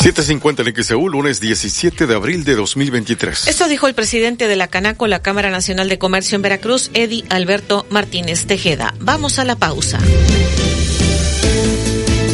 750 0.01 0.63
en 0.63 0.83
XEU, 0.83 1.09
lunes 1.09 1.39
17 1.39 2.07
de 2.07 2.15
abril 2.15 2.43
de 2.43 2.55
2023. 2.55 3.47
Esto 3.47 3.67
dijo 3.67 3.87
el 3.87 3.93
presidente 3.93 4.47
de 4.47 4.55
la 4.55 4.67
Canaco, 4.67 5.05
la 5.05 5.21
Cámara 5.21 5.51
Nacional 5.51 5.89
de 5.89 5.99
Comercio 5.99 6.37
en 6.37 6.41
Veracruz, 6.41 6.89
Eddie 6.95 7.23
Alberto 7.29 7.85
Martínez 7.91 8.47
Tejeda. 8.47 8.95
Vamos 8.99 9.37
a 9.37 9.45
la 9.45 9.57
pausa. 9.57 9.99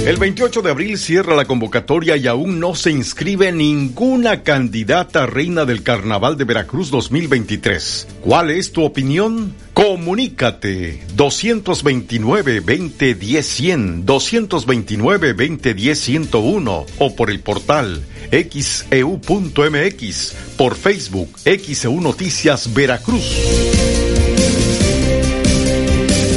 El 0.07 0.15
28 0.15 0.61
de 0.61 0.71
abril 0.71 0.97
cierra 0.97 1.35
la 1.35 1.43
convocatoria 1.43 2.15
y 2.15 2.27
aún 2.27 2.61
no 2.61 2.75
se 2.75 2.91
inscribe 2.91 3.51
ninguna 3.51 4.41
candidata 4.41 5.25
reina 5.25 5.65
del 5.65 5.83
Carnaval 5.83 6.37
de 6.37 6.45
Veracruz 6.45 6.89
2023. 6.91 8.07
¿Cuál 8.21 8.51
es 8.51 8.71
tu 8.71 8.85
opinión? 8.85 9.53
Comunícate 9.73 11.03
229-2010-100, 11.17 14.05
229-2010-101 14.05 16.85
o 16.99 17.15
por 17.17 17.29
el 17.29 17.41
portal 17.41 18.01
xeu.mx, 18.31 20.35
por 20.55 20.75
Facebook 20.75 21.37
XEU 21.43 21.99
Noticias 21.99 22.73
Veracruz. 22.73 23.25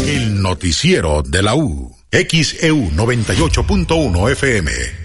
El 0.09 0.43
noticiero 0.43 1.23
de 1.23 1.43
la 1.45 1.55
U. 1.55 2.00
XEU 2.13 2.91
98.1 2.91 4.35
FM. 4.35 5.00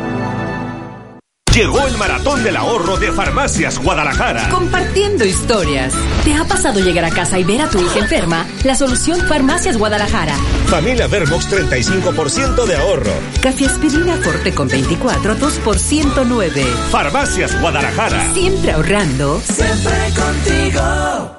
Llegó 1.60 1.86
el 1.86 1.98
maratón 1.98 2.42
del 2.42 2.56
ahorro 2.56 2.96
de 2.96 3.12
Farmacias 3.12 3.80
Guadalajara. 3.80 4.48
Compartiendo 4.48 5.26
historias. 5.26 5.94
¿Te 6.24 6.34
ha 6.34 6.46
pasado 6.46 6.80
llegar 6.80 7.04
a 7.04 7.10
casa 7.10 7.38
y 7.38 7.44
ver 7.44 7.62
a 7.62 7.70
tu 7.70 7.82
hija 7.82 8.00
enferma? 8.00 8.48
La 8.64 8.76
solución 8.76 9.20
Farmacias 9.28 9.76
Guadalajara. 9.76 10.38
Familia 10.68 11.08
Vermox 11.08 11.50
35% 11.52 12.66
de 12.66 12.76
ahorro. 12.78 13.12
Café 13.42 13.66
aspirina 13.66 14.16
Forte 14.16 14.54
con 14.54 14.70
24, 14.70 15.36
2 15.36 15.54
por 15.56 15.78
109. 15.78 16.64
Farmacias 16.92 17.60
Guadalajara. 17.60 18.34
Siempre 18.34 18.72
ahorrando. 18.72 19.42
Siempre 19.42 20.14
contigo. 20.16 21.39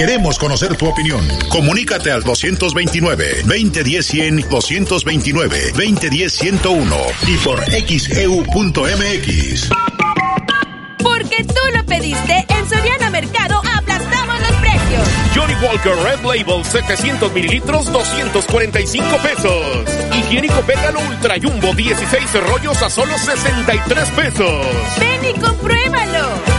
Queremos 0.00 0.38
conocer 0.38 0.74
tu 0.76 0.88
opinión. 0.88 1.20
Comunícate 1.50 2.10
al 2.10 2.24
229-2010-100, 2.24 4.48
229-2010-101 4.48 6.96
y 7.28 7.36
por 7.36 7.62
xeu.mx. 7.70 9.68
Porque 11.02 11.44
tú 11.44 11.60
lo 11.76 11.84
pediste, 11.84 12.46
en 12.48 12.66
Soriana 12.66 13.10
Mercado 13.10 13.60
aplastamos 13.76 14.40
los 14.40 14.52
precios. 14.52 15.06
Johnny 15.34 15.52
Walker 15.62 15.92
Red 16.02 16.24
Label 16.24 16.64
700 16.64 17.30
mililitros 17.34 17.92
245 17.92 19.18
pesos. 19.18 19.84
Higiénico 20.16 20.62
Pétalo 20.62 21.00
Ultra 21.10 21.34
Jumbo 21.38 21.74
16 21.74 22.40
rollos 22.48 22.80
a 22.80 22.88
solo 22.88 23.18
63 23.18 24.08
pesos. 24.12 24.66
Ven 24.98 25.20
y 25.28 25.34
compruébalo. 25.38 26.49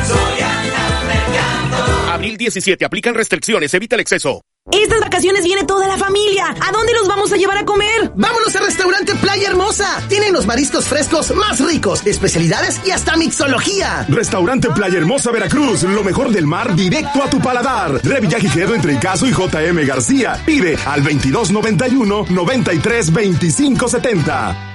Abril 2.21 2.37
17. 2.37 2.85
Aplican 2.85 3.15
restricciones. 3.15 3.73
Evita 3.73 3.95
el 3.95 4.01
exceso. 4.01 4.41
Estas 4.71 4.99
vacaciones 4.99 5.43
viene 5.43 5.63
toda 5.63 5.87
la 5.87 5.97
familia. 5.97 6.49
¿A 6.49 6.71
dónde 6.71 6.93
los 6.93 7.07
vamos 7.07 7.33
a 7.33 7.35
llevar 7.35 7.57
a 7.57 7.65
comer? 7.65 8.11
Vámonos 8.15 8.55
al 8.55 8.65
restaurante 8.65 9.15
Playa 9.15 9.49
Hermosa. 9.49 10.05
Tienen 10.07 10.31
los 10.31 10.45
mariscos 10.45 10.87
frescos 10.87 11.33
más 11.33 11.59
ricos, 11.59 12.05
especialidades 12.05 12.79
y 12.85 12.91
hasta 12.91 13.17
mixología. 13.17 14.05
Restaurante 14.07 14.69
Playa 14.69 14.99
Hermosa 14.99 15.31
Veracruz. 15.31 15.81
Lo 15.81 16.03
mejor 16.03 16.29
del 16.31 16.45
mar 16.45 16.75
directo 16.75 17.23
a 17.23 17.29
tu 17.31 17.39
paladar. 17.39 17.99
Revillagigedo 18.03 18.75
entre 18.75 18.93
Icaso 18.93 19.25
y 19.25 19.31
JM 19.31 19.83
García. 19.87 20.39
Pide 20.45 20.77
al 20.85 21.03
2291 21.03 22.25
93 22.29 23.13
25 23.13 23.87
70. 23.87 24.70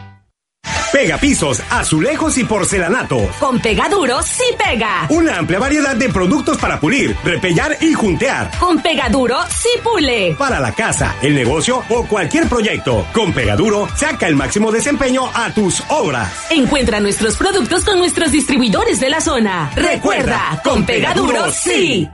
Pega 0.93 1.19
pisos, 1.19 1.63
azulejos 1.71 2.39
y 2.39 2.45
porcelanato. 2.45 3.19
Con 3.39 3.61
Pegaduro 3.61 4.23
sí 4.23 4.45
pega. 4.57 5.07
Una 5.11 5.39
amplia 5.39 5.59
variedad 5.59 5.97
de 5.97 6.09
productos 6.09 6.57
para 6.59 6.81
pulir, 6.81 7.17
repellar 7.25 7.77
y 7.81 7.93
juntear. 7.93 8.51
Con 8.59 8.81
Pegaduro 8.81 9.39
sí 9.49 9.69
pule. 9.83 10.35
Para 10.39 10.61
la 10.61 10.73
casa, 10.73 11.17
el 11.23 11.35
negocio 11.35 11.83
o 11.89 12.07
cualquier 12.07 12.49
proyecto. 12.49 13.07
Con 13.13 13.33
Pegaduro, 13.33 13.89
saca 13.97 14.27
el 14.27 14.37
máximo 14.37 14.73
desempeño 14.73 15.29
a 15.35 15.51
tus 15.53 15.83
obras. 15.89 16.47
Encuentra 16.51 17.01
nuestros 17.01 17.37
productos 17.37 17.85
con 17.85 17.99
nuestros 17.99 18.33
distribuidores 18.33 19.01
de 19.01 19.11
la 19.11 19.21
zona. 19.21 19.71
Recuerda, 19.75 20.61
con 20.65 20.87
Pegaduro 20.87 21.51
sí. 21.53 22.09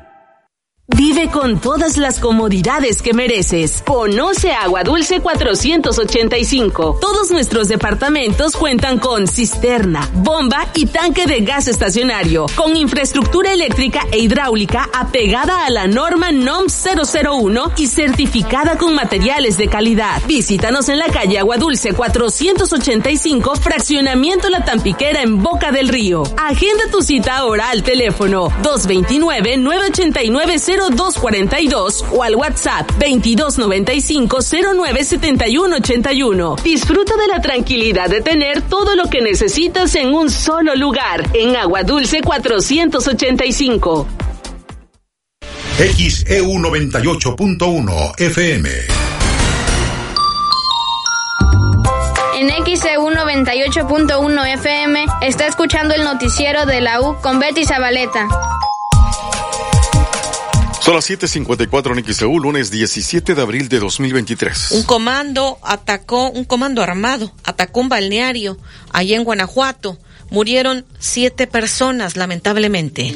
Vive 0.97 1.31
con 1.31 1.59
todas 1.59 1.97
las 1.97 2.21
comodidades 2.21 3.01
que 3.01 3.15
mereces. 3.15 3.83
Conoce 3.87 4.53
Agua 4.53 4.85
Dulce 4.85 5.21
485. 5.21 6.99
Todos 7.01 7.31
nuestros 7.31 7.69
departamentos 7.69 8.57
cuentan 8.57 8.99
con 8.99 9.27
cisterna, 9.27 10.09
bomba 10.13 10.69
y 10.75 10.87
tanque 10.87 11.27
de 11.27 11.41
gas 11.41 11.67
estacionario, 11.67 12.47
con 12.57 12.77
infraestructura 12.77 13.53
eléctrica 13.53 14.07
e 14.13 14.19
hidráulica 14.19 14.91
apegada 14.95 15.65
a 15.65 15.71
la 15.71 15.87
norma 15.87 16.31
NOM 16.31 16.67
001 16.67 17.73
y 17.79 17.87
certificada 17.87 18.77
con 18.77 18.95
materiales 18.95 19.57
de 19.57 19.69
calidad. 19.69 20.21
Visítanos 20.27 20.89
en 20.91 20.99
la 20.99 21.09
calle 21.09 21.39
Agua 21.39 21.57
Dulce 21.57 21.95
485, 21.95 23.57
fraccionamiento 23.57 24.51
La 24.51 24.65
Tampiquera 24.65 25.23
en 25.23 25.43
Boca 25.43 25.73
del 25.73 25.89
Río. 25.89 26.23
Agenda 26.37 26.85
tu 26.91 27.01
cita 27.01 27.39
ahora 27.39 27.71
al 27.71 27.83
teléfono 27.83 28.53
229 28.63 29.57
989 29.57 30.59
0242 30.91 32.05
o 32.13 32.23
al 32.23 32.37
WhatsApp 32.37 32.91
2295 32.93 34.43
097181. 34.43 36.57
Disfruta 36.63 37.17
de 37.17 37.27
la 37.29 37.41
tranquilidad 37.41 38.09
de 38.09 38.21
tener 38.21 38.63
todo 38.63 38.97
lo 38.97 39.09
que 39.09 39.21
necesitas 39.21 39.95
en 39.95 40.15
un 40.15 40.31
solo 40.31 40.75
lugar, 40.75 41.29
en 41.35 41.57
Agua 41.57 41.83
Dulce 41.83 42.23
485. 42.23 44.07
XEU 45.79 46.47
98.1 46.47 48.21
FM. 48.21 48.71
En 52.35 52.49
XEU 52.65 53.11
98.1 53.11 54.55
FM 54.55 55.07
está 55.23 55.47
escuchando 55.47 55.95
el 55.95 56.05
noticiero 56.05 56.67
de 56.67 56.81
la 56.81 57.01
U 57.01 57.17
con 57.21 57.39
Betty 57.39 57.65
Zabaleta. 57.65 58.29
Son 60.83 60.95
las 60.95 61.09
7:54 61.09 61.97
en 61.97 62.05
XEU, 62.13 62.41
lunes 62.41 62.73
17 62.73 63.37
de 63.37 63.43
abril 63.43 63.69
de 63.69 63.79
2023. 63.79 64.73
Un 64.73 64.83
comando 64.83 65.59
atacó, 65.63 66.29
un 66.31 66.45
comando 66.45 66.83
armado 66.83 67.33
atacó 67.45 67.79
un 67.79 67.89
balneario 67.89 68.59
allá 68.93 69.15
en 69.15 69.23
Guanajuato. 69.23 69.97
Murieron 70.31 70.85
siete 70.99 71.47
personas, 71.47 72.17
lamentablemente. 72.17 73.15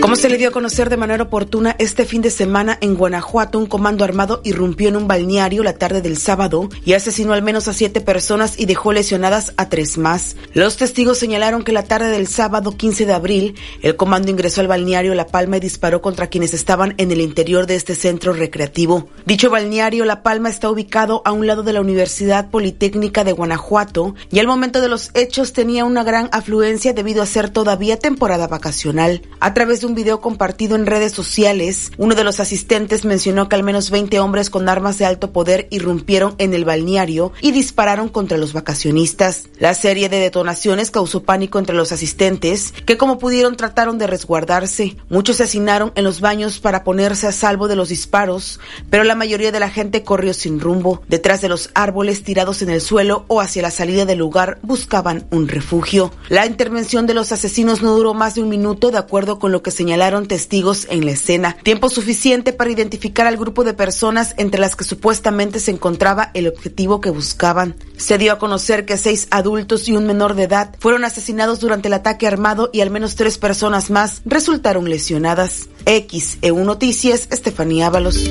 Como 0.00 0.14
se 0.14 0.28
le 0.28 0.38
dio 0.38 0.50
a 0.50 0.52
conocer 0.52 0.90
de 0.90 0.96
manera 0.96 1.24
oportuna, 1.24 1.74
este 1.80 2.04
fin 2.04 2.22
de 2.22 2.30
semana 2.30 2.78
en 2.80 2.94
Guanajuato 2.94 3.58
un 3.58 3.66
comando 3.66 4.04
armado 4.04 4.40
irrumpió 4.44 4.88
en 4.88 4.96
un 4.96 5.08
balneario 5.08 5.64
la 5.64 5.72
tarde 5.72 6.00
del 6.00 6.16
sábado 6.16 6.68
y 6.84 6.92
asesinó 6.92 7.32
al 7.32 7.42
menos 7.42 7.66
a 7.66 7.72
siete 7.72 8.00
personas 8.00 8.58
y 8.60 8.66
dejó 8.66 8.92
lesionadas 8.92 9.52
a 9.56 9.68
tres 9.68 9.98
más. 9.98 10.36
Los 10.54 10.76
testigos 10.76 11.18
señalaron 11.18 11.64
que 11.64 11.72
la 11.72 11.82
tarde 11.82 12.10
del 12.10 12.28
sábado 12.28 12.76
15 12.76 13.06
de 13.06 13.12
abril, 13.12 13.54
el 13.82 13.96
comando 13.96 14.30
ingresó 14.30 14.60
al 14.60 14.68
balneario 14.68 15.14
La 15.14 15.26
Palma 15.26 15.56
y 15.56 15.60
disparó 15.60 16.00
contra 16.00 16.28
quienes 16.28 16.54
estaban 16.54 16.94
en 16.98 17.10
el 17.10 17.20
interior 17.20 17.66
de 17.66 17.74
este 17.74 17.96
centro 17.96 18.32
recreativo. 18.32 19.08
Dicho 19.26 19.50
balneario 19.50 20.04
La 20.04 20.22
Palma 20.22 20.48
está 20.48 20.70
ubicado 20.70 21.22
a 21.24 21.32
un 21.32 21.48
lado 21.48 21.64
de 21.64 21.72
la 21.72 21.80
Universidad 21.80 22.50
Politécnica 22.50 23.24
de 23.24 23.32
Guanajuato 23.32 24.14
y 24.30 24.38
al 24.38 24.46
momento 24.46 24.80
de 24.80 24.88
los 24.88 25.10
hechos 25.14 25.52
tenía 25.52 25.84
una 25.84 26.04
gran 26.04 26.28
afluencia 26.30 26.92
debido 26.92 27.20
a 27.20 27.26
ser 27.26 27.50
todavía 27.50 27.98
temporada 27.98 28.46
vacacional. 28.46 29.22
A 29.40 29.54
través 29.54 29.80
de 29.80 29.87
un 29.88 29.94
video 29.94 30.20
compartido 30.20 30.76
en 30.76 30.86
redes 30.86 31.12
sociales, 31.12 31.90
uno 31.96 32.14
de 32.14 32.22
los 32.22 32.40
asistentes 32.40 33.06
mencionó 33.06 33.48
que 33.48 33.56
al 33.56 33.62
menos 33.62 33.90
20 33.90 34.20
hombres 34.20 34.50
con 34.50 34.68
armas 34.68 34.98
de 34.98 35.06
alto 35.06 35.32
poder 35.32 35.66
irrumpieron 35.70 36.34
en 36.38 36.52
el 36.52 36.66
balneario 36.66 37.32
y 37.40 37.52
dispararon 37.52 38.08
contra 38.08 38.36
los 38.36 38.52
vacacionistas. 38.52 39.44
La 39.58 39.72
serie 39.74 40.10
de 40.10 40.18
detonaciones 40.18 40.90
causó 40.90 41.22
pánico 41.22 41.58
entre 41.58 41.74
los 41.74 41.90
asistentes, 41.90 42.74
que 42.84 42.98
como 42.98 43.18
pudieron 43.18 43.56
trataron 43.56 43.98
de 43.98 44.06
resguardarse. 44.06 44.96
Muchos 45.08 45.36
se 45.36 45.44
hacinaron 45.44 45.92
en 45.94 46.04
los 46.04 46.20
baños 46.20 46.60
para 46.60 46.84
ponerse 46.84 47.26
a 47.26 47.32
salvo 47.32 47.66
de 47.66 47.76
los 47.76 47.88
disparos, 47.88 48.60
pero 48.90 49.04
la 49.04 49.14
mayoría 49.14 49.52
de 49.52 49.60
la 49.60 49.70
gente 49.70 50.02
corrió 50.02 50.34
sin 50.34 50.60
rumbo. 50.60 51.02
Detrás 51.08 51.40
de 51.40 51.48
los 51.48 51.70
árboles 51.74 52.22
tirados 52.22 52.60
en 52.60 52.68
el 52.68 52.82
suelo 52.82 53.24
o 53.28 53.40
hacia 53.40 53.62
la 53.62 53.70
salida 53.70 54.04
del 54.04 54.18
lugar 54.18 54.58
buscaban 54.62 55.26
un 55.30 55.48
refugio. 55.48 56.12
La 56.28 56.44
intervención 56.44 57.06
de 57.06 57.14
los 57.14 57.32
asesinos 57.32 57.80
no 57.80 57.96
duró 57.96 58.12
más 58.12 58.34
de 58.34 58.42
un 58.42 58.50
minuto, 58.50 58.90
de 58.90 58.98
acuerdo 58.98 59.38
con 59.38 59.50
lo 59.50 59.62
que 59.62 59.77
señalaron 59.78 60.26
testigos 60.26 60.88
en 60.90 61.04
la 61.04 61.12
escena. 61.12 61.56
Tiempo 61.62 61.88
suficiente 61.88 62.52
para 62.52 62.72
identificar 62.72 63.28
al 63.28 63.36
grupo 63.36 63.62
de 63.62 63.74
personas 63.74 64.34
entre 64.36 64.60
las 64.60 64.74
que 64.74 64.82
supuestamente 64.82 65.60
se 65.60 65.70
encontraba 65.70 66.32
el 66.34 66.48
objetivo 66.48 67.00
que 67.00 67.10
buscaban. 67.10 67.76
Se 67.96 68.18
dio 68.18 68.32
a 68.32 68.40
conocer 68.40 68.86
que 68.86 68.96
seis 68.96 69.28
adultos 69.30 69.88
y 69.88 69.96
un 69.96 70.04
menor 70.04 70.34
de 70.34 70.42
edad 70.42 70.74
fueron 70.80 71.04
asesinados 71.04 71.60
durante 71.60 71.86
el 71.86 71.94
ataque 71.94 72.26
armado 72.26 72.70
y 72.72 72.80
al 72.80 72.90
menos 72.90 73.14
tres 73.14 73.38
personas 73.38 73.88
más 73.88 74.20
resultaron 74.24 74.90
lesionadas. 74.90 75.68
X, 75.86 76.38
EU 76.42 76.64
Noticias, 76.64 77.28
Estefanía 77.30 77.86
Ábalos. 77.86 78.28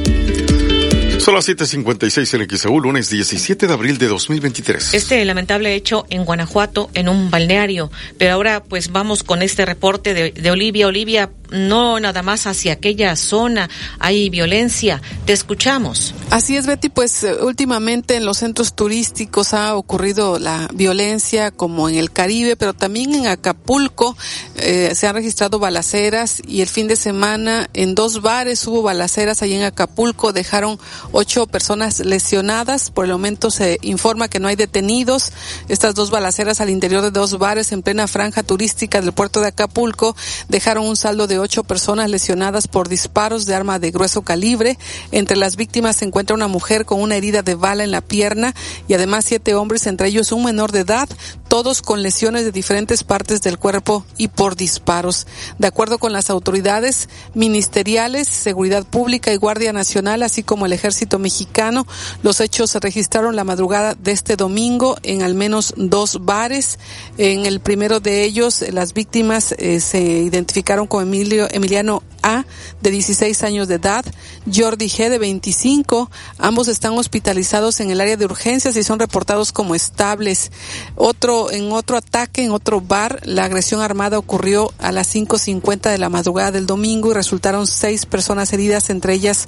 Son 1.20 1.34
las 1.34 1.48
7:56 1.50 2.34
en 2.36 2.42
lunes 2.80 3.10
17 3.10 3.68
de 3.68 3.74
abril 3.74 3.98
de 3.98 4.08
2023. 4.08 4.94
Este 4.94 5.26
lamentable 5.26 5.74
hecho 5.74 6.06
en 6.10 6.24
Guanajuato, 6.24 6.90
en 6.94 7.10
un 7.10 7.32
balneario. 7.32 7.92
Pero 8.18 8.34
ahora, 8.34 8.64
pues 8.64 8.92
vamos 8.92 9.24
con 9.24 9.42
este 9.42 9.66
reporte 9.66 10.14
de 10.14 10.52
Olivia. 10.52 10.88
Olivia, 10.88 11.30
no 11.52 12.00
nada 12.00 12.24
más 12.24 12.48
hacia 12.48 12.74
aquella 12.74 13.16
zona 13.16 13.70
hay 14.00 14.30
violencia. 14.30 15.02
Te 15.26 15.34
escuchamos. 15.34 16.14
Así 16.30 16.58
es, 16.58 16.68
Betty, 16.68 16.90
pues 16.90 17.24
eh, 17.24 17.36
últimamente 17.42 18.16
en 18.16 18.26
los 18.26 18.38
centros 18.38 18.74
turísticos 18.74 19.54
ha 19.54 19.76
ocurrido 19.76 20.40
la 20.40 20.68
violencia 20.74 21.52
como 21.52 21.90
en 21.90 21.96
el 21.96 22.12
Caribe, 22.12 22.56
pero 22.56 22.74
también 22.74 23.14
en 23.14 23.28
Acapulco 23.28 24.18
eh, 24.56 24.94
se 24.96 25.08
han 25.08 25.16
registrado 25.16 25.60
balaceras 25.60 26.42
y 26.46 26.62
el 26.62 26.68
fin 26.68 26.88
de 26.88 26.96
semana 26.96 27.70
en 27.74 27.96
dos 27.96 28.22
bares 28.22 28.66
hubo 28.68 28.82
balaceras 28.82 29.42
allí 29.42 29.56
en 29.56 29.64
Acapulco, 29.64 30.34
dejaron 30.34 30.80
ocho 31.12 31.48
personas 31.48 32.00
lesionadas, 32.00 32.92
por 32.92 33.06
el 33.06 33.12
momento 33.12 33.52
se 33.52 33.80
informa 33.82 34.28
que 34.28 34.40
no 34.40 34.48
hay 34.48 34.56
detenidos, 34.56 35.32
estas 35.70 35.96
dos 35.96 36.12
balaceras 36.12 36.62
al 36.62 36.70
interior 36.70 37.02
de 37.02 37.12
dos 37.12 37.38
bares 37.38 37.72
en 37.72 37.84
plena 37.84 38.08
franja 38.08 38.44
turística 38.44 39.02
del 39.02 39.14
puerto 39.14 39.42
de 39.42 39.48
Acapulco 39.48 40.16
dejaron 40.50 40.86
un 40.86 40.98
saldo 40.98 41.28
de 41.28 41.37
ocho 41.40 41.64
personas 41.64 42.10
lesionadas 42.10 42.68
por 42.68 42.90
disparos 42.90 43.46
de 43.46 43.56
arma 43.56 43.80
de 43.80 43.92
grueso 43.92 44.22
calibre, 44.22 44.78
entre 45.12 45.38
las 45.38 45.56
víctimas 45.56 45.98
se 45.98 46.06
encuentra 46.06 46.36
una 46.36 46.48
mujer 46.48 46.86
con 46.86 47.02
una 47.02 47.16
herida 47.16 47.42
de 47.42 47.56
bala 47.56 47.84
en 47.84 47.92
la 47.92 48.02
pierna 48.02 48.54
y 48.88 48.94
además 48.94 49.26
siete 49.26 49.56
hombres, 49.56 49.88
entre 49.88 50.08
ellos 50.08 50.32
un 50.32 50.44
menor 50.44 50.72
de 50.72 50.80
edad, 50.80 51.10
todos 51.48 51.82
con 51.82 52.04
lesiones 52.04 52.46
de 52.46 52.52
diferentes 52.52 53.04
partes 53.04 53.42
del 53.42 53.58
cuerpo 53.58 54.06
y 54.18 54.28
por 54.28 54.56
disparos. 54.56 55.28
De 55.58 55.68
acuerdo 55.68 55.98
con 55.98 56.14
las 56.14 56.30
autoridades 56.30 57.10
ministeriales, 57.34 58.28
Seguridad 58.28 58.86
Pública 58.86 59.34
y 59.34 59.38
Guardia 59.38 59.74
Nacional, 59.74 60.24
así 60.24 60.44
como 60.44 60.66
el 60.66 60.74
Ejército 60.74 61.20
Mexicano, 61.20 61.88
los 62.24 62.42
hechos 62.42 62.72
se 62.72 62.80
registraron 62.80 63.36
la 63.36 63.44
madrugada 63.44 63.96
de 63.96 64.12
este 64.12 64.36
domingo 64.36 64.98
en 65.04 65.22
al 65.22 65.36
menos 65.36 65.74
dos 65.78 66.20
bares. 66.26 66.80
En 67.18 67.46
el 67.46 67.60
primero 67.60 68.00
de 68.00 68.24
ellos, 68.24 68.64
las 68.72 68.94
víctimas 68.94 69.54
eh, 69.58 69.80
se 69.80 70.02
identificaron 70.02 70.88
como 70.88 71.02
Emilio, 71.02 71.27
Emiliano 71.52 72.04
A, 72.22 72.46
de 72.82 72.92
16 72.92 73.44
años 73.44 73.68
de 73.68 73.76
edad, 73.76 74.06
Jordi 74.54 74.88
G, 74.88 75.10
de 75.10 75.18
25. 75.18 76.10
Ambos 76.38 76.68
están 76.68 76.98
hospitalizados 76.98 77.80
en 77.80 77.90
el 77.90 78.02
área 78.02 78.18
de 78.18 78.26
urgencias 78.26 78.76
y 78.76 78.84
son 78.84 79.00
reportados 79.00 79.52
como 79.52 79.76
estables. 79.76 80.52
Otro, 80.96 81.52
en 81.52 81.72
otro 81.72 81.98
ataque, 81.98 82.44
en 82.44 82.52
otro 82.52 82.82
bar, 82.82 83.20
la 83.24 83.46
agresión 83.46 83.82
armada 83.82 84.18
ocurrió 84.18 84.72
a 84.80 84.92
las 84.92 85.14
5.50 85.14 85.92
de 85.92 85.98
la 85.98 86.10
madrugada 86.10 86.52
del 86.52 86.66
domingo 86.66 87.12
y 87.12 87.14
resultaron 87.14 87.68
seis 87.68 88.06
personas 88.06 88.52
heridas, 88.54 88.90
entre 88.90 89.14
ellas 89.14 89.48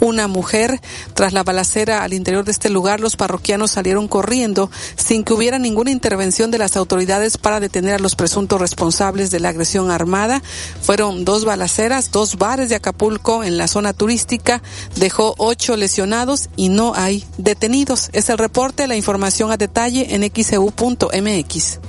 una 0.00 0.28
mujer. 0.28 0.80
Tras 1.14 1.32
la 1.32 1.42
balacera 1.42 2.02
al 2.02 2.12
interior 2.12 2.44
de 2.44 2.52
este 2.52 2.70
lugar, 2.70 3.00
los 3.00 3.16
parroquianos 3.16 3.70
salieron 3.72 4.08
corriendo 4.08 4.70
sin 4.96 5.24
que 5.24 5.32
hubiera 5.32 5.58
ninguna 5.58 5.90
intervención 5.90 6.50
de 6.50 6.58
las 6.58 6.76
autoridades 6.76 7.38
para 7.38 7.60
detener 7.60 7.94
a 7.94 7.98
los 7.98 8.16
presuntos 8.16 8.60
responsables 8.60 9.30
de 9.30 9.40
la 9.40 9.50
agresión 9.50 9.90
armada. 9.90 10.42
Fueron 10.82 11.19
dos 11.24 11.44
balaceras, 11.44 12.10
dos 12.10 12.36
bares 12.36 12.68
de 12.68 12.76
Acapulco 12.76 13.44
en 13.44 13.58
la 13.58 13.68
zona 13.68 13.92
turística, 13.92 14.62
dejó 14.96 15.34
ocho 15.38 15.76
lesionados 15.76 16.48
y 16.56 16.68
no 16.68 16.94
hay 16.94 17.24
detenidos. 17.38 18.10
Es 18.12 18.28
el 18.30 18.38
reporte, 18.38 18.86
la 18.86 18.96
información 18.96 19.50
a 19.50 19.56
detalle 19.56 20.14
en 20.14 20.22
xeu.mx. 20.22 21.80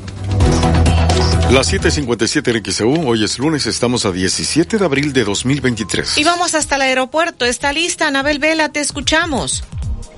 Las 1.51 1.73
7:57 1.73 2.55
en 2.55 2.63
XEU, 2.63 3.07
hoy 3.07 3.25
es 3.25 3.37
lunes, 3.37 3.67
estamos 3.67 4.05
a 4.05 4.11
17 4.13 4.77
de 4.77 4.85
abril 4.85 5.11
de 5.11 5.25
2023. 5.25 6.17
Y 6.17 6.23
vamos 6.23 6.55
hasta 6.55 6.75
el 6.75 6.83
aeropuerto. 6.83 7.43
¿Está 7.43 7.73
lista, 7.73 8.07
Anabel 8.07 8.39
Vela? 8.39 8.69
Te 8.69 8.79
escuchamos. 8.79 9.65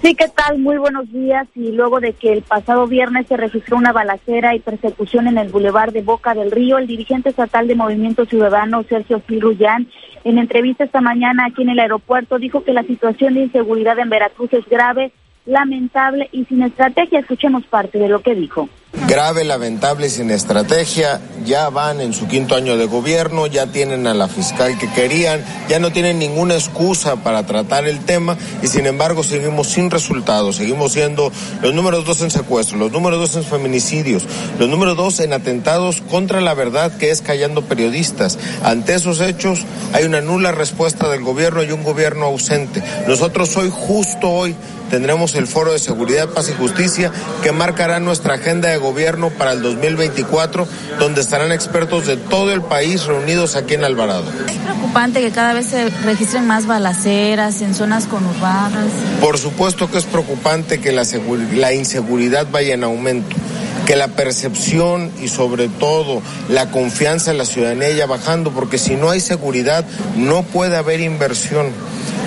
Sí, 0.03 0.15
¿qué 0.15 0.27
tal? 0.27 0.59
Muy 0.59 0.75
buenos 0.75 1.09
días. 1.13 1.47
Y 1.55 1.71
luego 1.71 2.01
de 2.01 2.11
que 2.11 2.34
el 2.34 2.41
pasado 2.41 2.88
viernes 2.88 3.25
se 3.27 3.38
registró 3.38 3.77
una 3.77 3.93
balacera 3.93 4.53
y 4.53 4.59
persecución 4.59 5.27
en 5.27 5.38
el 5.38 5.47
bulevar 5.47 5.93
de 5.93 6.01
Boca 6.01 6.34
del 6.34 6.51
Río, 6.51 6.77
el 6.77 6.88
dirigente 6.88 7.30
estatal 7.30 7.69
de 7.69 7.75
Movimiento 7.75 8.25
Ciudadano, 8.25 8.84
Sergio 8.84 9.21
Filrullán, 9.21 9.88
en 10.25 10.39
entrevista 10.39 10.84
esta 10.84 10.99
mañana 10.99 11.45
aquí 11.45 11.61
en 11.61 11.69
el 11.69 11.80
aeropuerto, 11.80 12.38
dijo 12.38 12.65
que 12.65 12.73
la 12.73 12.84
situación 12.84 13.35
de 13.35 13.43
inseguridad 13.43 13.97
en 13.97 14.09
Veracruz 14.09 14.51
es 14.51 14.65
grave 14.65 15.13
lamentable 15.45 16.27
y 16.34 16.43
sin 16.43 16.63
estrategia. 16.63 17.19
Escuchemos 17.19 17.65
parte 17.65 17.97
de 17.97 18.09
lo 18.09 18.21
que 18.21 18.35
dijo. 18.35 18.67
Grave, 18.93 19.43
lamentable 19.43 20.07
y 20.07 20.09
sin 20.11 20.29
estrategia. 20.29 21.19
Ya 21.45 21.69
van 21.69 21.99
en 21.99 22.13
su 22.13 22.27
quinto 22.27 22.55
año 22.55 22.77
de 22.77 22.85
gobierno, 22.85 23.47
ya 23.47 23.65
tienen 23.65 24.07
a 24.07 24.13
la 24.13 24.29
fiscal 24.29 24.77
que 24.77 24.89
querían, 24.91 25.43
ya 25.67 25.79
no 25.79 25.91
tienen 25.91 26.19
ninguna 26.19 26.53
excusa 26.53 27.17
para 27.17 27.45
tratar 27.45 27.85
el 27.85 27.99
tema 28.05 28.37
y 28.61 28.67
sin 28.67 28.85
embargo 28.85 29.23
seguimos 29.23 29.67
sin 29.67 29.91
resultados. 29.91 30.55
Seguimos 30.55 30.93
siendo 30.93 31.31
los 31.61 31.73
números 31.73 32.05
dos 32.05 32.21
en 32.21 32.31
secuestro, 32.31 32.77
los 32.77 32.91
números 32.91 33.19
dos 33.19 33.35
en 33.35 33.43
feminicidios, 33.43 34.23
los 34.57 34.69
números 34.69 34.95
dos 34.95 35.19
en 35.19 35.33
atentados 35.33 36.01
contra 36.09 36.39
la 36.39 36.53
verdad 36.53 36.95
que 36.95 37.09
es 37.09 37.21
callando 37.21 37.63
periodistas. 37.63 38.37
Ante 38.63 38.93
esos 38.93 39.19
hechos 39.19 39.65
hay 39.91 40.05
una 40.05 40.21
nula 40.21 40.51
respuesta 40.53 41.09
del 41.09 41.23
gobierno 41.23 41.63
y 41.63 41.71
un 41.71 41.83
gobierno 41.83 42.27
ausente. 42.27 42.81
Nosotros 43.07 43.57
hoy, 43.57 43.69
justo 43.69 44.29
hoy, 44.29 44.55
tendremos 44.89 45.33
el 45.35 45.47
Foro 45.47 45.73
de 45.73 45.79
Seguridad, 45.79 46.29
Paz 46.29 46.49
y 46.49 46.53
Justicia 46.53 47.11
que 47.41 47.51
marcará 47.51 47.99
nuestra 47.99 48.35
agenda 48.35 48.69
de 48.69 48.77
gobierno 48.84 49.31
para 49.31 49.53
el 49.53 49.64
2024, 49.64 50.68
donde 50.99 51.22
estarán 51.22 51.51
expertos 51.51 52.05
de 52.05 52.18
todo 52.18 52.53
el 52.53 52.61
país 52.61 53.05
reunidos 53.05 53.55
aquí 53.55 53.73
en 53.73 53.84
Alvarado. 53.84 54.26
Es 54.47 54.57
preocupante 54.57 55.22
que 55.22 55.31
cada 55.31 55.53
vez 55.53 55.65
se 55.65 55.89
registren 56.05 56.45
más 56.45 56.68
balaceras 56.68 57.61
en 57.61 57.73
zonas 57.73 58.05
conurbadas. 58.05 58.91
Por 59.19 59.39
supuesto 59.39 59.89
que 59.89 59.97
es 59.97 60.05
preocupante 60.05 60.80
que 60.80 60.91
la, 60.91 61.03
la 61.55 61.73
inseguridad 61.73 62.45
vaya 62.51 62.76
en 62.76 62.84
aumento 62.84 63.35
que 63.85 63.95
la 63.95 64.07
percepción 64.07 65.11
y 65.22 65.27
sobre 65.27 65.68
todo 65.68 66.22
la 66.47 66.72
confianza 66.72 67.31
en 67.31 67.38
la 67.38 67.45
ciudadanía 67.45 67.89
vaya 67.89 68.05
bajando, 68.05 68.51
porque 68.51 68.77
si 68.77 68.95
no 68.95 69.10
hay 69.10 69.19
seguridad 69.19 69.84
no 70.15 70.43
puede 70.43 70.77
haber 70.77 71.01
inversión 71.01 71.68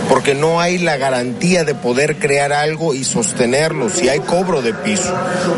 porque 0.09 0.35
no 0.35 0.61
hay 0.61 0.79
la 0.79 0.97
garantía 0.97 1.65
de 1.65 1.75
poder 1.75 2.19
crear 2.19 2.53
algo 2.53 2.95
y 2.95 3.05
sostenerlo 3.05 3.89
si 3.91 4.09
hay 4.09 4.21
cobro 4.21 4.63
de 4.63 4.73
piso. 4.73 5.13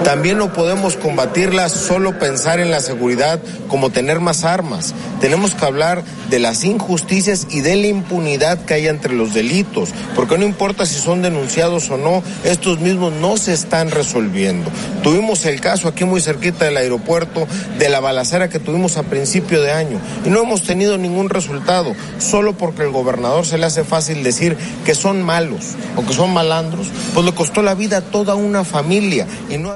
También 0.05 0.39
no 0.39 0.53
podemos 0.53 0.97
combatirla 0.97 1.69
solo 1.69 2.19
pensar 2.19 2.61
en 2.61 2.71
la 2.71 2.81
seguridad 2.81 3.41
como 3.69 3.91
tener 3.91 4.21
más 4.21 4.45
armas. 4.45 4.95
Tenemos 5.21 5.55
que 5.55 5.65
hablar 5.65 6.03
de 6.31 6.39
las 6.39 6.65
injusticias 6.65 7.47
y 7.51 7.61
de 7.61 7.77
la 7.77 7.89
impunidad 7.89 8.65
que 8.65 8.75
hay 8.75 8.89
entre 8.89 9.15
los 9.15 9.35
delitos, 9.35 9.91
porque 10.15 10.39
no 10.39 10.45
importa 10.45 10.87
si 10.87 10.99
son 10.99 11.23
denunciados 11.23 11.91
o 11.91 11.97
no, 11.97 12.23
estos 12.45 12.81
mismos 12.81 13.13
no 13.13 13.37
se 13.37 13.53
están 13.53 13.91
resolviendo. 13.91 14.71
Tuvimos 15.03 15.45
el 15.47 15.61
caso 15.61 15.89
aquí 15.89 16.05
muy 16.05 16.21
cerquita 16.21 16.65
del 16.65 16.77
aeropuerto 16.77 17.47
de 17.79 17.89
la 17.89 18.01
balacera 18.01 18.49
que 18.49 18.59
tuvimos 18.59 18.97
a 18.97 19.03
principio 19.03 19.61
de 19.63 19.73
año 19.73 20.01
y 20.25 20.31
no 20.31 20.43
hemos 20.43 20.63
tenido 20.63 20.99
ningún 20.99 21.31
resultado, 21.31 21.95
solo 22.19 22.55
porque 22.55 22.83
el 22.83 22.91
gobernador 22.91 23.47
se 23.47 23.59
le 23.59 23.67
hace 23.67 23.85
fácil 23.85 24.23
decir 24.23 24.38
decir 24.39 24.57
que 24.85 24.95
son 24.95 25.23
malos 25.23 25.77
o 25.97 26.07
que 26.07 26.13
son 26.13 26.33
malandros, 26.33 26.89
pues 27.15 27.27
le 27.27 27.35
costó 27.35 27.63
la 27.63 27.75
vida 27.75 27.99
a 27.99 28.01
toda 28.03 28.35
una 28.35 28.65
familia 28.65 29.27
y 29.51 29.59
no 29.59 29.75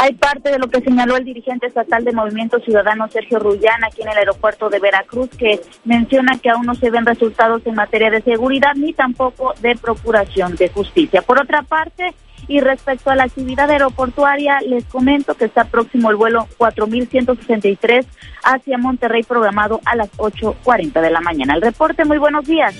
hay 0.00 0.14
parte 0.14 0.52
de 0.52 0.60
lo 0.60 0.68
que 0.68 0.80
señaló 0.80 1.16
el 1.16 1.24
dirigente 1.24 1.66
estatal 1.66 2.04
de 2.04 2.12
Movimiento 2.12 2.60
Ciudadano 2.60 3.08
Sergio 3.08 3.40
Rullán 3.40 3.82
aquí 3.84 4.02
en 4.02 4.08
el 4.08 4.18
aeropuerto 4.18 4.70
de 4.70 4.78
Veracruz, 4.78 5.28
que 5.36 5.60
menciona 5.84 6.38
que 6.40 6.50
aún 6.50 6.66
no 6.66 6.76
se 6.76 6.88
ven 6.90 7.04
resultados 7.04 7.62
en 7.66 7.74
materia 7.74 8.08
de 8.08 8.22
seguridad 8.22 8.74
ni 8.76 8.92
tampoco 8.92 9.54
de 9.60 9.74
procuración 9.74 10.54
de 10.54 10.68
justicia. 10.68 11.22
Por 11.22 11.40
otra 11.40 11.62
parte, 11.62 12.14
y 12.48 12.60
respecto 12.60 13.10
a 13.10 13.14
la 13.14 13.24
actividad 13.24 13.70
aeroportuaria, 13.70 14.58
les 14.66 14.84
comento 14.86 15.34
que 15.34 15.44
está 15.44 15.64
próximo 15.64 16.10
el 16.10 16.16
vuelo 16.16 16.48
4163 16.56 18.06
hacia 18.42 18.78
Monterrey 18.78 19.22
programado 19.22 19.80
a 19.84 19.94
las 19.94 20.10
8.40 20.16 21.00
de 21.00 21.10
la 21.10 21.20
mañana. 21.20 21.54
El 21.54 21.62
reporte, 21.62 22.04
muy 22.04 22.18
buenos 22.18 22.46
días. 22.46 22.74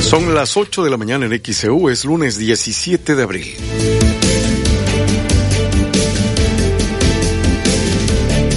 Son 0.00 0.34
las 0.34 0.56
8 0.56 0.82
de 0.82 0.90
la 0.90 0.96
mañana 0.96 1.26
en 1.26 1.32
XCU, 1.32 1.90
es 1.90 2.04
lunes 2.04 2.38
17 2.38 3.14
de 3.14 3.22
abril. 3.22 3.54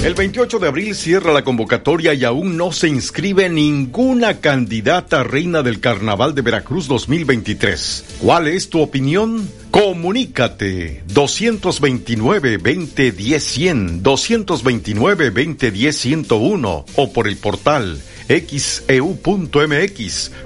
El 0.04 0.14
28 0.14 0.58
de 0.58 0.68
abril 0.68 0.94
cierra 0.94 1.32
la 1.32 1.44
convocatoria 1.44 2.12
y 2.12 2.24
aún 2.24 2.58
no 2.58 2.72
se 2.72 2.88
inscribe 2.88 3.48
ninguna 3.48 4.38
candidata 4.38 5.24
reina 5.24 5.62
del 5.62 5.80
Carnaval 5.80 6.34
de 6.34 6.42
Veracruz 6.42 6.86
2023. 6.88 8.04
¿Cuál 8.18 8.48
es 8.48 8.68
tu 8.68 8.82
opinión? 8.82 9.48
Comunícate 9.70 11.02
229-2010-100, 11.08 14.02
229-2010-101 14.02 16.84
o 16.96 17.12
por 17.14 17.26
el 17.26 17.38
portal 17.38 17.98
xeu.mx, 18.28 18.82
e 18.88 19.00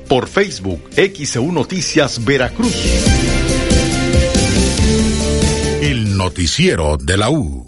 por 0.06 0.28
Facebook 0.28 0.88
XEU 0.94 1.50
Noticias 1.50 2.24
Veracruz. 2.24 2.76
El 5.82 6.16
noticiero 6.16 6.96
de 6.96 7.16
la 7.16 7.30
U. 7.30 7.67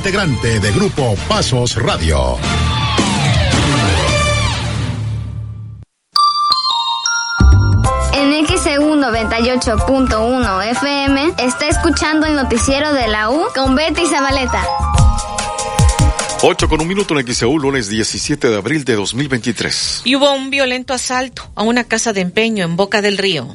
integrante 0.00 0.60
de 0.60 0.72
Grupo 0.72 1.14
Pasos 1.28 1.76
Radio. 1.76 2.38
En 8.14 8.46
XEU 8.46 8.96
98.1 8.96 10.70
FM 10.70 11.34
está 11.36 11.68
escuchando 11.68 12.26
el 12.26 12.34
noticiero 12.34 12.94
de 12.94 13.08
la 13.08 13.28
U 13.28 13.42
con 13.54 13.74
Betty 13.74 14.06
Zabaleta. 14.06 14.64
8 16.40 16.68
con 16.70 16.80
un 16.80 16.88
minuto 16.88 17.18
en 17.18 17.26
XEU, 17.26 17.58
lunes 17.58 17.90
17 17.90 18.48
de 18.48 18.56
abril 18.56 18.84
de 18.84 18.94
2023. 18.94 20.00
Y 20.04 20.16
hubo 20.16 20.32
un 20.32 20.48
violento 20.48 20.94
asalto 20.94 21.50
a 21.54 21.62
una 21.62 21.84
casa 21.84 22.14
de 22.14 22.22
empeño 22.22 22.64
en 22.64 22.74
Boca 22.74 23.02
del 23.02 23.18
Río. 23.18 23.54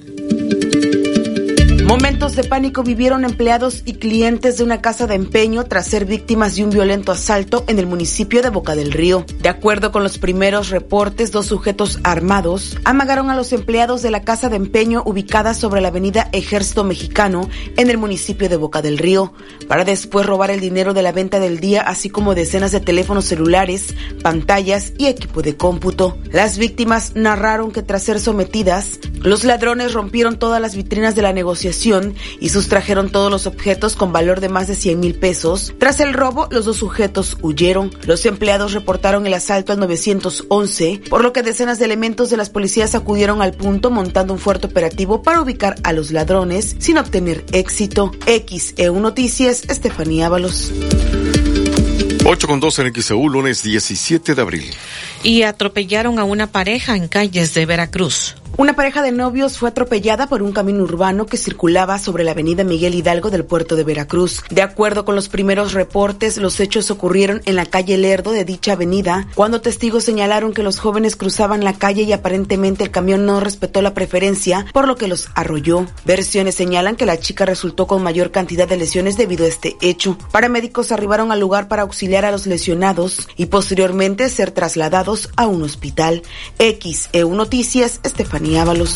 Momentos 1.85 2.35
de 2.35 2.43
pánico 2.43 2.81
vivieron 2.81 3.25
empleados 3.25 3.83
y 3.85 3.93
clientes 3.93 4.57
de 4.57 4.63
una 4.63 4.81
casa 4.81 5.05
de 5.05 5.13
empeño 5.13 5.65
tras 5.65 5.85
ser 5.85 6.05
víctimas 6.05 6.55
de 6.55 6.63
un 6.63 6.71
violento 6.71 7.11
asalto 7.11 7.63
en 7.67 7.77
el 7.77 7.85
municipio 7.85 8.41
de 8.41 8.49
Boca 8.49 8.75
del 8.75 8.91
Río. 8.91 9.23
De 9.39 9.49
acuerdo 9.49 9.91
con 9.91 10.01
los 10.01 10.17
primeros 10.17 10.71
reportes, 10.71 11.31
dos 11.31 11.45
sujetos 11.45 11.99
armados 12.03 12.75
amagaron 12.85 13.29
a 13.29 13.35
los 13.35 13.53
empleados 13.53 14.01
de 14.01 14.09
la 14.09 14.23
casa 14.23 14.49
de 14.49 14.55
empeño 14.55 15.03
ubicada 15.05 15.53
sobre 15.53 15.79
la 15.79 15.89
avenida 15.89 16.27
Ejército 16.31 16.83
Mexicano 16.83 17.47
en 17.77 17.91
el 17.91 17.99
municipio 17.99 18.49
de 18.49 18.57
Boca 18.57 18.81
del 18.81 18.97
Río, 18.97 19.33
para 19.67 19.85
después 19.85 20.25
robar 20.25 20.49
el 20.49 20.61
dinero 20.61 20.95
de 20.95 21.03
la 21.03 21.11
venta 21.11 21.39
del 21.39 21.59
día, 21.59 21.83
así 21.83 22.09
como 22.09 22.33
decenas 22.33 22.71
de 22.71 22.79
teléfonos 22.79 23.25
celulares, 23.25 23.93
pantallas 24.23 24.93
y 24.97 25.05
equipo 25.05 25.43
de 25.43 25.55
cómputo. 25.55 26.17
Las 26.31 26.57
víctimas 26.57 27.11
narraron 27.13 27.71
que 27.71 27.83
tras 27.83 28.01
ser 28.01 28.19
sometidas, 28.19 28.99
los 29.19 29.43
ladrones 29.43 29.93
rompieron 29.93 30.39
todas 30.39 30.59
las 30.59 30.75
vitrinas 30.75 31.13
de 31.13 31.21
la 31.21 31.31
negociación 31.31 31.74
y 32.39 32.49
sustrajeron 32.49 33.09
todos 33.09 33.29
los 33.29 33.47
objetos 33.47 33.95
con 33.95 34.13
valor 34.13 34.39
de 34.39 34.49
más 34.49 34.67
de 34.67 34.75
100 34.75 34.99
mil 34.99 35.15
pesos. 35.15 35.73
Tras 35.77 35.99
el 35.99 36.13
robo, 36.13 36.47
los 36.51 36.65
dos 36.65 36.77
sujetos 36.77 37.37
huyeron. 37.41 37.91
Los 38.05 38.25
empleados 38.25 38.73
reportaron 38.73 39.27
el 39.27 39.33
asalto 39.33 39.73
al 39.73 39.79
911, 39.79 41.01
por 41.09 41.21
lo 41.21 41.33
que 41.33 41.43
decenas 41.43 41.79
de 41.79 41.85
elementos 41.85 42.29
de 42.29 42.37
las 42.37 42.49
policías 42.49 42.95
acudieron 42.95 43.41
al 43.41 43.53
punto 43.53 43.91
montando 43.91 44.33
un 44.33 44.39
fuerte 44.39 44.67
operativo 44.67 45.21
para 45.21 45.41
ubicar 45.41 45.75
a 45.83 45.93
los 45.93 46.11
ladrones 46.11 46.75
sin 46.79 46.97
obtener 46.97 47.43
éxito. 47.51 48.11
XEU 48.25 48.99
Noticias, 48.99 49.63
Estefanía 49.67 50.27
Ábalos. 50.27 50.71
8 52.27 52.47
con 52.47 52.59
2 52.59 52.79
en 52.79 52.93
XEU, 53.01 53.29
lunes 53.29 53.61
17 53.61 54.33
de 54.33 54.41
abril. 54.41 54.65
Y 55.21 55.43
atropellaron 55.43 56.17
a 56.17 56.23
una 56.23 56.47
pareja 56.47 56.95
en 56.95 57.07
calles 57.07 57.53
de 57.53 57.67
Veracruz. 57.67 58.35
Una 58.57 58.73
pareja 58.73 59.01
de 59.01 59.11
novios 59.11 59.57
fue 59.57 59.67
atropellada 59.67 60.27
por 60.27 60.41
un 60.41 60.53
camino 60.53 60.81
urbano 60.83 61.25
que 61.25 61.35
circulaba 61.35 61.99
sobre 61.99 62.23
la 62.23 62.31
avenida 62.31 62.63
Miguel 62.63 62.95
Hidalgo 62.95 63.29
del 63.29 63.43
puerto 63.43 63.75
de 63.75 63.83
Veracruz. 63.83 64.43
De 64.49 64.61
acuerdo 64.61 65.03
con 65.03 65.13
los 65.13 65.27
primeros 65.27 65.73
reportes, 65.73 66.37
los 66.37 66.61
hechos 66.61 66.89
ocurrieron 66.89 67.41
en 67.43 67.57
la 67.57 67.65
calle 67.65 67.97
Lerdo 67.97 68.31
de 68.31 68.45
dicha 68.45 68.71
avenida, 68.71 69.27
cuando 69.35 69.59
testigos 69.59 70.05
señalaron 70.05 70.53
que 70.53 70.63
los 70.63 70.79
jóvenes 70.79 71.17
cruzaban 71.17 71.65
la 71.65 71.73
calle 71.73 72.03
y 72.03 72.13
aparentemente 72.13 72.85
el 72.85 72.91
camión 72.91 73.25
no 73.25 73.41
respetó 73.41 73.81
la 73.81 73.93
preferencia, 73.93 74.65
por 74.71 74.87
lo 74.87 74.95
que 74.95 75.09
los 75.09 75.27
arrolló. 75.35 75.85
Versiones 76.05 76.55
señalan 76.55 76.95
que 76.95 77.05
la 77.05 77.19
chica 77.19 77.45
resultó 77.45 77.87
con 77.87 78.03
mayor 78.03 78.31
cantidad 78.31 78.69
de 78.69 78.77
lesiones 78.77 79.17
debido 79.17 79.43
a 79.43 79.49
este 79.49 79.75
hecho. 79.81 80.17
Paramédicos 80.31 80.93
arribaron 80.93 81.33
al 81.33 81.41
lugar 81.41 81.67
para 81.67 81.81
auxiliar 81.81 82.23
a 82.23 82.31
los 82.31 82.47
lesionados 82.47 83.27
y 83.35 83.47
posteriormente 83.47 84.29
ser 84.29 84.51
trasladados 84.51 85.29
a 85.35 85.45
un 85.45 85.61
hospital. 85.61 86.23
XEU 86.57 87.35
Noticias, 87.35 87.99
Estefanía 88.03 88.44
Ábalos. 88.53 88.95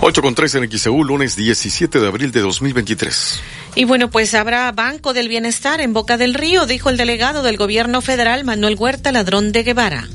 8 0.00 0.22
con 0.22 0.34
3 0.34 0.54
en 0.56 0.70
XEU, 0.70 1.02
lunes 1.02 1.34
17 1.34 1.98
de 1.98 2.06
abril 2.06 2.30
de 2.30 2.40
2023. 2.40 3.40
Y 3.74 3.84
bueno, 3.84 4.10
pues 4.10 4.34
habrá 4.34 4.70
Banco 4.72 5.12
del 5.12 5.28
Bienestar 5.28 5.80
en 5.80 5.92
Boca 5.92 6.16
del 6.16 6.34
Río, 6.34 6.66
dijo 6.66 6.90
el 6.90 6.96
delegado 6.96 7.42
del 7.42 7.56
gobierno 7.56 8.00
federal 8.00 8.44
Manuel 8.44 8.76
Huerta 8.78 9.10
Ladrón 9.10 9.50
de 9.52 9.62
Guevara. 9.64 10.08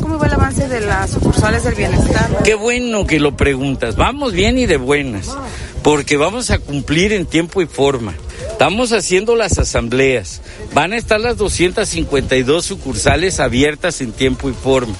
¿Cómo 0.00 0.18
va 0.18 0.26
el 0.26 0.34
avance 0.34 0.68
de 0.68 0.80
las 0.80 1.10
sucursales 1.10 1.64
del 1.64 1.74
bienestar? 1.74 2.42
Qué 2.44 2.54
bueno 2.54 3.06
que 3.06 3.18
lo 3.18 3.36
preguntas. 3.36 3.96
Vamos 3.96 4.32
bien 4.32 4.58
y 4.58 4.66
de 4.66 4.76
buenas, 4.76 5.36
porque 5.82 6.16
vamos 6.16 6.50
a 6.50 6.58
cumplir 6.58 7.12
en 7.12 7.26
tiempo 7.26 7.62
y 7.62 7.66
forma. 7.66 8.14
Estamos 8.50 8.92
haciendo 8.92 9.34
las 9.34 9.58
asambleas. 9.58 10.42
Van 10.74 10.92
a 10.92 10.96
estar 10.96 11.20
las 11.20 11.36
252 11.38 12.64
sucursales 12.64 13.40
abiertas 13.40 14.00
en 14.00 14.12
tiempo 14.12 14.48
y 14.48 14.52
forma 14.52 14.94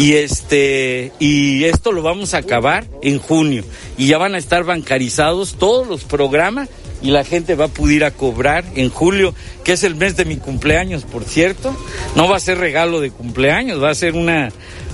y 0.00 0.14
este 0.14 1.12
y 1.18 1.64
esto 1.64 1.92
lo 1.92 2.00
vamos 2.00 2.32
a 2.32 2.38
acabar 2.38 2.86
en 3.02 3.18
junio 3.18 3.62
y 3.98 4.06
ya 4.06 4.16
van 4.16 4.34
a 4.34 4.38
estar 4.38 4.64
bancarizados 4.64 5.56
todos 5.58 5.86
los 5.86 6.04
programas 6.04 6.70
y 7.02 7.10
la 7.10 7.22
gente 7.22 7.54
va 7.54 7.66
a 7.66 7.68
poder 7.68 8.04
a 8.04 8.10
cobrar 8.10 8.64
en 8.76 8.88
julio, 8.88 9.34
que 9.62 9.72
es 9.72 9.84
el 9.84 9.96
mes 9.96 10.16
de 10.16 10.24
mi 10.24 10.36
cumpleaños, 10.36 11.04
por 11.04 11.24
cierto. 11.24 11.74
No 12.14 12.28
va 12.28 12.36
a 12.36 12.40
ser 12.40 12.58
regalo 12.58 13.00
de 13.00 13.10
cumpleaños, 13.10 13.82
va 13.82 13.90
a 13.90 13.94
ser 13.94 14.14
una 14.14 14.50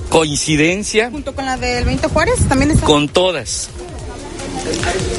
coincidencia. 0.08 1.10
¿Junto 1.10 1.34
con 1.34 1.44
la 1.44 1.56
del 1.56 1.84
20 1.84 2.08
Juárez 2.08 2.36
también 2.48 2.70
está? 2.72 2.86
Con 2.86 3.08
todas. 3.08 3.70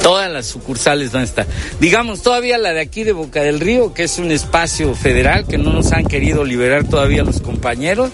Todas 0.02 0.32
las 0.32 0.46
sucursales 0.46 1.12
van 1.12 1.24
a 1.24 1.26
estar. 1.26 1.48
Digamos, 1.82 2.22
todavía 2.22 2.58
la 2.58 2.72
de 2.72 2.80
aquí 2.80 3.04
de 3.04 3.12
Boca 3.12 3.42
del 3.42 3.60
Río, 3.60 3.94
que 3.94 4.04
es 4.04 4.18
un 4.18 4.32
espacio 4.32 4.96
federal 4.96 5.46
que 5.46 5.58
no 5.58 5.74
nos 5.74 5.92
han 5.92 6.06
querido 6.06 6.46
liberar 6.46 6.86
todavía 6.86 7.24
los 7.24 7.42
compañeros, 7.42 8.12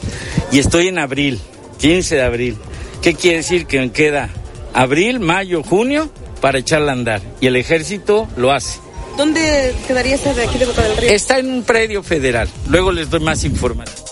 y 0.52 0.60
estoy 0.60 0.88
en 0.88 0.98
abril. 0.98 1.40
15 1.80 2.16
de 2.16 2.22
abril. 2.22 2.58
¿Qué 3.02 3.14
quiere 3.14 3.38
decir? 3.38 3.66
Que 3.66 3.92
queda 3.92 4.30
abril, 4.74 5.20
mayo, 5.20 5.64
junio 5.64 6.12
para 6.42 6.58
echarla 6.60 6.92
a 6.92 6.96
andar. 6.96 7.22
Y 7.40 7.48
el 7.48 7.56
ejército 7.56 8.28
lo 8.36 8.52
hace. 8.52 8.80
¿Dónde 9.18 9.74
quedaría 9.88 10.16
esa 10.16 10.34
de 10.34 10.44
aquí 10.44 10.58
de 10.58 10.66
Boca 10.66 10.82
del 10.82 10.98
Río? 10.98 11.10
Está 11.10 11.40
en 11.40 11.50
un 11.50 11.64
predio 11.64 12.04
federal. 12.04 12.50
Luego 12.68 12.92
les 12.92 13.10
doy 13.10 13.20
más 13.20 13.44
información. 13.44 14.04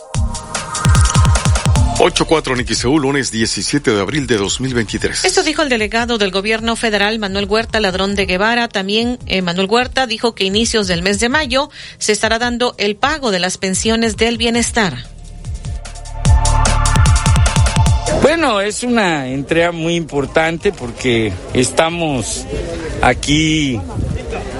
8-4 2.01 2.59
en 2.59 2.65
XEU, 2.65 2.97
lunes 2.97 3.31
17 3.31 3.91
de 3.91 4.01
abril 4.01 4.25
de 4.25 4.38
2023. 4.38 5.23
Esto 5.23 5.43
dijo 5.43 5.61
el 5.61 5.69
delegado 5.69 6.17
del 6.17 6.31
gobierno 6.31 6.75
federal 6.75 7.19
Manuel 7.19 7.45
Huerta 7.45 7.79
Ladrón 7.79 8.15
de 8.15 8.25
Guevara. 8.25 8.67
También 8.69 9.19
eh, 9.27 9.43
Manuel 9.43 9.67
Huerta 9.69 10.07
dijo 10.07 10.33
que 10.33 10.43
inicios 10.43 10.88
del 10.88 11.03
mes 11.03 11.19
de 11.19 11.29
mayo 11.29 11.69
se 11.99 12.11
estará 12.11 12.39
dando 12.39 12.73
el 12.79 12.95
pago 12.95 13.29
de 13.29 13.39
las 13.39 13.59
pensiones 13.59 14.17
del 14.17 14.38
bienestar. 14.38 15.05
Bueno, 18.34 18.62
es 18.62 18.82
una 18.84 19.28
entrega 19.28 19.74
muy 19.74 19.95
importante 19.95 20.72
porque 20.72 21.34
estamos 21.53 22.45
aquí 23.02 23.78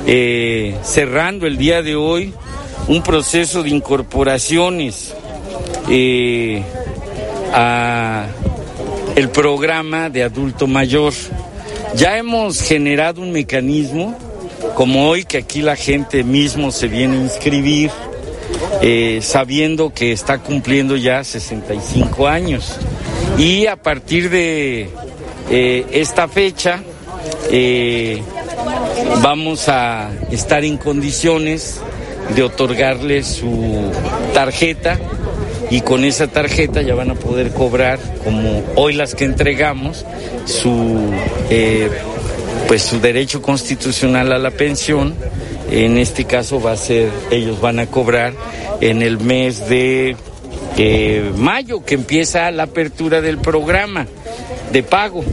eh, 0.06 0.76
cerrando 0.84 1.48
el 1.48 1.58
día 1.58 1.82
de 1.82 1.96
hoy 1.96 2.34
un 2.90 3.02
proceso 3.02 3.64
de 3.64 3.70
incorporaciones 3.70 5.16
eh, 5.90 6.62
a 7.54 8.26
el 9.16 9.30
programa 9.30 10.10
de 10.10 10.24
adulto 10.24 10.68
mayor. 10.68 11.14
Ya 11.96 12.18
hemos 12.18 12.62
generado 12.62 13.22
un 13.22 13.32
mecanismo, 13.32 14.18
como 14.76 15.08
hoy 15.08 15.24
que 15.24 15.38
aquí 15.38 15.62
la 15.62 15.78
gente 15.78 16.26
mismo 16.26 16.74
se 16.74 16.90
viene 16.90 17.20
a 17.20 17.22
inscribir, 17.22 17.90
eh, 18.82 19.20
sabiendo 19.22 19.94
que 19.94 20.12
está 20.12 20.40
cumpliendo 20.40 20.98
ya 20.98 21.24
65 21.24 22.28
años. 22.28 22.78
Y 23.42 23.66
a 23.66 23.76
partir 23.76 24.30
de 24.30 24.88
eh, 25.50 25.86
esta 25.94 26.28
fecha 26.28 26.84
eh, 27.50 28.22
vamos 29.24 29.68
a 29.68 30.12
estar 30.30 30.64
en 30.64 30.78
condiciones 30.78 31.82
de 32.36 32.44
otorgarle 32.44 33.24
su 33.24 33.92
tarjeta 34.36 35.00
y 35.72 35.82
con 35.82 36.06
esa 36.06 36.28
tarjeta 36.28 36.84
ya 36.84 36.94
van 36.94 37.10
a 37.10 37.16
poder 37.16 37.50
cobrar, 37.50 37.98
como 38.24 38.64
hoy 38.76 38.94
las 38.94 39.16
que 39.16 39.26
entregamos, 39.26 40.06
su, 40.46 41.12
eh, 41.50 41.90
pues 42.68 42.84
su 42.84 43.00
derecho 43.00 43.42
constitucional 43.42 44.34
a 44.34 44.38
la 44.38 44.52
pensión. 44.52 45.16
En 45.72 45.98
este 45.98 46.26
caso 46.26 46.62
va 46.62 46.74
a 46.74 46.78
ser, 46.78 47.10
ellos 47.32 47.60
van 47.60 47.80
a 47.80 47.88
cobrar 47.88 48.34
en 48.82 49.02
el 49.02 49.18
mes 49.20 49.68
de 49.68 50.16
eh, 50.84 51.32
mayo, 51.38 51.86
que 51.86 51.94
empieza 51.94 52.50
la 52.50 52.64
apertura 52.64 53.22
del 53.22 53.38
programa 53.38 54.08
de 54.72 54.82
pago. 54.82 55.24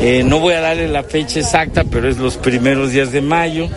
Eh, 0.00 0.22
no 0.24 0.40
voy 0.40 0.54
a 0.54 0.60
darle 0.60 0.88
la 0.88 1.04
fecha 1.04 1.38
exacta, 1.40 1.84
pero 1.84 2.08
es 2.08 2.18
los 2.18 2.36
primeros 2.36 2.90
días 2.90 3.12
de 3.12 3.20
mayo. 3.20 3.68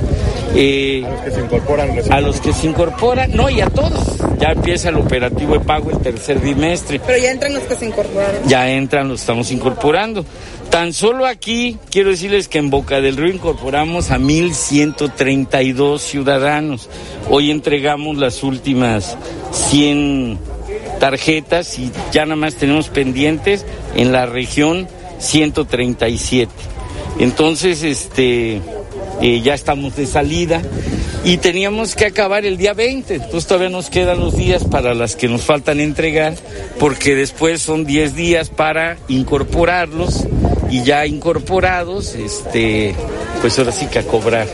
Eh, 0.56 1.04
a 1.06 1.10
los 1.12 1.22
que 1.22 1.32
se 1.32 1.42
incorporan. 1.42 1.90
A 2.10 2.22
los 2.22 2.42
que 2.42 2.54
se 2.54 2.68
incorporan, 2.68 3.36
no, 3.36 3.50
y 3.52 3.62
a 3.62 3.70
todos. 3.70 4.18
Ya 4.40 4.50
empieza 4.50 4.90
el 4.90 4.96
operativo 4.96 5.54
de 5.54 5.60
pago 5.60 5.92
el 5.92 6.00
tercer 6.00 6.40
bimestre. 6.40 7.00
Pero 7.06 7.20
ya 7.20 7.32
entran 7.32 7.54
los 7.54 7.64
que 7.64 7.76
se 7.76 7.86
incorporaron. 7.86 8.48
Ya 8.48 8.70
entran, 8.72 9.08
los 9.10 9.22
estamos 9.22 9.52
incorporando. 9.52 10.26
Tan 10.72 10.94
solo 10.94 11.28
aquí, 11.28 11.78
quiero 11.92 12.10
decirles 12.10 12.48
que 12.48 12.58
en 12.58 12.72
Boca 12.72 13.00
del 13.00 13.18
Río 13.18 13.34
incorporamos 13.34 14.10
a 14.10 14.18
1.132 14.18 16.00
ciudadanos. 16.00 16.90
Hoy 17.30 17.52
entregamos 17.52 18.18
las 18.18 18.42
últimas 18.44 19.18
100 19.52 20.49
tarjetas 21.00 21.80
y 21.80 21.92
ya 22.12 22.26
nada 22.26 22.36
más 22.36 22.56
tenemos 22.56 22.90
pendientes 22.90 23.66
en 23.96 24.12
la 24.12 24.26
región 24.26 24.88
137. 25.20 26.52
Entonces, 27.20 27.84
este, 27.84 28.62
eh, 29.22 29.42
ya 29.42 29.54
estamos 29.54 29.96
de 29.96 30.06
salida 30.06 30.62
y 31.26 31.38
teníamos 31.38 31.96
que 31.96 32.06
acabar 32.06 32.46
el 32.46 32.58
día 32.58 32.74
20, 32.74 33.16
entonces 33.16 33.46
todavía 33.46 33.70
nos 33.70 33.90
quedan 33.90 34.20
los 34.20 34.38
días 34.38 34.64
para 34.64 34.94
las 34.94 35.16
que 35.18 35.28
nos 35.28 35.42
faltan 35.42 35.82
entregar, 35.82 36.36
porque 36.80 37.16
después 37.16 37.62
son 37.62 37.86
10 37.86 38.16
días 38.16 38.50
para 38.50 38.98
incorporarlos 39.10 40.26
y 40.72 40.84
ya 40.84 41.06
incorporados, 41.06 42.16
este, 42.16 42.96
pues 43.42 43.60
ahora 43.60 43.74
sí 43.74 43.88
que 43.88 44.00
a 44.00 44.04
cobrar. 44.04 44.48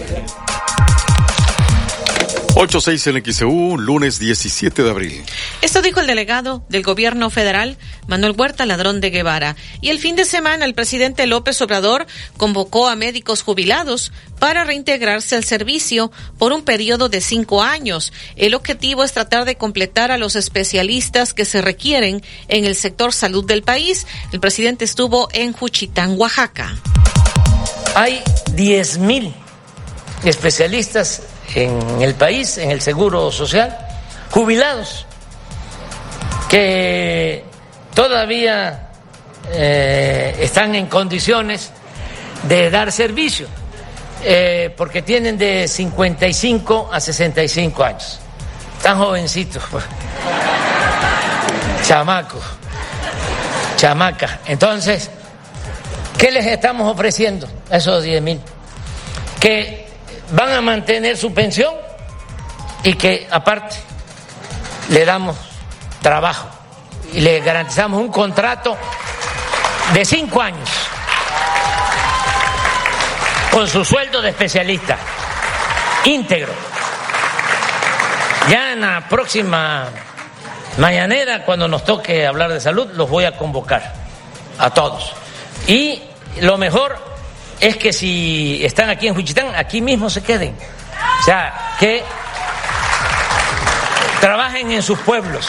86 2.57 3.07
en 3.07 3.33
XEU, 3.33 3.77
lunes 3.77 4.17
17 4.17 4.81
de 4.81 4.89
abril. 4.89 5.23
Esto 5.61 5.81
dijo 5.81 5.99
el 5.99 6.07
delegado 6.07 6.63
del 6.69 6.83
gobierno 6.83 7.29
federal, 7.29 7.77
Manuel 8.07 8.33
Huerta 8.37 8.65
Ladrón 8.65 9.01
de 9.01 9.09
Guevara. 9.09 9.57
Y 9.81 9.89
el 9.89 9.99
fin 9.99 10.15
de 10.15 10.23
semana 10.23 10.63
el 10.63 10.73
presidente 10.73 11.27
López 11.27 11.61
Obrador 11.61 12.07
convocó 12.37 12.87
a 12.87 12.95
médicos 12.95 13.41
jubilados 13.41 14.13
para 14.39 14.63
reintegrarse 14.63 15.35
al 15.35 15.43
servicio 15.43 16.13
por 16.37 16.53
un 16.53 16.63
periodo 16.63 17.09
de 17.09 17.19
cinco 17.19 17.61
años. 17.61 18.13
El 18.37 18.55
objetivo 18.55 19.03
es 19.03 19.11
tratar 19.11 19.43
de 19.43 19.57
completar 19.57 20.11
a 20.11 20.17
los 20.17 20.37
especialistas 20.37 21.33
que 21.33 21.43
se 21.43 21.61
requieren 21.61 22.23
en 22.47 22.63
el 22.63 22.75
sector 22.75 23.11
salud 23.11 23.43
del 23.43 23.63
país. 23.63 24.07
El 24.31 24.39
presidente 24.39 24.85
estuvo 24.85 25.27
en 25.33 25.51
Juchitán, 25.51 26.15
Oaxaca. 26.17 26.73
Hay 27.95 28.21
10 28.53 28.99
mil 28.99 29.33
especialistas 30.23 31.21
en 31.53 32.01
el 32.01 32.15
país, 32.15 32.57
en 32.57 32.71
el 32.71 32.81
seguro 32.81 33.31
social, 33.31 33.77
jubilados, 34.31 35.05
que 36.49 37.43
todavía 37.93 38.89
eh, 39.51 40.35
están 40.39 40.75
en 40.75 40.87
condiciones 40.87 41.71
de 42.47 42.69
dar 42.69 42.91
servicio, 42.91 43.47
eh, 44.23 44.73
porque 44.75 45.01
tienen 45.01 45.37
de 45.37 45.67
55 45.67 46.89
a 46.91 46.99
65 46.99 47.83
años, 47.83 48.19
tan 48.81 48.97
jovencitos, 48.97 49.63
chamaco, 51.83 52.39
chamaca. 53.77 54.39
Entonces, 54.47 55.09
¿qué 56.17 56.31
les 56.31 56.45
estamos 56.45 56.91
ofreciendo 56.91 57.47
a 57.69 57.77
esos 57.77 58.03
10 58.03 58.21
mil? 58.21 58.41
Que 59.39 59.84
van 60.31 60.53
a 60.53 60.61
mantener 60.61 61.17
su 61.17 61.33
pensión 61.33 61.73
y 62.83 62.93
que 62.93 63.27
aparte 63.29 63.75
le 64.89 65.05
damos 65.05 65.35
trabajo 66.01 66.47
y 67.13 67.21
le 67.21 67.39
garantizamos 67.39 67.99
un 67.99 68.09
contrato 68.09 68.77
de 69.93 70.05
cinco 70.05 70.41
años 70.41 70.69
con 73.51 73.67
su 73.67 73.85
sueldo 73.85 74.21
de 74.21 74.29
especialista 74.29 74.97
íntegro. 76.05 76.53
Ya 78.49 78.73
en 78.73 78.81
la 78.81 79.07
próxima 79.09 79.87
mañanera, 80.77 81.43
cuando 81.45 81.67
nos 81.67 81.83
toque 81.83 82.27
hablar 82.27 82.51
de 82.51 82.59
salud, 82.59 82.91
los 82.93 83.09
voy 83.09 83.25
a 83.25 83.37
convocar 83.37 83.93
a 84.59 84.69
todos. 84.69 85.13
Y 85.67 86.01
lo 86.41 86.57
mejor 86.57 87.14
es 87.59 87.77
que 87.77 87.93
si 87.93 88.63
están 88.63 88.89
aquí 88.89 89.07
en 89.07 89.15
Juchitán, 89.15 89.53
aquí 89.55 89.81
mismo 89.81 90.09
se 90.09 90.21
queden. 90.21 90.55
O 91.21 91.23
sea, 91.23 91.75
que 91.79 92.03
trabajen 94.19 94.71
en 94.71 94.81
sus 94.81 94.99
pueblos. 94.99 95.47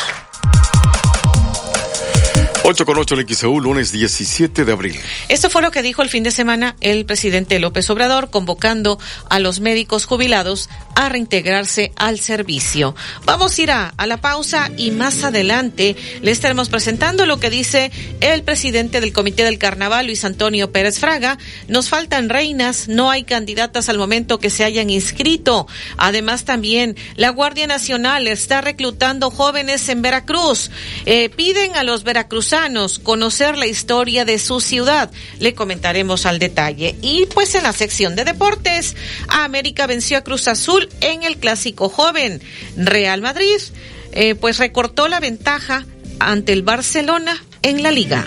8 2.68 2.84
con 2.84 2.98
8 2.98 3.14
en 3.14 3.62
lunes 3.62 3.92
17 3.92 4.64
de 4.64 4.72
abril. 4.72 4.98
Esto 5.28 5.48
fue 5.48 5.62
lo 5.62 5.70
que 5.70 5.82
dijo 5.82 6.02
el 6.02 6.08
fin 6.08 6.24
de 6.24 6.32
semana 6.32 6.74
el 6.80 7.06
presidente 7.06 7.60
López 7.60 7.88
Obrador, 7.90 8.28
convocando 8.28 8.98
a 9.30 9.38
los 9.38 9.60
médicos 9.60 10.04
jubilados 10.04 10.68
a 10.96 11.08
reintegrarse 11.08 11.92
al 11.94 12.18
servicio. 12.18 12.96
Vamos 13.24 13.56
a 13.56 13.62
ir 13.62 13.70
a, 13.70 13.94
a 13.96 14.06
la 14.08 14.16
pausa 14.16 14.72
y 14.76 14.90
más 14.90 15.22
adelante 15.22 15.94
le 16.22 16.32
estaremos 16.32 16.68
presentando 16.68 17.24
lo 17.24 17.38
que 17.38 17.50
dice 17.50 17.92
el 18.20 18.42
presidente 18.42 19.00
del 19.00 19.12
Comité 19.12 19.44
del 19.44 19.58
Carnaval, 19.58 20.06
Luis 20.06 20.24
Antonio 20.24 20.72
Pérez 20.72 20.98
Fraga. 20.98 21.38
Nos 21.68 21.88
faltan 21.88 22.28
reinas, 22.28 22.88
no 22.88 23.12
hay 23.12 23.22
candidatas 23.22 23.88
al 23.88 23.98
momento 23.98 24.40
que 24.40 24.50
se 24.50 24.64
hayan 24.64 24.90
inscrito. 24.90 25.68
Además, 25.98 26.44
también 26.44 26.96
la 27.14 27.30
Guardia 27.30 27.68
Nacional 27.68 28.26
está 28.26 28.60
reclutando 28.60 29.30
jóvenes 29.30 29.88
en 29.88 30.02
Veracruz. 30.02 30.72
Eh, 31.04 31.28
piden 31.28 31.76
a 31.76 31.84
los 31.84 32.02
veracruzanos 32.02 32.55
conocer 33.02 33.56
la 33.56 33.66
historia 33.66 34.24
de 34.24 34.38
su 34.38 34.60
ciudad. 34.60 35.10
Le 35.38 35.54
comentaremos 35.54 36.26
al 36.26 36.38
detalle. 36.38 36.96
Y 37.02 37.26
pues 37.26 37.54
en 37.54 37.64
la 37.64 37.72
sección 37.72 38.16
de 38.16 38.24
deportes, 38.24 38.96
América 39.28 39.86
venció 39.86 40.18
a 40.18 40.22
Cruz 40.22 40.48
Azul 40.48 40.88
en 41.00 41.22
el 41.22 41.36
clásico 41.36 41.88
joven. 41.88 42.40
Real 42.76 43.20
Madrid, 43.20 43.60
eh, 44.12 44.34
pues 44.34 44.58
recortó 44.58 45.08
la 45.08 45.20
ventaja 45.20 45.86
ante 46.18 46.52
el 46.52 46.62
Barcelona 46.62 47.42
en 47.62 47.82
la 47.82 47.90
liga. 47.90 48.24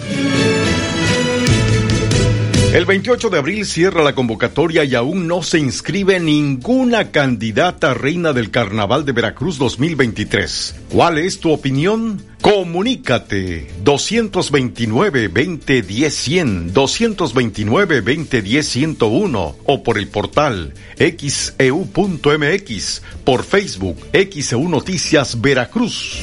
El 2.74 2.86
28 2.86 3.30
de 3.32 3.40
abril 3.40 3.66
cierra 3.66 4.04
la 4.04 4.14
convocatoria 4.14 4.84
y 4.84 4.94
aún 4.94 5.26
no 5.26 5.41
se 5.41 5.58
inscribe 5.58 6.20
ninguna 6.20 7.10
candidata 7.10 7.96
reina 7.96 8.32
del 8.32 8.52
Carnaval 8.52 9.06
de 9.06 9.12
Veracruz 9.12 9.58
2023. 9.58 10.76
¿Cuál 10.91 11.18
es 11.18 11.40
tu 11.40 11.52
opinión? 11.52 12.22
Comunícate 12.41 13.72
229-2010-100, 13.84 16.72
229-2010-101 16.72 19.56
o 19.66 19.84
por 19.84 19.98
el 19.98 20.08
portal 20.08 20.76
xeu.mx, 21.00 23.02
por 23.24 23.44
Facebook 23.44 23.98
XEU 24.14 24.70
Noticias 24.70 25.41
Veracruz. 25.41 26.20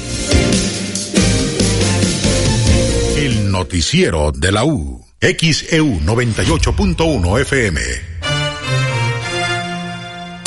El 3.17 3.51
noticiero 3.51 4.31
de 4.31 4.53
la 4.53 4.65
U. 4.65 5.06
XEU 5.35 6.01
98.1 6.03 7.41
FM. 7.41 7.81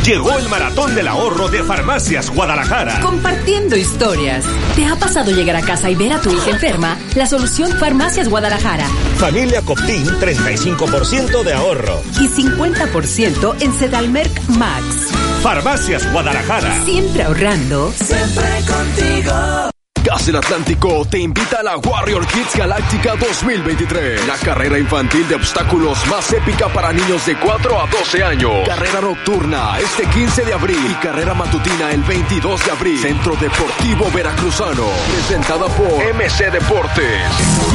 Llegó 0.06 0.38
el 0.38 0.48
maratón 0.48 0.96
del 0.96 1.08
ahorro 1.08 1.50
de 1.50 1.62
Farmacias 1.62 2.34
Guadalajara. 2.34 3.02
Compartiendo 3.02 3.76
historias. 3.76 4.46
¿Te 4.76 4.86
ha 4.86 4.96
pasado 4.96 5.32
llegar 5.32 5.56
a 5.58 5.62
casa 5.62 5.90
y 5.90 5.96
ver 5.96 6.14
a 6.14 6.22
tu 6.22 6.32
hija 6.32 6.52
enferma? 6.52 6.98
La 7.16 7.28
solución 7.28 7.74
Farmacias 7.74 8.30
Guadalajara. 8.30 8.88
Familia 9.18 9.62
Coptín, 9.62 10.06
35% 10.06 11.44
de 11.44 11.54
ahorro. 11.54 12.02
Y 12.20 12.28
50% 12.28 13.62
en 13.62 13.74
Sedalmerc 13.74 14.50
Max. 14.50 15.10
Farmacias 15.44 16.12
Guadalajara. 16.12 16.86
Siempre 16.86 17.24
ahorrando. 17.24 17.92
Siempre 17.92 18.48
contigo. 18.66 19.79
Gas 20.10 20.26
del 20.26 20.38
Atlántico 20.38 21.06
te 21.08 21.20
invita 21.20 21.60
a 21.60 21.64
la 21.64 21.78
Warrior 21.78 22.26
Kids 22.26 22.56
Galáctica 22.56 23.16
2023. 23.16 24.26
La 24.26 24.38
carrera 24.38 24.80
infantil 24.80 25.28
de 25.28 25.36
obstáculos 25.36 26.04
más 26.08 26.34
épica 26.34 26.68
para 26.70 26.92
niños 26.92 27.24
de 27.28 27.38
4 27.38 27.80
a 27.80 27.86
12 27.86 28.24
años. 28.24 28.52
Carrera 28.66 29.02
nocturna 29.02 29.78
este 29.78 30.08
15 30.08 30.46
de 30.46 30.54
abril 30.54 30.80
y 30.90 30.96
carrera 30.96 31.36
matutina 31.36 31.92
el 31.92 32.02
22 32.02 32.66
de 32.66 32.72
abril. 32.72 32.98
Centro 32.98 33.36
Deportivo 33.36 34.10
Veracruzano. 34.12 34.88
Presentada 35.12 35.68
por 35.68 36.04
MC 36.16 36.54
Deportes. 36.54 37.22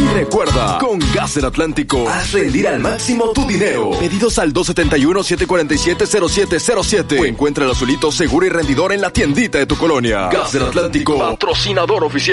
Y 0.00 0.08
recuerda, 0.14 0.78
con 0.78 0.98
Gas 1.14 1.36
del 1.36 1.44
Atlántico, 1.44 2.08
haz 2.08 2.32
rendir 2.32 2.66
al 2.66 2.80
máximo 2.80 3.30
tu 3.30 3.46
dinero. 3.46 3.90
Pedidos 4.00 4.40
al 4.40 4.52
271-747-0707. 4.52 7.20
O 7.20 7.26
encuentra 7.26 7.64
el 7.64 7.70
azulito 7.70 8.10
seguro 8.10 8.44
y 8.44 8.48
rendidor 8.48 8.92
en 8.92 9.02
la 9.02 9.10
tiendita 9.10 9.58
de 9.58 9.66
tu 9.66 9.76
colonia. 9.76 10.30
Gas 10.30 10.52
del 10.52 10.64
Atlántico, 10.64 11.16
patrocinador 11.16 12.02
oficial. 12.02 12.23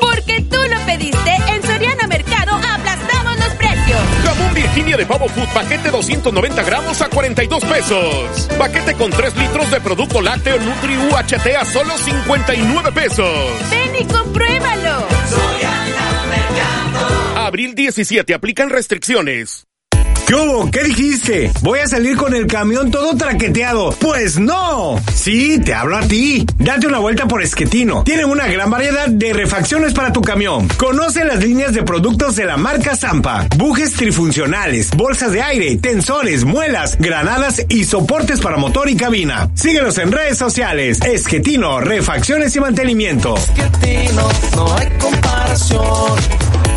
Porque 0.00 0.40
tú 0.48 0.56
lo 0.70 0.86
pediste, 0.86 1.34
en 1.48 1.60
Soriana 1.64 2.06
Mercado 2.06 2.52
aplastamos 2.54 3.36
los 3.36 3.48
precios. 3.54 3.98
Jamón 4.24 4.54
Virginia 4.54 4.96
de 4.96 5.04
Pavo 5.04 5.28
Food, 5.28 5.48
paquete 5.52 5.90
290 5.90 6.62
gramos 6.62 7.02
a 7.02 7.08
42 7.08 7.64
pesos. 7.64 8.48
Paquete 8.56 8.94
con 8.94 9.10
3 9.10 9.36
litros 9.36 9.72
de 9.72 9.80
producto 9.80 10.20
lácteo 10.20 10.56
Nutri 10.60 10.96
UHT 10.96 11.56
a 11.58 11.64
solo 11.64 11.98
59 11.98 12.92
pesos. 12.92 13.70
Ven 13.70 13.96
y 13.98 14.04
compruébalo. 14.04 15.08
Abril 17.34 17.74
17, 17.74 18.34
aplican 18.34 18.70
restricciones. 18.70 19.66
¿Qué 20.26 20.34
hubo? 20.34 20.70
¿Qué 20.70 20.84
dijiste? 20.84 21.50
Voy 21.62 21.80
a 21.80 21.88
salir 21.88 22.16
con 22.16 22.34
el 22.34 22.46
camión 22.46 22.90
todo 22.90 23.16
traqueteado. 23.16 23.90
Pues 24.00 24.38
no. 24.38 24.96
Sí, 25.14 25.58
te 25.58 25.74
hablo 25.74 25.96
a 25.96 26.02
ti. 26.02 26.46
Date 26.58 26.86
una 26.86 26.98
vuelta 26.98 27.26
por 27.26 27.42
Esquetino. 27.42 28.04
Tienen 28.04 28.26
una 28.26 28.46
gran 28.46 28.70
variedad 28.70 29.08
de 29.08 29.32
refacciones 29.32 29.92
para 29.92 30.12
tu 30.12 30.22
camión. 30.22 30.68
Conoce 30.78 31.24
las 31.24 31.42
líneas 31.42 31.74
de 31.74 31.82
productos 31.82 32.36
de 32.36 32.46
la 32.46 32.56
marca 32.56 32.96
Zampa. 32.96 33.46
Bujes 33.56 33.94
trifuncionales, 33.94 34.90
bolsas 34.96 35.32
de 35.32 35.42
aire, 35.42 35.76
tensores, 35.76 36.44
muelas, 36.44 36.96
granadas 36.98 37.64
y 37.68 37.84
soportes 37.84 38.40
para 38.40 38.56
motor 38.56 38.88
y 38.88 38.96
cabina. 38.96 39.50
Síguenos 39.54 39.98
en 39.98 40.12
redes 40.12 40.38
sociales. 40.38 41.00
Esquetino, 41.02 41.80
refacciones 41.80 42.54
y 42.56 42.60
mantenimiento. 42.60 43.34
Esquetino, 43.36 44.28
no 44.56 44.76
hay 44.76 44.88
comparación. 44.98 46.16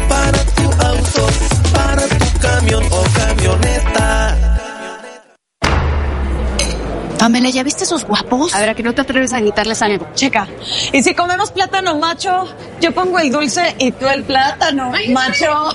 Para 0.09 0.43
tu 0.45 0.63
auto, 0.85 1.27
camión 2.45 2.83
o 2.91 3.03
camioneta. 3.13 4.37
Pamela, 7.17 7.49
¿ya 7.49 7.63
viste 7.63 7.85
esos 7.85 8.05
guapos? 8.05 8.53
A 8.53 8.59
ver, 8.59 8.69
¿a 8.69 8.75
que 8.75 8.83
no 8.83 8.93
te 8.93 9.01
atreves 9.01 9.33
a 9.33 9.41
quitarles 9.41 9.81
algo? 9.81 10.07
Checa. 10.13 10.47
Y 10.93 11.01
si 11.01 11.15
comemos 11.15 11.51
plátano 11.51 11.97
macho, 11.97 12.47
yo 12.79 12.93
pongo 12.93 13.17
el 13.17 13.31
dulce 13.31 13.75
y 13.79 13.91
tú 13.91 14.05
el 14.07 14.23
plátano 14.23 14.91
macho. 15.09 15.69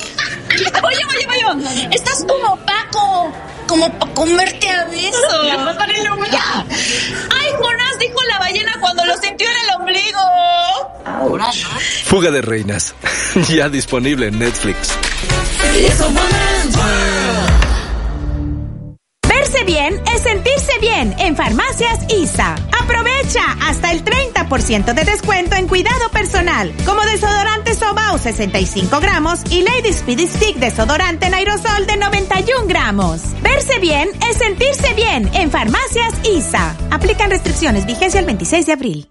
Oye, 0.85 1.05
oye, 1.09 1.45
oye, 1.45 1.89
estás 1.91 2.25
como 2.29 2.57
Paco, 2.59 3.33
como 3.71 3.89
para 3.93 4.13
comerte 4.15 4.69
a 4.69 4.85
besos. 4.87 5.15
Ya. 6.31 6.65
Ay, 6.69 7.51
Jonás 7.59 7.99
dijo 7.99 8.23
la 8.29 8.39
ballena 8.39 8.73
cuando 8.81 9.05
lo 9.05 9.17
sintió 9.17 9.49
en 9.49 9.57
el 9.57 9.81
ombligo. 9.81 10.21
Ahora 11.05 11.51
Fuga 12.05 12.31
de 12.31 12.41
Reinas. 12.41 12.95
ya 13.49 13.69
disponible 13.69 14.29
en 14.29 14.39
Netflix. 14.39 14.91
Bien 19.67 20.01
es 20.15 20.23
sentirse 20.23 20.73
bien 20.81 21.15
en 21.19 21.37
Farmacias 21.37 21.99
ISA. 22.09 22.55
Aprovecha 22.83 23.41
hasta 23.63 23.93
el 23.93 24.05
30% 24.05 24.95
de 24.95 25.05
descuento 25.05 25.55
en 25.55 25.69
cuidado 25.69 26.09
personal, 26.11 26.73
como 26.87 27.03
desodorante 27.03 27.75
Sobao 27.75 28.19
65 28.19 29.01
gramos 29.01 29.41
y 29.51 29.63
Lady 29.63 29.93
Speedy 29.93 30.27
Stick 30.27 30.57
desodorante 30.57 31.27
en 31.27 31.35
aerosol 31.35 31.87
de 31.87 31.97
91 31.99 32.67
gramos. 32.67 33.21
Verse 33.43 33.79
bien 33.81 34.09
es 34.29 34.39
sentirse 34.39 34.95
bien 34.95 35.31
en 35.35 35.51
Farmacias 35.51 36.15
ISA. 36.25 36.75
Aplican 36.91 37.31
restricciones, 37.31 37.87
vigencia 37.87 38.19
el 38.19 38.27
26 38.27 38.67
de 38.67 38.73
abril. 38.73 39.11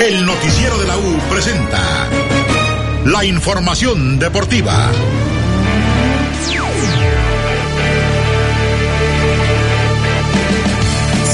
El 0.00 0.26
noticiero 0.26 0.76
de 0.78 0.86
la 0.86 0.96
U 0.98 1.18
presenta 1.30 2.08
la 3.04 3.24
información 3.24 4.18
deportiva. 4.18 4.90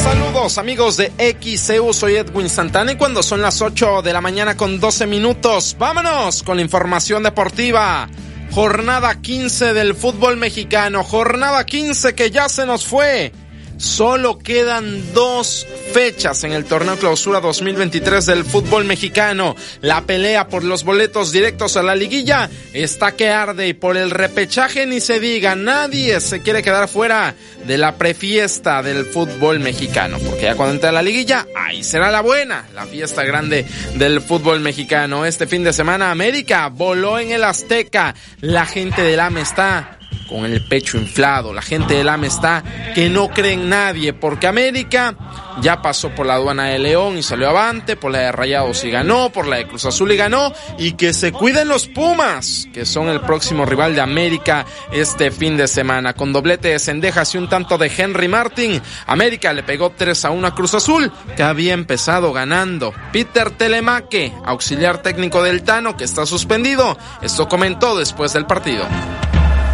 Saludos 0.02 0.58
amigos 0.58 0.96
de 0.96 1.12
XEU, 1.56 1.92
soy 1.92 2.16
Edwin 2.16 2.48
Santana 2.48 2.92
y 2.92 2.96
cuando 2.96 3.22
son 3.22 3.42
las 3.42 3.60
8 3.62 4.02
de 4.02 4.12
la 4.12 4.20
mañana 4.20 4.56
con 4.56 4.78
12 4.78 5.06
minutos, 5.06 5.76
vámonos 5.78 6.42
con 6.42 6.56
la 6.56 6.62
información 6.62 7.22
deportiva. 7.22 8.08
Jornada 8.50 9.20
15 9.20 9.72
del 9.74 9.94
fútbol 9.94 10.36
mexicano, 10.36 11.02
jornada 11.02 11.64
15 11.64 12.14
que 12.14 12.30
ya 12.30 12.48
se 12.48 12.66
nos 12.66 12.84
fue. 12.84 13.32
Solo 13.78 14.38
quedan 14.38 15.14
dos 15.14 15.66
fechas 15.92 16.44
en 16.44 16.52
el 16.52 16.64
torneo 16.64 16.96
clausura 16.96 17.40
2023 17.40 18.26
del 18.26 18.44
fútbol 18.44 18.84
mexicano. 18.84 19.56
La 19.80 20.02
pelea 20.02 20.48
por 20.48 20.64
los 20.64 20.84
boletos 20.84 21.32
directos 21.32 21.76
a 21.76 21.82
la 21.82 21.94
liguilla 21.94 22.48
está 22.72 23.12
que 23.12 23.28
arde 23.28 23.68
y 23.68 23.72
por 23.72 23.96
el 23.96 24.10
repechaje 24.10 24.86
ni 24.86 25.00
se 25.00 25.20
diga. 25.20 25.56
Nadie 25.56 26.20
se 26.20 26.42
quiere 26.42 26.62
quedar 26.62 26.88
fuera 26.88 27.34
de 27.66 27.78
la 27.78 27.96
prefiesta 27.96 28.82
del 28.82 29.04
fútbol 29.04 29.60
mexicano. 29.60 30.18
Porque 30.18 30.42
ya 30.42 30.54
cuando 30.54 30.74
entre 30.74 30.92
la 30.92 31.02
liguilla, 31.02 31.46
ahí 31.56 31.82
será 31.82 32.10
la 32.10 32.20
buena. 32.20 32.66
La 32.74 32.86
fiesta 32.86 33.24
grande 33.24 33.66
del 33.96 34.20
fútbol 34.20 34.60
mexicano. 34.60 35.26
Este 35.26 35.46
fin 35.46 35.64
de 35.64 35.72
semana 35.72 36.10
América 36.10 36.68
voló 36.68 37.18
en 37.18 37.30
el 37.32 37.44
Azteca. 37.44 38.14
La 38.40 38.66
gente 38.66 39.02
del 39.02 39.20
AME 39.20 39.42
está 39.42 39.99
con 40.28 40.44
el 40.44 40.62
pecho 40.62 40.96
inflado. 40.96 41.52
La 41.52 41.62
gente 41.62 41.94
del 41.94 42.08
AME 42.08 42.28
está 42.28 42.62
que 42.94 43.10
no 43.10 43.28
cree 43.28 43.54
en 43.54 43.68
nadie, 43.68 44.12
porque 44.12 44.46
América 44.46 45.14
ya 45.60 45.82
pasó 45.82 46.10
por 46.10 46.26
la 46.26 46.34
aduana 46.34 46.66
de 46.66 46.78
León 46.78 47.18
y 47.18 47.22
salió 47.22 47.48
avante, 47.48 47.96
por 47.96 48.12
la 48.12 48.20
de 48.20 48.32
Rayados 48.32 48.84
y 48.84 48.90
ganó, 48.90 49.30
por 49.30 49.46
la 49.46 49.56
de 49.56 49.66
Cruz 49.66 49.84
Azul 49.84 50.12
y 50.12 50.16
ganó, 50.16 50.52
y 50.78 50.92
que 50.92 51.12
se 51.12 51.32
cuiden 51.32 51.68
los 51.68 51.86
Pumas, 51.88 52.68
que 52.72 52.86
son 52.86 53.08
el 53.08 53.20
próximo 53.20 53.66
rival 53.66 53.94
de 53.94 54.00
América 54.00 54.64
este 54.92 55.30
fin 55.30 55.56
de 55.56 55.66
semana. 55.66 56.14
Con 56.14 56.32
doblete 56.32 56.68
de 56.68 56.78
Cendejas 56.78 57.34
y 57.34 57.38
un 57.38 57.48
tanto 57.48 57.76
de 57.76 57.90
Henry 57.94 58.28
Martin, 58.28 58.80
América 59.06 59.52
le 59.52 59.64
pegó 59.64 59.90
3 59.90 60.24
a 60.26 60.30
1 60.30 60.46
a 60.46 60.54
Cruz 60.54 60.74
Azul, 60.74 61.12
que 61.36 61.42
había 61.42 61.74
empezado 61.74 62.32
ganando. 62.32 62.94
Peter 63.12 63.50
Telemaque, 63.50 64.32
auxiliar 64.44 65.02
técnico 65.02 65.42
del 65.42 65.62
Tano, 65.62 65.96
que 65.96 66.04
está 66.04 66.24
suspendido, 66.24 66.96
esto 67.22 67.48
comentó 67.48 67.98
después 67.98 68.32
del 68.32 68.46
partido 68.46 68.86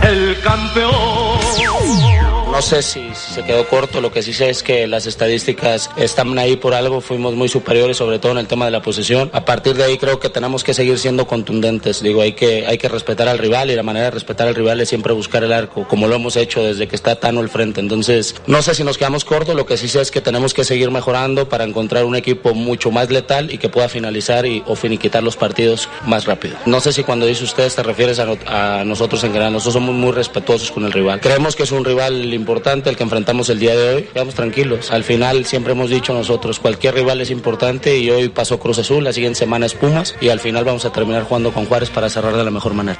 el 0.06 0.40
campeón. 0.40 2.45
No 2.50 2.62
sé 2.62 2.80
si, 2.80 3.10
se 3.12 3.42
quedó 3.42 3.66
corto, 3.68 4.00
lo 4.00 4.12
que 4.12 4.22
sí 4.22 4.32
sé 4.32 4.48
es 4.48 4.62
que 4.62 4.86
las 4.86 5.06
estadísticas 5.06 5.90
están 5.96 6.38
ahí 6.38 6.56
por 6.56 6.74
algo, 6.74 7.00
fuimos 7.00 7.34
muy 7.34 7.48
superiores, 7.48 7.96
sobre 7.96 8.18
todo 8.20 8.32
en 8.32 8.38
el 8.38 8.46
tema 8.46 8.64
de 8.64 8.70
la 8.70 8.80
posesión. 8.80 9.30
A 9.32 9.44
partir 9.44 9.74
de 9.74 9.84
ahí 9.84 9.98
creo 9.98 10.20
que 10.20 10.30
tenemos 10.30 10.62
que 10.62 10.72
seguir 10.72 10.98
siendo 10.98 11.26
contundentes. 11.26 12.02
Digo, 12.02 12.22
hay 12.22 12.32
que, 12.32 12.64
hay 12.66 12.78
que 12.78 12.88
respetar 12.88 13.28
al 13.28 13.38
rival 13.38 13.70
y 13.70 13.74
la 13.74 13.82
manera 13.82 14.06
de 14.06 14.10
respetar 14.12 14.46
al 14.46 14.54
rival 14.54 14.80
es 14.80 14.88
siempre 14.88 15.12
buscar 15.12 15.42
el 15.42 15.52
arco, 15.52 15.86
como 15.88 16.06
lo 16.06 16.14
hemos 16.14 16.36
hecho 16.36 16.62
desde 16.62 16.86
que 16.86 16.94
está 16.94 17.16
Tano 17.16 17.40
al 17.40 17.48
frente. 17.48 17.80
Entonces, 17.80 18.36
no 18.46 18.62
sé 18.62 18.74
si 18.76 18.84
nos 18.84 18.96
quedamos 18.96 19.24
cortos, 19.24 19.56
lo 19.56 19.66
que 19.66 19.76
sí 19.76 19.88
sé 19.88 20.00
es 20.00 20.12
que 20.12 20.20
tenemos 20.20 20.54
que 20.54 20.64
seguir 20.64 20.90
mejorando 20.90 21.48
para 21.48 21.64
encontrar 21.64 22.04
un 22.04 22.14
equipo 22.14 22.54
mucho 22.54 22.92
más 22.92 23.10
letal 23.10 23.52
y 23.52 23.58
que 23.58 23.68
pueda 23.68 23.88
finalizar 23.88 24.46
y, 24.46 24.62
o 24.66 24.76
finiquitar 24.76 25.22
los 25.22 25.36
partidos 25.36 25.88
más 26.06 26.26
rápido. 26.26 26.56
No 26.64 26.80
sé 26.80 26.92
si 26.92 27.02
cuando 27.02 27.26
dice 27.26 27.42
usted 27.42 27.70
te 27.72 27.82
refieres 27.82 28.20
a, 28.20 28.78
a 28.78 28.84
nosotros 28.84 29.22
en 29.24 29.32
general, 29.32 29.52
nosotros 29.52 29.74
somos 29.74 29.94
muy 29.94 30.12
respetuosos 30.12 30.70
con 30.70 30.84
el 30.84 30.92
rival. 30.92 31.20
Creemos 31.20 31.56
que 31.56 31.64
es 31.64 31.72
un 31.72 31.84
rival 31.84 32.35
importante 32.36 32.88
el 32.90 32.96
que 32.96 33.02
enfrentamos 33.02 33.48
el 33.48 33.58
día 33.58 33.76
de 33.76 33.94
hoy. 33.94 34.02
Quedamos 34.04 34.34
tranquilos. 34.34 34.92
Al 34.92 35.02
final 35.02 35.44
siempre 35.44 35.72
hemos 35.72 35.90
dicho 35.90 36.14
nosotros, 36.14 36.60
cualquier 36.60 36.94
rival 36.94 37.20
es 37.20 37.30
importante 37.30 37.98
y 37.98 38.10
hoy 38.10 38.28
pasó 38.28 38.58
Cruz 38.58 38.78
Azul, 38.78 39.02
la 39.02 39.12
siguiente 39.12 39.38
semana 39.38 39.66
es 39.66 39.74
Pumas 39.74 40.14
y 40.20 40.28
al 40.28 40.40
final 40.40 40.64
vamos 40.64 40.84
a 40.84 40.92
terminar 40.92 41.24
jugando 41.24 41.52
con 41.52 41.66
Juárez 41.66 41.90
para 41.90 42.08
cerrar 42.08 42.36
de 42.36 42.44
la 42.44 42.50
mejor 42.50 42.74
manera. 42.74 42.98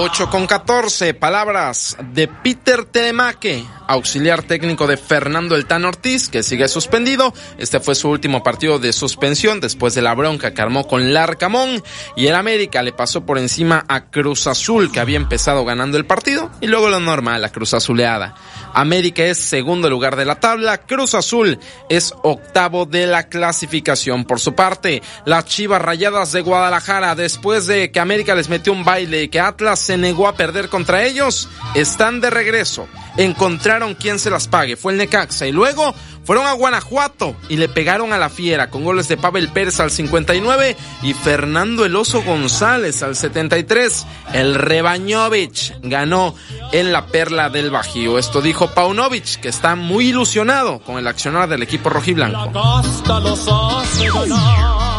8 0.00 0.30
con 0.30 0.46
14, 0.46 1.12
palabras 1.14 1.96
de 2.12 2.28
Peter 2.28 2.84
Telemaque, 2.84 3.64
auxiliar 3.88 4.44
técnico 4.44 4.86
de 4.86 4.96
Fernando 4.96 5.56
El 5.56 5.66
Tan 5.66 5.84
Ortiz, 5.84 6.28
que 6.28 6.44
sigue 6.44 6.68
suspendido. 6.68 7.34
Este 7.58 7.80
fue 7.80 7.96
su 7.96 8.08
último 8.08 8.44
partido 8.44 8.78
de 8.78 8.92
suspensión 8.92 9.58
después 9.58 9.96
de 9.96 10.02
la 10.02 10.14
bronca 10.14 10.54
que 10.54 10.62
armó 10.62 10.86
con 10.86 11.12
Larcamón. 11.12 11.82
Y 12.14 12.28
el 12.28 12.36
América 12.36 12.84
le 12.84 12.92
pasó 12.92 13.26
por 13.26 13.38
encima 13.38 13.84
a 13.88 14.04
Cruz 14.04 14.46
Azul, 14.46 14.92
que 14.92 15.00
había 15.00 15.16
empezado 15.16 15.64
ganando 15.64 15.98
el 15.98 16.06
partido, 16.06 16.48
y 16.60 16.68
luego 16.68 16.88
lo 16.88 17.00
normal, 17.00 17.42
la 17.42 17.50
Cruz 17.50 17.74
Azuleada. 17.74 18.36
América 18.74 19.24
es 19.24 19.38
segundo 19.38 19.90
lugar 19.90 20.14
de 20.14 20.26
la 20.26 20.38
tabla, 20.38 20.78
Cruz 20.78 21.14
Azul 21.14 21.58
es 21.88 22.14
octavo 22.22 22.86
de 22.86 23.08
la 23.08 23.24
clasificación. 23.24 24.24
Por 24.24 24.38
su 24.38 24.54
parte, 24.54 25.02
las 25.24 25.46
Chivas 25.46 25.82
Rayadas 25.82 26.30
de 26.30 26.42
Guadalajara, 26.42 27.16
después 27.16 27.66
de 27.66 27.90
que 27.90 27.98
América 27.98 28.36
les 28.36 28.48
metió 28.48 28.72
un 28.72 28.84
baile 28.84 29.24
y 29.24 29.28
que 29.28 29.40
Atlas 29.40 29.87
se 29.88 29.96
negó 29.96 30.28
a 30.28 30.34
perder 30.34 30.68
contra 30.68 31.04
ellos, 31.04 31.48
están 31.74 32.20
de 32.20 32.28
regreso. 32.28 32.86
Encontraron 33.16 33.94
quien 33.94 34.18
se 34.18 34.28
las 34.28 34.46
pague, 34.46 34.76
fue 34.76 34.92
el 34.92 34.98
Necaxa, 34.98 35.46
y 35.46 35.52
luego 35.52 35.94
fueron 36.24 36.46
a 36.46 36.52
Guanajuato 36.52 37.34
y 37.48 37.56
le 37.56 37.70
pegaron 37.70 38.12
a 38.12 38.18
la 38.18 38.28
fiera 38.28 38.68
con 38.68 38.84
goles 38.84 39.08
de 39.08 39.16
Pavel 39.16 39.48
Pérez 39.48 39.80
al 39.80 39.90
59 39.90 40.76
y 41.00 41.14
Fernando 41.14 41.86
El 41.86 41.96
Oso 41.96 42.22
González 42.22 43.02
al 43.02 43.16
73. 43.16 44.04
El 44.34 44.56
Rebañovich 44.56 45.72
ganó 45.80 46.34
en 46.72 46.92
la 46.92 47.06
perla 47.06 47.48
del 47.48 47.70
Bajío. 47.70 48.18
Esto 48.18 48.42
dijo 48.42 48.74
Paunovic, 48.74 49.40
que 49.40 49.48
está 49.48 49.74
muy 49.74 50.08
ilusionado 50.08 50.80
con 50.80 50.98
el 50.98 51.06
accionar 51.06 51.48
del 51.48 51.62
equipo 51.62 51.88
rojiblanco. 51.88 52.52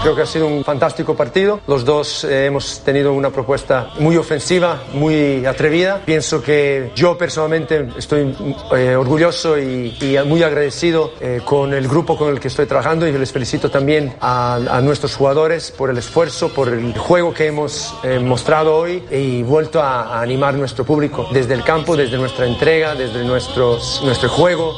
Creo 0.02 0.16
que 0.16 0.22
ha 0.22 0.26
sido 0.26 0.48
un 0.48 0.64
fantástico 0.64 1.14
partido. 1.14 1.60
Los 1.68 1.84
dos 1.84 2.24
eh, 2.24 2.46
hemos 2.46 2.80
tenido 2.86 3.12
una 3.12 3.32
propuesta 3.32 3.90
muy 4.00 4.16
ofensiva, 4.16 4.82
muy 4.94 5.46
atrevida. 5.46 6.02
Pienso 6.06 6.42
que 6.42 6.92
yo 6.96 7.18
personalmente 7.18 7.90
estoy 7.98 8.34
eh, 8.78 8.96
orgulloso 8.96 9.60
y, 9.60 9.94
y 10.00 10.18
muy 10.26 10.42
agradecido 10.42 11.12
eh, 11.20 11.42
con 11.44 11.74
el 11.74 11.90
grupo 11.90 12.18
con 12.18 12.30
el 12.30 12.40
que 12.40 12.48
estoy 12.48 12.66
trabajando 12.66 13.06
y 13.08 13.12
les 13.12 13.34
felicito 13.34 13.70
también 13.70 14.14
a, 14.22 14.56
a 14.56 14.80
nuestros 14.80 15.16
jugadores 15.16 15.70
por 15.72 15.90
el 15.90 15.98
esfuerzo, 15.98 16.48
por 16.54 16.70
el 16.70 16.98
juego 16.98 17.34
que 17.34 17.48
hemos 17.48 17.94
eh, 18.04 18.20
mostrado 18.20 18.78
hoy 18.78 19.04
y 19.12 19.44
vuelto 19.44 19.82
a, 19.82 20.18
a 20.18 20.22
animar 20.22 20.54
nuestro 20.54 20.86
público 20.86 21.28
desde 21.34 21.54
el 21.56 21.64
campo, 21.66 21.98
desde 21.98 22.18
nuestra 22.18 22.48
entrega, 22.48 22.96
desde 22.96 23.26
nuestros, 23.26 24.02
nuestro 24.06 24.30
juego. 24.30 24.78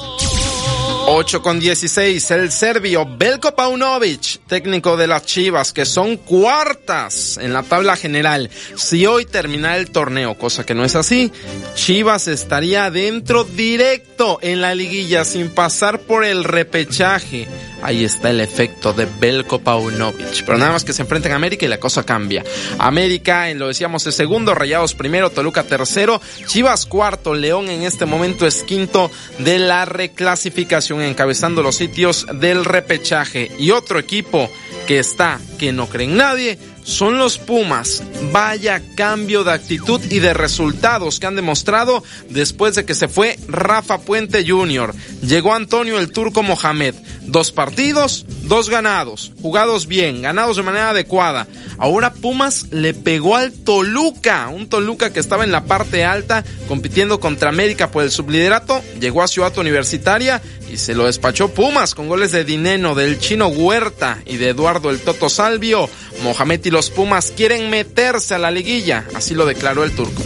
8 1.14 1.42
con 1.42 1.60
16, 1.60 2.32
el 2.32 2.54
serbio 2.54 3.06
Belko 3.06 3.54
Paunovic, 3.54 4.40
técnico 4.48 4.96
de 4.96 5.08
las 5.08 5.26
Chivas, 5.26 5.74
que 5.74 5.86
son 5.86 6.16
cuartas 6.16 7.38
en 7.38 7.52
la 7.52 7.64
tabla 7.64 7.98
general. 7.98 8.50
Si 8.78 9.06
hoy 9.06 9.26
termina 9.26 9.76
el 9.76 9.92
torneo, 9.92 10.38
cosa 10.38 10.66
que 10.66 10.74
no 10.74 10.86
es 10.86 10.96
así, 10.96 11.30
Chivas 11.76 12.30
estaría 12.30 12.90
dentro 12.92 13.44
directo 13.44 14.40
en 14.42 14.62
la 14.62 14.74
liguilla 14.74 15.26
sin 15.26 15.50
pasar 15.50 16.00
por 16.00 16.24
el 16.24 16.46
repechaje. 16.46 17.46
Ahí 17.82 18.04
está 18.04 18.30
el 18.30 18.40
efecto 18.40 18.94
de 18.94 19.08
Belko 19.20 19.60
Paunovic. 19.60 20.46
Pero 20.46 20.58
nada 20.58 20.72
más 20.72 20.84
que 20.84 20.94
se 20.94 21.02
enfrenten 21.02 21.32
a 21.32 21.36
América 21.36 21.66
y 21.66 21.70
la 21.70 21.80
cosa 21.80 22.04
cambia. 22.04 22.44
América, 22.78 23.50
en 23.50 23.60
lo 23.60 23.68
decíamos, 23.68 24.06
es 24.08 24.16
segundo, 24.16 24.54
Rayados 24.54 24.94
primero, 24.94 25.30
Toluca 25.30 25.64
tercero, 25.64 26.22
Chivas 26.46 26.86
cuarto, 26.86 27.34
León 27.34 27.70
en 27.70 27.84
este 27.84 28.06
momento 28.06 28.46
es 28.46 28.64
quinto 28.64 29.12
de 29.40 29.60
la 29.60 29.86
reclasificación, 29.86 31.02
encabezando 31.02 31.64
los 31.64 31.76
sitios 31.76 32.28
del 32.34 32.66
repechaje. 32.66 33.52
Y 33.58 33.72
otro 33.72 34.00
equipo 34.00 34.50
que 34.88 35.00
está, 35.00 35.40
que 35.58 35.72
no 35.72 35.88
cree 35.88 36.08
en 36.08 36.18
nadie, 36.18 36.58
son 36.84 37.18
los 37.18 37.38
Pumas. 37.38 38.04
Vaya 38.32 38.82
cambio 38.96 39.44
de 39.44 39.52
actitud 39.52 40.02
y 40.10 40.20
de 40.20 40.34
resultados 40.34 41.20
que 41.20 41.28
han 41.28 41.36
demostrado 41.36 42.04
después 42.30 42.76
de 42.76 42.86
que 42.86 42.96
se 42.96 43.08
fue 43.08 43.38
Rafa 43.48 44.00
Puente 44.00 44.46
Jr. 44.48 44.94
Llegó 45.22 45.54
Antonio 45.54 46.00
el 46.00 46.12
Turco 46.12 46.44
Mohamed. 46.44 46.96
Dos 47.22 47.52
partidos, 47.52 48.26
dos 48.44 48.70
ganados, 48.70 49.32
jugados 49.42 49.88
bien, 49.88 50.22
ganados 50.22 50.58
de 50.58 50.64
manera 50.64 50.90
adecuada. 50.90 51.48
Ahora 51.78 52.14
Pumas 52.14 52.68
le 52.72 52.94
pegó 52.94 53.36
al 53.36 53.52
Toluca, 53.52 54.50
un 54.50 54.68
Toluca 54.68 55.14
que 55.14 55.20
estaba 55.20 55.44
en 55.44 55.52
la 55.52 55.66
parte 55.66 56.04
alta 56.04 56.44
compitiendo 56.68 57.20
contra 57.20 57.50
América 57.50 57.92
por 57.92 58.04
el 58.04 58.12
subliderato. 58.12 58.82
Llegó 59.00 59.24
a 59.24 59.28
Ciudad 59.28 59.58
Universitaria 59.58 60.42
y 60.72 60.78
se 60.78 60.96
lo 60.96 61.06
despachó 61.06 61.50
Pumas 61.50 61.94
con 61.96 62.08
goles 62.08 62.32
de 62.32 62.46
Dineno, 62.46 62.96
del 62.96 63.20
Chino 63.20 63.48
Huerta 63.48 64.20
y 64.26 64.38
de 64.38 64.50
Eduardo 64.50 64.90
el 64.90 65.00
Toto 65.02 65.30
Salvio. 65.30 65.90
Mohamed 66.24 66.66
y 66.66 66.72
los 66.72 66.90
Pumas 66.90 67.34
quieren 67.36 67.70
meterse 67.70 68.36
a 68.36 68.40
la 68.40 68.52
liguilla, 68.52 69.06
así 69.14 69.36
lo 69.36 69.46
declaró 69.46 69.84
el 69.84 69.92
turco. 69.92 70.24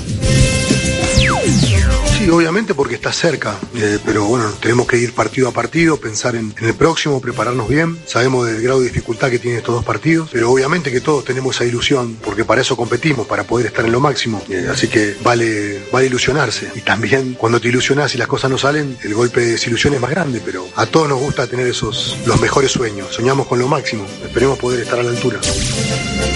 Obviamente 2.31 2.73
porque 2.73 2.95
está 2.95 3.14
cerca, 3.14 3.56
eh, 3.76 3.99
pero 4.03 4.26
bueno, 4.26 4.52
tenemos 4.60 4.88
que 4.88 4.97
ir 4.97 5.14
partido 5.14 5.47
a 5.47 5.52
partido, 5.52 5.97
pensar 5.97 6.35
en, 6.35 6.53
en, 6.60 6.68
el 6.68 6.73
próximo, 6.73 7.22
prepararnos 7.22 7.68
bien. 7.68 7.97
Sabemos 8.06 8.47
del 8.47 8.61
grado 8.61 8.80
de 8.81 8.88
dificultad 8.88 9.30
que 9.30 9.39
tienen 9.39 9.60
estos 9.60 9.76
dos 9.76 9.85
partidos, 9.85 10.30
pero 10.31 10.52
obviamente 10.52 10.91
que 10.91 11.02
todos 11.02 11.23
tenemos 11.23 11.56
esa 11.56 11.65
ilusión, 11.65 12.18
porque 12.23 12.43
para 12.43 12.61
eso 12.61 12.76
competimos, 12.76 13.27
para 13.27 13.43
poder 13.43 13.68
estar 13.68 13.85
en 13.85 13.91
lo 13.91 13.99
máximo. 13.99 14.41
Eh, 14.49 14.68
así 14.69 14.88
que 14.88 15.15
vale, 15.23 15.84
vale 15.91 16.07
ilusionarse. 16.07 16.69
Y 16.76 16.81
también 16.81 17.35
cuando 17.35 17.61
te 17.61 17.69
ilusionas 17.69 18.14
y 18.15 18.18
las 18.18 18.27
cosas 18.27 18.49
no 18.49 18.57
salen, 18.57 18.97
el 19.03 19.14
golpe 19.14 19.41
de 19.41 19.52
desilusión 19.52 19.93
es 19.93 20.02
más 20.02 20.11
grande, 20.11 20.41
pero 20.43 20.68
a 20.76 20.85
todos 20.85 21.07
nos 21.07 21.19
gusta 21.19 21.47
tener 21.47 21.68
esos, 21.68 22.18
los 22.26 22.41
mejores 22.41 22.72
sueños. 22.72 23.14
Soñamos 23.14 23.47
con 23.47 23.60
lo 23.60 23.68
máximo, 23.68 24.06
esperemos 24.23 24.57
poder 24.57 24.81
estar 24.81 24.99
a 24.99 25.03
la 25.03 25.11
altura. 25.11 25.39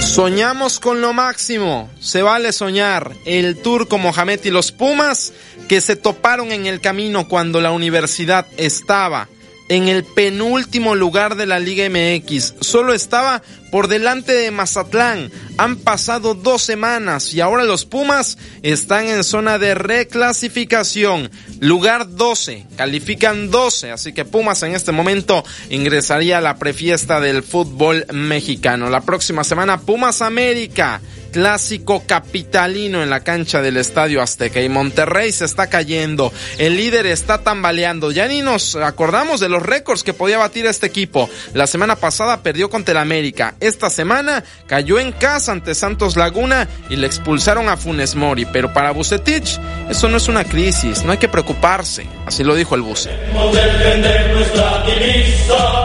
Soñamos 0.02 0.80
con 0.80 1.02
lo 1.02 1.14
máximo, 1.14 1.90
se 2.00 2.22
vale 2.22 2.52
soñar. 2.52 3.16
El 3.26 3.58
turco 3.58 3.98
Mohamed 3.98 4.40
y 4.44 4.50
los 4.50 4.72
Pumas 4.72 5.34
que 5.68 5.79
se 5.82 5.96
toparon 5.96 6.52
en 6.52 6.66
el 6.66 6.82
camino 6.82 7.28
cuando 7.28 7.62
la 7.62 7.72
universidad 7.72 8.46
estaba 8.58 9.28
en 9.70 9.88
el 9.88 10.04
penúltimo 10.04 10.96
lugar 10.96 11.36
de 11.36 11.46
la 11.46 11.60
Liga 11.60 11.88
MX. 11.90 12.56
Solo 12.60 12.94
estaba 12.94 13.44
por 13.72 13.88
delante 13.88 14.34
de 14.34 14.50
Mazatlán. 14.50 15.32
Han 15.58 15.78
pasado 15.78 16.34
dos 16.34 16.64
semanas 16.64 17.34
y 17.34 17.42
ahora 17.42 17.64
los 17.64 17.86
Pumas 17.86 18.38
están 18.64 19.06
en 19.06 19.24
zona 19.24 19.60
de 19.60 19.76
reclasificación. 19.76 21.30
Lugar 21.60 22.16
12. 22.16 22.66
Califican 22.76 23.52
12. 23.52 23.92
Así 23.92 24.12
que 24.12 24.26
Pumas 24.26 24.64
en 24.64 24.74
este 24.74 24.92
momento 24.92 25.46
ingresaría 25.70 26.40
a 26.40 26.42
la 26.42 26.58
prefiesta 26.58 27.20
del 27.20 27.44
fútbol 27.44 28.08
mexicano. 28.12 28.90
La 28.90 29.02
próxima 29.02 29.44
semana 29.44 29.80
Pumas 29.82 30.24
América 30.24 31.00
clásico 31.32 32.04
capitalino 32.06 33.04
en 33.04 33.10
la 33.10 33.22
cancha 33.22 33.62
del 33.62 33.78
Estadio 33.78 34.22
Azteca. 34.22 34.62
Y 34.62 34.70
Monterrey 34.70 35.32
se 35.32 35.46
está 35.46 35.68
cayendo, 35.68 36.32
el 36.58 36.78
líder 36.78 37.06
está 37.06 37.40
tambaleando, 37.40 38.12
ya 38.12 38.28
ni 38.28 38.42
nos 38.42 38.76
acordamos 38.76 39.40
de 39.40 39.50
los 39.50 39.64
récords 39.64 40.04
que 40.04 40.14
podía 40.14 40.38
batir 40.38 40.66
este 40.66 40.88
equipo, 40.88 41.30
la 41.54 41.68
semana 41.68 41.96
pasada 41.96 42.42
perdió 42.42 42.70
contra 42.70 42.92
el 42.94 42.98
América, 42.98 43.56
esta 43.60 43.90
semana 43.90 44.44
cayó 44.68 45.00
en 45.00 45.12
casa 45.12 45.52
ante 45.52 45.76
Santos 45.76 46.16
Laguna 46.16 46.68
y 46.90 46.96
le 46.96 47.08
expulsaron 47.08 47.70
a 47.70 47.78
Funes 47.78 48.16
Mori, 48.16 48.46
pero 48.46 48.74
para 48.74 48.92
Bucetich 48.92 49.60
eso 49.90 50.08
no 50.10 50.18
es 50.18 50.28
una 50.28 50.44
crisis, 50.44 51.04
no 51.04 51.12
hay 51.12 51.18
que 51.18 51.28
preocuparse, 51.28 52.08
así 52.26 52.44
lo 52.44 52.56
dijo 52.56 52.76
el 52.76 52.82
Buce. 52.82 53.10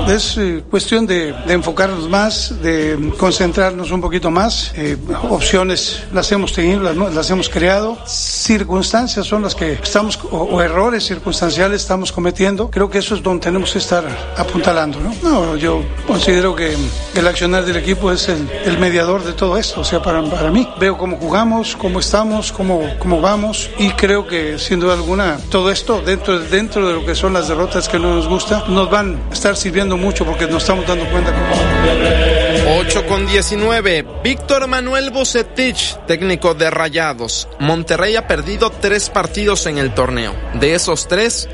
Es 0.08 0.36
eh, 0.36 0.62
cuestión 0.70 1.06
de, 1.06 1.32
de, 1.32 1.54
enfocarnos 1.54 2.08
más, 2.08 2.62
de 2.62 3.12
concentrarnos 3.18 3.90
un 3.90 4.00
poquito 4.00 4.30
más. 4.30 4.72
Eh, 4.76 4.96
opciones 5.34 6.04
las 6.12 6.30
hemos 6.32 6.52
tenido, 6.52 6.80
las, 6.80 6.96
las, 6.96 7.30
hemos 7.30 7.48
creado. 7.48 7.98
Circunstancias 8.06 9.26
son 9.26 9.42
las 9.42 9.54
que 9.54 9.72
estamos, 9.72 10.18
o, 10.30 10.38
o, 10.38 10.62
errores 10.62 11.04
circunstanciales 11.04 11.82
estamos 11.82 12.12
cometiendo. 12.12 12.70
Creo 12.70 12.88
que 12.88 12.98
eso 12.98 13.14
es 13.14 13.22
donde 13.22 13.44
tenemos 13.44 13.72
que 13.72 13.78
estar 13.78 14.04
apuntalando. 14.36 14.98
No, 15.00 15.12
no 15.22 15.56
yo 15.56 15.82
considero 16.06 16.54
que 16.54 16.76
el 17.14 17.26
accionar 17.26 17.64
del 17.64 17.76
equipo 17.76 18.12
es 18.12 18.28
el, 18.28 18.48
el 18.64 18.78
mediador 18.78 19.24
de 19.24 19.32
todo 19.32 19.58
esto. 19.58 19.80
O 19.80 19.84
sea, 19.84 20.00
para, 20.00 20.22
para 20.22 20.50
mí, 20.50 20.68
veo 20.78 20.96
cómo 20.96 21.16
jugamos, 21.16 21.76
cómo 21.76 22.00
estamos, 22.00 22.52
cómo, 22.52 22.82
cómo 22.98 23.20
vamos 23.20 23.70
y 23.78 23.90
creo 23.90 24.26
que 24.26 24.58
sin 24.58 24.80
duda 24.80 24.94
alguna 24.94 25.38
todo 25.50 25.70
esto 25.70 26.00
dentro, 26.00 26.38
dentro 26.38 26.86
de 26.86 26.94
lo 26.94 27.04
que 27.04 27.14
son 27.14 27.32
las 27.32 27.48
derrotas 27.48 27.88
que 27.88 27.98
no 27.98 28.14
nos 28.14 28.28
gusta, 28.28 28.64
nos 28.68 28.90
van 28.90 29.20
a 29.30 29.34
estar 29.34 29.56
sirviendo 29.56 29.96
mucho 29.96 30.24
porque 30.24 30.46
nos 30.46 30.62
estamos 30.62 30.86
dando 30.86 31.04
cuenta. 31.10 31.32
Cómo... 31.32 32.44
8 32.66 33.06
con 33.06 33.26
19. 33.26 34.06
Víctor 34.22 34.66
Manuel 34.66 35.10
Bucetich, 35.24 35.96
técnico 36.06 36.52
de 36.52 36.68
Rayados. 36.68 37.48
Monterrey 37.58 38.14
ha 38.14 38.28
perdido 38.28 38.68
tres 38.68 39.08
partidos 39.08 39.64
en 39.64 39.78
el 39.78 39.94
torneo. 39.94 40.34
De 40.52 40.74
esos 40.74 41.08
tres, 41.08 41.48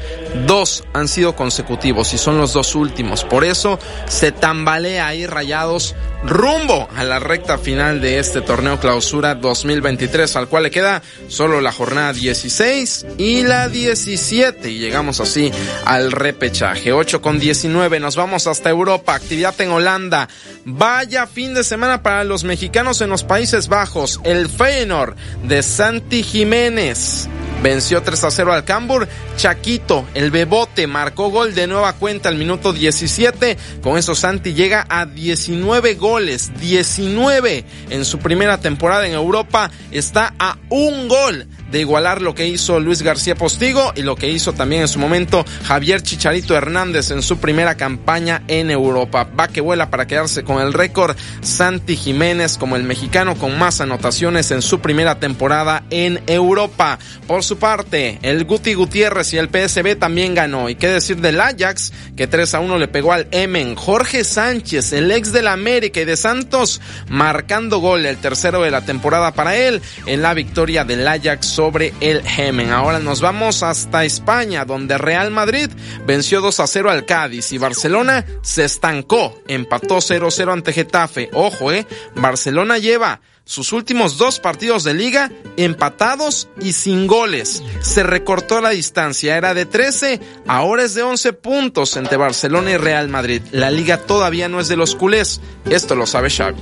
dos 0.45 0.83
han 0.93 1.07
sido 1.07 1.37
consecutivos 1.37 2.13
y 2.13 2.19
son 2.19 2.37
los 2.37 2.53
dos 2.53 2.75
últimos. 2.75 3.23
Por 3.23 3.45
eso 3.45 3.79
se 4.09 4.33
tambalea 4.33 5.07
ahí 5.07 5.25
Rayados 5.25 5.95
rumbo 6.25 6.89
a 6.97 7.05
la 7.05 7.19
recta 7.19 7.59
final 7.59 8.01
de 8.01 8.19
este 8.19 8.41
torneo 8.41 8.79
clausura 8.79 9.35
2023, 9.35 10.37
al 10.37 10.49
cual 10.49 10.65
le 10.65 10.71
queda 10.71 11.03
solo 11.29 11.61
la 11.61 11.73
jornada 11.73 12.13
16 12.13 13.07
y 13.19 13.43
la 13.43 13.69
17. 13.69 14.69
Y 14.69 14.79
llegamos 14.79 15.21
así 15.21 15.53
al 15.85 16.13
repechaje. 16.13 16.93
8 16.93 17.23
con 17.23 17.39
19. 17.39 18.01
Nos 18.01 18.17
vamos 18.17 18.47
hasta 18.47 18.69
Europa. 18.69 19.15
Actividad 19.15 19.59
en 19.61 19.71
Holanda. 19.71 20.29
Vaya 20.65 21.27
fin 21.27 21.55
de 21.55 21.65
semana 21.65 22.03
para 22.03 22.25
los 22.25 22.45
mexicanos 22.45 23.01
en 23.01 23.11
los 23.11 23.25
Países 23.25 23.60
Bajos. 23.69 24.21
El 24.25 24.49
Feyenoord 24.49 25.17
de 25.45 25.63
Santi 25.63 26.23
Jiménez. 26.23 27.29
Venció 27.63 28.03
3 28.03 28.25
a 28.25 28.31
0 28.31 28.53
al 28.53 28.65
Cambur. 28.65 29.07
Chaquito, 29.37 30.07
el 30.15 30.31
Bebote, 30.31 30.87
marcó 30.87 31.31
gol 31.31 31.55
de 31.55 31.67
nueva 31.67 31.93
cuenta 31.93 32.31
al 32.31 32.37
minuto 32.37 32.73
17. 32.73 33.59
Con 33.83 33.99
eso 33.99 34.15
Santi 34.15 34.55
llega 34.55 34.87
a 34.89 35.05
19 35.05 35.95
goles. 35.95 36.53
19 36.59 37.65
en 37.91 38.05
su 38.05 38.19
primera 38.19 38.59
temporada 38.59 39.07
en 39.07 39.13
Europa. 39.13 39.71
Está 39.91 40.35
a 40.39 40.57
un 40.71 41.09
gol 41.09 41.47
de 41.71 41.81
igualar 41.81 42.23
lo 42.23 42.35
que 42.35 42.47
hizo 42.47 42.81
Luis 42.81 43.03
García 43.03 43.35
Postigo 43.35 43.93
y 43.95 44.03
lo 44.03 44.17
que 44.17 44.31
hizo 44.31 44.53
también 44.53 44.83
en 44.83 44.89
su 44.89 44.99
momento 44.99 45.45
Javier 45.65 46.03
Chicharito 46.03 46.57
Hernández 46.57 47.11
en 47.11 47.23
su 47.23 47.39
primera 47.39 47.77
campaña 47.77 48.43
en 48.49 48.71
Europa. 48.71 49.29
Va 49.39 49.49
que 49.49 49.61
vuela 49.61 49.91
para 49.91 50.07
quedarse 50.07 50.45
con 50.45 50.61
el 50.61 50.73
récord 50.73 51.17
Santi 51.43 51.97
Jiménez 51.97 52.59
como 52.59 52.77
el 52.77 52.85
mexicano 52.85 53.37
con 53.37 53.59
más 53.59 53.81
anotaciones 53.81 54.51
en 54.51 54.63
su 54.63 54.81
primera 54.81 55.19
temporada 55.19 55.85
en 55.91 56.21
Europa. 56.27 56.99
Por 57.27 57.43
su 57.45 57.59
parte, 57.59 58.19
el 58.23 58.45
Guti 58.45 58.75
Gutiérrez 58.75 59.33
y 59.33 59.39
el 59.39 59.49
PSB 59.49 59.97
también 59.97 60.35
ganó. 60.35 60.69
Y 60.69 60.75
qué 60.75 60.89
decir 60.89 61.19
del 61.19 61.41
Ajax, 61.41 61.93
que 62.17 62.27
3 62.27 62.55
a 62.55 62.61
1 62.61 62.79
le 62.79 62.89
pegó 62.89 63.13
al 63.13 63.29
Emen. 63.31 63.77
Jorge 63.77 64.25
Sánchez, 64.25 64.93
el 64.93 65.11
ex 65.11 65.33
del 65.33 65.47
América 65.47 66.01
y 66.01 66.05
de 66.05 66.17
Santos, 66.17 66.81
marcando 67.09 67.79
gol, 67.79 68.07
el 68.07 68.17
tercero 68.17 68.63
de 68.63 68.71
la 68.71 68.83
temporada 68.83 69.33
para 69.33 69.57
él, 69.57 69.83
en 70.07 70.23
la 70.23 70.35
victoria 70.35 70.85
del 70.85 71.07
Ajax 71.07 71.60
sobre 71.61 71.93
el 72.01 72.23
Gemen. 72.23 72.71
Ahora 72.71 73.01
nos 73.01 73.21
vamos 73.21 73.63
hasta 73.63 74.07
España, 74.07 74.65
donde 74.65 74.97
Real 74.97 75.31
Madrid 75.31 75.69
venció 76.07 76.41
2 76.41 76.59
a 76.59 76.67
0 76.67 76.91
al 76.91 77.05
Cádiz 77.05 77.53
y 77.53 77.59
Barcelona 77.59 78.25
se 78.41 78.65
estancó, 78.65 79.39
empató 79.47 79.99
0-0 79.99 80.55
ante 80.55 80.73
Getafe. 80.73 81.29
Ojo, 81.35 81.71
eh, 81.71 81.87
Barcelona 82.15 82.79
lleva 82.79 83.21
sus 83.45 83.75
últimos 83.75 84.17
dos 84.17 84.41
partidos 84.41 84.85
de 84.85 84.95
liga 84.95 85.31
empatados 85.59 86.49
y 86.63 86.73
sin 86.73 87.07
goles. 87.07 87.63
Se 87.83 88.05
recortó 88.05 88.63
la 88.63 88.71
distancia, 88.71 89.37
era 89.37 89.53
de 89.53 89.67
13, 89.67 90.19
ahora 90.47 90.85
es 90.85 90.95
de 90.95 91.03
11 91.03 91.35
puntos 91.35 91.95
entre 91.99 92.17
Barcelona 92.17 92.71
y 92.71 92.77
Real 92.79 93.09
Madrid. 93.09 93.43
La 93.53 93.71
liga 93.71 93.99
todavía 93.99 94.49
no 94.49 94.61
es 94.61 94.69
de 94.69 94.77
los 94.77 94.95
culés, 94.95 95.43
esto 95.69 95.95
lo 95.95 96.07
sabe 96.07 96.31
Xavi 96.31 96.57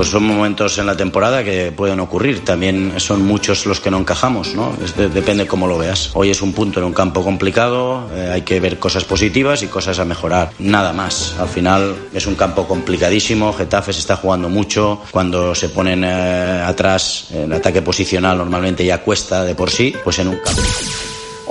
pues 0.00 0.08
son 0.08 0.24
momentos 0.24 0.78
en 0.78 0.86
la 0.86 0.96
temporada 0.96 1.44
que 1.44 1.72
pueden 1.72 2.00
ocurrir. 2.00 2.42
También 2.42 2.94
son 2.96 3.20
muchos 3.20 3.66
los 3.66 3.80
que 3.80 3.90
no 3.90 3.98
encajamos, 3.98 4.54
¿no? 4.54 4.72
depende 4.96 5.46
cómo 5.46 5.66
lo 5.66 5.76
veas. 5.76 6.12
Hoy 6.14 6.30
es 6.30 6.40
un 6.40 6.54
punto 6.54 6.80
en 6.80 6.86
un 6.86 6.94
campo 6.94 7.22
complicado, 7.22 8.08
eh, 8.14 8.30
hay 8.32 8.40
que 8.40 8.60
ver 8.60 8.78
cosas 8.78 9.04
positivas 9.04 9.62
y 9.62 9.66
cosas 9.66 9.98
a 9.98 10.06
mejorar. 10.06 10.52
Nada 10.58 10.94
más. 10.94 11.36
Al 11.38 11.48
final 11.48 11.94
es 12.14 12.26
un 12.26 12.34
campo 12.34 12.66
complicadísimo, 12.66 13.52
Getafe 13.52 13.92
se 13.92 13.98
está 13.98 14.16
jugando 14.16 14.48
mucho. 14.48 15.02
Cuando 15.10 15.54
se 15.54 15.68
ponen 15.68 16.02
eh, 16.02 16.62
atrás, 16.64 17.26
el 17.34 17.52
ataque 17.52 17.82
posicional 17.82 18.38
normalmente 18.38 18.82
ya 18.82 19.02
cuesta 19.02 19.44
de 19.44 19.54
por 19.54 19.68
sí, 19.68 19.94
pues 20.02 20.18
en 20.18 20.28
un 20.28 20.36
campo. 20.38 20.62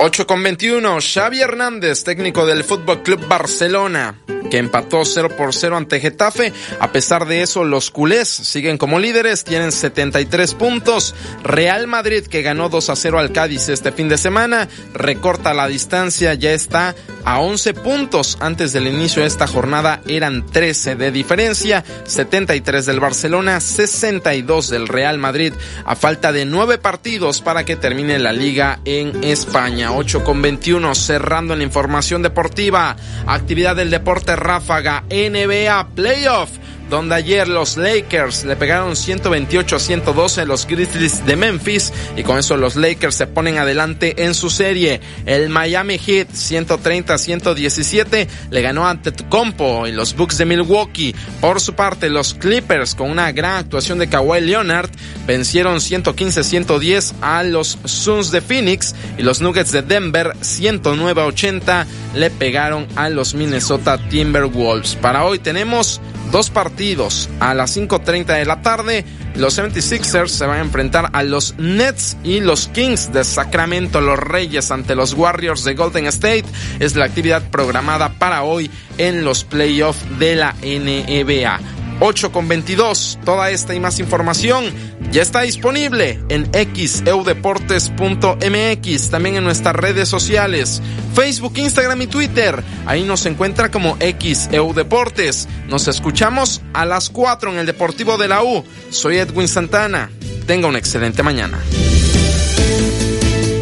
8 0.01 0.27
con 0.27 0.41
21, 0.41 0.99
Xavi 1.01 1.41
Hernández, 1.41 2.05
técnico 2.05 2.45
del 2.45 2.63
Fútbol 2.63 3.03
Club 3.03 3.27
Barcelona, 3.27 4.15
que 4.49 4.57
empató 4.57 5.03
0 5.03 5.35
por 5.37 5.53
0 5.53 5.75
ante 5.75 5.99
Getafe. 5.99 6.53
A 6.79 6.93
pesar 6.93 7.27
de 7.27 7.41
eso, 7.41 7.65
los 7.65 7.91
culés 7.91 8.29
siguen 8.29 8.77
como 8.77 8.97
líderes, 8.97 9.43
tienen 9.43 9.73
73 9.73 10.53
puntos. 10.53 11.15
Real 11.43 11.87
Madrid, 11.87 12.25
que 12.27 12.41
ganó 12.41 12.69
2 12.69 12.89
a 12.89 12.95
0 12.95 13.19
al 13.19 13.33
Cádiz 13.33 13.67
este 13.67 13.91
fin 13.91 14.07
de 14.07 14.17
semana, 14.17 14.69
recorta 14.93 15.53
la 15.53 15.67
distancia, 15.67 16.33
ya 16.33 16.53
está 16.53 16.95
a 17.25 17.41
11 17.41 17.73
puntos. 17.73 18.37
Antes 18.39 18.71
del 18.71 18.87
inicio 18.87 19.21
de 19.21 19.27
esta 19.27 19.47
jornada 19.47 20.01
eran 20.07 20.45
13 20.45 20.95
de 20.95 21.11
diferencia, 21.11 21.83
73 22.05 22.85
del 22.85 23.01
Barcelona, 23.01 23.59
62 23.59 24.69
del 24.69 24.87
Real 24.87 25.17
Madrid, 25.17 25.53
a 25.83 25.97
falta 25.97 26.31
de 26.31 26.45
9 26.45 26.77
partidos 26.77 27.41
para 27.41 27.65
que 27.65 27.75
termine 27.75 28.17
la 28.17 28.31
liga 28.31 28.79
en 28.85 29.23
España. 29.25 29.88
8 29.91 30.23
con 30.23 30.41
21, 30.41 30.95
cerrando 30.95 31.53
en 31.53 31.59
la 31.59 31.65
información 31.65 32.21
deportiva. 32.21 32.95
Actividad 33.25 33.75
del 33.75 33.89
deporte 33.89 34.35
ráfaga, 34.35 35.03
NBA 35.09 35.89
Playoff 35.95 36.49
donde 36.89 37.15
ayer 37.15 37.47
los 37.47 37.77
Lakers 37.77 38.45
le 38.45 38.55
pegaron 38.55 38.95
128 38.95 39.75
a 39.75 39.79
112 39.79 40.41
a 40.41 40.45
los 40.45 40.65
Grizzlies 40.65 41.25
de 41.25 41.35
Memphis 41.35 41.93
y 42.17 42.23
con 42.23 42.37
eso 42.37 42.57
los 42.57 42.75
Lakers 42.75 43.15
se 43.15 43.27
ponen 43.27 43.57
adelante 43.57 44.23
en 44.23 44.33
su 44.33 44.49
serie. 44.49 45.01
El 45.25 45.49
Miami 45.49 45.97
Heat 45.97 46.29
130 46.31 47.13
a 47.13 47.17
117 47.17 48.27
le 48.49 48.61
ganó 48.61 48.87
ante 48.87 49.11
Compo 49.29 49.87
y 49.87 49.91
los 49.91 50.15
Bucks 50.15 50.37
de 50.37 50.45
Milwaukee. 50.45 51.15
Por 51.41 51.61
su 51.61 51.73
parte, 51.73 52.09
los 52.09 52.33
Clippers 52.33 52.95
con 52.95 53.09
una 53.09 53.31
gran 53.31 53.57
actuación 53.57 53.99
de 53.99 54.09
Kawhi 54.09 54.41
Leonard 54.41 54.89
vencieron 55.27 55.81
115 55.81 56.39
a 56.39 56.43
110 56.43 57.15
a 57.21 57.43
los 57.43 57.77
Suns 57.85 58.31
de 58.31 58.41
Phoenix 58.41 58.95
y 59.17 59.23
los 59.23 59.41
Nuggets 59.41 59.71
de 59.71 59.81
Denver 59.81 60.33
109 60.41 61.21
a 61.21 61.25
80 61.25 61.87
le 62.15 62.29
pegaron 62.29 62.87
a 62.95 63.09
los 63.09 63.33
Minnesota 63.33 63.97
Timberwolves. 64.09 64.95
Para 64.95 65.25
hoy 65.25 65.39
tenemos 65.39 66.01
dos 66.31 66.49
partidos 66.49 67.29
a 67.39 67.53
las 67.53 67.75
5.30 67.75 68.25
de 68.25 68.45
la 68.45 68.61
tarde. 68.61 69.05
Los 69.35 69.57
76ers 69.57 70.27
se 70.27 70.45
van 70.45 70.57
a 70.57 70.61
enfrentar 70.61 71.09
a 71.13 71.23
los 71.23 71.55
Nets 71.57 72.17
y 72.23 72.39
los 72.41 72.67
Kings 72.67 73.11
de 73.13 73.23
Sacramento, 73.23 74.01
los 74.01 74.19
Reyes 74.19 74.71
ante 74.71 74.95
los 74.95 75.13
Warriors 75.13 75.63
de 75.63 75.75
Golden 75.75 76.05
State. 76.07 76.45
Es 76.79 76.95
la 76.95 77.05
actividad 77.05 77.43
programada 77.49 78.09
para 78.19 78.43
hoy 78.43 78.69
en 78.97 79.23
los 79.23 79.43
playoffs 79.43 80.19
de 80.19 80.35
la 80.35 80.53
NBA. 80.61 81.78
8 81.99 82.31
con 82.31 82.47
22. 82.47 83.19
Toda 83.25 83.51
esta 83.51 83.75
y 83.75 83.79
más 83.79 83.99
información 83.99 84.65
ya 85.11 85.21
está 85.21 85.41
disponible 85.41 86.19
en 86.29 86.49
xeudeportes.mx, 86.53 89.09
también 89.09 89.35
en 89.35 89.43
nuestras 89.43 89.75
redes 89.75 90.07
sociales, 90.07 90.81
Facebook, 91.13 91.57
Instagram 91.57 92.01
y 92.03 92.07
Twitter. 92.07 92.63
Ahí 92.85 93.03
nos 93.03 93.25
encuentra 93.25 93.69
como 93.71 93.97
xeudeportes. 93.97 95.49
Nos 95.67 95.87
escuchamos 95.87 96.61
a 96.73 96.85
las 96.85 97.09
4 97.09 97.53
en 97.53 97.59
el 97.59 97.65
Deportivo 97.65 98.17
de 98.17 98.27
la 98.27 98.43
U. 98.43 98.63
Soy 98.89 99.17
Edwin 99.17 99.47
Santana. 99.47 100.11
Tenga 100.45 100.67
una 100.67 100.79
excelente 100.79 101.23
mañana. 101.23 101.57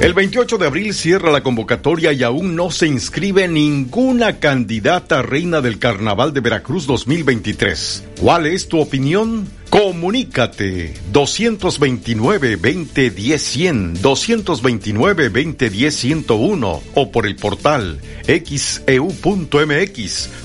El 0.01 0.13
28 0.13 0.57
de 0.59 0.67
abril 0.67 0.93
cierra 0.93 1.31
la 1.31 1.41
convocatoria 1.41 2.13
y 2.13 2.21
aún 2.21 2.55
no 2.55 2.69
se 2.69 2.85
inscribe 2.85 3.47
ninguna 3.47 4.37
candidata 4.39 5.23
reina 5.23 5.61
del 5.61 5.79
Carnaval 5.79 6.33
de 6.33 6.41
Veracruz 6.41 6.85
2023. 6.85 8.03
¿Cuál 8.21 8.45
es 8.45 8.67
tu 8.67 8.79
opinión? 8.79 9.47
Comunícate 9.71 10.93
229-2010-100, 11.11 13.97
229-2010-101 13.97 16.81
o 16.93 17.11
por 17.11 17.25
el 17.25 17.35
portal 17.35 17.99
xeu.mx, 18.27 18.83
e 18.85 19.01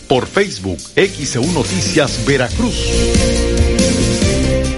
por 0.09 0.27
Facebook 0.27 0.79
XEU 0.97 1.45
Noticias 1.53 2.25
Veracruz. 2.27 2.75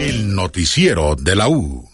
El 0.00 0.34
noticiero 0.34 1.14
de 1.14 1.36
la 1.36 1.48
U. 1.48 1.93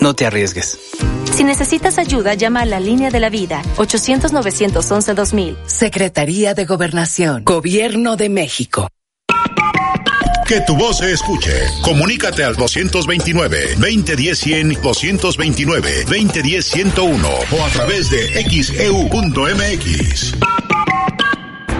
No 0.00 0.14
te 0.14 0.26
arriesgues. 0.26 0.78
Si 1.34 1.42
necesitas 1.44 1.98
ayuda, 1.98 2.34
llama 2.34 2.62
a 2.62 2.66
la 2.66 2.80
línea 2.80 3.10
de 3.10 3.20
la 3.20 3.30
vida 3.30 3.62
800-911-2000. 3.76 5.56
Secretaría 5.66 6.54
de 6.54 6.64
Gobernación. 6.64 7.44
Gobierno 7.44 8.16
de 8.16 8.28
México. 8.28 8.88
Que 10.46 10.60
tu 10.60 10.76
voz 10.76 10.98
se 10.98 11.12
escuche. 11.12 11.50
Comunícate 11.82 12.44
al 12.44 12.54
229-2010-100, 12.56 14.80
229-2010-101 14.80 17.46
o 17.50 17.64
a 17.64 17.68
través 17.70 18.10
de 18.10 18.44
xeu.mx. 18.44 20.34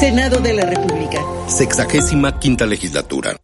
Senado 0.00 0.38
de 0.38 0.54
la 0.54 0.64
República. 0.64 1.22
Sexagésima 1.46 2.38
quinta 2.38 2.64
legislatura. 2.64 3.36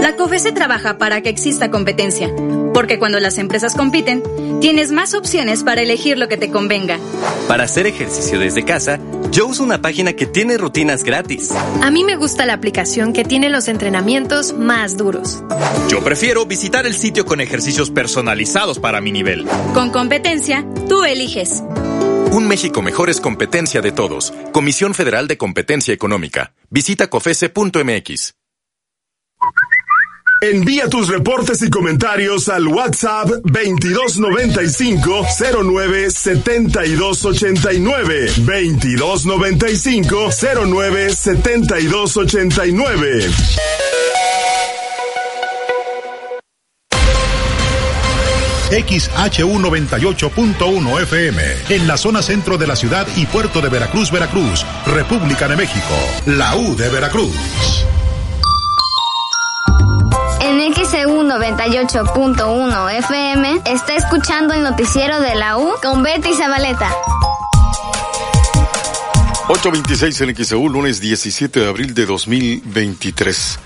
La 0.00 0.16
COFESE 0.16 0.50
trabaja 0.50 0.98
para 0.98 1.20
que 1.20 1.28
exista 1.28 1.70
competencia, 1.70 2.34
porque 2.74 2.98
cuando 2.98 3.20
las 3.20 3.38
empresas 3.38 3.76
compiten, 3.76 4.24
tienes 4.60 4.90
más 4.90 5.14
opciones 5.14 5.62
para 5.62 5.82
elegir 5.82 6.18
lo 6.18 6.26
que 6.26 6.36
te 6.36 6.50
convenga. 6.50 6.98
Para 7.46 7.62
hacer 7.62 7.86
ejercicio 7.86 8.40
desde 8.40 8.64
casa, 8.64 8.98
yo 9.30 9.46
uso 9.46 9.62
una 9.62 9.80
página 9.80 10.14
que 10.14 10.26
tiene 10.26 10.58
rutinas 10.58 11.04
gratis. 11.04 11.52
A 11.80 11.92
mí 11.92 12.02
me 12.02 12.16
gusta 12.16 12.44
la 12.44 12.54
aplicación 12.54 13.12
que 13.12 13.22
tiene 13.22 13.50
los 13.50 13.68
entrenamientos 13.68 14.52
más 14.54 14.96
duros. 14.96 15.44
Yo 15.88 16.02
prefiero 16.02 16.44
visitar 16.44 16.86
el 16.86 16.94
sitio 16.94 17.24
con 17.24 17.40
ejercicios 17.40 17.92
personalizados 17.92 18.80
para 18.80 19.00
mi 19.00 19.12
nivel. 19.12 19.46
Con 19.74 19.90
competencia, 19.90 20.66
tú 20.88 21.04
eliges. 21.04 21.62
Un 22.32 22.46
México 22.46 22.80
mejor 22.80 23.10
es 23.10 23.20
competencia 23.20 23.80
de 23.80 23.90
todos. 23.90 24.32
Comisión 24.52 24.94
Federal 24.94 25.26
de 25.26 25.36
Competencia 25.36 25.92
Económica. 25.92 26.54
Visita 26.70 27.10
cofese.mx. 27.10 28.34
Envía 30.42 30.88
tus 30.88 31.08
reportes 31.08 31.60
y 31.62 31.68
comentarios 31.68 32.48
al 32.48 32.66
WhatsApp 32.68 33.28
2295 33.44 35.26
09 35.62 36.10
72 36.10 37.24
89 37.26 38.32
2295 38.36 40.30
09 40.66 41.10
72 41.12 42.16
89 42.16 43.30
XHU98.1FM, 48.70 51.70
en 51.70 51.88
la 51.88 51.96
zona 51.96 52.22
centro 52.22 52.56
de 52.56 52.68
la 52.68 52.76
ciudad 52.76 53.04
y 53.16 53.26
puerto 53.26 53.60
de 53.60 53.68
Veracruz, 53.68 54.12
Veracruz, 54.12 54.64
República 54.86 55.48
de 55.48 55.56
México, 55.56 55.96
la 56.26 56.54
U 56.56 56.76
de 56.76 56.88
Veracruz. 56.88 57.34
En 60.40 60.72
XEU 60.72 61.24
98.1 61.24 62.98
FM 62.98 63.62
está 63.66 63.96
escuchando 63.96 64.54
el 64.54 64.62
noticiero 64.62 65.20
de 65.20 65.34
la 65.34 65.58
U 65.58 65.72
con 65.82 66.02
Betty 66.02 66.32
Zabaleta. 66.34 66.90
826 69.48 70.20
en 70.20 70.36
XEU, 70.36 70.68
lunes 70.68 71.00
17 71.00 71.58
de 71.58 71.68
abril 71.68 71.92
de 71.92 72.06
2023. 72.06 73.58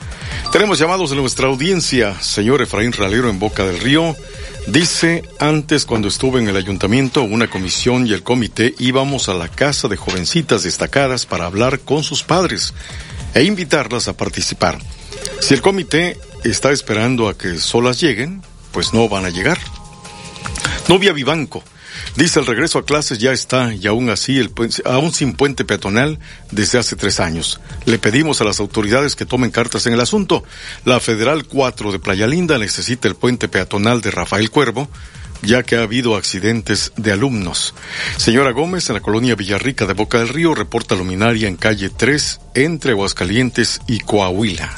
Tenemos 0.51 0.79
llamados 0.79 1.11
de 1.11 1.17
nuestra 1.17 1.49
audiencia, 1.49 2.19
señor 2.23 2.63
Efraín 2.63 2.93
Ralero 2.93 3.29
en 3.29 3.39
Boca 3.39 3.65
del 3.65 3.81
Río. 3.81 4.17
Dice, 4.67 5.23
antes 5.39 5.85
cuando 5.85 6.09
estuve 6.09 6.41
en 6.41 6.49
el 6.49 6.57
ayuntamiento, 6.57 7.23
una 7.23 7.51
comisión 7.51 8.07
y 8.07 8.15
el 8.15 8.23
comité 8.23 8.75
íbamos 8.79 9.29
a 9.29 9.35
la 9.35 9.49
casa 9.49 9.89
de 9.89 9.97
jovencitas 9.97 10.63
destacadas 10.63 11.27
para 11.27 11.45
hablar 11.45 11.81
con 11.81 12.03
sus 12.03 12.23
padres 12.23 12.73
e 13.35 13.43
invitarlas 13.43 14.09
a 14.09 14.17
participar. 14.17 14.79
Si 15.41 15.53
el 15.53 15.61
comité 15.61 16.19
está 16.45 16.73
esperando 16.73 17.29
a 17.29 17.37
que 17.37 17.59
solas 17.59 18.01
lleguen, 18.01 18.43
pues 18.73 18.95
no 18.95 19.07
van 19.09 19.27
a 19.27 19.31
llegar. 19.31 19.59
Novia 20.89 21.13
Vivanco. 21.13 21.63
Dice 22.17 22.41
el 22.41 22.47
regreso 22.47 22.79
a 22.79 22.85
clases 22.85 23.19
ya 23.19 23.33
está 23.33 23.75
y 23.75 23.87
aún 23.87 24.11
así, 24.11 24.39
el, 24.39 24.53
aún 24.85 25.13
sin 25.13 25.35
puente 25.35 25.65
peatonal 25.65 26.19
desde 26.51 26.79
hace 26.79 26.97
tres 26.97 27.21
años. 27.21 27.61
Le 27.87 27.99
pedimos 27.99 28.41
a 28.41 28.45
las 28.45 28.61
autoridades 28.61 29.17
que 29.17 29.27
tomen 29.27 29.51
cartas 29.51 29.87
en 29.87 29.95
el 29.95 30.01
asunto. 30.01 30.45
La 30.85 31.01
Federal 31.01 31.45
4 31.45 31.93
de 31.93 31.99
Playa 31.99 32.27
Linda 32.27 32.59
necesita 32.59 33.09
el 33.09 33.15
puente 33.15 33.49
peatonal 33.49 34.01
de 34.01 34.11
Rafael 34.11 34.51
Cuervo, 34.51 34.89
ya 35.43 35.63
que 35.63 35.77
ha 35.77 35.83
habido 35.83 36.17
accidentes 36.17 36.93
de 36.97 37.13
alumnos. 37.13 37.75
Señora 38.17 38.53
Gómez, 38.53 38.89
en 38.89 38.95
la 38.95 39.01
colonia 39.01 39.35
Villarrica 39.35 39.87
de 39.87 39.95
Boca 39.95 40.19
del 40.19 40.29
Río, 40.29 40.55
reporta 40.55 40.95
luminaria 40.95 41.49
en 41.49 41.57
calle 41.57 41.91
3 41.91 42.41
entre 42.55 42.93
Aguascalientes 42.93 43.81
y 43.87 44.01
Coahuila. 44.01 44.75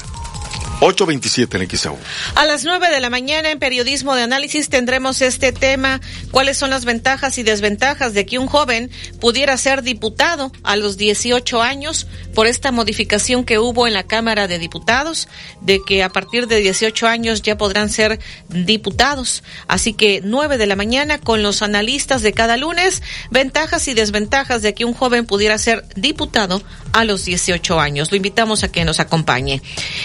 827 0.79 1.57
en 1.57 1.69
XAU. 1.69 1.97
A 2.35 2.45
las 2.45 2.63
9 2.63 2.89
de 2.91 2.99
la 2.99 3.09
mañana 3.09 3.49
en 3.49 3.57
Periodismo 3.57 4.15
de 4.15 4.21
Análisis 4.21 4.69
tendremos 4.69 5.23
este 5.23 5.51
tema, 5.51 6.01
cuáles 6.29 6.57
son 6.57 6.69
las 6.69 6.85
ventajas 6.85 7.39
y 7.39 7.43
desventajas 7.43 8.13
de 8.13 8.27
que 8.27 8.37
un 8.37 8.45
joven 8.45 8.91
pudiera 9.19 9.57
ser 9.57 9.81
diputado 9.81 10.51
a 10.63 10.75
los 10.75 10.97
18 10.97 11.63
años 11.63 12.05
por 12.35 12.45
esta 12.45 12.71
modificación 12.71 13.43
que 13.43 13.57
hubo 13.57 13.87
en 13.87 13.93
la 13.93 14.03
Cámara 14.03 14.47
de 14.47 14.59
Diputados, 14.59 15.27
de 15.61 15.81
que 15.83 16.03
a 16.03 16.09
partir 16.09 16.47
de 16.47 16.57
18 16.57 17.07
años 17.07 17.41
ya 17.41 17.57
podrán 17.57 17.89
ser 17.89 18.19
diputados. 18.49 19.43
Así 19.67 19.93
que 19.93 20.21
9 20.23 20.59
de 20.59 20.67
la 20.67 20.75
mañana 20.75 21.19
con 21.19 21.41
los 21.41 21.63
analistas 21.63 22.21
de 22.21 22.33
cada 22.33 22.55
lunes, 22.55 23.01
ventajas 23.31 23.87
y 23.87 23.95
desventajas 23.95 24.61
de 24.61 24.75
que 24.75 24.85
un 24.85 24.93
joven 24.93 25.25
pudiera 25.25 25.57
ser 25.57 25.85
diputado 25.95 26.61
a 26.97 27.05
los 27.05 27.25
18 27.25 27.79
años. 27.79 28.11
Lo 28.11 28.17
invitamos 28.17 28.63
a 28.63 28.71
que 28.71 28.83
nos 28.83 28.99
acompañe. 28.99 29.61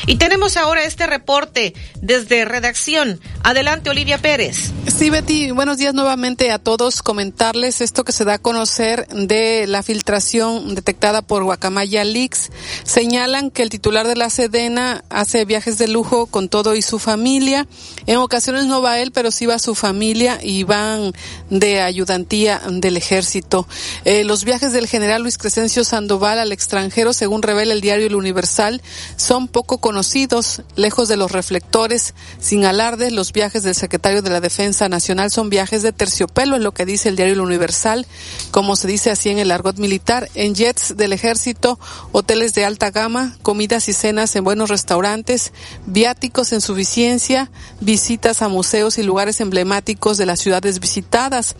Y 0.06 0.16
tenemos 0.16 0.58
ahora 0.58 0.84
este 0.84 1.06
reporte 1.06 1.72
desde 2.02 2.44
redacción. 2.44 3.18
Adelante, 3.42 3.88
Olivia 3.88 4.18
Pérez. 4.18 4.72
Sí, 4.94 5.08
Betty, 5.08 5.52
buenos 5.52 5.78
días 5.78 5.94
nuevamente 5.94 6.50
a 6.50 6.58
todos. 6.58 7.00
Comentarles 7.00 7.80
esto 7.80 8.04
que 8.04 8.12
se 8.12 8.26
da 8.26 8.34
a 8.34 8.38
conocer 8.38 9.06
de 9.08 9.66
la 9.66 9.82
filtración 9.82 10.74
detectada 10.74 11.22
por 11.22 11.44
Guacamaya 11.44 12.04
Leaks. 12.04 12.50
Señalan 12.84 13.50
que 13.50 13.62
el 13.62 13.70
titular 13.70 14.06
de 14.06 14.16
la 14.16 14.28
Sedena 14.28 15.02
hace 15.08 15.46
viajes 15.46 15.78
de 15.78 15.88
lujo 15.88 16.26
con 16.26 16.50
todo 16.50 16.76
y 16.76 16.82
su 16.82 16.98
familia. 16.98 17.66
En 18.06 18.18
ocasiones 18.18 18.66
no 18.66 18.82
va 18.82 18.98
él, 18.98 19.12
pero 19.12 19.30
sí 19.30 19.46
va 19.46 19.58
su 19.58 19.74
familia 19.74 20.38
y 20.42 20.64
van 20.64 21.12
de 21.48 21.80
ayudantía 21.80 22.60
del 22.68 22.98
ejército. 22.98 23.66
Eh, 24.04 24.24
los 24.24 24.44
viajes 24.44 24.74
del 24.74 24.86
general 24.86 25.22
Luis 25.22 25.38
Crescencio 25.38 25.84
Sandoval 25.84 26.38
al 26.38 26.52
extranjero, 26.52 26.81
según 26.90 27.42
revela 27.42 27.72
el 27.72 27.80
diario 27.80 28.06
El 28.06 28.16
Universal, 28.16 28.82
son 29.16 29.48
poco 29.48 29.78
conocidos, 29.78 30.62
lejos 30.74 31.08
de 31.08 31.16
los 31.16 31.30
reflectores, 31.30 32.14
sin 32.40 32.64
alarde, 32.64 33.10
los 33.10 33.32
viajes 33.32 33.62
del 33.62 33.74
secretario 33.74 34.22
de 34.22 34.30
la 34.30 34.40
Defensa 34.40 34.88
Nacional 34.88 35.30
son 35.30 35.50
viajes 35.50 35.82
de 35.82 35.92
terciopelo, 35.92 36.56
es 36.56 36.62
lo 36.62 36.72
que 36.72 36.86
dice 36.86 37.08
el 37.08 37.16
diario 37.16 37.34
El 37.34 37.40
Universal, 37.40 38.06
como 38.50 38.74
se 38.76 38.88
dice 38.88 39.10
así 39.10 39.30
en 39.30 39.38
el 39.38 39.50
argot 39.50 39.78
militar, 39.78 40.28
en 40.34 40.54
jets 40.54 40.96
del 40.96 41.12
ejército, 41.12 41.78
hoteles 42.10 42.54
de 42.54 42.64
alta 42.64 42.90
gama, 42.90 43.36
comidas 43.42 43.88
y 43.88 43.92
cenas 43.92 44.34
en 44.34 44.44
buenos 44.44 44.70
restaurantes, 44.70 45.52
viáticos 45.86 46.52
en 46.52 46.60
suficiencia, 46.60 47.50
visitas 47.80 48.42
a 48.42 48.48
museos 48.48 48.98
y 48.98 49.02
lugares 49.02 49.40
emblemáticos 49.40 50.18
de 50.18 50.26
las 50.26 50.40
ciudades 50.40 50.80
visitadas. 50.80 51.54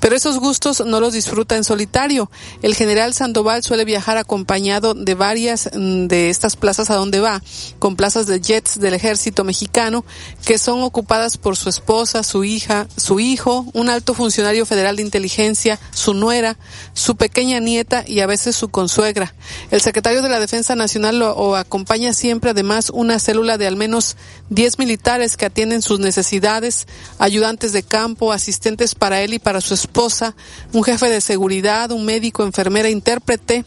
Pero 0.00 0.16
esos 0.16 0.38
gustos 0.38 0.82
no 0.84 1.00
los 1.00 1.14
disfruta 1.14 1.56
en 1.56 1.64
solitario. 1.64 2.30
El 2.62 2.74
general 2.74 3.14
Sandoval 3.14 3.62
suele 3.62 3.84
viajar 3.84 4.18
acompañado 4.18 4.65
de 4.66 5.14
varias 5.14 5.70
mm, 5.72 6.06
de 6.08 6.28
estas 6.28 6.56
plazas 6.56 6.90
a 6.90 6.96
donde 6.96 7.20
va, 7.20 7.40
con 7.78 7.94
plazas 7.94 8.26
de 8.26 8.40
jets 8.40 8.80
del 8.80 8.94
ejército 8.94 9.44
mexicano 9.44 10.04
que 10.44 10.58
son 10.58 10.82
ocupadas 10.82 11.38
por 11.38 11.56
su 11.56 11.68
esposa, 11.68 12.24
su 12.24 12.42
hija, 12.42 12.88
su 12.96 13.20
hijo, 13.20 13.64
un 13.74 13.88
alto 13.88 14.12
funcionario 14.12 14.66
federal 14.66 14.96
de 14.96 15.02
inteligencia, 15.02 15.78
su 15.92 16.14
nuera, 16.14 16.58
su 16.94 17.16
pequeña 17.16 17.60
nieta 17.60 18.04
y 18.06 18.20
a 18.20 18.26
veces 18.26 18.56
su 18.56 18.68
consuegra. 18.68 19.34
El 19.70 19.80
secretario 19.80 20.20
de 20.20 20.28
la 20.28 20.40
Defensa 20.40 20.74
Nacional 20.74 21.20
lo 21.20 21.54
acompaña 21.54 22.12
siempre 22.12 22.50
además 22.50 22.90
una 22.90 23.20
célula 23.20 23.58
de 23.58 23.68
al 23.68 23.76
menos 23.76 24.16
10 24.50 24.78
militares 24.78 25.36
que 25.36 25.46
atienden 25.46 25.80
sus 25.80 26.00
necesidades, 26.00 26.86
ayudantes 27.18 27.72
de 27.72 27.84
campo, 27.84 28.32
asistentes 28.32 28.94
para 28.96 29.20
él 29.22 29.34
y 29.34 29.38
para 29.38 29.60
su 29.60 29.74
esposa, 29.74 30.34
un 30.72 30.82
jefe 30.82 31.08
de 31.08 31.20
seguridad, 31.20 31.92
un 31.92 32.04
médico, 32.04 32.42
enfermera, 32.42 32.88
intérprete, 32.88 33.64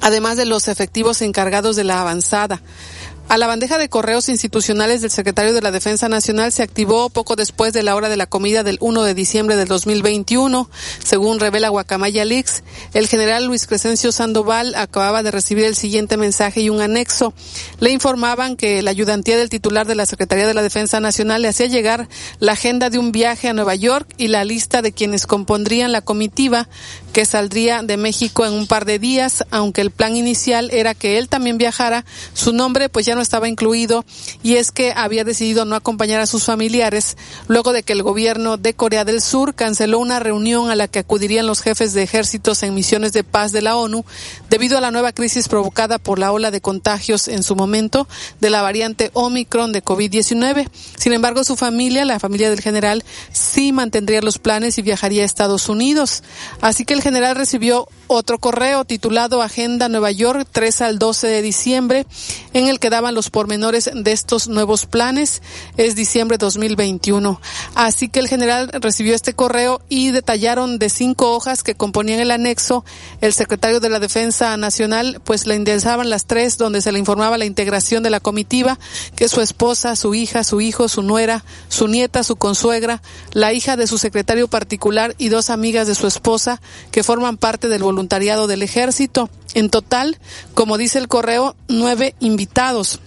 además 0.00 0.36
de 0.36 0.46
los 0.46 0.68
efectivos 0.68 1.22
encargados 1.22 1.76
de 1.76 1.84
la 1.84 2.00
avanzada. 2.00 2.62
A 3.28 3.36
la 3.36 3.46
bandeja 3.46 3.76
de 3.76 3.90
correos 3.90 4.30
institucionales 4.30 5.02
del 5.02 5.10
secretario 5.10 5.52
de 5.52 5.60
la 5.60 5.70
Defensa 5.70 6.08
Nacional 6.08 6.50
se 6.50 6.62
activó 6.62 7.10
poco 7.10 7.36
después 7.36 7.74
de 7.74 7.82
la 7.82 7.94
hora 7.94 8.08
de 8.08 8.16
la 8.16 8.26
comida 8.26 8.62
del 8.62 8.78
1 8.80 9.02
de 9.02 9.12
diciembre 9.12 9.54
del 9.54 9.68
2021. 9.68 10.70
Según 11.04 11.38
revela 11.38 11.68
Guacamaya 11.68 12.24
Leaks, 12.24 12.62
el 12.94 13.06
general 13.06 13.44
Luis 13.44 13.66
Crescencio 13.66 14.12
Sandoval 14.12 14.74
acababa 14.76 15.22
de 15.22 15.30
recibir 15.30 15.66
el 15.66 15.76
siguiente 15.76 16.16
mensaje 16.16 16.62
y 16.62 16.70
un 16.70 16.80
anexo. 16.80 17.34
Le 17.80 17.90
informaban 17.90 18.56
que 18.56 18.80
la 18.80 18.92
ayudantía 18.92 19.36
del 19.36 19.50
titular 19.50 19.86
de 19.86 19.94
la 19.94 20.06
Secretaría 20.06 20.46
de 20.46 20.54
la 20.54 20.62
Defensa 20.62 20.98
Nacional 20.98 21.42
le 21.42 21.48
hacía 21.48 21.66
llegar 21.66 22.08
la 22.38 22.52
agenda 22.52 22.88
de 22.88 22.98
un 22.98 23.12
viaje 23.12 23.48
a 23.48 23.52
Nueva 23.52 23.74
York 23.74 24.08
y 24.16 24.28
la 24.28 24.46
lista 24.46 24.80
de 24.80 24.92
quienes 24.92 25.26
compondrían 25.26 25.92
la 25.92 26.00
comitiva 26.00 26.66
que 27.18 27.24
saldría 27.24 27.82
de 27.82 27.96
México 27.96 28.46
en 28.46 28.52
un 28.52 28.68
par 28.68 28.84
de 28.84 29.00
días, 29.00 29.44
aunque 29.50 29.80
el 29.80 29.90
plan 29.90 30.14
inicial 30.14 30.70
era 30.72 30.94
que 30.94 31.18
él 31.18 31.28
también 31.28 31.58
viajara. 31.58 32.04
Su 32.32 32.52
nombre 32.52 32.88
pues 32.88 33.06
ya 33.06 33.16
no 33.16 33.20
estaba 33.20 33.48
incluido 33.48 34.04
y 34.44 34.54
es 34.54 34.70
que 34.70 34.92
había 34.94 35.24
decidido 35.24 35.64
no 35.64 35.74
acompañar 35.74 36.20
a 36.20 36.26
sus 36.26 36.44
familiares 36.44 37.16
luego 37.48 37.72
de 37.72 37.82
que 37.82 37.92
el 37.92 38.04
gobierno 38.04 38.56
de 38.56 38.72
Corea 38.72 39.04
del 39.04 39.20
Sur 39.20 39.56
canceló 39.56 39.98
una 39.98 40.20
reunión 40.20 40.70
a 40.70 40.76
la 40.76 40.86
que 40.86 41.00
acudirían 41.00 41.48
los 41.48 41.60
jefes 41.60 41.92
de 41.92 42.04
ejércitos 42.04 42.62
en 42.62 42.72
misiones 42.72 43.12
de 43.12 43.24
paz 43.24 43.50
de 43.50 43.62
la 43.62 43.74
ONU 43.74 44.04
debido 44.48 44.78
a 44.78 44.80
la 44.80 44.92
nueva 44.92 45.10
crisis 45.10 45.48
provocada 45.48 45.98
por 45.98 46.20
la 46.20 46.30
ola 46.30 46.52
de 46.52 46.60
contagios 46.60 47.26
en 47.26 47.42
su 47.42 47.56
momento 47.56 48.06
de 48.38 48.50
la 48.50 48.62
variante 48.62 49.10
Omicron 49.14 49.72
de 49.72 49.82
COVID-19. 49.82 50.70
Sin 50.96 51.12
embargo, 51.12 51.42
su 51.42 51.56
familia, 51.56 52.04
la 52.04 52.20
familia 52.20 52.48
del 52.48 52.60
general, 52.60 53.02
sí 53.32 53.72
mantendría 53.72 54.22
los 54.22 54.38
planes 54.38 54.78
y 54.78 54.82
viajaría 54.82 55.24
a 55.24 55.26
Estados 55.26 55.68
Unidos. 55.68 56.22
Así 56.60 56.84
que 56.84 56.94
el 56.94 57.02
general 57.08 57.36
recibió 57.36 57.88
otro 58.06 58.38
correo 58.38 58.84
titulado 58.84 59.40
Agenda 59.40 59.88
Nueva 59.88 60.10
York 60.10 60.46
3 60.50 60.82
al 60.82 60.98
12 60.98 61.26
de 61.26 61.42
diciembre, 61.42 62.06
en 62.52 62.68
el 62.68 62.80
que 62.80 62.90
daban 62.90 63.14
los 63.14 63.30
pormenores 63.30 63.90
de 63.94 64.12
estos 64.12 64.48
nuevos 64.48 64.84
planes. 64.84 65.40
Es 65.78 65.94
diciembre 65.94 66.36
2021. 66.36 67.40
Así 67.74 68.08
que 68.08 68.20
el 68.20 68.28
general 68.28 68.70
recibió 68.80 69.14
este 69.14 69.32
correo 69.32 69.80
y 69.88 70.10
detallaron 70.10 70.78
de 70.78 70.90
cinco 70.90 71.34
hojas 71.34 71.62
que 71.62 71.74
componían 71.74 72.20
el 72.20 72.30
anexo. 72.30 72.84
El 73.22 73.32
secretario 73.32 73.80
de 73.80 73.88
la 73.88 74.00
Defensa 74.00 74.56
Nacional, 74.58 75.20
pues 75.24 75.46
le 75.46 75.54
indexaban 75.54 76.10
las 76.10 76.26
tres, 76.26 76.58
donde 76.58 76.82
se 76.82 76.92
le 76.92 76.98
informaba 76.98 77.38
la 77.38 77.46
integración 77.46 78.02
de 78.02 78.10
la 78.10 78.20
comitiva, 78.20 78.78
que 79.16 79.28
su 79.28 79.40
esposa, 79.40 79.96
su 79.96 80.14
hija, 80.14 80.44
su 80.44 80.60
hijo, 80.60 80.88
su 80.88 81.02
nuera, 81.02 81.42
su 81.68 81.88
nieta, 81.88 82.22
su 82.22 82.36
consuegra, 82.36 83.00
la 83.32 83.52
hija 83.54 83.76
de 83.76 83.86
su 83.86 83.96
secretario 83.96 84.48
particular 84.48 85.14
y 85.18 85.28
dos 85.28 85.50
amigas 85.50 85.86
de 85.86 85.94
su 85.94 86.06
esposa, 86.06 86.60
forman 87.02 87.36
parte 87.36 87.68
del 87.68 87.82
voluntariado 87.82 88.46
del 88.46 88.62
ejército. 88.62 89.30
En 89.54 89.70
total, 89.70 90.18
como 90.54 90.78
dice 90.78 90.98
el 90.98 91.08
correo, 91.08 91.56
nueve 91.68 92.14
invitados. 92.20 93.00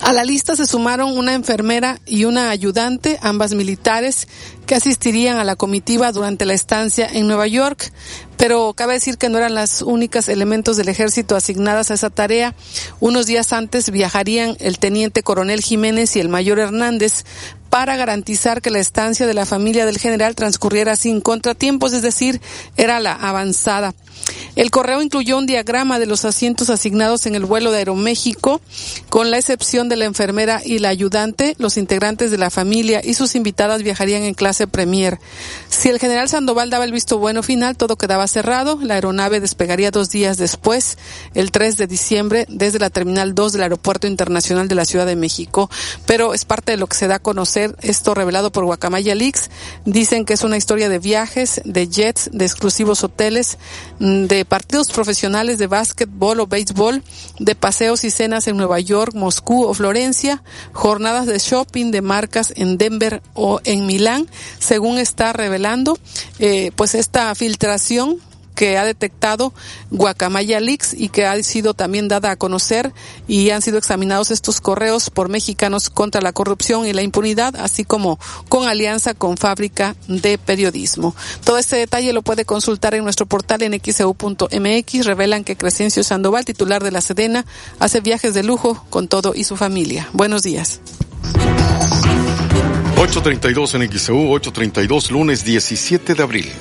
A 0.00 0.12
la 0.12 0.24
lista 0.24 0.54
se 0.54 0.66
sumaron 0.66 1.16
una 1.18 1.34
enfermera 1.34 1.98
y 2.06 2.24
una 2.24 2.50
ayudante, 2.50 3.18
ambas 3.22 3.54
militares, 3.54 4.28
que 4.66 4.74
asistirían 4.74 5.38
a 5.38 5.44
la 5.44 5.56
comitiva 5.56 6.12
durante 6.12 6.44
la 6.44 6.54
estancia 6.54 7.08
en 7.10 7.26
Nueva 7.26 7.46
York, 7.46 7.92
pero 8.36 8.74
cabe 8.74 8.94
decir 8.94 9.16
que 9.16 9.28
no 9.28 9.38
eran 9.38 9.54
las 9.54 9.80
únicas 9.80 10.28
elementos 10.28 10.76
del 10.76 10.88
ejército 10.88 11.36
asignadas 11.36 11.90
a 11.90 11.94
esa 11.94 12.10
tarea. 12.10 12.54
Unos 13.00 13.26
días 13.26 13.52
antes 13.52 13.90
viajarían 13.90 14.56
el 14.60 14.78
teniente 14.78 15.22
coronel 15.22 15.62
Jiménez 15.62 16.16
y 16.16 16.20
el 16.20 16.28
mayor 16.28 16.58
Hernández 16.58 17.24
para 17.70 17.96
garantizar 17.96 18.62
que 18.62 18.70
la 18.70 18.78
estancia 18.78 19.26
de 19.26 19.34
la 19.34 19.46
familia 19.46 19.86
del 19.86 19.98
general 19.98 20.34
transcurriera 20.34 20.96
sin 20.96 21.20
contratiempos, 21.20 21.92
es 21.92 22.02
decir, 22.02 22.40
era 22.76 23.00
la 23.00 23.12
avanzada. 23.12 23.94
El 24.54 24.70
correo 24.70 25.02
incluyó 25.02 25.36
un 25.36 25.46
diagrama 25.46 25.98
de 25.98 26.06
los 26.06 26.24
asientos 26.24 26.70
asignados 26.70 27.26
en 27.26 27.34
el 27.34 27.44
vuelo 27.44 27.70
de 27.70 27.78
Aeroméxico, 27.78 28.62
con 29.10 29.30
la 29.30 29.36
excepción 29.36 29.90
de 29.90 29.96
la 29.96 30.06
enfermera 30.06 30.62
y 30.64 30.78
la 30.78 30.88
ayudante, 30.88 31.54
los 31.58 31.76
integrantes 31.76 32.30
de 32.30 32.38
la 32.38 32.50
familia 32.50 33.02
y 33.04 33.12
sus 33.12 33.34
invitadas 33.34 33.82
viajarían 33.82 34.22
en 34.22 34.34
clase 34.34 34.55
Premier. 34.64 35.18
Si 35.78 35.90
el 35.90 35.98
general 35.98 36.26
Sandoval 36.26 36.70
daba 36.70 36.86
el 36.86 36.90
visto 36.90 37.18
bueno 37.18 37.42
final, 37.42 37.76
todo 37.76 37.96
quedaba 37.96 38.26
cerrado. 38.28 38.78
La 38.80 38.94
aeronave 38.94 39.40
despegaría 39.40 39.90
dos 39.90 40.08
días 40.08 40.38
después, 40.38 40.96
el 41.34 41.50
3 41.50 41.76
de 41.76 41.86
diciembre, 41.86 42.46
desde 42.48 42.78
la 42.78 42.88
Terminal 42.88 43.34
2 43.34 43.52
del 43.52 43.62
Aeropuerto 43.62 44.06
Internacional 44.06 44.68
de 44.68 44.74
la 44.74 44.86
Ciudad 44.86 45.04
de 45.04 45.16
México. 45.16 45.68
Pero 46.06 46.32
es 46.32 46.46
parte 46.46 46.72
de 46.72 46.78
lo 46.78 46.86
que 46.86 46.96
se 46.96 47.08
da 47.08 47.16
a 47.16 47.18
conocer, 47.18 47.76
esto 47.82 48.14
revelado 48.14 48.50
por 48.50 48.64
Guacamaya 48.64 49.14
Leaks. 49.14 49.50
Dicen 49.84 50.24
que 50.24 50.32
es 50.32 50.44
una 50.44 50.56
historia 50.56 50.88
de 50.88 50.98
viajes, 50.98 51.60
de 51.66 51.88
jets, 51.88 52.30
de 52.32 52.46
exclusivos 52.46 53.04
hoteles, 53.04 53.58
de 53.98 54.46
partidos 54.46 54.90
profesionales 54.90 55.58
de 55.58 55.66
básquetbol 55.66 56.40
o 56.40 56.46
béisbol, 56.46 57.02
de 57.38 57.54
paseos 57.54 58.02
y 58.04 58.10
cenas 58.10 58.48
en 58.48 58.56
Nueva 58.56 58.80
York, 58.80 59.14
Moscú 59.14 59.64
o 59.64 59.74
Florencia, 59.74 60.42
jornadas 60.72 61.26
de 61.26 61.38
shopping 61.38 61.90
de 61.90 62.00
marcas 62.00 62.54
en 62.56 62.78
Denver 62.78 63.22
o 63.34 63.60
en 63.64 63.84
Milán, 63.84 64.26
según 64.58 64.96
está 64.96 65.34
eh, 66.38 66.70
pues 66.76 66.94
esta 66.94 67.34
filtración 67.34 68.20
que 68.56 68.78
ha 68.78 68.84
detectado 68.84 69.52
Guacamaya 69.90 70.58
Leaks 70.58 70.94
y 70.94 71.10
que 71.10 71.26
ha 71.26 71.40
sido 71.44 71.74
también 71.74 72.08
dada 72.08 72.32
a 72.32 72.36
conocer 72.36 72.92
y 73.28 73.50
han 73.50 73.62
sido 73.62 73.78
examinados 73.78 74.32
estos 74.32 74.60
correos 74.60 75.10
por 75.10 75.28
mexicanos 75.28 75.90
contra 75.90 76.22
la 76.22 76.32
corrupción 76.32 76.86
y 76.86 76.92
la 76.92 77.02
impunidad, 77.02 77.54
así 77.56 77.84
como 77.84 78.18
con 78.48 78.66
alianza 78.66 79.14
con 79.14 79.36
Fábrica 79.36 79.94
de 80.08 80.38
Periodismo. 80.38 81.14
Todo 81.44 81.58
este 81.58 81.76
detalle 81.76 82.12
lo 82.14 82.22
puede 82.22 82.44
consultar 82.44 82.94
en 82.94 83.04
nuestro 83.04 83.26
portal 83.26 83.62
en 83.62 83.78
xeu.mx. 83.78 85.04
Revelan 85.04 85.44
que 85.44 85.56
Crescencio 85.56 86.02
Sandoval, 86.02 86.46
titular 86.46 86.82
de 86.82 86.90
la 86.90 87.02
Sedena, 87.02 87.44
hace 87.78 88.00
viajes 88.00 88.32
de 88.32 88.42
lujo 88.42 88.84
con 88.88 89.06
todo 89.06 89.34
y 89.34 89.44
su 89.44 89.56
familia. 89.56 90.08
Buenos 90.14 90.42
días. 90.42 90.80
8.32 92.96 93.74
en 93.74 93.92
XEU, 93.92 94.16
8.32 94.38 95.10
lunes 95.10 95.44
17 95.44 96.14
de 96.14 96.22
abril. 96.22 96.52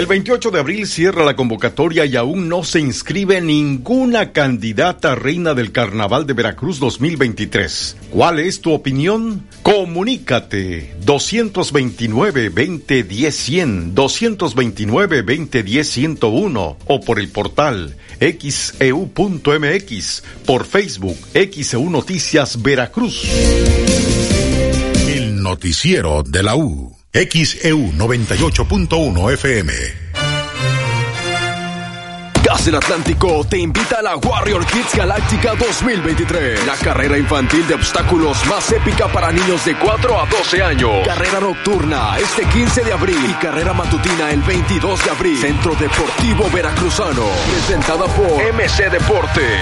El 0.00 0.06
28 0.06 0.50
de 0.50 0.60
abril 0.60 0.86
cierra 0.86 1.26
la 1.26 1.36
convocatoria 1.36 2.06
y 2.06 2.16
aún 2.16 2.48
no 2.48 2.64
se 2.64 2.80
inscribe 2.80 3.42
ninguna 3.42 4.32
candidata 4.32 5.14
reina 5.14 5.52
del 5.52 5.72
Carnaval 5.72 6.26
de 6.26 6.32
Veracruz 6.32 6.80
2023. 6.80 7.98
¿Cuál 8.08 8.38
es 8.38 8.62
tu 8.62 8.72
opinión? 8.72 9.46
Comunícate 9.62 10.94
229-2010-100, 11.04 13.92
229-2010-101 13.92 16.76
o 16.86 17.00
por 17.02 17.20
el 17.20 17.28
portal 17.28 17.94
xeu.mx, 18.20 20.22
por 20.46 20.64
Facebook 20.64 21.18
XEU 21.34 21.90
Noticias 21.90 22.62
Veracruz. 22.62 23.24
El 25.08 25.42
noticiero 25.42 26.22
de 26.22 26.42
la 26.42 26.56
U. 26.56 26.99
XEU 27.12 27.90
98.1 27.98 28.86
FM. 29.36 30.09
Gas 32.50 32.64
del 32.64 32.74
Atlántico 32.74 33.46
te 33.48 33.58
invita 33.58 34.00
a 34.00 34.02
la 34.02 34.16
Warrior 34.16 34.66
Kids 34.66 34.96
Galáctica 34.96 35.54
2023. 35.54 36.66
La 36.66 36.74
carrera 36.74 37.16
infantil 37.16 37.64
de 37.68 37.74
obstáculos 37.74 38.44
más 38.46 38.72
épica 38.72 39.06
para 39.06 39.30
niños 39.30 39.64
de 39.64 39.78
4 39.78 40.20
a 40.20 40.26
12 40.26 40.60
años. 40.60 40.90
Carrera 41.06 41.38
nocturna 41.38 42.18
este 42.18 42.44
15 42.46 42.82
de 42.82 42.92
abril 42.92 43.18
y 43.28 43.34
carrera 43.34 43.72
matutina 43.72 44.32
el 44.32 44.42
22 44.42 45.04
de 45.04 45.10
abril. 45.10 45.38
Centro 45.38 45.76
Deportivo 45.76 46.50
Veracruzano. 46.52 47.22
Presentada 47.52 48.06
por 48.06 48.42
MC 48.52 48.90
Deportes. 48.90 49.60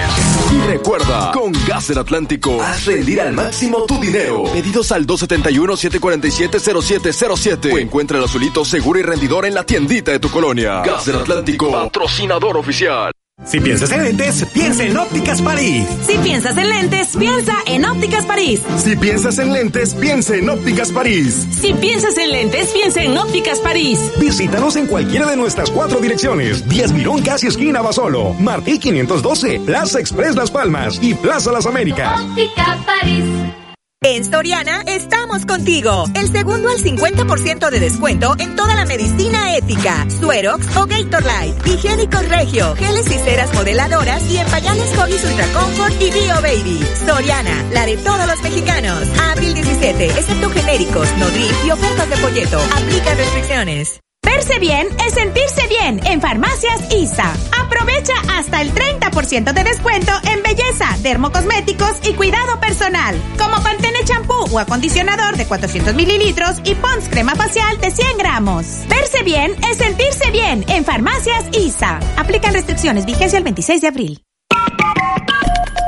Y 0.51 0.57
recuerda, 0.67 1.31
con 1.31 1.51
Gas 1.67 1.89
del 1.89 1.99
Atlántico, 1.99 2.59
haz 2.59 2.87
rendir 2.87 3.21
al 3.21 3.33
máximo 3.33 3.83
tu 3.83 3.99
dinero. 3.99 4.45
Pedidos 4.51 4.91
al 4.91 5.05
271-747-0707. 5.05 7.71
O 7.71 7.77
encuentra 7.77 8.17
el 8.17 8.23
azulito 8.23 8.65
seguro 8.65 8.97
y 8.97 9.03
rendidor 9.03 9.45
en 9.45 9.53
la 9.53 9.63
tiendita 9.63 10.11
de 10.11 10.17
tu 10.17 10.31
colonia. 10.31 10.81
Gas 10.81 11.05
del 11.05 11.17
Atlántico, 11.17 11.71
patrocinador 11.71 12.57
oficial. 12.57 12.78
Si 13.45 13.59
piensas 13.59 13.91
en 13.91 14.03
lentes, 14.03 14.45
piensa 14.53 14.83
en 14.83 14.97
Ópticas 14.97 15.41
París. 15.41 15.85
Si 16.05 16.17
piensas 16.17 16.55
en 16.57 16.69
lentes, 16.69 17.17
piensa 17.17 17.53
en 17.65 17.83
Ópticas 17.83 18.25
París. 18.25 18.61
Si 18.77 18.95
piensas 18.95 19.37
en 19.37 19.51
lentes, 19.51 19.93
piensa 19.95 20.35
en 20.35 20.49
Ópticas 20.49 20.91
París. 20.91 21.47
Si 21.51 21.73
piensas 21.73 22.17
en 22.17 22.31
lentes, 22.31 22.69
piensa 22.71 23.01
en 23.01 23.17
Ópticas 23.17 23.59
París. 23.59 23.99
Visítanos 24.19 24.75
en 24.77 24.87
cualquiera 24.87 25.25
de 25.29 25.35
nuestras 25.35 25.71
cuatro 25.71 25.99
direcciones. 25.99 26.67
10 26.69 26.93
Mirón, 26.93 27.21
casi 27.21 27.47
esquina 27.47 27.81
Basolo. 27.81 28.33
Martí 28.35 28.79
512, 28.79 29.61
Plaza 29.65 29.99
Express 29.99 30.35
Las 30.35 30.51
Palmas 30.51 30.99
y 31.01 31.15
Plaza 31.15 31.51
Las 31.51 31.65
Américas. 31.65 32.21
Óptica 32.21 32.77
París. 32.85 33.25
En 34.01 34.23
Soriana 34.23 34.81
estamos 34.87 35.45
contigo. 35.45 36.05
El 36.15 36.31
segundo 36.31 36.69
al 36.69 36.77
50% 36.77 37.69
de 37.69 37.81
descuento 37.81 38.33
en 38.39 38.55
toda 38.55 38.73
la 38.73 38.85
medicina 38.85 39.57
ética, 39.57 40.09
Suerox 40.09 40.73
o 40.77 40.85
Gatorlight, 40.85 41.67
higiénicos 41.67 42.29
regio, 42.29 42.75
geles 42.77 43.07
y 43.07 43.19
ceras 43.19 43.53
modeladoras 43.53 44.23
y 44.31 44.37
en 44.37 44.47
pañales 44.47 44.97
Hoggies 44.97 45.25
Ultra 45.25 45.45
Comfort 45.47 46.01
y 46.01 46.11
Bio 46.11 46.35
Baby. 46.35 46.79
Soriana, 47.05 47.65
la 47.73 47.85
de 47.85 47.97
todos 47.97 48.25
los 48.25 48.41
mexicanos. 48.41 49.03
Abril 49.31 49.53
17, 49.53 50.05
excepto 50.05 50.49
genéricos, 50.49 51.17
Nodril 51.17 51.51
y 51.65 51.71
ofertas 51.71 52.09
de 52.09 52.15
folleto. 52.15 52.57
Aplica 52.77 53.13
restricciones. 53.15 53.99
Verse 54.39 54.59
bien 54.59 54.87
es 55.05 55.15
sentirse 55.15 55.67
bien 55.67 55.99
en 56.05 56.21
Farmacias 56.21 56.93
ISA. 56.93 57.33
Aprovecha 57.61 58.13
hasta 58.37 58.61
el 58.61 58.73
30% 58.73 59.53
de 59.53 59.63
descuento 59.63 60.11
en 60.31 60.41
belleza, 60.43 60.97
dermocosméticos 61.01 61.97
y 62.07 62.13
cuidado 62.13 62.59
personal, 62.59 63.15
como 63.37 63.61
Pantene 63.61 64.03
champú 64.05 64.45
o 64.51 64.59
acondicionador 64.59 65.35
de 65.35 65.45
400 65.45 65.93
mililitros 65.93 66.57
y 66.63 66.75
Pons 66.75 67.09
crema 67.09 67.35
facial 67.35 67.79
de 67.81 67.91
100 67.91 68.17
gramos. 68.17 68.65
Verse 68.87 69.23
bien 69.23 69.55
es 69.69 69.77
sentirse 69.77 70.31
bien 70.31 70.63
en 70.69 70.85
Farmacias 70.85 71.45
ISA. 71.51 71.99
Aplican 72.15 72.53
restricciones, 72.53 73.05
vigencia 73.05 73.37
el 73.37 73.43
26 73.43 73.81
de 73.81 73.87
abril. 73.87 74.28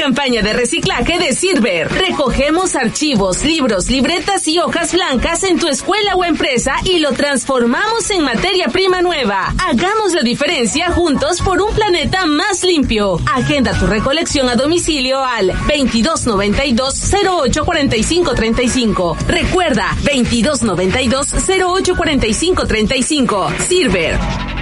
campaña 0.00 0.40
de 0.40 0.54
reciclaje 0.54 1.18
de 1.18 1.34
Silver. 1.34 1.92
Recogemos 1.92 2.74
archivos, 2.74 3.44
libros, 3.44 3.90
libretas 3.90 4.48
y 4.48 4.58
hojas 4.58 4.94
blancas 4.94 5.42
en 5.42 5.58
tu 5.58 5.68
escuela 5.68 6.16
o 6.16 6.24
empresa 6.24 6.72
y 6.84 7.00
lo 7.00 7.12
transformamos 7.12 8.10
en 8.10 8.22
materia 8.22 8.68
prima 8.68 9.02
nueva. 9.02 9.54
Hagamos 9.58 10.14
la 10.14 10.22
diferencia 10.22 10.90
juntos 10.90 11.42
por 11.42 11.60
un 11.60 11.74
planeta 11.74 12.24
más 12.24 12.64
limpio. 12.64 13.20
Agenda 13.30 13.78
tu 13.78 13.86
recolección 13.86 14.48
a 14.48 14.56
domicilio 14.56 15.22
al 15.22 15.48
2292 15.48 17.12
0845 17.52 18.34
35. 18.34 19.16
Recuerda 19.28 19.94
2292 20.02 21.26
0845 21.46 22.66
35. 22.66 23.52
Silver. 23.68 24.59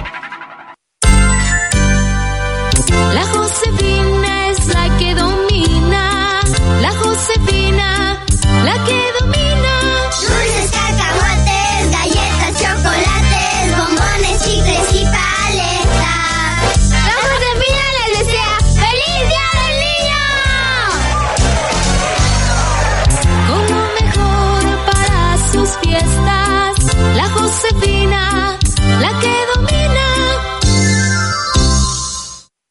La 8.69 8.83
que 8.85 9.18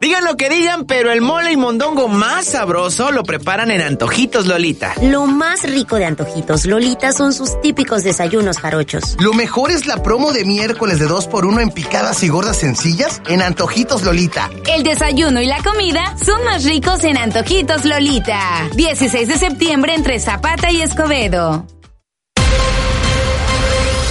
Digan 0.00 0.24
lo 0.24 0.36
que 0.36 0.48
digan, 0.48 0.86
pero 0.86 1.10
el 1.10 1.20
mole 1.20 1.50
y 1.50 1.56
mondongo 1.56 2.06
más 2.06 2.46
sabroso 2.46 3.10
lo 3.10 3.24
preparan 3.24 3.72
en 3.72 3.80
Antojitos 3.80 4.46
Lolita. 4.46 4.94
Lo 5.02 5.26
más 5.26 5.64
rico 5.64 5.96
de 5.96 6.04
Antojitos 6.04 6.66
Lolita 6.66 7.10
son 7.10 7.32
sus 7.32 7.60
típicos 7.60 8.04
desayunos 8.04 8.58
jarochos. 8.58 9.16
Lo 9.18 9.32
mejor 9.32 9.72
es 9.72 9.86
la 9.86 10.00
promo 10.00 10.32
de 10.32 10.44
miércoles 10.44 11.00
de 11.00 11.08
2x1 11.08 11.62
en 11.62 11.70
picadas 11.70 12.22
y 12.22 12.28
gordas 12.28 12.58
sencillas 12.58 13.20
en 13.26 13.42
Antojitos 13.42 14.04
Lolita. 14.04 14.48
El 14.72 14.84
desayuno 14.84 15.40
y 15.40 15.46
la 15.46 15.60
comida 15.64 16.14
son 16.24 16.44
más 16.44 16.62
ricos 16.64 17.02
en 17.02 17.18
Antojitos 17.18 17.84
Lolita. 17.84 18.68
16 18.76 19.26
de 19.26 19.36
septiembre 19.36 19.96
entre 19.96 20.20
Zapata 20.20 20.70
y 20.70 20.80
Escobedo. 20.80 21.66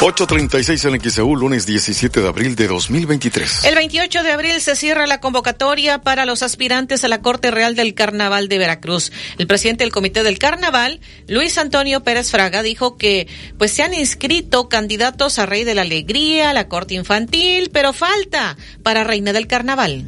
8.36 0.00 0.94
en 0.94 1.10
XEU, 1.10 1.36
lunes 1.36 1.66
17 1.66 2.22
de 2.22 2.28
abril 2.28 2.56
de 2.56 2.68
2023. 2.68 3.64
El 3.64 3.74
28 3.74 4.22
de 4.22 4.32
abril 4.32 4.58
se 4.62 4.74
cierra 4.74 5.06
la 5.06 5.20
convocatoria 5.20 6.00
para 6.00 6.24
los 6.24 6.42
aspirantes 6.42 7.04
a 7.04 7.08
la 7.08 7.20
Corte 7.20 7.50
Real 7.50 7.76
del 7.76 7.92
Carnaval 7.92 8.48
de 8.48 8.56
Veracruz. 8.56 9.12
El 9.36 9.46
presidente 9.46 9.84
del 9.84 9.92
Comité 9.92 10.22
del 10.22 10.38
Carnaval, 10.38 11.00
Luis 11.28 11.58
Antonio 11.58 12.02
Pérez 12.02 12.30
Fraga, 12.30 12.62
dijo 12.62 12.96
que 12.96 13.28
pues 13.58 13.72
se 13.72 13.82
han 13.82 13.92
inscrito 13.92 14.70
candidatos 14.70 15.38
a 15.38 15.44
Rey 15.44 15.64
de 15.64 15.74
la 15.74 15.82
Alegría, 15.82 16.48
a 16.48 16.54
la 16.54 16.66
Corte 16.66 16.94
Infantil, 16.94 17.68
pero 17.70 17.92
falta 17.92 18.56
para 18.82 19.04
Reina 19.04 19.34
del 19.34 19.48
Carnaval. 19.48 20.06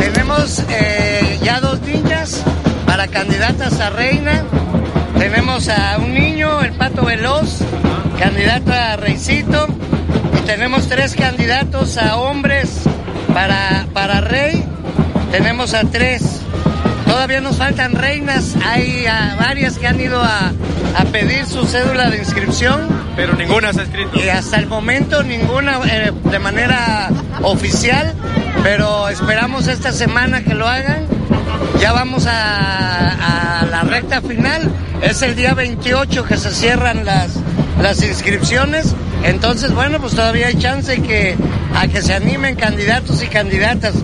Tenemos 0.00 0.64
eh, 0.68 1.38
ya 1.44 1.60
dos 1.60 1.80
niñas 1.82 2.42
para 2.86 3.06
candidatas 3.06 3.78
a 3.78 3.90
Reina. 3.90 4.44
Tenemos 5.20 5.68
a 5.68 5.98
un 5.98 6.14
niño, 6.14 6.62
el 6.62 6.72
Pato 6.72 7.04
Veloz, 7.04 7.58
candidato 8.18 8.72
a 8.72 8.96
Reycito. 8.96 9.68
Y 10.38 10.46
tenemos 10.46 10.88
tres 10.88 11.14
candidatos 11.14 11.98
a 11.98 12.16
hombres 12.16 12.80
para, 13.34 13.86
para 13.92 14.22
Rey. 14.22 14.64
Tenemos 15.30 15.74
a 15.74 15.84
tres. 15.84 16.40
Todavía 17.04 17.42
nos 17.42 17.58
faltan 17.58 17.92
reinas. 17.96 18.56
Hay 18.64 19.04
a 19.04 19.36
varias 19.38 19.76
que 19.76 19.86
han 19.86 20.00
ido 20.00 20.22
a, 20.22 20.52
a, 20.96 21.04
pedir 21.12 21.44
su 21.44 21.66
cédula 21.66 22.08
de 22.08 22.16
inscripción. 22.16 22.88
Pero 23.14 23.34
ninguna 23.34 23.74
se 23.74 23.80
ha 23.80 23.84
inscrito. 23.84 24.18
Y 24.18 24.30
hasta 24.30 24.56
el 24.56 24.68
momento 24.68 25.22
ninguna 25.22 25.80
eh, 25.84 26.12
de 26.30 26.38
manera 26.38 27.10
oficial. 27.42 28.14
Pero 28.62 29.10
esperamos 29.10 29.68
esta 29.68 29.92
semana 29.92 30.42
que 30.42 30.54
lo 30.54 30.66
hagan. 30.66 31.19
Ya 31.80 31.92
vamos 31.92 32.26
a, 32.26 33.66
la 33.70 33.82
recta 33.82 34.20
final. 34.20 34.70
Es 35.02 35.22
el 35.22 35.34
día 35.36 35.54
28 35.54 36.24
que 36.24 36.36
se 36.36 36.50
cierran 36.52 37.04
las, 37.04 37.36
las 37.80 38.02
inscripciones. 38.02 38.94
Entonces, 39.24 39.72
bueno, 39.72 40.00
pues 40.00 40.14
todavía 40.14 40.48
hay 40.48 40.54
chance 40.54 41.00
que, 41.02 41.36
a 41.74 41.88
que 41.88 42.02
se 42.02 42.14
animen 42.14 42.56
candidatos 42.56 43.22
y 43.22 43.26
candidatas. 43.26 43.94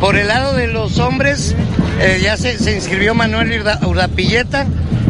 Por 0.00 0.16
el 0.16 0.28
lado 0.28 0.54
de 0.54 0.66
los 0.66 0.98
hombres, 0.98 1.54
eh, 2.00 2.20
ya 2.22 2.36
se, 2.36 2.58
se, 2.58 2.74
inscribió 2.74 3.14
Manuel 3.14 3.62
Urdapilleta, 3.82 4.66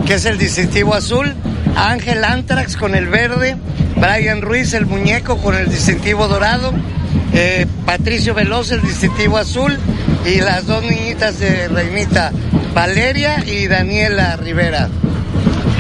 que 0.07 0.15
es 0.15 0.25
el 0.27 0.39
distintivo 0.39 0.95
azul, 0.95 1.35
Ángel 1.77 2.25
Antrax 2.25 2.77
con 2.77 2.95
el 2.95 3.09
verde, 3.09 3.57
Brian 3.97 4.43
Ruiz, 4.43 4.75
el 4.75 4.87
muñeco, 4.87 5.39
con 5.39 5.55
el 5.55 5.69
distintivo 5.71 6.29
dorado, 6.29 6.73
eh, 7.35 7.67
Patricio 7.85 8.33
Veloz, 8.33 8.71
el 8.71 8.81
distintivo 8.81 9.37
azul, 9.37 9.77
y 10.25 10.41
las 10.41 10.67
dos 10.67 10.83
niñitas 10.83 11.39
de 11.39 11.69
Reinita, 11.69 12.33
Valeria 12.75 13.45
y 13.45 13.67
Daniela 13.67 14.37
Rivera. 14.37 14.89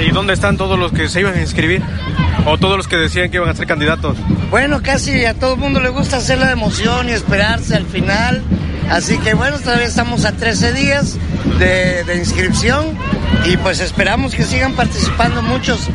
¿Y 0.04 0.10
dónde 0.10 0.34
están 0.34 0.56
todos 0.56 0.78
los 0.78 0.92
que 0.92 1.08
se 1.08 1.20
iban 1.20 1.34
a 1.34 1.40
inscribir? 1.40 1.82
¿O 2.46 2.58
todos 2.58 2.76
los 2.76 2.88
que 2.88 2.96
decían 2.96 3.30
que 3.30 3.36
iban 3.36 3.48
a 3.48 3.54
ser 3.54 3.66
candidatos? 3.66 4.16
Bueno, 4.50 4.82
casi 4.82 5.24
a 5.24 5.34
todo 5.34 5.54
el 5.54 5.60
mundo 5.60 5.80
le 5.80 5.88
gusta 5.88 6.18
hacer 6.18 6.38
la 6.38 6.50
emoción 6.50 7.08
y 7.08 7.12
esperarse 7.12 7.74
al 7.74 7.86
final. 7.86 8.42
Así 8.90 9.16
que 9.18 9.34
bueno, 9.34 9.58
todavía 9.58 9.86
estamos 9.86 10.24
a 10.24 10.32
13 10.32 10.72
días 10.72 11.16
de, 11.58 12.04
de 12.04 12.16
inscripción 12.16 12.98
y 13.44 13.56
pues 13.56 13.80
esperamos 13.80 14.34
que 14.34 14.42
sigan 14.42 14.74
participando 14.74 15.40
muchos. 15.40 15.88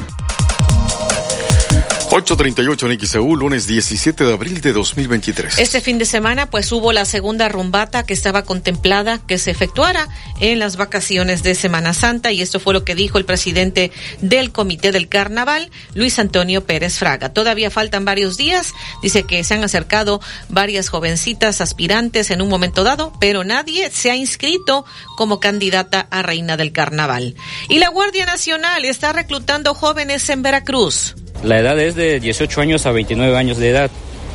8.38 2.10 2.92
en 2.92 3.08
XEU, 3.08 3.36
lunes 3.36 3.68
17 3.68 4.24
de 4.24 4.34
abril 4.34 4.62
de 4.62 4.74
2023. 4.74 5.60
Este 5.60 5.80
fin 5.80 6.00
de 6.00 6.06
semana, 6.06 6.50
pues 6.50 6.72
hubo 6.72 6.92
la 6.92 7.06
segunda 7.06 7.50
rumbata 7.50 8.02
que 8.02 8.14
estaba 8.14 8.42
contemplada 8.42 9.20
que 9.20 9.38
se 9.38 9.52
efectuara 9.52 10.08
en 10.40 10.58
las 10.58 10.76
vacaciones 10.76 11.44
de 11.44 11.54
Semana 11.54 11.94
Santa 11.94 12.32
y 12.32 12.42
esto 12.42 12.60
fue 12.60 12.74
lo 12.74 12.84
que 12.84 12.96
dijo 12.96 13.20
el 13.20 13.26
presidente 13.26 13.92
del 14.22 14.52
Comité 14.52 14.92
del 14.92 15.08
Carnaval, 15.08 15.70
Luis 15.94 16.18
Antonio 16.18 16.66
Pérez 16.66 16.98
Fraga. 16.98 17.30
Todavía 17.32 17.70
faltan 17.70 18.06
varios 18.06 18.38
días, 18.38 18.74
dice 19.04 19.22
que 19.22 19.44
se 19.44 19.54
han 19.54 19.64
acercado 19.64 20.20
varias 20.50 20.90
jovencitas 20.90 21.62
aspirantes 21.62 22.32
en 22.32 22.42
un 22.42 22.50
momento 22.50 22.84
dado, 22.84 23.14
pero 23.20 23.44
nadie 23.44 23.92
se 23.92 24.10
ha 24.10 24.16
inscrito 24.16 24.84
como 25.16 25.40
candidata 25.40 26.08
a 26.10 26.24
Reina 26.24 26.58
del 26.58 26.72
Carnaval. 26.72 27.36
Y 27.68 27.78
la 27.78 27.90
Guardia 27.90 28.26
Nacional 28.26 28.84
está 28.84 29.14
reclutando 29.14 29.76
jóvenes 29.76 30.28
en 30.32 30.42
Veracruz. 30.42 31.14
La 31.44 31.60
edad 31.60 31.80
es 31.80 31.96
de 31.96 32.20
18 32.20 32.62
años 32.62 32.86
a 32.86 32.92
29 32.92 33.38
años 33.38 33.58
de 33.58 33.70
edad. 33.70 33.90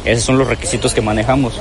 Esos 0.05 0.25
son 0.25 0.39
los 0.39 0.49
requisitos 0.49 0.95
que 0.95 1.01
manejamos. 1.01 1.61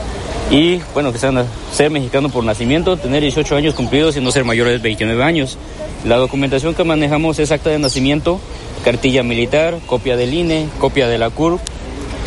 Y 0.51 0.79
bueno, 0.93 1.11
que 1.11 1.17
sean 1.17 1.45
ser 1.71 1.89
mexicano 1.91 2.29
por 2.29 2.43
nacimiento, 2.43 2.97
tener 2.97 3.21
18 3.21 3.55
años 3.55 3.73
cumplidos 3.73 4.15
y 4.15 4.21
no 4.21 4.31
ser 4.31 4.45
mayores 4.45 4.73
de 4.73 4.79
29 4.79 5.23
años. 5.23 5.57
La 6.05 6.17
documentación 6.17 6.75
que 6.75 6.83
manejamos 6.83 7.39
es 7.39 7.51
acta 7.51 7.69
de 7.69 7.79
nacimiento, 7.79 8.39
cartilla 8.83 9.23
militar, 9.23 9.79
copia 9.85 10.15
del 10.17 10.33
INE, 10.33 10.67
copia 10.79 11.07
de 11.07 11.17
la 11.17 11.29
CURP, 11.29 11.61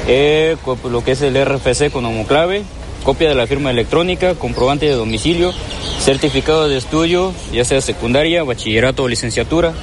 eh, 0.09 0.56
lo 0.90 1.05
que 1.05 1.12
es 1.12 1.22
el 1.22 1.36
RFC 1.36 1.90
con 1.90 2.05
homoclave, 2.05 2.62
copia 3.06 3.28
de 3.28 3.36
la 3.36 3.46
firma 3.46 3.70
electrónica, 3.70 4.34
comprobante 4.34 4.86
de 4.86 4.92
domicilio, 4.92 5.52
certificado 6.00 6.68
de 6.68 6.76
estudio, 6.76 7.32
ya 7.52 7.64
sea 7.64 7.80
secundaria, 7.80 8.42
bachillerato 8.42 9.04
o 9.04 9.08
licenciatura, 9.08 9.74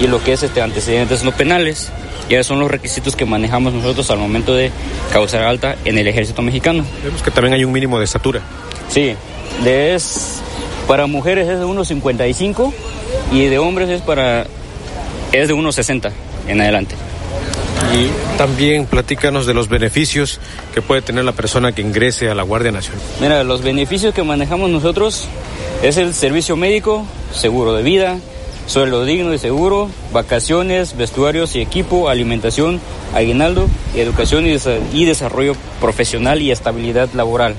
y 0.00 0.06
lo 0.06 0.22
que 0.22 0.34
es 0.34 0.44
este 0.44 0.62
antecedentes 0.62 1.24
no 1.24 1.32
penales. 1.32 1.90
Ya 2.30 2.44
son 2.44 2.60
los 2.60 2.70
requisitos 2.70 3.16
que 3.16 3.26
manejamos 3.26 3.74
nosotros 3.74 4.08
al 4.12 4.18
momento 4.18 4.54
de 4.54 4.70
causar 5.12 5.42
alta 5.42 5.74
en 5.84 5.98
el 5.98 6.06
ejército 6.06 6.40
mexicano. 6.40 6.86
Vemos 7.02 7.20
que 7.20 7.32
también 7.32 7.52
hay 7.52 7.64
un 7.64 7.72
mínimo 7.72 7.98
de 7.98 8.04
estatura. 8.04 8.40
Sí, 8.88 9.16
es, 9.66 10.40
para 10.86 11.08
mujeres 11.08 11.48
es 11.48 11.58
de 11.58 11.64
1,55 11.64 12.72
y 13.32 13.46
de 13.46 13.58
hombres 13.58 13.88
es 13.88 14.02
para 14.02 14.46
es 15.32 15.48
de 15.48 15.54
1.60 15.54 16.12
en 16.46 16.60
adelante. 16.60 16.94
Y 17.94 18.08
también 18.38 18.86
platícanos 18.86 19.44
de 19.46 19.54
los 19.54 19.68
beneficios 19.68 20.40
que 20.74 20.80
puede 20.82 21.02
tener 21.02 21.24
la 21.24 21.32
persona 21.32 21.72
que 21.72 21.82
ingrese 21.82 22.30
a 22.30 22.34
la 22.34 22.42
Guardia 22.42 22.72
Nacional. 22.72 23.00
Mira, 23.20 23.44
los 23.44 23.62
beneficios 23.62 24.14
que 24.14 24.22
manejamos 24.22 24.70
nosotros 24.70 25.26
es 25.82 25.96
el 25.98 26.14
servicio 26.14 26.56
médico, 26.56 27.04
seguro 27.34 27.74
de 27.74 27.82
vida, 27.82 28.18
sueldo 28.66 29.04
digno 29.04 29.34
y 29.34 29.38
seguro, 29.38 29.90
vacaciones, 30.12 30.96
vestuarios 30.96 31.54
y 31.56 31.60
equipo, 31.60 32.08
alimentación, 32.08 32.80
aguinaldo, 33.14 33.68
educación 33.94 34.46
y, 34.46 34.54
desa- 34.54 34.78
y 34.92 35.04
desarrollo 35.04 35.54
profesional 35.80 36.40
y 36.40 36.50
estabilidad 36.50 37.10
laboral. 37.14 37.54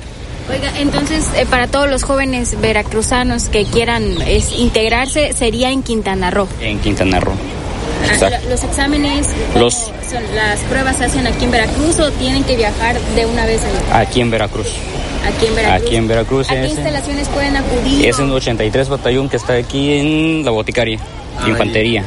Oiga, 0.50 0.74
entonces 0.80 1.26
eh, 1.38 1.46
para 1.50 1.68
todos 1.68 1.90
los 1.90 2.04
jóvenes 2.04 2.60
veracruzanos 2.60 3.46
que 3.46 3.66
quieran 3.66 4.22
es, 4.26 4.52
integrarse 4.52 5.34
sería 5.34 5.72
en 5.72 5.84
Quintana 5.84 6.32
Roo. 6.32 6.48
En 6.60 6.80
Quintana 6.80 7.20
Roo. 7.20 7.34
Exacto. 8.12 8.50
Los 8.50 8.64
exámenes, 8.64 9.28
Los- 9.56 9.74
son- 9.74 10.36
las 10.36 10.60
pruebas 10.62 10.98
se 10.98 11.06
hacen 11.06 11.26
aquí 11.28 11.46
en 11.46 11.52
Veracruz 11.52 12.00
o 12.00 12.12
tienen 12.12 12.44
que 12.44 12.56
viajar 12.56 13.00
de 13.16 13.26
una 13.26 13.46
vez 13.46 13.62
allá? 13.64 14.00
Aquí 14.00 14.22
en 14.22 14.30
Veracruz. 14.32 14.68
Aquí 15.26 15.46
en 15.48 15.56
Veracruz. 15.56 15.86
Aquí 15.88 15.96
en 15.96 16.08
Veracruz 16.08 16.50
¿A 16.50 16.54
qué 16.54 16.66
es, 16.66 16.72
instalaciones 16.74 17.28
pueden 17.30 17.56
acudir? 17.58 18.06
es 18.06 18.20
en 18.20 18.30
83 18.32 18.90
batallón 18.90 19.30
que 19.30 19.38
está 19.38 19.54
aquí 19.54 19.94
en 20.00 20.44
la 20.46 20.52
boticaria, 20.52 21.00
Ah, 21.40 21.48
infantería. 21.48 22.04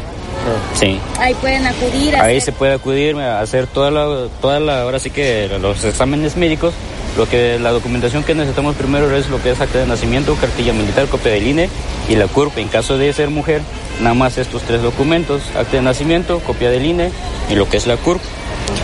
Sí. 0.75 0.99
Ahí 1.19 1.35
pueden 1.35 1.67
acudir. 1.67 2.15
a 2.15 2.23
Ahí 2.25 2.37
hacer- 2.37 2.43
se 2.43 2.53
puede 2.53 2.75
acudir 2.75 3.17
a 3.17 3.41
hacer 3.41 3.67
toda 3.67 3.91
la, 3.91 4.29
toda 4.41 4.61
la, 4.61 4.83
ahora 4.83 4.99
sí 5.01 5.11
que 5.11 5.49
los 5.61 5.83
exámenes 5.85 6.37
médicos. 6.37 6.73
Lo 7.17 7.27
que 7.27 7.59
la 7.59 7.71
documentación 7.71 8.25
que 8.25 8.35
necesitamos 8.35 8.77
primero 8.77 9.15
es 9.17 9.31
lo 9.31 9.43
que 9.43 9.51
es 9.51 9.61
acta 9.61 9.79
de 9.79 9.87
nacimiento, 9.87 10.35
cartilla 10.35 10.75
militar, 10.75 11.07
copia 11.07 11.33
del 11.33 11.47
INE 11.47 11.71
y 12.11 12.17
la 12.17 12.27
CURP. 12.27 12.59
En 12.59 12.69
caso 12.69 12.99
de 12.99 13.11
ser 13.15 13.31
mujer, 13.31 13.63
nada 14.03 14.15
más 14.15 14.37
estos 14.37 14.63
tres 14.63 14.83
documentos, 14.83 15.43
acta 15.57 15.79
de 15.79 15.83
nacimiento, 15.83 16.41
copia 16.41 16.71
del 16.71 16.85
INE 16.85 17.11
y 17.51 17.55
lo 17.55 17.69
que 17.71 17.79
es 17.79 17.87
la 17.87 17.97
CURP. 17.97 18.21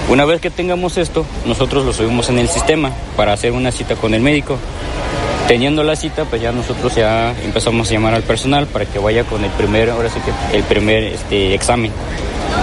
Una 0.09 0.25
vez 0.25 0.41
que 0.41 0.51
tengamos 0.51 0.97
esto, 0.97 1.27
nosotros 1.45 1.85
lo 1.85 1.93
subimos 1.93 2.31
en 2.31 2.39
el 2.39 2.49
sistema 2.49 2.91
para 3.17 3.35
hacer 3.35 3.53
una 3.53 3.71
cita 3.71 3.97
con 3.97 4.15
el 4.15 4.23
médico. 4.23 4.57
Teniendo 5.47 5.83
la 5.85 5.97
cita, 5.97 6.25
pues 6.25 6.41
ya 6.41 6.53
nosotros 6.53 6.95
ya 6.95 7.35
empezamos 7.45 7.91
a 7.91 7.93
llamar 7.93 8.15
al 8.15 8.23
personal 8.23 8.67
para 8.67 8.87
que 8.87 8.99
vaya 8.99 9.25
con 9.25 9.45
el 9.45 9.51
primer, 9.51 9.91
ahora 9.91 10.09
sí 10.09 10.21
que 10.21 10.57
el 10.57 10.63
primer 10.63 11.03
este, 11.05 11.55
examen. 11.55 11.93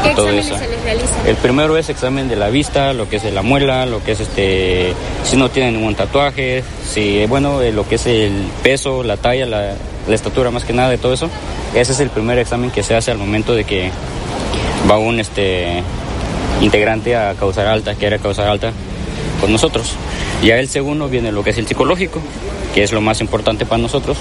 ¿Qué 0.03 0.15
todo 0.15 0.29
exámenes 0.29 0.45
eso. 0.45 0.57
se 0.57 0.67
les 0.67 0.83
realizan? 0.83 1.27
El 1.27 1.35
primero 1.37 1.77
es 1.77 1.89
examen 1.89 2.29
de 2.29 2.35
la 2.35 2.49
vista, 2.49 2.93
lo 2.93 3.09
que 3.09 3.17
es 3.17 3.23
de 3.23 3.31
la 3.31 3.41
muela, 3.41 3.85
lo 3.85 4.03
que 4.03 4.13
es 4.13 4.19
este, 4.19 4.93
si 5.23 5.37
no 5.37 5.49
tienen 5.49 5.75
ningún 5.75 5.95
tatuaje, 5.95 6.63
si, 6.87 7.25
bueno, 7.25 7.61
eh, 7.61 7.71
lo 7.71 7.87
que 7.87 7.95
es 7.95 8.05
el 8.07 8.45
peso, 8.63 9.03
la 9.03 9.17
talla, 9.17 9.45
la, 9.45 9.73
la 10.07 10.15
estatura 10.15 10.51
más 10.51 10.63
que 10.63 10.73
nada 10.73 10.89
de 10.89 10.97
todo 10.97 11.13
eso. 11.13 11.29
Ese 11.73 11.91
es 11.91 11.99
el 11.99 12.09
primer 12.09 12.39
examen 12.39 12.71
que 12.71 12.83
se 12.83 12.95
hace 12.95 13.11
al 13.11 13.17
momento 13.17 13.53
de 13.53 13.63
que 13.63 13.91
va 14.89 14.97
un 14.97 15.19
este 15.19 15.83
integrante 16.61 17.15
a 17.15 17.33
causar 17.35 17.67
alta, 17.67 17.95
quiere 17.95 18.19
causar 18.19 18.47
alta 18.47 18.71
con 19.39 19.51
nosotros. 19.51 19.95
Ya 20.43 20.57
el 20.57 20.67
segundo 20.67 21.09
viene 21.09 21.31
lo 21.31 21.43
que 21.43 21.51
es 21.51 21.57
el 21.57 21.67
psicológico, 21.67 22.21
que 22.73 22.83
es 22.83 22.91
lo 22.91 23.01
más 23.01 23.21
importante 23.21 23.65
para 23.65 23.81
nosotros. 23.81 24.17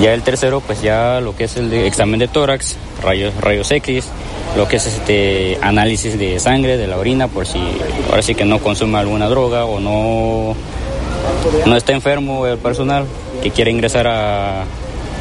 Ya 0.00 0.14
el 0.14 0.22
tercero, 0.22 0.60
pues 0.60 0.80
ya 0.82 1.20
lo 1.20 1.36
que 1.36 1.44
es 1.44 1.56
el 1.56 1.70
de 1.70 1.86
examen 1.86 2.20
de 2.20 2.28
tórax, 2.28 2.76
rayos, 3.02 3.34
rayos 3.40 3.70
X, 3.70 4.06
lo 4.56 4.66
que 4.68 4.76
es 4.76 4.86
este 4.86 5.58
análisis 5.62 6.18
de 6.18 6.38
sangre, 6.40 6.76
de 6.76 6.86
la 6.86 6.98
orina, 6.98 7.28
por 7.28 7.46
si 7.46 7.60
ahora 8.08 8.22
sí 8.22 8.34
que 8.34 8.44
no 8.44 8.58
consume 8.58 8.98
alguna 8.98 9.28
droga 9.28 9.64
o 9.64 9.80
no, 9.80 10.54
no 11.66 11.76
está 11.76 11.92
enfermo 11.92 12.46
el 12.46 12.58
personal 12.58 13.04
que 13.42 13.50
quiere 13.50 13.70
ingresar 13.70 14.06
a, 14.06 14.62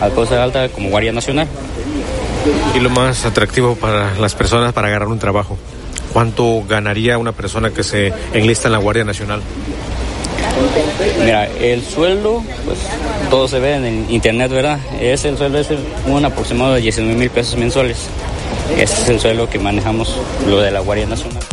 a 0.01 0.09
cosa 0.15 0.43
alta 0.43 0.69
como 0.69 0.89
Guardia 0.89 1.11
Nacional. 1.11 1.47
Y 2.75 2.79
lo 2.79 2.89
más 2.89 3.25
atractivo 3.25 3.75
para 3.75 4.15
las 4.15 4.35
personas 4.35 4.73
para 4.73 4.87
agarrar 4.87 5.09
un 5.09 5.19
trabajo. 5.19 5.57
¿Cuánto 6.13 6.63
ganaría 6.67 7.17
una 7.17 7.33
persona 7.33 7.69
que 7.69 7.83
se 7.83 8.11
enlista 8.33 8.67
en 8.67 8.71
la 8.71 8.79
Guardia 8.79 9.03
Nacional? 9.03 9.41
Mira, 11.23 11.45
el 11.45 11.83
sueldo, 11.83 12.43
pues 12.65 12.79
todo 13.29 13.47
se 13.47 13.59
ve 13.59 13.75
en 13.75 13.85
el 13.85 14.11
internet, 14.11 14.51
¿verdad? 14.51 14.79
Es 14.99 15.25
el 15.25 15.37
sueldo 15.37 15.59
es 15.59 15.67
un 16.07 16.25
aproximado 16.25 16.73
de 16.73 16.81
19 16.81 17.15
mil 17.15 17.29
pesos 17.29 17.57
mensuales. 17.57 18.09
Ese 18.77 19.01
es 19.01 19.09
el 19.09 19.19
sueldo 19.19 19.49
que 19.49 19.59
manejamos, 19.59 20.15
lo 20.47 20.59
de 20.59 20.71
la 20.71 20.79
Guardia 20.79 21.05
Nacional. 21.05 21.43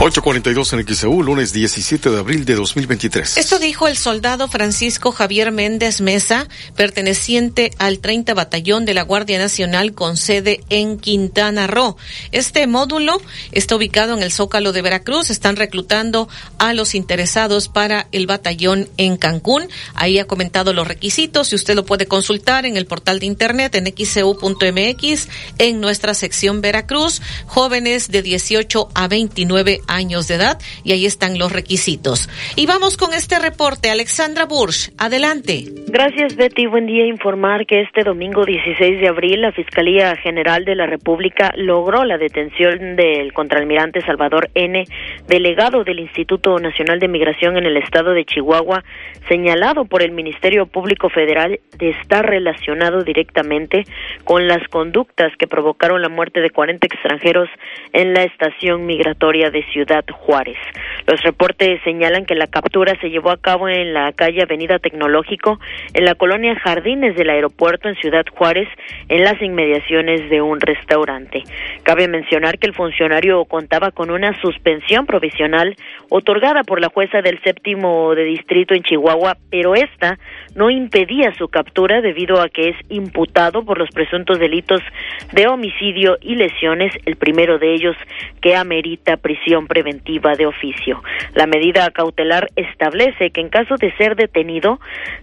842 0.00 0.74
en 0.74 0.86
XEU, 0.86 1.22
lunes 1.24 1.52
17 1.52 2.10
de 2.10 2.18
abril 2.20 2.44
de 2.44 2.54
2023. 2.54 3.36
Esto 3.36 3.58
dijo 3.58 3.88
el 3.88 3.96
soldado 3.96 4.46
Francisco 4.46 5.10
Javier 5.10 5.50
Méndez 5.50 6.00
Mesa, 6.00 6.46
perteneciente 6.76 7.72
al 7.78 7.98
30 7.98 8.32
Batallón 8.32 8.84
de 8.84 8.94
la 8.94 9.02
Guardia 9.02 9.40
Nacional 9.40 9.94
con 9.94 10.16
sede 10.16 10.60
en 10.70 11.00
Quintana 11.00 11.66
Roo. 11.66 11.96
Este 12.30 12.68
módulo 12.68 13.20
está 13.50 13.74
ubicado 13.74 14.16
en 14.16 14.22
el 14.22 14.30
Zócalo 14.30 14.70
de 14.70 14.82
Veracruz. 14.82 15.30
Están 15.30 15.56
reclutando 15.56 16.28
a 16.58 16.74
los 16.74 16.94
interesados 16.94 17.66
para 17.66 18.06
el 18.12 18.28
batallón 18.28 18.88
en 18.98 19.16
Cancún. 19.16 19.66
Ahí 19.94 20.20
ha 20.20 20.28
comentado 20.28 20.72
los 20.72 20.86
requisitos 20.86 21.50
y 21.50 21.56
usted 21.56 21.74
lo 21.74 21.84
puede 21.84 22.06
consultar 22.06 22.66
en 22.66 22.76
el 22.76 22.86
portal 22.86 23.18
de 23.18 23.26
internet 23.26 23.74
en 23.74 23.86
xcu.mx 23.86 25.28
en 25.58 25.80
nuestra 25.80 26.14
sección 26.14 26.60
Veracruz. 26.60 27.20
Jóvenes 27.46 28.12
de 28.12 28.22
18 28.22 28.90
a 28.94 29.08
29 29.08 29.82
años 29.88 30.28
de 30.28 30.34
edad 30.34 30.58
y 30.84 30.92
ahí 30.92 31.06
están 31.06 31.38
los 31.38 31.52
requisitos. 31.52 32.28
Y 32.54 32.66
vamos 32.66 32.96
con 32.96 33.12
este 33.14 33.38
reporte. 33.38 33.90
Alexandra 33.90 34.44
Bursch, 34.44 34.92
adelante. 34.98 35.64
Gracias, 35.88 36.36
Betty. 36.36 36.66
Buen 36.66 36.86
día. 36.86 37.06
Informar 37.06 37.66
que 37.66 37.80
este 37.80 38.04
domingo 38.04 38.44
16 38.44 39.00
de 39.00 39.08
abril 39.08 39.40
la 39.40 39.52
Fiscalía 39.52 40.14
General 40.16 40.64
de 40.64 40.74
la 40.74 40.86
República 40.86 41.52
logró 41.56 42.04
la 42.04 42.18
detención 42.18 42.96
del 42.96 43.32
contraalmirante 43.32 44.02
Salvador 44.02 44.50
N., 44.54 44.84
delegado 45.26 45.84
del 45.84 46.00
Instituto 46.00 46.58
Nacional 46.58 47.00
de 47.00 47.08
Migración 47.08 47.56
en 47.56 47.66
el 47.66 47.76
estado 47.78 48.12
de 48.12 48.24
Chihuahua, 48.24 48.84
señalado 49.28 49.86
por 49.86 50.02
el 50.02 50.12
Ministerio 50.12 50.66
Público 50.66 51.08
Federal 51.08 51.60
de 51.78 51.90
estar 51.90 52.26
relacionado 52.26 53.02
directamente 53.02 53.84
con 54.24 54.46
las 54.46 54.66
conductas 54.68 55.32
que 55.38 55.46
provocaron 55.46 56.02
la 56.02 56.08
muerte 56.08 56.40
de 56.40 56.50
40 56.50 56.86
extranjeros 56.86 57.48
en 57.92 58.12
la 58.12 58.24
estación 58.24 58.84
migratoria 58.84 59.50
de 59.50 59.64
Ciudad 59.64 59.77
Juárez. 60.12 60.56
Los 61.06 61.22
reportes 61.22 61.80
señalan 61.84 62.26
que 62.26 62.34
la 62.34 62.46
captura 62.46 62.94
se 63.00 63.10
llevó 63.10 63.30
a 63.30 63.36
cabo 63.36 63.68
en 63.68 63.94
la 63.94 64.12
calle 64.12 64.42
Avenida 64.42 64.78
Tecnológico, 64.78 65.58
en 65.94 66.04
la 66.04 66.14
colonia 66.14 66.54
Jardines 66.56 67.16
del 67.16 67.30
aeropuerto 67.30 67.88
en 67.88 67.94
Ciudad 67.96 68.24
Juárez, 68.30 68.68
en 69.08 69.24
las 69.24 69.40
inmediaciones 69.40 70.28
de 70.30 70.42
un 70.42 70.60
restaurante. 70.60 71.42
Cabe 71.82 72.08
mencionar 72.08 72.58
que 72.58 72.66
el 72.66 72.74
funcionario 72.74 73.44
contaba 73.44 73.90
con 73.90 74.10
una 74.10 74.38
suspensión 74.40 75.06
provisional 75.06 75.76
otorgada 76.10 76.62
por 76.64 76.80
la 76.80 76.88
jueza 76.88 77.22
del 77.22 77.40
séptimo 77.42 78.14
de 78.14 78.24
distrito 78.24 78.74
en 78.74 78.82
Chihuahua, 78.82 79.36
pero 79.50 79.74
esta 79.74 80.18
no 80.58 80.70
impedía 80.70 81.32
su 81.38 81.46
captura 81.46 82.00
debido 82.00 82.40
a 82.40 82.48
que 82.48 82.70
es 82.70 82.76
imputado 82.88 83.64
por 83.64 83.78
los 83.78 83.88
presuntos 83.90 84.40
delitos 84.40 84.80
de 85.32 85.46
homicidio 85.46 86.18
y 86.20 86.34
lesiones, 86.34 86.92
el 87.06 87.14
primero 87.14 87.60
de 87.60 87.74
ellos 87.74 87.96
que 88.42 88.56
amerita 88.56 89.16
prisión 89.18 89.68
preventiva 89.68 90.34
de 90.34 90.46
oficio. 90.46 91.00
La 91.34 91.46
medida 91.46 91.88
cautelar 91.92 92.48
establece 92.56 93.30
que 93.30 93.40
en 93.40 93.50
caso 93.50 93.76
de 93.76 93.92
ser 93.96 94.16
detenido, 94.16 94.80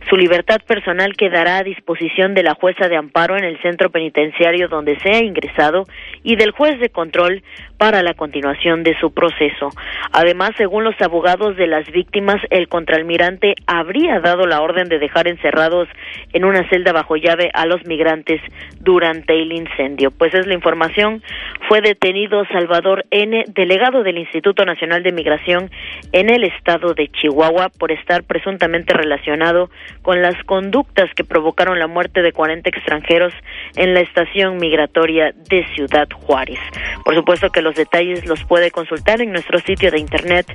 su 0.10 0.16
libertad 0.16 0.62
personal 0.66 1.18
quedará 1.18 1.58
a 1.58 1.64
disposición 1.64 2.34
de 2.34 2.44
la 2.44 2.56
jueza 2.56 2.88
de 2.88 2.96
amparo 2.96 3.38
en 3.38 3.44
el 3.44 3.62
centro 3.62 3.90
penitenciario 3.90 4.70
donde 4.70 4.98
sea 5.00 5.22
ingresado 5.22 5.84
y 6.24 6.38
del 6.38 6.52
juez 6.52 6.80
de 6.80 6.90
control 6.90 7.44
para 7.78 8.04
la 8.04 8.14
continuación 8.14 8.84
de 8.84 8.98
su 9.00 9.14
proceso. 9.14 9.70
Además, 10.14 10.52
según 10.58 10.86
los 10.86 11.00
abogados 11.02 11.58
de 11.58 11.68
las 11.68 11.86
víctimas, 11.92 12.42
el 12.52 12.70
contraalmirante 12.70 13.56
habría 13.68 14.22
dado 14.22 14.48
la 14.48 14.62
orden 14.62 14.88
de 14.88 14.98
dejar 14.98 15.25
encerrados 15.28 15.88
en 16.34 16.46
una 16.46 16.68
celda 16.70 16.92
bajo 16.92 17.16
llave 17.16 17.50
a 17.54 17.66
los 17.66 17.86
migrantes 17.86 18.42
durante 18.80 19.34
el 19.42 19.52
incendio. 19.52 20.12
Pues 20.12 20.34
es 20.34 20.48
la 20.48 20.54
información. 20.54 21.24
Fue 21.68 21.82
detenido 21.82 22.46
Salvador 22.52 23.06
N., 23.12 23.46
delegado 23.48 24.04
del 24.04 24.18
Instituto 24.18 24.66
Nacional 24.66 25.04
de 25.04 25.12
Migración 25.12 25.72
en 26.12 26.30
el 26.30 26.44
estado 26.44 26.94
de 26.94 27.08
Chihuahua, 27.10 27.70
por 27.70 27.92
estar 27.92 28.24
presuntamente 28.24 28.94
relacionado 28.94 29.70
con 30.02 30.22
las 30.22 30.42
conductas 30.44 31.10
que 31.16 31.24
provocaron 31.24 31.80
la 31.80 31.88
muerte 31.88 32.22
de 32.22 32.32
40 32.32 32.70
extranjeros 32.70 33.34
en 33.76 33.94
la 33.94 34.02
estación 34.02 34.58
migratoria 34.58 35.34
de 35.50 35.66
Ciudad 35.76 36.08
Juárez. 36.14 36.60
Por 37.04 37.16
supuesto 37.16 37.50
que 37.50 37.62
los 37.62 37.76
detalles 37.76 38.26
los 38.26 38.44
puede 38.44 38.72
consultar 38.72 39.22
en 39.22 39.32
nuestro 39.32 39.60
sitio 39.60 39.92
de 39.92 40.00
internet 40.00 40.46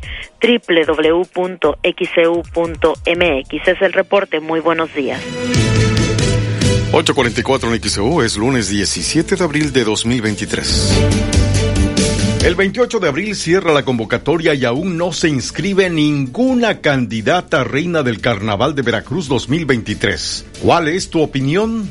www.xcu.mx. 0.42 1.28
Es 3.68 3.82
el 3.82 3.92
reporte. 3.92 4.40
Muy 4.40 4.59
buenos 4.60 4.92
días. 4.94 5.20
844 6.92 7.72
en 7.72 7.82
XEU 7.82 8.22
es 8.22 8.36
lunes 8.36 8.68
17 8.68 9.36
de 9.36 9.44
abril 9.44 9.72
de 9.72 9.84
2023. 9.84 11.00
El 12.44 12.54
28 12.54 13.00
de 13.00 13.08
abril 13.08 13.36
cierra 13.36 13.72
la 13.72 13.84
convocatoria 13.84 14.54
y 14.54 14.64
aún 14.64 14.96
no 14.96 15.12
se 15.12 15.28
inscribe 15.28 15.90
ninguna 15.90 16.80
candidata 16.80 17.64
reina 17.64 18.02
del 18.02 18.20
Carnaval 18.20 18.74
de 18.74 18.82
Veracruz 18.82 19.28
2023. 19.28 20.46
¿Cuál 20.62 20.88
es 20.88 21.10
tu 21.10 21.20
opinión? 21.20 21.90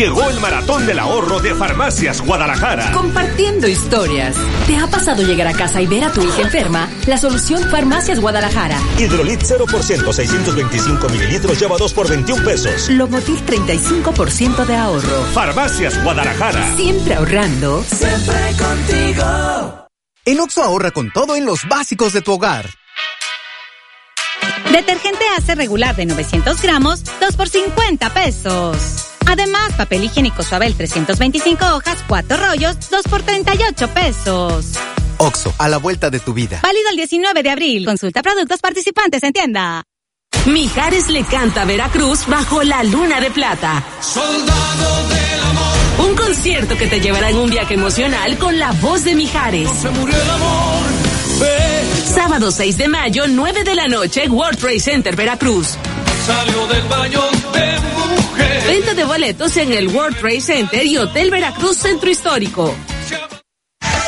Llegó 0.00 0.30
el 0.30 0.40
maratón 0.40 0.86
del 0.86 0.98
ahorro 0.98 1.40
de 1.40 1.54
Farmacias 1.54 2.22
Guadalajara. 2.22 2.90
Compartiendo 2.92 3.68
historias. 3.68 4.34
¿Te 4.66 4.78
ha 4.78 4.86
pasado 4.86 5.22
llegar 5.22 5.46
a 5.46 5.52
casa 5.52 5.82
y 5.82 5.86
ver 5.86 6.04
a 6.04 6.10
tu 6.10 6.22
hija 6.22 6.40
enferma? 6.40 6.88
La 7.06 7.18
solución 7.18 7.68
Farmacias 7.68 8.18
Guadalajara. 8.18 8.78
Hidrolit 8.98 9.42
0%, 9.42 10.10
625 10.10 11.06
mililitros, 11.10 11.60
lleva 11.60 11.76
2 11.76 11.92
por 11.92 12.08
21 12.08 12.42
pesos. 12.42 12.88
Lomotil 12.88 13.44
35% 13.44 14.64
de 14.64 14.74
ahorro. 14.74 15.22
Farmacias 15.34 16.02
Guadalajara. 16.02 16.76
Siempre 16.76 17.16
ahorrando. 17.16 17.84
Siempre 17.84 18.56
contigo. 18.56 19.86
En 20.24 20.40
Oxo 20.40 20.62
ahorra 20.62 20.92
con 20.92 21.12
todo 21.12 21.36
en 21.36 21.44
los 21.44 21.68
básicos 21.68 22.14
de 22.14 22.22
tu 22.22 22.32
hogar. 22.32 22.70
Detergente 24.72 25.26
hace 25.36 25.54
regular 25.56 25.94
de 25.94 26.06
900 26.06 26.62
gramos, 26.62 27.04
2 27.20 27.36
por 27.36 27.50
50 27.50 28.14
pesos. 28.14 29.09
Además, 29.30 29.72
papel 29.76 30.02
higiénico 30.02 30.42
Suabel 30.42 30.74
325 30.74 31.64
hojas, 31.76 31.98
4 32.08 32.36
rollos, 32.36 32.76
2 32.90 33.02
por 33.08 33.22
38 33.22 33.88
pesos. 33.88 34.72
Oxo, 35.18 35.54
a 35.56 35.68
la 35.68 35.76
vuelta 35.76 36.10
de 36.10 36.18
tu 36.18 36.32
vida. 36.32 36.58
Válido 36.64 36.90
el 36.90 36.96
19 36.96 37.44
de 37.44 37.50
abril. 37.50 37.84
Consulta 37.84 38.22
productos 38.22 38.58
participantes 38.58 39.22
en 39.22 39.32
tienda. 39.32 39.84
Mijares 40.46 41.08
le 41.10 41.22
canta 41.22 41.62
a 41.62 41.64
Veracruz 41.64 42.26
bajo 42.26 42.64
la 42.64 42.82
luna 42.82 43.20
de 43.20 43.30
plata. 43.30 43.84
Soldado 44.00 45.08
del 45.08 45.40
amor. 45.42 46.10
Un 46.10 46.16
concierto 46.16 46.76
que 46.76 46.88
te 46.88 47.00
llevará 47.00 47.30
en 47.30 47.36
un 47.36 47.50
viaje 47.50 47.74
emocional 47.74 48.36
con 48.36 48.58
la 48.58 48.72
voz 48.72 49.04
de 49.04 49.14
Mijares. 49.14 49.64
No 49.64 49.74
se 49.74 49.90
murió 49.90 50.20
el 50.20 50.30
amor. 50.30 51.10
Sábado 52.04 52.50
6 52.50 52.76
de 52.76 52.88
mayo, 52.88 53.28
9 53.28 53.62
de 53.62 53.74
la 53.76 53.86
noche, 53.86 54.28
World 54.28 54.58
Trade 54.58 54.80
Center, 54.80 55.14
Veracruz. 55.14 55.78
Salió 56.30 56.66
del 56.68 56.82
baño 56.82 57.22
de 57.52 57.80
mujer. 58.20 58.62
Venta 58.68 58.94
de 58.94 59.04
boletos 59.04 59.56
en 59.56 59.72
el 59.72 59.88
World 59.88 60.16
Trade 60.16 60.40
Center 60.40 60.86
y 60.86 60.96
Hotel 60.96 61.28
Veracruz 61.28 61.76
Centro 61.78 62.08
Histórico. 62.08 62.72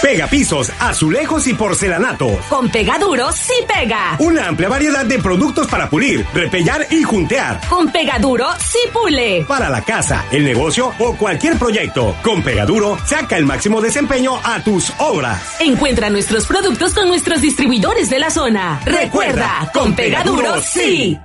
Pega 0.00 0.28
pisos, 0.28 0.70
azulejos 0.78 1.46
y 1.48 1.54
porcelanato. 1.54 2.28
Con 2.48 2.68
Pegaduro 2.70 3.32
sí 3.32 3.54
pega. 3.66 4.16
Una 4.20 4.48
amplia 4.48 4.68
variedad 4.68 5.04
de 5.04 5.18
productos 5.18 5.66
para 5.66 5.90
pulir, 5.90 6.24
repellar 6.32 6.86
y 6.90 7.02
juntear. 7.02 7.60
Con 7.68 7.90
Pegaduro 7.90 8.46
sí 8.58 8.78
pule. 8.92 9.44
Para 9.48 9.68
la 9.68 9.82
casa, 9.82 10.24
el 10.30 10.44
negocio 10.44 10.92
o 11.00 11.16
cualquier 11.16 11.56
proyecto. 11.56 12.16
Con 12.22 12.42
Pegaduro, 12.42 12.98
saca 13.04 13.36
el 13.36 13.46
máximo 13.46 13.80
desempeño 13.80 14.40
a 14.44 14.62
tus 14.62 14.92
obras. 14.98 15.56
Encuentra 15.60 16.08
nuestros 16.08 16.46
productos 16.46 16.94
con 16.94 17.08
nuestros 17.08 17.40
distribuidores 17.40 18.10
de 18.10 18.18
la 18.20 18.30
zona. 18.30 18.80
Recuerda, 18.84 19.70
con 19.72 19.94
Pegaduro 19.94 20.60
sí. 20.62 21.18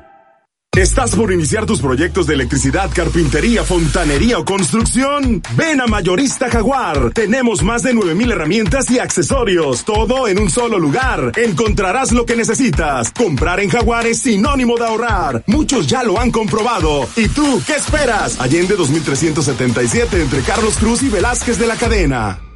¿Estás 0.77 1.15
por 1.15 1.33
iniciar 1.33 1.65
tus 1.65 1.81
proyectos 1.81 2.27
de 2.27 2.35
electricidad, 2.35 2.91
carpintería, 2.93 3.63
fontanería 3.63 4.37
o 4.37 4.45
construcción? 4.45 5.41
Ven 5.55 5.81
a 5.81 5.87
Mayorista 5.87 6.51
Jaguar. 6.51 7.13
Tenemos 7.15 7.63
más 7.63 7.81
de 7.81 7.95
9000 7.95 8.31
herramientas 8.31 8.91
y 8.91 8.99
accesorios, 8.99 9.83
todo 9.85 10.27
en 10.27 10.37
un 10.37 10.51
solo 10.51 10.77
lugar. 10.77 11.31
Encontrarás 11.35 12.11
lo 12.11 12.27
que 12.27 12.35
necesitas. 12.35 13.11
Comprar 13.11 13.59
en 13.59 13.69
Jaguar 13.69 14.05
es 14.05 14.19
sinónimo 14.19 14.77
de 14.77 14.85
ahorrar. 14.85 15.43
Muchos 15.47 15.87
ya 15.87 16.03
lo 16.03 16.19
han 16.19 16.29
comprobado. 16.29 17.09
¿Y 17.15 17.27
tú 17.29 17.59
qué 17.65 17.73
esperas? 17.73 18.39
Allende 18.39 18.75
2377 18.75 20.21
entre 20.21 20.41
Carlos 20.41 20.77
Cruz 20.77 21.01
y 21.01 21.09
Velázquez 21.09 21.57
de 21.57 21.65
la 21.65 21.75
Cadena. 21.75 22.46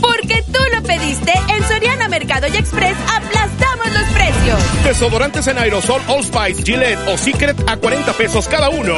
Porque 0.00 0.42
tú 0.52 0.60
lo 0.74 0.82
pediste, 0.82 1.32
en 1.48 1.62
Soriana 1.68 2.08
Mercado 2.08 2.46
y 2.48 2.56
Express 2.56 2.96
aplastamos 3.14 3.86
los 3.92 4.04
precios. 4.12 4.84
Desodorantes 4.84 5.46
en 5.46 5.58
aerosol 5.58 6.00
All 6.08 6.24
Spice, 6.24 6.62
Gillette 6.62 6.98
o 7.08 7.16
Secret 7.16 7.56
a 7.66 7.76
40 7.76 8.12
pesos 8.14 8.48
cada 8.48 8.68
uno. 8.70 8.94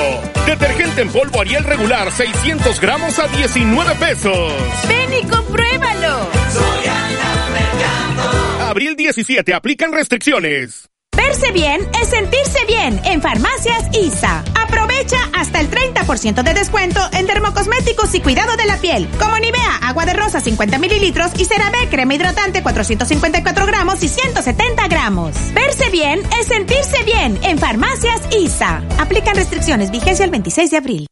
Detergente 0.47 1.03
en 1.03 1.11
polvo 1.11 1.41
Ariel 1.41 1.65
regular 1.65 2.11
600 2.11 2.81
gramos 2.81 3.19
a 3.19 3.29
19 3.29 3.95
pesos. 3.97 4.53
Ven 4.89 5.13
y 5.13 5.27
compruébalo. 5.27 6.29
Soriana 6.53 7.49
Mercado. 7.53 8.71
Abril 8.71 8.97
17, 8.97 9.55
aplican 9.55 9.93
restricciones. 9.93 10.89
Verse 11.19 11.51
bien 11.51 11.81
es 12.01 12.11
sentirse 12.11 12.65
bien 12.69 13.01
en 13.05 13.21
Farmacias 13.21 13.87
ISA. 13.93 14.45
Aprovecha 14.55 15.17
hasta 15.35 15.61
el 15.61 15.69
30% 15.69 16.45
de 16.45 16.55
descuento 16.55 17.01
en 17.13 17.27
dermocosméticos 17.27 18.15
y 18.15 18.21
cuidado 18.21 18.57
de 18.57 18.67
la 18.67 18.77
piel, 18.77 19.09
como 19.19 19.37
Nivea, 19.37 19.79
agua 19.83 20.07
de 20.07 20.13
rosa 20.13 20.41
50 20.41 20.79
mililitros 20.79 21.33
y 21.37 21.45
CeraVe, 21.45 21.89
crema 21.91 22.15
hidratante 22.15 22.63
454 22.63 23.67
gramos 23.67 24.01
y 24.05 24.09
170 24.09 24.87
gramos. 24.87 25.35
Verse 25.55 25.91
bien 25.91 26.21
es 26.41 26.47
sentirse 26.47 27.03
bien 27.03 27.37
en 27.43 27.59
Farmacias 27.59 28.21
ISA. 28.31 28.85
Aplican 28.99 29.35
restricciones, 29.35 29.91
vigencia 29.91 30.25
el 30.25 30.31
26 30.31 30.71
de 30.71 30.77
abril. 30.77 31.07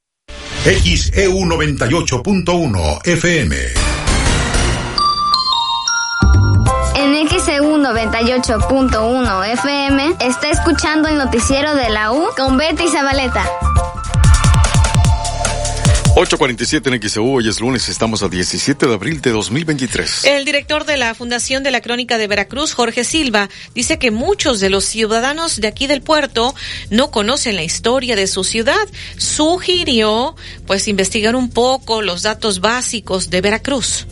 XEU 0.65 1.33
98.1 1.33 3.07
FM. 3.07 3.57
XEU 7.47 7.79
98.1 7.79 9.53
FM 9.53 10.17
está 10.19 10.51
escuchando 10.51 11.09
el 11.09 11.17
noticiero 11.17 11.77
de 11.77 11.91
la 11.91 12.11
U 12.11 12.27
con 12.37 12.57
Betty 12.57 12.89
Zabaleta. 12.89 13.49
847 16.17 16.91
en 16.91 17.09
XEU, 17.09 17.35
hoy 17.37 17.49
es 17.49 17.61
lunes, 17.61 17.89
estamos 17.89 18.25
a 18.25 18.29
17 18.29 18.89
de 18.89 18.95
abril 18.95 19.21
de 19.21 19.31
2023. 19.31 20.25
El 20.25 20.45
director 20.45 20.85
de 20.87 20.97
la 20.97 21.15
Fundación 21.15 21.63
de 21.63 21.71
la 21.71 21.81
Crónica 21.81 22.19
de 22.19 22.27
Veracruz, 22.27 22.75
Jorge 22.75 23.05
Silva, 23.05 23.49
dice 23.77 24.01
que 24.01 24.11
muchos 24.11 24.59
de 24.59 24.69
los 24.69 24.85
ciudadanos 24.85 25.61
de 25.61 25.69
aquí 25.69 25.87
del 25.87 26.03
puerto 26.03 26.53
no 26.91 27.13
conocen 27.13 27.55
la 27.55 27.63
historia 27.63 28.17
de 28.17 28.27
su 28.27 28.43
ciudad. 28.43 28.89
Sugirió, 29.19 30.35
pues, 30.67 30.89
investigar 30.89 31.37
un 31.37 31.49
poco 31.49 32.03
los 32.03 32.23
datos 32.23 32.59
básicos 32.59 33.31
de 33.31 33.41
Veracruz. 33.41 34.05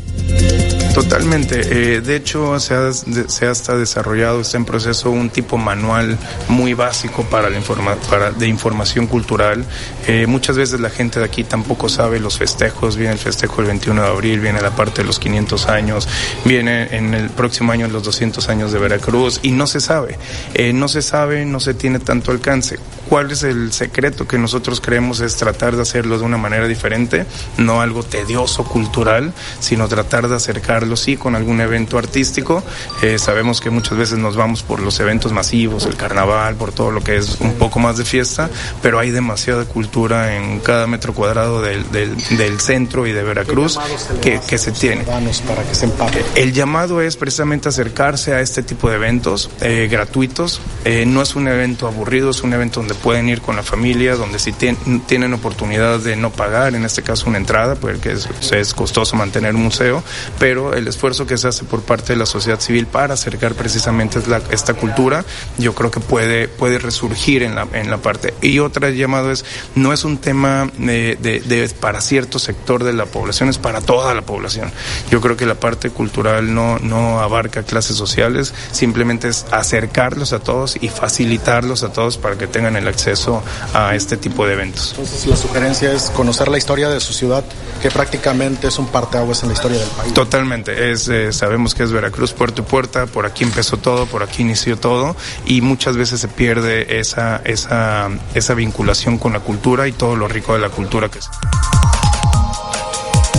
Totalmente. 0.94 1.96
Eh, 1.96 2.00
de 2.00 2.14
hecho, 2.14 2.60
se 2.60 2.72
ha, 2.72 2.92
se 2.92 3.46
ha 3.46 3.50
hasta 3.50 3.76
desarrollado, 3.76 4.40
está 4.40 4.58
en 4.58 4.64
proceso 4.64 5.10
un 5.10 5.28
tipo 5.28 5.58
manual 5.58 6.16
muy 6.48 6.72
básico 6.74 7.24
para 7.24 7.50
la 7.50 7.56
informa, 7.56 7.96
para, 8.08 8.30
de 8.30 8.46
información 8.46 9.08
cultural. 9.08 9.64
Eh, 10.06 10.26
muchas 10.28 10.56
veces 10.56 10.78
la 10.78 10.90
gente 10.90 11.18
de 11.18 11.24
aquí 11.24 11.42
tampoco 11.42 11.88
sabe 11.88 12.20
los 12.20 12.38
festejos. 12.38 12.96
Viene 12.96 13.14
el 13.14 13.18
festejo 13.18 13.60
el 13.60 13.66
21 13.66 14.02
de 14.02 14.08
abril, 14.08 14.38
viene 14.38 14.60
la 14.60 14.70
parte 14.70 15.02
de 15.02 15.06
los 15.08 15.18
500 15.18 15.66
años, 15.68 16.08
viene 16.44 16.96
en 16.96 17.12
el 17.12 17.28
próximo 17.30 17.72
año 17.72 17.88
los 17.88 18.04
200 18.04 18.48
años 18.48 18.70
de 18.70 18.78
Veracruz 18.78 19.40
y 19.42 19.50
no 19.50 19.66
se 19.66 19.80
sabe. 19.80 20.16
Eh, 20.54 20.72
no 20.72 20.86
se 20.86 21.02
sabe, 21.02 21.44
no 21.44 21.58
se 21.58 21.74
tiene 21.74 21.98
tanto 21.98 22.30
alcance. 22.30 22.78
¿Cuál 23.08 23.30
es 23.30 23.42
el 23.42 23.72
secreto 23.72 24.26
que 24.26 24.38
nosotros 24.38 24.80
creemos 24.80 25.20
es 25.20 25.36
tratar 25.36 25.76
de 25.76 25.82
hacerlo 25.82 26.18
de 26.18 26.24
una 26.24 26.36
manera 26.36 26.66
diferente? 26.68 27.26
No 27.58 27.80
algo 27.80 28.02
tedioso 28.02 28.64
cultural, 28.64 29.32
sino 29.60 29.88
tratar 29.88 30.28
de 30.28 30.36
acercarlo, 30.36 30.96
sí, 30.96 31.16
con 31.16 31.34
algún 31.34 31.60
evento 31.60 31.98
artístico. 31.98 32.62
Eh, 33.02 33.18
sabemos 33.18 33.60
que 33.60 33.70
muchas 33.70 33.96
veces 33.96 34.18
nos 34.18 34.36
vamos 34.36 34.62
por 34.62 34.80
los 34.80 34.98
eventos 35.00 35.32
masivos, 35.32 35.86
el 35.86 35.96
carnaval, 35.96 36.56
por 36.56 36.72
todo 36.72 36.90
lo 36.90 37.02
que 37.02 37.16
es 37.16 37.40
un 37.40 37.54
poco 37.54 37.78
más 37.78 37.96
de 37.96 38.04
fiesta, 38.04 38.50
pero 38.82 38.98
hay 38.98 39.10
demasiada 39.10 39.64
cultura 39.64 40.36
en 40.36 40.60
cada 40.60 40.86
metro 40.86 41.14
cuadrado 41.14 41.62
del, 41.62 41.90
del, 41.90 42.16
del 42.36 42.60
centro 42.60 43.06
y 43.06 43.12
de 43.12 43.22
Veracruz 43.22 43.78
que, 44.20 44.40
que, 44.46 44.58
se 44.58 44.72
tiene. 44.72 45.04
Para 45.04 45.62
que 45.64 45.74
se 45.74 45.88
el 46.34 46.52
llamado 46.52 47.00
es 47.00 47.16
precisamente 47.16 47.68
acercarse 47.68 48.32
a 48.34 48.40
este 48.40 48.62
tipo 48.62 48.88
de 48.88 48.96
eventos 48.96 49.50
eh, 49.60 49.88
gratuitos. 49.90 50.60
Eh, 50.84 51.04
no 51.06 51.22
es 51.22 51.36
un 51.36 51.48
evento 51.48 51.86
aburrido, 51.86 52.30
es 52.30 52.42
un 52.42 52.52
evento 52.52 52.80
donde 52.80 52.93
pueden 52.94 53.28
ir 53.28 53.40
con 53.40 53.56
la 53.56 53.62
familia, 53.62 54.16
donde 54.16 54.38
si 54.38 54.52
tienen, 54.52 55.34
oportunidad 55.34 55.98
de 56.00 56.16
no 56.16 56.30
pagar, 56.30 56.74
en 56.74 56.84
este 56.84 57.02
caso 57.02 57.28
una 57.28 57.38
entrada, 57.38 57.74
porque 57.74 58.12
es, 58.12 58.28
es 58.52 58.74
costoso 58.74 59.16
mantener 59.16 59.54
un 59.54 59.64
museo, 59.64 60.02
pero 60.38 60.74
el 60.74 60.86
esfuerzo 60.86 61.26
que 61.26 61.36
se 61.36 61.48
hace 61.48 61.64
por 61.64 61.82
parte 61.82 62.12
de 62.12 62.18
la 62.18 62.26
sociedad 62.26 62.60
civil 62.60 62.86
para 62.86 63.14
acercar 63.14 63.54
precisamente 63.54 64.20
la, 64.26 64.40
esta 64.50 64.74
cultura, 64.74 65.24
yo 65.58 65.74
creo 65.74 65.90
que 65.90 66.00
puede, 66.00 66.48
puede 66.48 66.78
resurgir 66.78 67.42
en 67.42 67.54
la, 67.54 67.66
en 67.72 67.90
la 67.90 67.98
parte. 67.98 68.34
Y 68.40 68.58
otra 68.58 68.90
llamado 68.90 69.30
es, 69.30 69.44
no 69.74 69.92
es 69.92 70.04
un 70.04 70.18
tema 70.18 70.70
de, 70.78 71.16
de, 71.20 71.40
de, 71.40 71.68
para 71.68 72.00
cierto 72.00 72.38
sector 72.38 72.84
de 72.84 72.92
la 72.92 73.06
población, 73.06 73.48
es 73.48 73.58
para 73.58 73.80
toda 73.80 74.14
la 74.14 74.22
población. 74.22 74.70
Yo 75.10 75.20
creo 75.20 75.36
que 75.36 75.46
la 75.46 75.54
parte 75.54 75.90
cultural 75.90 76.54
no, 76.54 76.78
no 76.78 77.20
abarca 77.20 77.62
clases 77.62 77.96
sociales, 77.96 78.54
simplemente 78.72 79.28
es 79.28 79.46
acercarlos 79.50 80.32
a 80.32 80.40
todos 80.40 80.76
y 80.80 80.88
facilitarlos 80.88 81.82
a 81.82 81.92
todos 81.92 82.18
para 82.18 82.36
que 82.36 82.46
tengan 82.46 82.76
el 82.76 82.83
el 82.84 82.88
acceso 82.88 83.42
a 83.72 83.94
este 83.94 84.16
tipo 84.16 84.46
de 84.46 84.54
eventos. 84.54 84.90
Entonces 84.90 85.26
la 85.26 85.36
sugerencia 85.36 85.92
es 85.92 86.10
conocer 86.10 86.48
la 86.48 86.58
historia 86.58 86.88
de 86.88 87.00
su 87.00 87.12
ciudad, 87.12 87.44
que 87.82 87.90
prácticamente 87.90 88.68
es 88.68 88.78
un 88.78 88.86
parteaguas 88.86 89.42
en 89.42 89.48
la 89.48 89.54
historia 89.54 89.78
del 89.78 89.88
país. 89.88 90.14
Totalmente, 90.14 90.92
es, 90.92 91.08
eh, 91.08 91.32
sabemos 91.32 91.74
que 91.74 91.82
es 91.82 91.92
Veracruz 91.92 92.32
puerta 92.32 92.62
y 92.62 92.64
puerta, 92.64 93.06
por 93.06 93.26
aquí 93.26 93.44
empezó 93.44 93.76
todo, 93.76 94.06
por 94.06 94.22
aquí 94.22 94.42
inició 94.42 94.76
todo 94.76 95.16
y 95.46 95.60
muchas 95.60 95.96
veces 95.96 96.20
se 96.20 96.28
pierde 96.28 96.98
esa, 96.98 97.40
esa, 97.44 98.08
esa 98.34 98.54
vinculación 98.54 99.18
con 99.18 99.32
la 99.32 99.40
cultura 99.40 99.88
y 99.88 99.92
todo 99.92 100.16
lo 100.16 100.28
rico 100.28 100.54
de 100.54 100.60
la 100.60 100.68
cultura 100.68 101.08
que 101.08 101.18
es. 101.18 101.30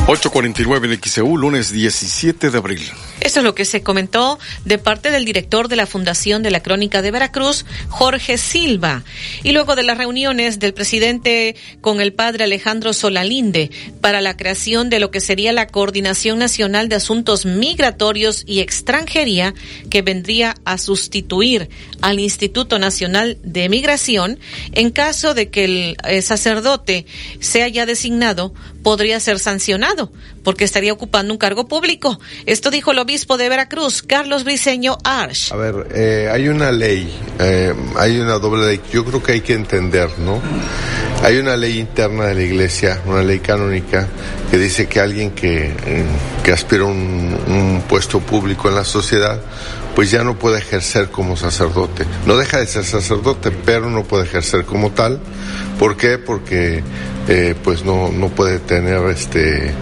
849 0.08 0.94
en 0.94 1.02
XEU, 1.02 1.36
lunes 1.36 1.72
17 1.72 2.52
de 2.52 2.58
abril. 2.60 2.80
Esto 3.22 3.40
es 3.40 3.44
lo 3.44 3.56
que 3.56 3.66
se 3.66 3.82
comentó 3.82 4.38
de 4.64 4.78
parte 4.78 5.10
del 5.10 5.26
director 5.26 5.68
de 5.68 5.76
la 5.76 5.88
Fundación 5.88 6.44
de 6.44 6.52
la 6.52 6.62
Crónica 6.62 7.02
de 7.02 7.10
Veracruz, 7.10 7.66
Jorge 7.90 8.38
Silva. 8.38 9.04
Y 9.42 9.52
luego 9.52 9.76
de 9.76 9.82
las 9.82 9.98
reuniones 9.98 10.60
del 10.60 10.76
presidente 10.76 11.56
con 11.82 12.02
el 12.02 12.14
padre 12.14 12.44
Alejandro 12.44 12.94
Solalinde 12.94 13.72
para 14.00 14.22
la 14.22 14.38
creación 14.38 14.92
de 14.92 15.00
lo 15.00 15.10
que 15.10 15.22
sería 15.22 15.54
la 15.54 15.66
Coordinación 15.66 16.38
Nacional 16.38 16.88
de 16.88 16.98
Asuntos 16.98 17.48
Migratorios 17.48 18.44
y 18.46 18.60
Extranjería, 18.60 19.56
que 19.90 20.04
vendría 20.04 20.54
a 20.66 20.78
sustituir 20.78 21.68
al 22.02 22.20
Instituto 22.20 22.78
Nacional 22.78 23.40
de 23.42 23.70
Migración, 23.70 24.38
en 24.74 24.92
caso 24.92 25.34
de 25.34 25.50
que 25.50 25.66
el 25.66 25.98
eh, 26.04 26.22
sacerdote 26.22 27.08
sea 27.40 27.68
ya 27.70 27.88
designado, 27.88 28.54
podría 28.84 29.20
ser 29.20 29.40
sancionado 29.40 29.95
porque 30.44 30.64
estaría 30.64 30.94
ocupando 30.94 31.34
un 31.34 31.38
cargo 31.38 31.68
público. 31.68 32.20
Esto 32.46 32.72
dijo 32.72 32.92
el 32.92 33.00
obispo 33.00 33.38
de 33.38 33.50
Veracruz, 33.50 34.02
Carlos 34.02 34.44
Briceño 34.44 34.98
Arch. 35.04 35.52
A 35.52 35.56
ver, 35.56 35.88
eh, 35.94 36.30
hay 36.32 36.48
una 36.48 36.72
ley, 36.72 37.12
eh, 37.40 37.74
hay 37.98 38.20
una 38.20 38.40
doble 38.40 38.66
ley, 38.68 38.82
yo 38.92 39.06
creo 39.06 39.22
que 39.22 39.34
hay 39.34 39.42
que 39.42 39.54
entender, 39.54 40.10
¿no? 40.20 40.42
Hay 41.24 41.38
una 41.38 41.56
ley 41.56 41.80
interna 41.80 42.26
de 42.26 42.36
la 42.36 42.42
iglesia, 42.42 43.02
una 43.06 43.24
ley 43.24 43.40
canónica, 43.40 44.08
que 44.52 44.58
dice 44.58 44.88
que 44.88 45.00
alguien 45.00 45.32
que, 45.32 45.74
eh, 45.86 46.06
que 46.44 46.52
aspira 46.52 46.84
a 46.84 46.88
un, 46.88 47.38
un 47.48 47.84
puesto 47.88 48.20
público 48.20 48.70
en 48.70 48.76
la 48.76 48.84
sociedad, 48.84 49.40
pues 49.96 50.12
ya 50.12 50.24
no 50.24 50.38
puede 50.38 50.60
ejercer 50.60 51.10
como 51.10 51.38
sacerdote. 51.38 52.06
No 52.26 52.36
deja 52.36 52.60
de 52.60 52.68
ser 52.68 52.84
sacerdote, 52.84 53.50
pero 53.52 53.90
no 53.90 54.04
puede 54.04 54.26
ejercer 54.26 54.66
como 54.66 54.92
tal. 54.92 55.20
¿Por 55.80 55.96
qué? 55.96 56.18
Porque 56.18 56.84
eh, 57.28 57.56
pues 57.64 57.84
no, 57.84 58.12
no 58.12 58.30
puede 58.30 58.60
tener 58.60 59.02
este, 59.10 59.74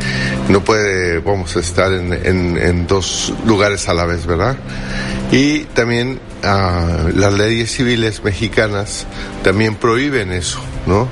no 0.48 0.64
puede, 0.64 1.20
vamos 1.20 1.56
a 1.58 1.60
estar 1.60 1.92
en, 1.92 2.14
en, 2.14 2.88
dos 2.88 3.34
lugares 3.46 3.90
a 3.90 3.94
la 3.94 4.06
vez, 4.06 4.26
¿verdad? 4.26 4.56
Y 5.32 5.66
también 5.66 6.20
ah, 6.44 7.10
las 7.14 7.34
leyes 7.34 7.72
civiles 7.72 8.24
mexicanas 8.24 9.06
también 9.44 9.76
prohíben 9.76 10.32
eso, 10.32 10.60
¿no? 10.86 11.10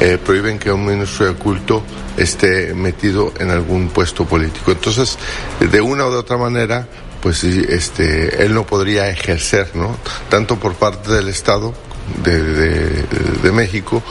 Eh, 0.00 0.18
prohíben 0.24 0.58
que 0.58 0.72
un 0.72 0.86
ministro 0.86 1.26
de 1.26 1.34
culto 1.34 1.82
esté 2.16 2.72
metido 2.72 3.34
en 3.38 3.50
algún 3.50 3.88
puesto 3.88 4.24
político. 4.24 4.72
Entonces, 4.72 5.18
de 5.60 5.80
una 5.82 6.06
u 6.06 6.12
otra 6.12 6.38
manera, 6.38 6.86
pues 7.20 7.44
este, 7.44 8.42
él 8.44 8.54
no 8.54 8.64
podría 8.64 9.10
ejercer, 9.10 9.72
¿no? 9.74 9.96
Tanto 10.30 10.56
por 10.56 10.74
parte 10.74 11.12
del 11.12 11.28
Estado 11.28 11.74
de, 12.22 13.02
de 13.42 13.52
México 13.52 14.02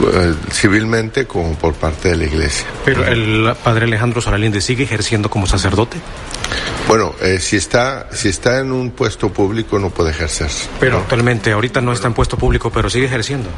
eh, 0.00 0.34
civilmente 0.50 1.26
como 1.26 1.54
por 1.54 1.74
parte 1.74 2.10
de 2.10 2.16
la 2.16 2.24
Iglesia. 2.24 2.66
Pero 2.84 3.06
el 3.06 3.54
padre 3.62 3.84
Alejandro 3.84 4.20
Soralinde 4.20 4.60
sigue 4.60 4.84
ejerciendo 4.84 5.30
como 5.30 5.46
sacerdote. 5.46 5.98
Bueno, 6.88 7.14
eh, 7.20 7.38
si 7.40 7.56
está 7.56 8.08
si 8.12 8.28
está 8.28 8.58
en 8.58 8.72
un 8.72 8.90
puesto 8.90 9.32
público 9.32 9.78
no 9.78 9.90
puede 9.90 10.10
ejercer. 10.10 10.50
Pero 10.80 10.98
actualmente 10.98 11.52
ahorita 11.52 11.80
no 11.80 11.92
está 11.92 12.08
en 12.08 12.14
puesto 12.14 12.36
público, 12.36 12.70
pero 12.70 12.90
sigue 12.90 13.06
ejerciendo. 13.06 13.48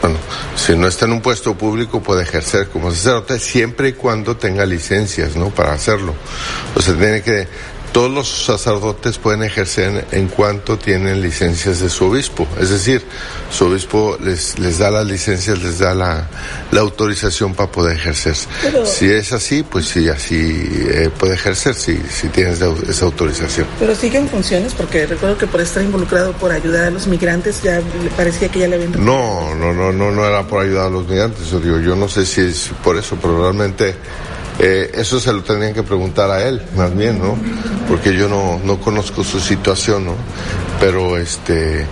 Bueno, 0.00 0.16
si 0.56 0.74
no 0.76 0.88
está 0.88 1.04
en 1.04 1.12
un 1.12 1.20
puesto 1.20 1.54
público 1.54 2.02
puede 2.02 2.24
ejercer 2.24 2.68
como 2.68 2.90
sacerdote 2.90 3.38
siempre 3.38 3.90
y 3.90 3.92
cuando 3.92 4.36
tenga 4.36 4.66
licencias, 4.66 5.36
¿no? 5.36 5.50
Para 5.50 5.72
hacerlo. 5.72 6.14
O 6.74 6.82
sea, 6.82 6.94
tiene 6.94 7.22
que 7.22 7.46
todos 7.92 8.10
los 8.10 8.46
sacerdotes 8.46 9.18
pueden 9.18 9.42
ejercer 9.42 10.06
en 10.12 10.28
cuanto 10.28 10.78
tienen 10.78 11.20
licencias 11.20 11.80
de 11.80 11.90
su 11.90 12.06
obispo. 12.06 12.48
Es 12.58 12.70
decir, 12.70 13.04
su 13.50 13.66
obispo 13.66 14.16
les, 14.22 14.58
les 14.58 14.78
da 14.78 14.90
las 14.90 15.04
licencias, 15.06 15.62
les 15.62 15.78
da 15.78 15.94
la, 15.94 16.26
la 16.70 16.80
autorización 16.80 17.54
para 17.54 17.70
poder 17.70 17.96
ejercer. 17.96 18.34
Pero- 18.62 18.86
si 18.86 19.10
es 19.10 19.32
así, 19.34 19.62
pues 19.62 19.88
sí, 19.88 20.08
así 20.08 20.36
eh, 20.88 21.10
puede 21.18 21.34
ejercer, 21.34 21.74
si, 21.74 21.98
si 22.10 22.28
tienes 22.28 22.54
esa- 22.60 22.72
esa 22.90 23.04
autorización. 23.04 23.66
Pero 23.78 23.94
siguen 23.94 24.26
funciones 24.28 24.72
porque 24.72 25.04
recuerdo 25.06 25.36
que 25.36 25.46
por 25.46 25.60
estar 25.60 25.82
involucrado 25.82 26.32
por 26.32 26.50
ayudar 26.50 26.84
a 26.84 26.90
los 26.90 27.06
migrantes 27.06 27.62
ya 27.62 27.76
le 27.80 28.10
parecía 28.16 28.48
que 28.48 28.60
ya 28.60 28.68
le 28.68 28.76
habían... 28.76 28.92
No, 29.04 29.54
no, 29.54 29.72
no, 29.74 29.92
no, 29.92 30.10
no 30.10 30.24
era 30.26 30.46
por 30.46 30.64
ayudar 30.64 30.86
a 30.86 30.90
los 30.90 31.06
migrantes. 31.06 31.50
Yo 31.50 31.60
digo, 31.60 31.78
yo 31.78 31.94
no 31.94 32.08
sé 32.08 32.24
si 32.24 32.40
es 32.40 32.70
por 32.82 32.96
eso, 32.96 33.18
pero 33.20 33.38
realmente 33.42 33.94
eh, 34.64 34.92
eso 34.94 35.18
se 35.18 35.32
lo 35.32 35.42
tendrían 35.42 35.74
que 35.74 35.82
preguntar 35.82 36.30
a 36.30 36.46
él, 36.46 36.62
más 36.76 36.96
bien, 36.96 37.18
¿no? 37.18 37.36
Porque 37.88 38.14
yo 38.14 38.28
no, 38.28 38.60
no 38.64 38.78
conozco 38.78 39.24
su 39.24 39.40
situación, 39.40 40.04
¿no? 40.04 40.14
Pero 40.78 41.18
este, 41.18 41.84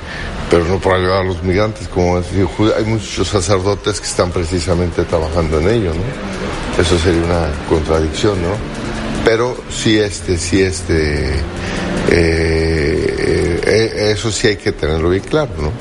pero 0.49 0.65
no 0.67 0.79
por 0.79 0.95
ayudar 0.95 1.23
a 1.23 1.25
los 1.25 1.43
migrantes, 1.43 1.89
como 1.89 2.19
hay 2.19 2.85
muchos 2.85 3.27
sacerdotes 3.27 4.01
que 4.01 4.07
están 4.07 4.31
precisamente 4.31 5.03
trabajando 5.03 5.59
en 5.59 5.69
ello, 5.69 5.93
¿no? 5.93 6.81
Eso 6.81 6.97
sería 6.97 7.25
una 7.25 7.49
contradicción, 7.69 8.41
¿no? 8.41 8.55
Pero 9.25 9.57
sí, 9.69 9.99
este, 9.99 10.39
sí, 10.39 10.63
este, 10.63 11.31
eh, 12.09 13.61
eh, 13.67 14.13
eso 14.13 14.31
sí 14.31 14.47
hay 14.47 14.57
que 14.57 14.71
tenerlo 14.71 15.11
bien 15.11 15.25
claro, 15.25 15.51
¿no? 15.59 15.73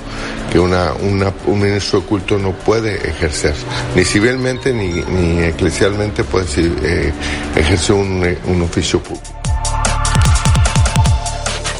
Que 0.51 0.59
una, 0.59 0.93
una, 0.93 1.31
un 1.45 1.59
ministro 1.59 2.01
de 2.01 2.05
culto 2.07 2.37
no 2.37 2.53
puede 2.53 2.95
ejercer, 3.07 3.53
ni 3.95 4.03
civilmente 4.03 4.73
ni, 4.73 4.87
ni 4.87 5.43
eclesialmente 5.43 6.23
puede 6.23 6.45
eh, 6.57 7.13
ejercer 7.55 7.95
un, 7.95 8.37
un 8.47 8.61
oficio 8.63 8.99
público. 8.99 9.38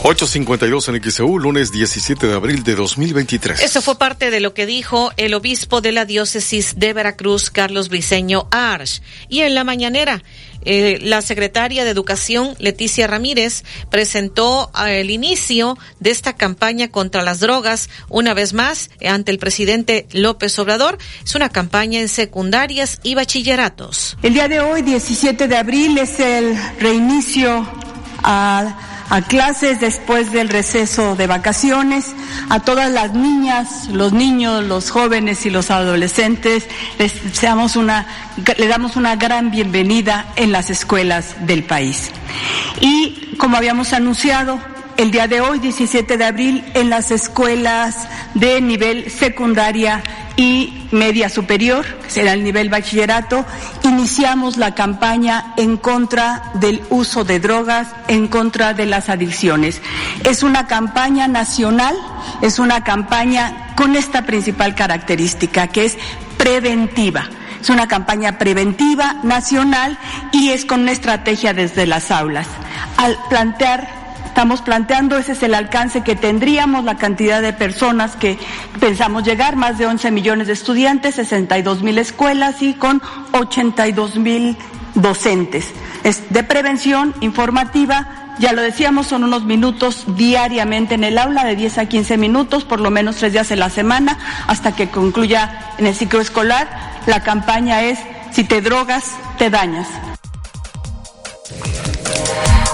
852 0.02 0.88
en 0.88 1.03
XEU, 1.03 1.40
lunes 1.40 1.74
17 1.74 2.28
de 2.28 2.34
abril 2.34 2.64
de 2.64 2.74
2023. 2.76 3.61
Eso 3.61 3.82
fue 3.82 3.98
parte 3.98 4.32
de 4.32 4.40
lo 4.40 4.53
que 4.53 4.66
dijo 4.66 5.11
el 5.18 5.34
obispo 5.34 5.82
de 5.82 5.92
la 5.92 6.06
diócesis 6.06 6.80
de 6.80 6.94
Veracruz, 6.94 7.50
Carlos 7.50 7.90
Briceño 7.90 8.48
Arch. 8.50 9.02
Y 9.28 9.42
en 9.42 9.56
la 9.56 9.66
mañanera, 9.66 10.24
eh, 10.64 11.00
la 11.02 11.22
secretaria 11.22 11.84
de 11.84 11.90
Educación, 11.90 12.56
Leticia 12.60 13.08
Ramírez, 13.08 13.66
presentó 13.90 14.72
eh, 14.86 15.02
el 15.02 15.10
inicio 15.10 15.78
de 16.00 16.11
esta 16.11 16.34
campaña 16.34 16.88
contra 16.88 17.22
las 17.22 17.42
drogas, 17.42 17.90
una 18.08 18.34
vez 18.34 18.53
más, 18.53 18.92
eh, 19.02 19.10
ante 19.10 19.32
el 19.32 19.38
presidente 19.38 20.08
López 20.14 20.58
Obrador. 20.60 20.98
Es 21.26 21.36
una 21.36 21.50
campaña 21.50 22.00
en 22.00 22.08
secundarias 22.08 23.02
y 23.03 23.16
bachilleratos. 23.16 24.18
El 24.24 24.34
día 24.34 24.48
de 24.48 24.61
hoy, 24.61 24.82
17 24.82 25.50
de 25.50 25.58
abril, 25.58 25.98
es 25.98 26.22
el 26.22 26.58
reinicio 26.80 27.68
a, 28.24 28.99
a 29.10 29.22
clases 29.22 29.80
después 29.80 30.32
del 30.32 30.50
receso 30.50 31.16
de 31.16 31.28
vacaciones. 31.28 32.16
A 32.50 32.60
todas 32.60 32.92
las 32.92 33.14
niñas, 33.14 33.88
los 33.92 34.14
niños, 34.14 34.64
los 34.64 34.92
jóvenes 34.92 35.46
y 35.46 35.50
los 35.50 35.72
adolescentes 35.72 36.68
les, 36.98 37.14
una, 37.76 38.08
damos 38.70 38.96
una 38.96 39.16
gran 39.16 39.52
bienvenida 39.52 40.26
en 40.36 40.52
las 40.52 40.70
escuelas 40.70 41.36
del 41.46 41.64
país. 41.64 42.12
Y 42.82 43.36
como 43.38 43.58
habíamos 43.58 43.94
anunciado, 43.94 44.60
el 45.00 45.11
día 45.11 45.30
de 45.30 45.40
hoy, 45.40 45.60
17 45.60 46.18
de 46.18 46.26
abril, 46.26 46.61
en 46.74 46.90
las 46.90 47.10
escuelas 47.11 48.10
de 48.34 48.60
nivel 48.60 49.10
secundaria 49.10 50.03
y 50.36 50.90
media 50.92 51.30
superior, 51.30 51.86
que 52.03 52.10
será 52.10 52.34
el 52.34 52.44
nivel 52.44 52.68
bachillerato, 52.68 53.45
iniciamos 53.84 54.58
la 54.58 54.76
campaña 54.76 55.53
en 55.56 55.78
contra 55.78 56.52
del 56.56 56.82
uso 56.90 57.24
de 57.24 57.40
drogas, 57.40 57.88
en 58.10 58.28
contra 58.28 58.74
de 58.74 58.88
las 58.88 59.08
adicciones. 59.08 59.82
Es 60.26 60.44
una 60.44 60.68
campaña 60.68 61.30
nacional, 61.30 61.95
es 62.42 62.60
una 62.60 62.84
campaña 62.84 63.74
con 63.78 63.95
esta 63.95 64.26
principal 64.26 64.76
característica, 64.76 65.68
que 65.68 65.86
es 65.86 65.98
preventiva. 66.38 67.30
Es 67.61 67.69
una 67.69 67.88
campaña 67.88 68.38
preventiva 68.38 69.16
nacional 69.24 69.98
y 70.34 70.50
es 70.50 70.66
con 70.66 70.82
una 70.82 70.92
estrategia 70.92 71.53
desde 71.53 71.86
las 71.86 72.11
aulas. 72.11 72.48
Al 72.98 73.18
plantear 73.30 73.99
estamos 74.30 74.61
planteando, 74.61 75.17
ese 75.17 75.33
es 75.33 75.43
el 75.43 75.56
alcance 75.56 76.01
que 76.01 76.16
tendríamos, 76.16 76.85
la 76.85 76.95
cantidad 76.95 77.41
de 77.41 77.51
personas 77.51 78.16
que 78.16 78.38
pensamos 78.80 79.24
llegar, 79.24 79.56
más 79.56 79.77
de 79.77 79.88
11 79.88 80.11
millones 80.11 80.48
de 80.48 80.53
estudiantes, 80.53 81.16
62 81.16 81.82
mil 81.82 81.98
escuelas 81.98 82.61
y 82.61 82.75
con 82.75 83.01
82 83.33 84.17
mil 84.17 84.56
docentes. 84.93 85.66
Es 86.03 86.32
de 86.32 86.43
prevención 86.43 87.16
informativa, 87.22 88.35
ya 88.40 88.53
lo 88.53 88.61
decíamos, 88.61 89.08
son 89.08 89.24
unos 89.24 89.43
minutos 89.43 90.06
diariamente 90.16 90.95
en 90.95 91.03
el 91.03 91.17
aula, 91.17 91.43
de 91.43 91.56
10 91.56 91.80
a 91.80 91.85
15 91.88 92.17
minutos, 92.17 92.64
por 92.64 92.80
lo 92.80 92.91
menos 92.91 93.17
tres 93.17 93.33
días 93.33 93.51
en 93.51 93.59
la 93.59 93.69
semana, 93.69 94.17
hasta 94.48 94.75
que 94.75 94.90
concluya 94.90 95.74
en 95.80 95.88
el 95.88 95.95
ciclo 95.95 96.22
escolar. 96.22 96.69
La 97.08 97.24
campaña 97.24 97.82
es, 97.82 97.99
si 98.32 98.43
te 98.43 98.61
drogas, 98.61 99.03
te 99.40 99.49
dañas. 99.49 99.88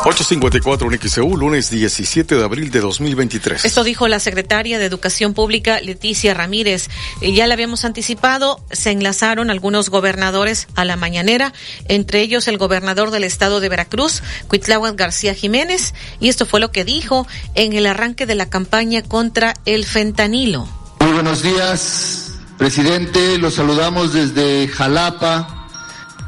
854 0.05 0.91
en 0.91 0.99
XEU, 0.99 1.35
lunes 1.35 1.71
17 1.71 2.35
de 2.35 2.43
abril 2.43 2.69
de 2.69 2.79
2023. 2.79 3.65
Esto 3.65 3.83
dijo 3.83 4.07
la 4.07 4.19
secretaria 4.19 4.77
de 4.77 4.85
Educación 4.85 5.33
Pública, 5.33 5.79
Leticia 5.81 6.35
Ramírez. 6.35 6.89
Ya 7.21 7.47
le 7.47 7.53
habíamos 7.53 7.85
anticipado, 7.85 8.63
se 8.71 8.91
enlazaron 8.91 9.49
algunos 9.49 9.89
gobernadores 9.89 10.67
a 10.75 10.85
la 10.85 10.95
mañanera, 10.95 11.53
entre 11.87 12.21
ellos 12.21 12.47
el 12.47 12.59
gobernador 12.59 13.09
del 13.09 13.23
estado 13.23 13.59
de 13.59 13.67
Veracruz, 13.67 14.21
Cuitláhuac 14.47 14.95
García 14.95 15.33
Jiménez, 15.33 15.95
y 16.19 16.29
esto 16.29 16.45
fue 16.45 16.59
lo 16.59 16.71
que 16.71 16.85
dijo 16.85 17.25
en 17.55 17.73
el 17.73 17.87
arranque 17.87 18.27
de 18.27 18.35
la 18.35 18.47
campaña 18.47 19.01
contra 19.01 19.55
el 19.65 19.85
fentanilo. 19.85 20.67
Muy 20.99 21.13
buenos 21.13 21.41
días, 21.41 22.31
presidente. 22.59 23.39
Los 23.39 23.55
saludamos 23.55 24.13
desde 24.13 24.67
Jalapa, 24.67 25.54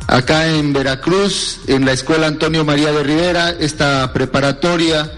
acá 0.07 0.47
en 0.47 0.71
Veracruz, 0.71 1.59
en 1.67 1.85
la 1.85 1.91
Escuela 1.91 2.27
Antonio 2.27 2.63
María 2.63 2.91
de 2.91 3.03
Rivera, 3.03 3.51
esta 3.51 4.11
preparatoria 4.13 5.11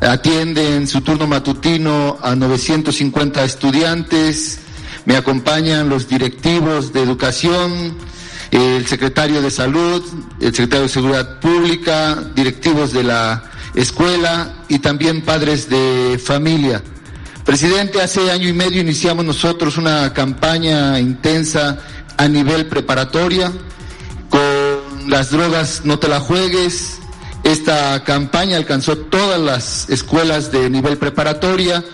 atiende 0.00 0.76
en 0.76 0.86
su 0.86 1.00
turno 1.00 1.26
matutino 1.26 2.18
a 2.22 2.36
950 2.36 3.44
estudiantes, 3.44 4.60
me 5.06 5.16
acompañan 5.16 5.88
los 5.88 6.06
directivos 6.06 6.92
de 6.92 7.02
educación, 7.02 7.96
el 8.50 8.86
secretario 8.86 9.40
de 9.40 9.50
salud, 9.50 10.02
el 10.40 10.54
secretario 10.54 10.82
de 10.82 10.92
seguridad 10.92 11.40
pública, 11.40 12.16
directivos 12.34 12.92
de 12.92 13.04
la 13.04 13.50
escuela 13.74 14.64
y 14.68 14.78
también 14.80 15.22
padres 15.22 15.68
de 15.70 16.20
familia. 16.22 16.82
Presidente, 17.44 18.02
hace 18.02 18.30
año 18.30 18.48
y 18.48 18.52
medio 18.52 18.82
iniciamos 18.82 19.24
nosotros 19.24 19.78
una 19.78 20.12
campaña 20.12 20.98
intensa 20.98 21.78
a 22.16 22.28
nivel 22.28 22.66
preparatoria 22.66 23.52
las 25.08 25.30
drogas 25.30 25.82
no 25.84 25.98
te 25.98 26.08
la 26.08 26.20
juegues. 26.20 26.98
Esta 27.44 28.02
campaña 28.04 28.56
alcanzó 28.56 28.96
todas 28.96 29.40
las 29.40 29.88
escuelas 29.88 30.50
de 30.50 30.68
nivel 30.68 30.98
preparatoria. 30.98 31.84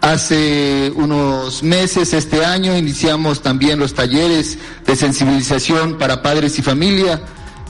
Hace 0.00 0.92
unos 0.96 1.62
meses, 1.62 2.12
este 2.12 2.44
año, 2.44 2.76
iniciamos 2.76 3.40
también 3.40 3.78
los 3.78 3.94
talleres 3.94 4.58
de 4.84 4.96
sensibilización 4.96 5.96
para 5.96 6.22
padres 6.22 6.58
y 6.58 6.62
familia. 6.62 7.22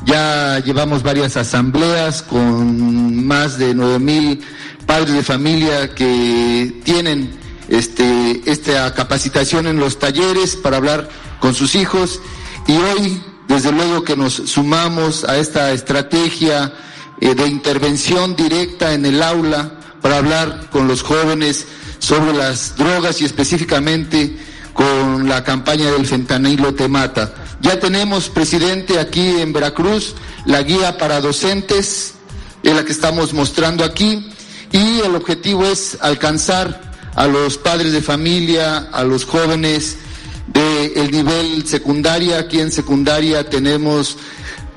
Ya 0.05 0.59
llevamos 0.61 1.03
varias 1.03 1.37
asambleas 1.37 2.23
con 2.23 3.25
más 3.25 3.59
de 3.59 3.75
nueve 3.75 3.99
mil 3.99 4.41
padres 4.87 5.15
de 5.15 5.23
familia 5.23 5.95
que 5.95 6.81
tienen 6.85 7.31
este, 7.69 8.43
esta 8.47 8.93
capacitación 8.95 9.67
en 9.67 9.79
los 9.79 9.99
talleres 9.99 10.57
para 10.57 10.79
hablar 10.79 11.09
con 11.39 11.55
sus 11.55 11.75
hijos. 11.75 12.21
Y 12.67 12.73
hoy 12.73 13.23
desde 13.49 13.73
luego 13.73 14.05
que 14.05 14.17
nos 14.17 14.35
sumamos 14.35 15.25
a 15.25 15.37
esta 15.39 15.73
estrategia 15.73 16.73
eh, 17.21 17.35
de 17.35 17.47
intervención 17.47 18.35
directa 18.37 18.95
en 18.95 19.07
el 19.07 19.23
aula 19.23 19.73
para 20.01 20.19
hablar 20.19 20.69
con 20.71 20.89
los 20.89 21.03
jóvenes 21.03 21.67
sobre 21.99 22.33
las 22.33 22.77
drogas 22.77 23.21
y 23.21 23.25
específicamente 23.25 24.37
con 24.73 25.29
la 25.29 25.45
campaña 25.45 25.91
del 25.91 26.07
fentanilo 26.07 26.75
te 26.75 26.89
mata. 26.89 27.35
Ya 27.61 27.79
tenemos, 27.79 28.29
presidente, 28.29 28.99
aquí 28.99 29.41
en 29.41 29.53
Veracruz 29.53 30.15
la 30.45 30.63
guía 30.63 30.99
para 30.99 31.21
docentes, 31.21 32.15
en 32.65 32.77
la 32.77 32.85
que 32.85 32.93
estamos 32.93 33.33
mostrando 33.33 33.85
aquí, 33.85 34.29
y 34.73 35.01
el 35.01 35.15
objetivo 35.15 35.65
es 35.67 35.99
alcanzar 36.01 36.81
a 37.15 37.27
los 37.27 37.59
padres 37.59 37.93
de 37.93 38.03
familia, 38.03 38.89
a 38.93 39.05
los 39.05 39.25
jóvenes, 39.25 39.99
del 40.53 41.11
nivel 41.11 41.67
secundaria. 41.67 42.39
Aquí 42.39 42.61
en 42.61 42.73
secundaria 42.73 43.49
tenemos 43.49 44.17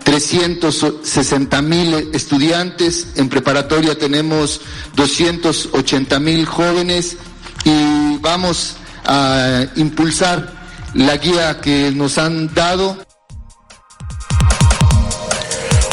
360 0.03 1.61
mil 1.63 1.93
estudiantes, 2.13 3.07
en 3.15 3.27
preparatoria 3.27 3.97
tenemos 3.97 4.61
280 4.95 6.19
mil 6.19 6.45
jóvenes 6.45 7.17
y 7.63 8.17
vamos 8.19 8.75
a 9.03 9.65
impulsar 9.75 10.53
la 10.93 11.17
guía 11.17 11.59
que 11.59 11.91
nos 11.91 12.17
han 12.17 12.53
dado 12.53 12.97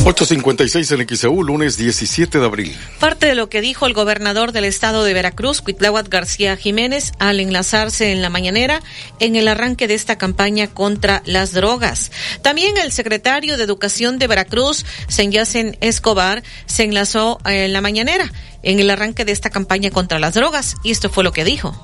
856 0.05 0.91
en 0.91 1.07
XEU, 1.09 1.45
lunes 1.45 1.77
17 1.77 2.41
de 2.41 2.45
abril. 2.45 2.77
Parte 2.99 3.27
de 3.27 3.37
lo 3.37 3.49
que 3.49 3.61
dijo 3.61 3.87
el 3.87 3.95
gobernador 3.95 4.51
del 4.51 4.65
estado 4.65 5.05
de 5.05 5.15
Veracruz, 5.15 5.61
Cuitláhuac 5.61 6.09
García 6.09 6.57
Jiménez, 6.57 7.13
al 7.21 7.39
enlazarse 7.39 8.11
en 8.11 8.21
la 8.21 8.29
mañanera 8.29 8.83
en 9.21 9.37
el 9.37 9.47
arranque 9.47 9.87
de 9.87 9.95
esta 9.95 10.19
campaña 10.19 10.67
contra 10.67 11.23
las 11.25 11.53
drogas. 11.53 12.11
También 12.43 12.79
el 12.79 12.91
secretario 12.91 13.57
de 13.57 13.63
Educación 13.63 14.19
de 14.19 14.27
Veracruz, 14.27 14.85
Senyacen 15.07 15.77
Escobar, 15.81 16.43
se 16.67 16.83
enlazó 16.83 17.39
en 17.45 17.73
la 17.73 17.81
mañanera 17.81 18.33
en 18.65 18.81
el 18.81 18.91
arranque 18.91 19.25
de 19.25 19.31
esta 19.31 19.51
campaña 19.51 19.91
contra 19.91 20.19
las 20.19 20.35
drogas 20.35 20.79
y 20.83 20.91
esto 20.91 21.11
fue 21.11 21.23
lo 21.23 21.33
que 21.33 21.45
dijo. 21.45 21.77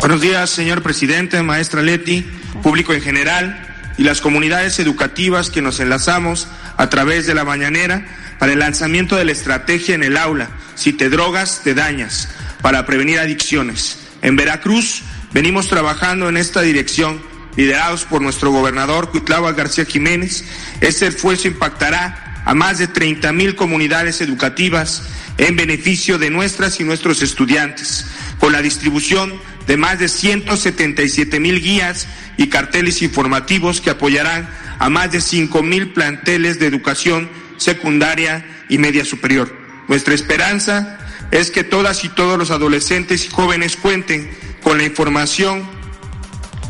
Buenos 0.00 0.20
días, 0.20 0.50
señor 0.50 0.82
presidente, 0.82 1.42
maestra 1.42 1.80
Leti, 1.80 2.26
público 2.62 2.92
en 2.92 3.00
general 3.00 3.67
y 3.98 4.04
las 4.04 4.20
comunidades 4.20 4.78
educativas 4.78 5.50
que 5.50 5.60
nos 5.60 5.80
enlazamos 5.80 6.46
a 6.76 6.88
través 6.88 7.26
de 7.26 7.34
la 7.34 7.44
mañanera 7.44 8.06
para 8.38 8.52
el 8.52 8.60
lanzamiento 8.60 9.16
de 9.16 9.24
la 9.24 9.32
estrategia 9.32 9.96
en 9.96 10.04
el 10.04 10.16
aula, 10.16 10.48
si 10.76 10.92
te 10.92 11.10
drogas, 11.10 11.62
te 11.64 11.74
dañas, 11.74 12.28
para 12.62 12.86
prevenir 12.86 13.18
adicciones. 13.18 13.98
En 14.22 14.36
Veracruz 14.36 15.02
venimos 15.32 15.68
trabajando 15.68 16.28
en 16.28 16.36
esta 16.36 16.60
dirección, 16.62 17.20
liderados 17.56 18.04
por 18.04 18.22
nuestro 18.22 18.52
gobernador 18.52 19.10
Cuitlava 19.10 19.52
García 19.52 19.84
Jiménez. 19.84 20.44
Este 20.80 21.08
esfuerzo 21.08 21.48
impactará 21.48 22.42
a 22.44 22.54
más 22.54 22.78
de 22.78 22.86
30 22.86 23.32
mil 23.32 23.56
comunidades 23.56 24.20
educativas 24.20 25.02
en 25.38 25.56
beneficio 25.56 26.18
de 26.18 26.30
nuestras 26.30 26.78
y 26.78 26.84
nuestros 26.84 27.20
estudiantes, 27.20 28.06
con 28.38 28.52
la 28.52 28.62
distribución 28.62 29.34
de 29.68 29.76
más 29.76 29.98
de 29.98 30.08
177 30.08 31.38
mil 31.38 31.60
guías 31.60 32.08
y 32.38 32.48
carteles 32.48 33.02
informativos 33.02 33.80
que 33.80 33.90
apoyarán 33.90 34.48
a 34.78 34.88
más 34.88 35.12
de 35.12 35.20
5 35.20 35.62
mil 35.62 35.92
planteles 35.92 36.58
de 36.58 36.66
educación 36.66 37.28
secundaria 37.58 38.44
y 38.70 38.78
media 38.78 39.04
superior. 39.04 39.54
Nuestra 39.86 40.14
esperanza 40.14 40.98
es 41.30 41.50
que 41.50 41.64
todas 41.64 42.02
y 42.04 42.08
todos 42.08 42.38
los 42.38 42.50
adolescentes 42.50 43.26
y 43.26 43.28
jóvenes 43.28 43.76
cuenten 43.76 44.30
con 44.62 44.78
la 44.78 44.84
información 44.84 45.68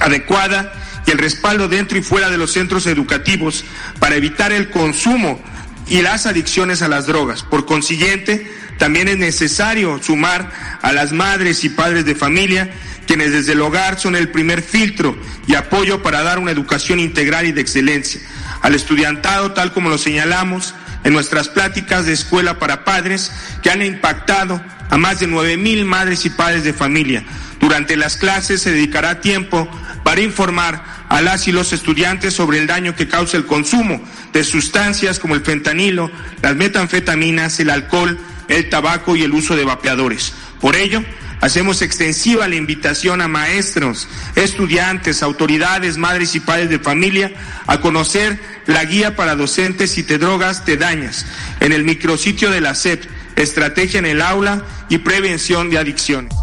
adecuada 0.00 0.72
y 1.06 1.12
el 1.12 1.18
respaldo 1.18 1.68
dentro 1.68 1.98
y 1.98 2.02
fuera 2.02 2.28
de 2.30 2.38
los 2.38 2.52
centros 2.52 2.86
educativos 2.86 3.64
para 4.00 4.16
evitar 4.16 4.52
el 4.52 4.70
consumo 4.70 5.40
y 5.86 6.02
las 6.02 6.26
adicciones 6.26 6.82
a 6.82 6.88
las 6.88 7.06
drogas. 7.06 7.44
Por 7.44 7.64
consiguiente, 7.64 8.50
también 8.78 9.08
es 9.08 9.18
necesario 9.18 10.00
sumar 10.02 10.50
a 10.82 10.92
las 10.92 11.12
madres 11.12 11.64
y 11.64 11.68
padres 11.68 12.04
de 12.04 12.14
familia 12.14 12.70
quienes 13.08 13.32
desde 13.32 13.52
el 13.52 13.62
hogar 13.62 13.98
son 13.98 14.14
el 14.16 14.28
primer 14.28 14.62
filtro 14.62 15.18
y 15.46 15.54
apoyo 15.54 16.02
para 16.02 16.22
dar 16.22 16.38
una 16.38 16.50
educación 16.50 17.00
integral 17.00 17.46
y 17.46 17.52
de 17.52 17.62
excelencia. 17.62 18.20
Al 18.60 18.74
estudiantado, 18.74 19.52
tal 19.52 19.72
como 19.72 19.88
lo 19.88 19.96
señalamos 19.96 20.74
en 21.04 21.14
nuestras 21.14 21.48
pláticas 21.48 22.04
de 22.04 22.12
escuela 22.12 22.58
para 22.58 22.84
padres, 22.84 23.32
que 23.62 23.70
han 23.70 23.82
impactado 23.82 24.60
a 24.90 24.98
más 24.98 25.20
de 25.20 25.26
nueve 25.26 25.56
mil 25.56 25.86
madres 25.86 26.26
y 26.26 26.30
padres 26.30 26.64
de 26.64 26.74
familia. 26.74 27.24
Durante 27.60 27.96
las 27.96 28.18
clases 28.18 28.60
se 28.60 28.72
dedicará 28.72 29.22
tiempo 29.22 29.68
para 30.04 30.20
informar 30.20 30.84
a 31.08 31.22
las 31.22 31.48
y 31.48 31.52
los 31.52 31.72
estudiantes 31.72 32.34
sobre 32.34 32.58
el 32.58 32.66
daño 32.66 32.94
que 32.94 33.08
causa 33.08 33.38
el 33.38 33.46
consumo 33.46 34.02
de 34.34 34.44
sustancias 34.44 35.18
como 35.18 35.34
el 35.34 35.40
fentanilo, 35.40 36.10
las 36.42 36.56
metanfetaminas, 36.56 37.58
el 37.60 37.70
alcohol, 37.70 38.18
el 38.48 38.68
tabaco 38.68 39.16
y 39.16 39.22
el 39.22 39.32
uso 39.32 39.56
de 39.56 39.64
vapeadores. 39.64 40.32
Por 40.60 40.76
ello, 40.76 41.02
Hacemos 41.40 41.82
extensiva 41.82 42.48
la 42.48 42.56
invitación 42.56 43.20
a 43.20 43.28
maestros, 43.28 44.08
estudiantes, 44.34 45.22
autoridades, 45.22 45.96
madres 45.96 46.34
y 46.34 46.40
padres 46.40 46.68
de 46.68 46.80
familia 46.80 47.32
a 47.66 47.80
conocer 47.80 48.40
la 48.66 48.84
guía 48.84 49.14
para 49.14 49.36
docentes 49.36 49.92
si 49.92 50.02
te 50.02 50.18
drogas, 50.18 50.64
te 50.64 50.76
dañas 50.76 51.26
en 51.60 51.72
el 51.72 51.84
micrositio 51.84 52.50
de 52.50 52.60
la 52.60 52.74
SEP, 52.74 53.04
Estrategia 53.36 54.00
en 54.00 54.06
el 54.06 54.20
aula 54.20 54.64
y 54.88 54.98
prevención 54.98 55.70
de 55.70 55.78
adicciones. 55.78 56.34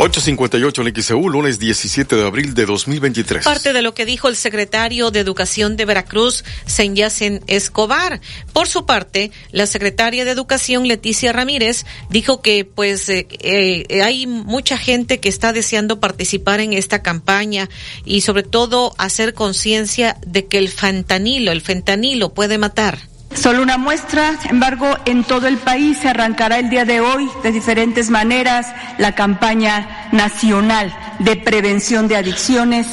858 0.00 0.82
en 0.82 1.02
XEU, 1.02 1.28
lunes 1.28 1.58
17 1.58 2.14
de 2.14 2.24
abril 2.24 2.54
de 2.54 2.66
2023. 2.66 3.44
Parte 3.44 3.72
de 3.72 3.82
lo 3.82 3.94
que 3.94 4.06
dijo 4.06 4.28
el 4.28 4.36
secretario 4.36 5.10
de 5.10 5.18
Educación 5.18 5.76
de 5.76 5.86
Veracruz, 5.86 6.44
Senyacen 6.66 7.42
Escobar. 7.48 8.20
Por 8.52 8.68
su 8.68 8.86
parte, 8.86 9.32
la 9.50 9.66
secretaria 9.66 10.24
de 10.24 10.30
Educación, 10.30 10.86
Leticia 10.86 11.32
Ramírez, 11.32 11.84
dijo 12.10 12.42
que 12.42 12.64
pues 12.64 13.08
eh, 13.08 13.26
eh, 13.40 14.02
hay 14.04 14.28
mucha 14.28 14.78
gente 14.78 15.18
que 15.18 15.28
está 15.28 15.52
deseando 15.52 15.98
participar 15.98 16.60
en 16.60 16.74
esta 16.74 17.02
campaña 17.02 17.68
y 18.04 18.20
sobre 18.20 18.44
todo 18.44 18.94
hacer 18.98 19.34
conciencia 19.34 20.16
de 20.24 20.46
que 20.46 20.58
el 20.58 20.68
fentanilo, 20.68 21.50
el 21.50 21.60
fentanilo 21.60 22.34
puede 22.34 22.56
matar. 22.56 23.00
Solo 23.34 23.62
una 23.62 23.78
muestra, 23.78 24.36
sin 24.40 24.52
embargo, 24.52 24.96
en 25.04 25.22
todo 25.22 25.46
el 25.46 25.58
país 25.58 25.98
se 25.98 26.08
arrancará 26.08 26.58
el 26.58 26.70
día 26.70 26.84
de 26.84 27.00
hoy 27.00 27.28
de 27.42 27.52
diferentes 27.52 28.10
maneras 28.10 28.66
la 28.98 29.14
campaña 29.14 30.08
nacional 30.12 30.92
de 31.18 31.36
prevención 31.36 32.08
de 32.08 32.16
adicciones 32.16 32.86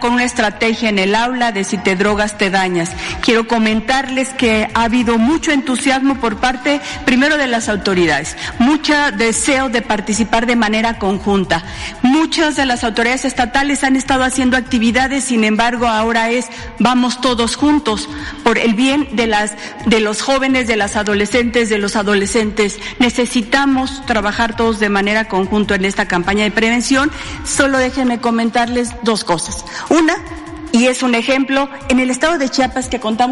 con 0.00 0.12
una 0.12 0.24
estrategia 0.24 0.88
en 0.88 0.98
el 0.98 1.14
aula 1.14 1.52
de 1.52 1.64
si 1.64 1.78
te 1.78 1.96
drogas 1.96 2.36
te 2.36 2.50
dañas. 2.50 2.90
Quiero 3.22 3.46
comentarles 3.48 4.30
que 4.30 4.68
ha 4.74 4.84
habido 4.84 5.18
mucho 5.18 5.52
entusiasmo 5.52 6.16
por 6.16 6.36
parte, 6.36 6.80
primero, 7.04 7.36
de 7.36 7.46
las 7.46 7.68
autoridades, 7.68 8.36
mucho 8.58 8.94
deseo 9.16 9.68
de 9.68 9.82
participar 9.82 10.46
de 10.46 10.56
manera 10.56 10.98
conjunta. 10.98 11.64
Muchas 12.02 12.56
de 12.56 12.66
las 12.66 12.84
autoridades 12.84 13.24
estatales 13.24 13.84
han 13.84 13.96
estado 13.96 14.24
haciendo 14.24 14.56
actividades, 14.56 15.24
sin 15.24 15.44
embargo, 15.44 15.86
ahora 15.86 16.30
es 16.30 16.48
vamos 16.78 17.20
todos 17.20 17.56
juntos 17.56 18.08
por 18.42 18.58
el 18.58 18.74
bien 18.74 19.08
de 19.12 19.26
las 19.26 19.52
de 19.86 20.00
los 20.00 20.22
jóvenes, 20.22 20.66
de 20.66 20.76
las 20.76 20.96
adolescentes, 20.96 21.68
de 21.68 21.78
los 21.78 21.96
adolescentes. 21.96 22.78
Necesitamos 22.98 24.04
trabajar 24.06 24.56
todos 24.56 24.78
de 24.78 24.88
manera 24.88 25.28
conjunta 25.28 25.74
en 25.74 25.84
esta 25.84 26.06
campaña 26.06 26.44
de 26.44 26.50
prevención. 26.50 27.10
Solo 27.44 27.78
déjenme 27.78 28.20
comentarles 28.20 28.90
dos 29.02 29.24
Una, 29.90 30.16
y 30.72 30.86
es 30.86 31.02
un 31.02 31.14
ejemplo, 31.14 31.68
en 31.88 32.00
el 32.00 32.10
estado 32.10 32.38
de 32.38 32.48
Chiapas 32.48 32.88
que 32.88 33.00
contamos 33.00 33.24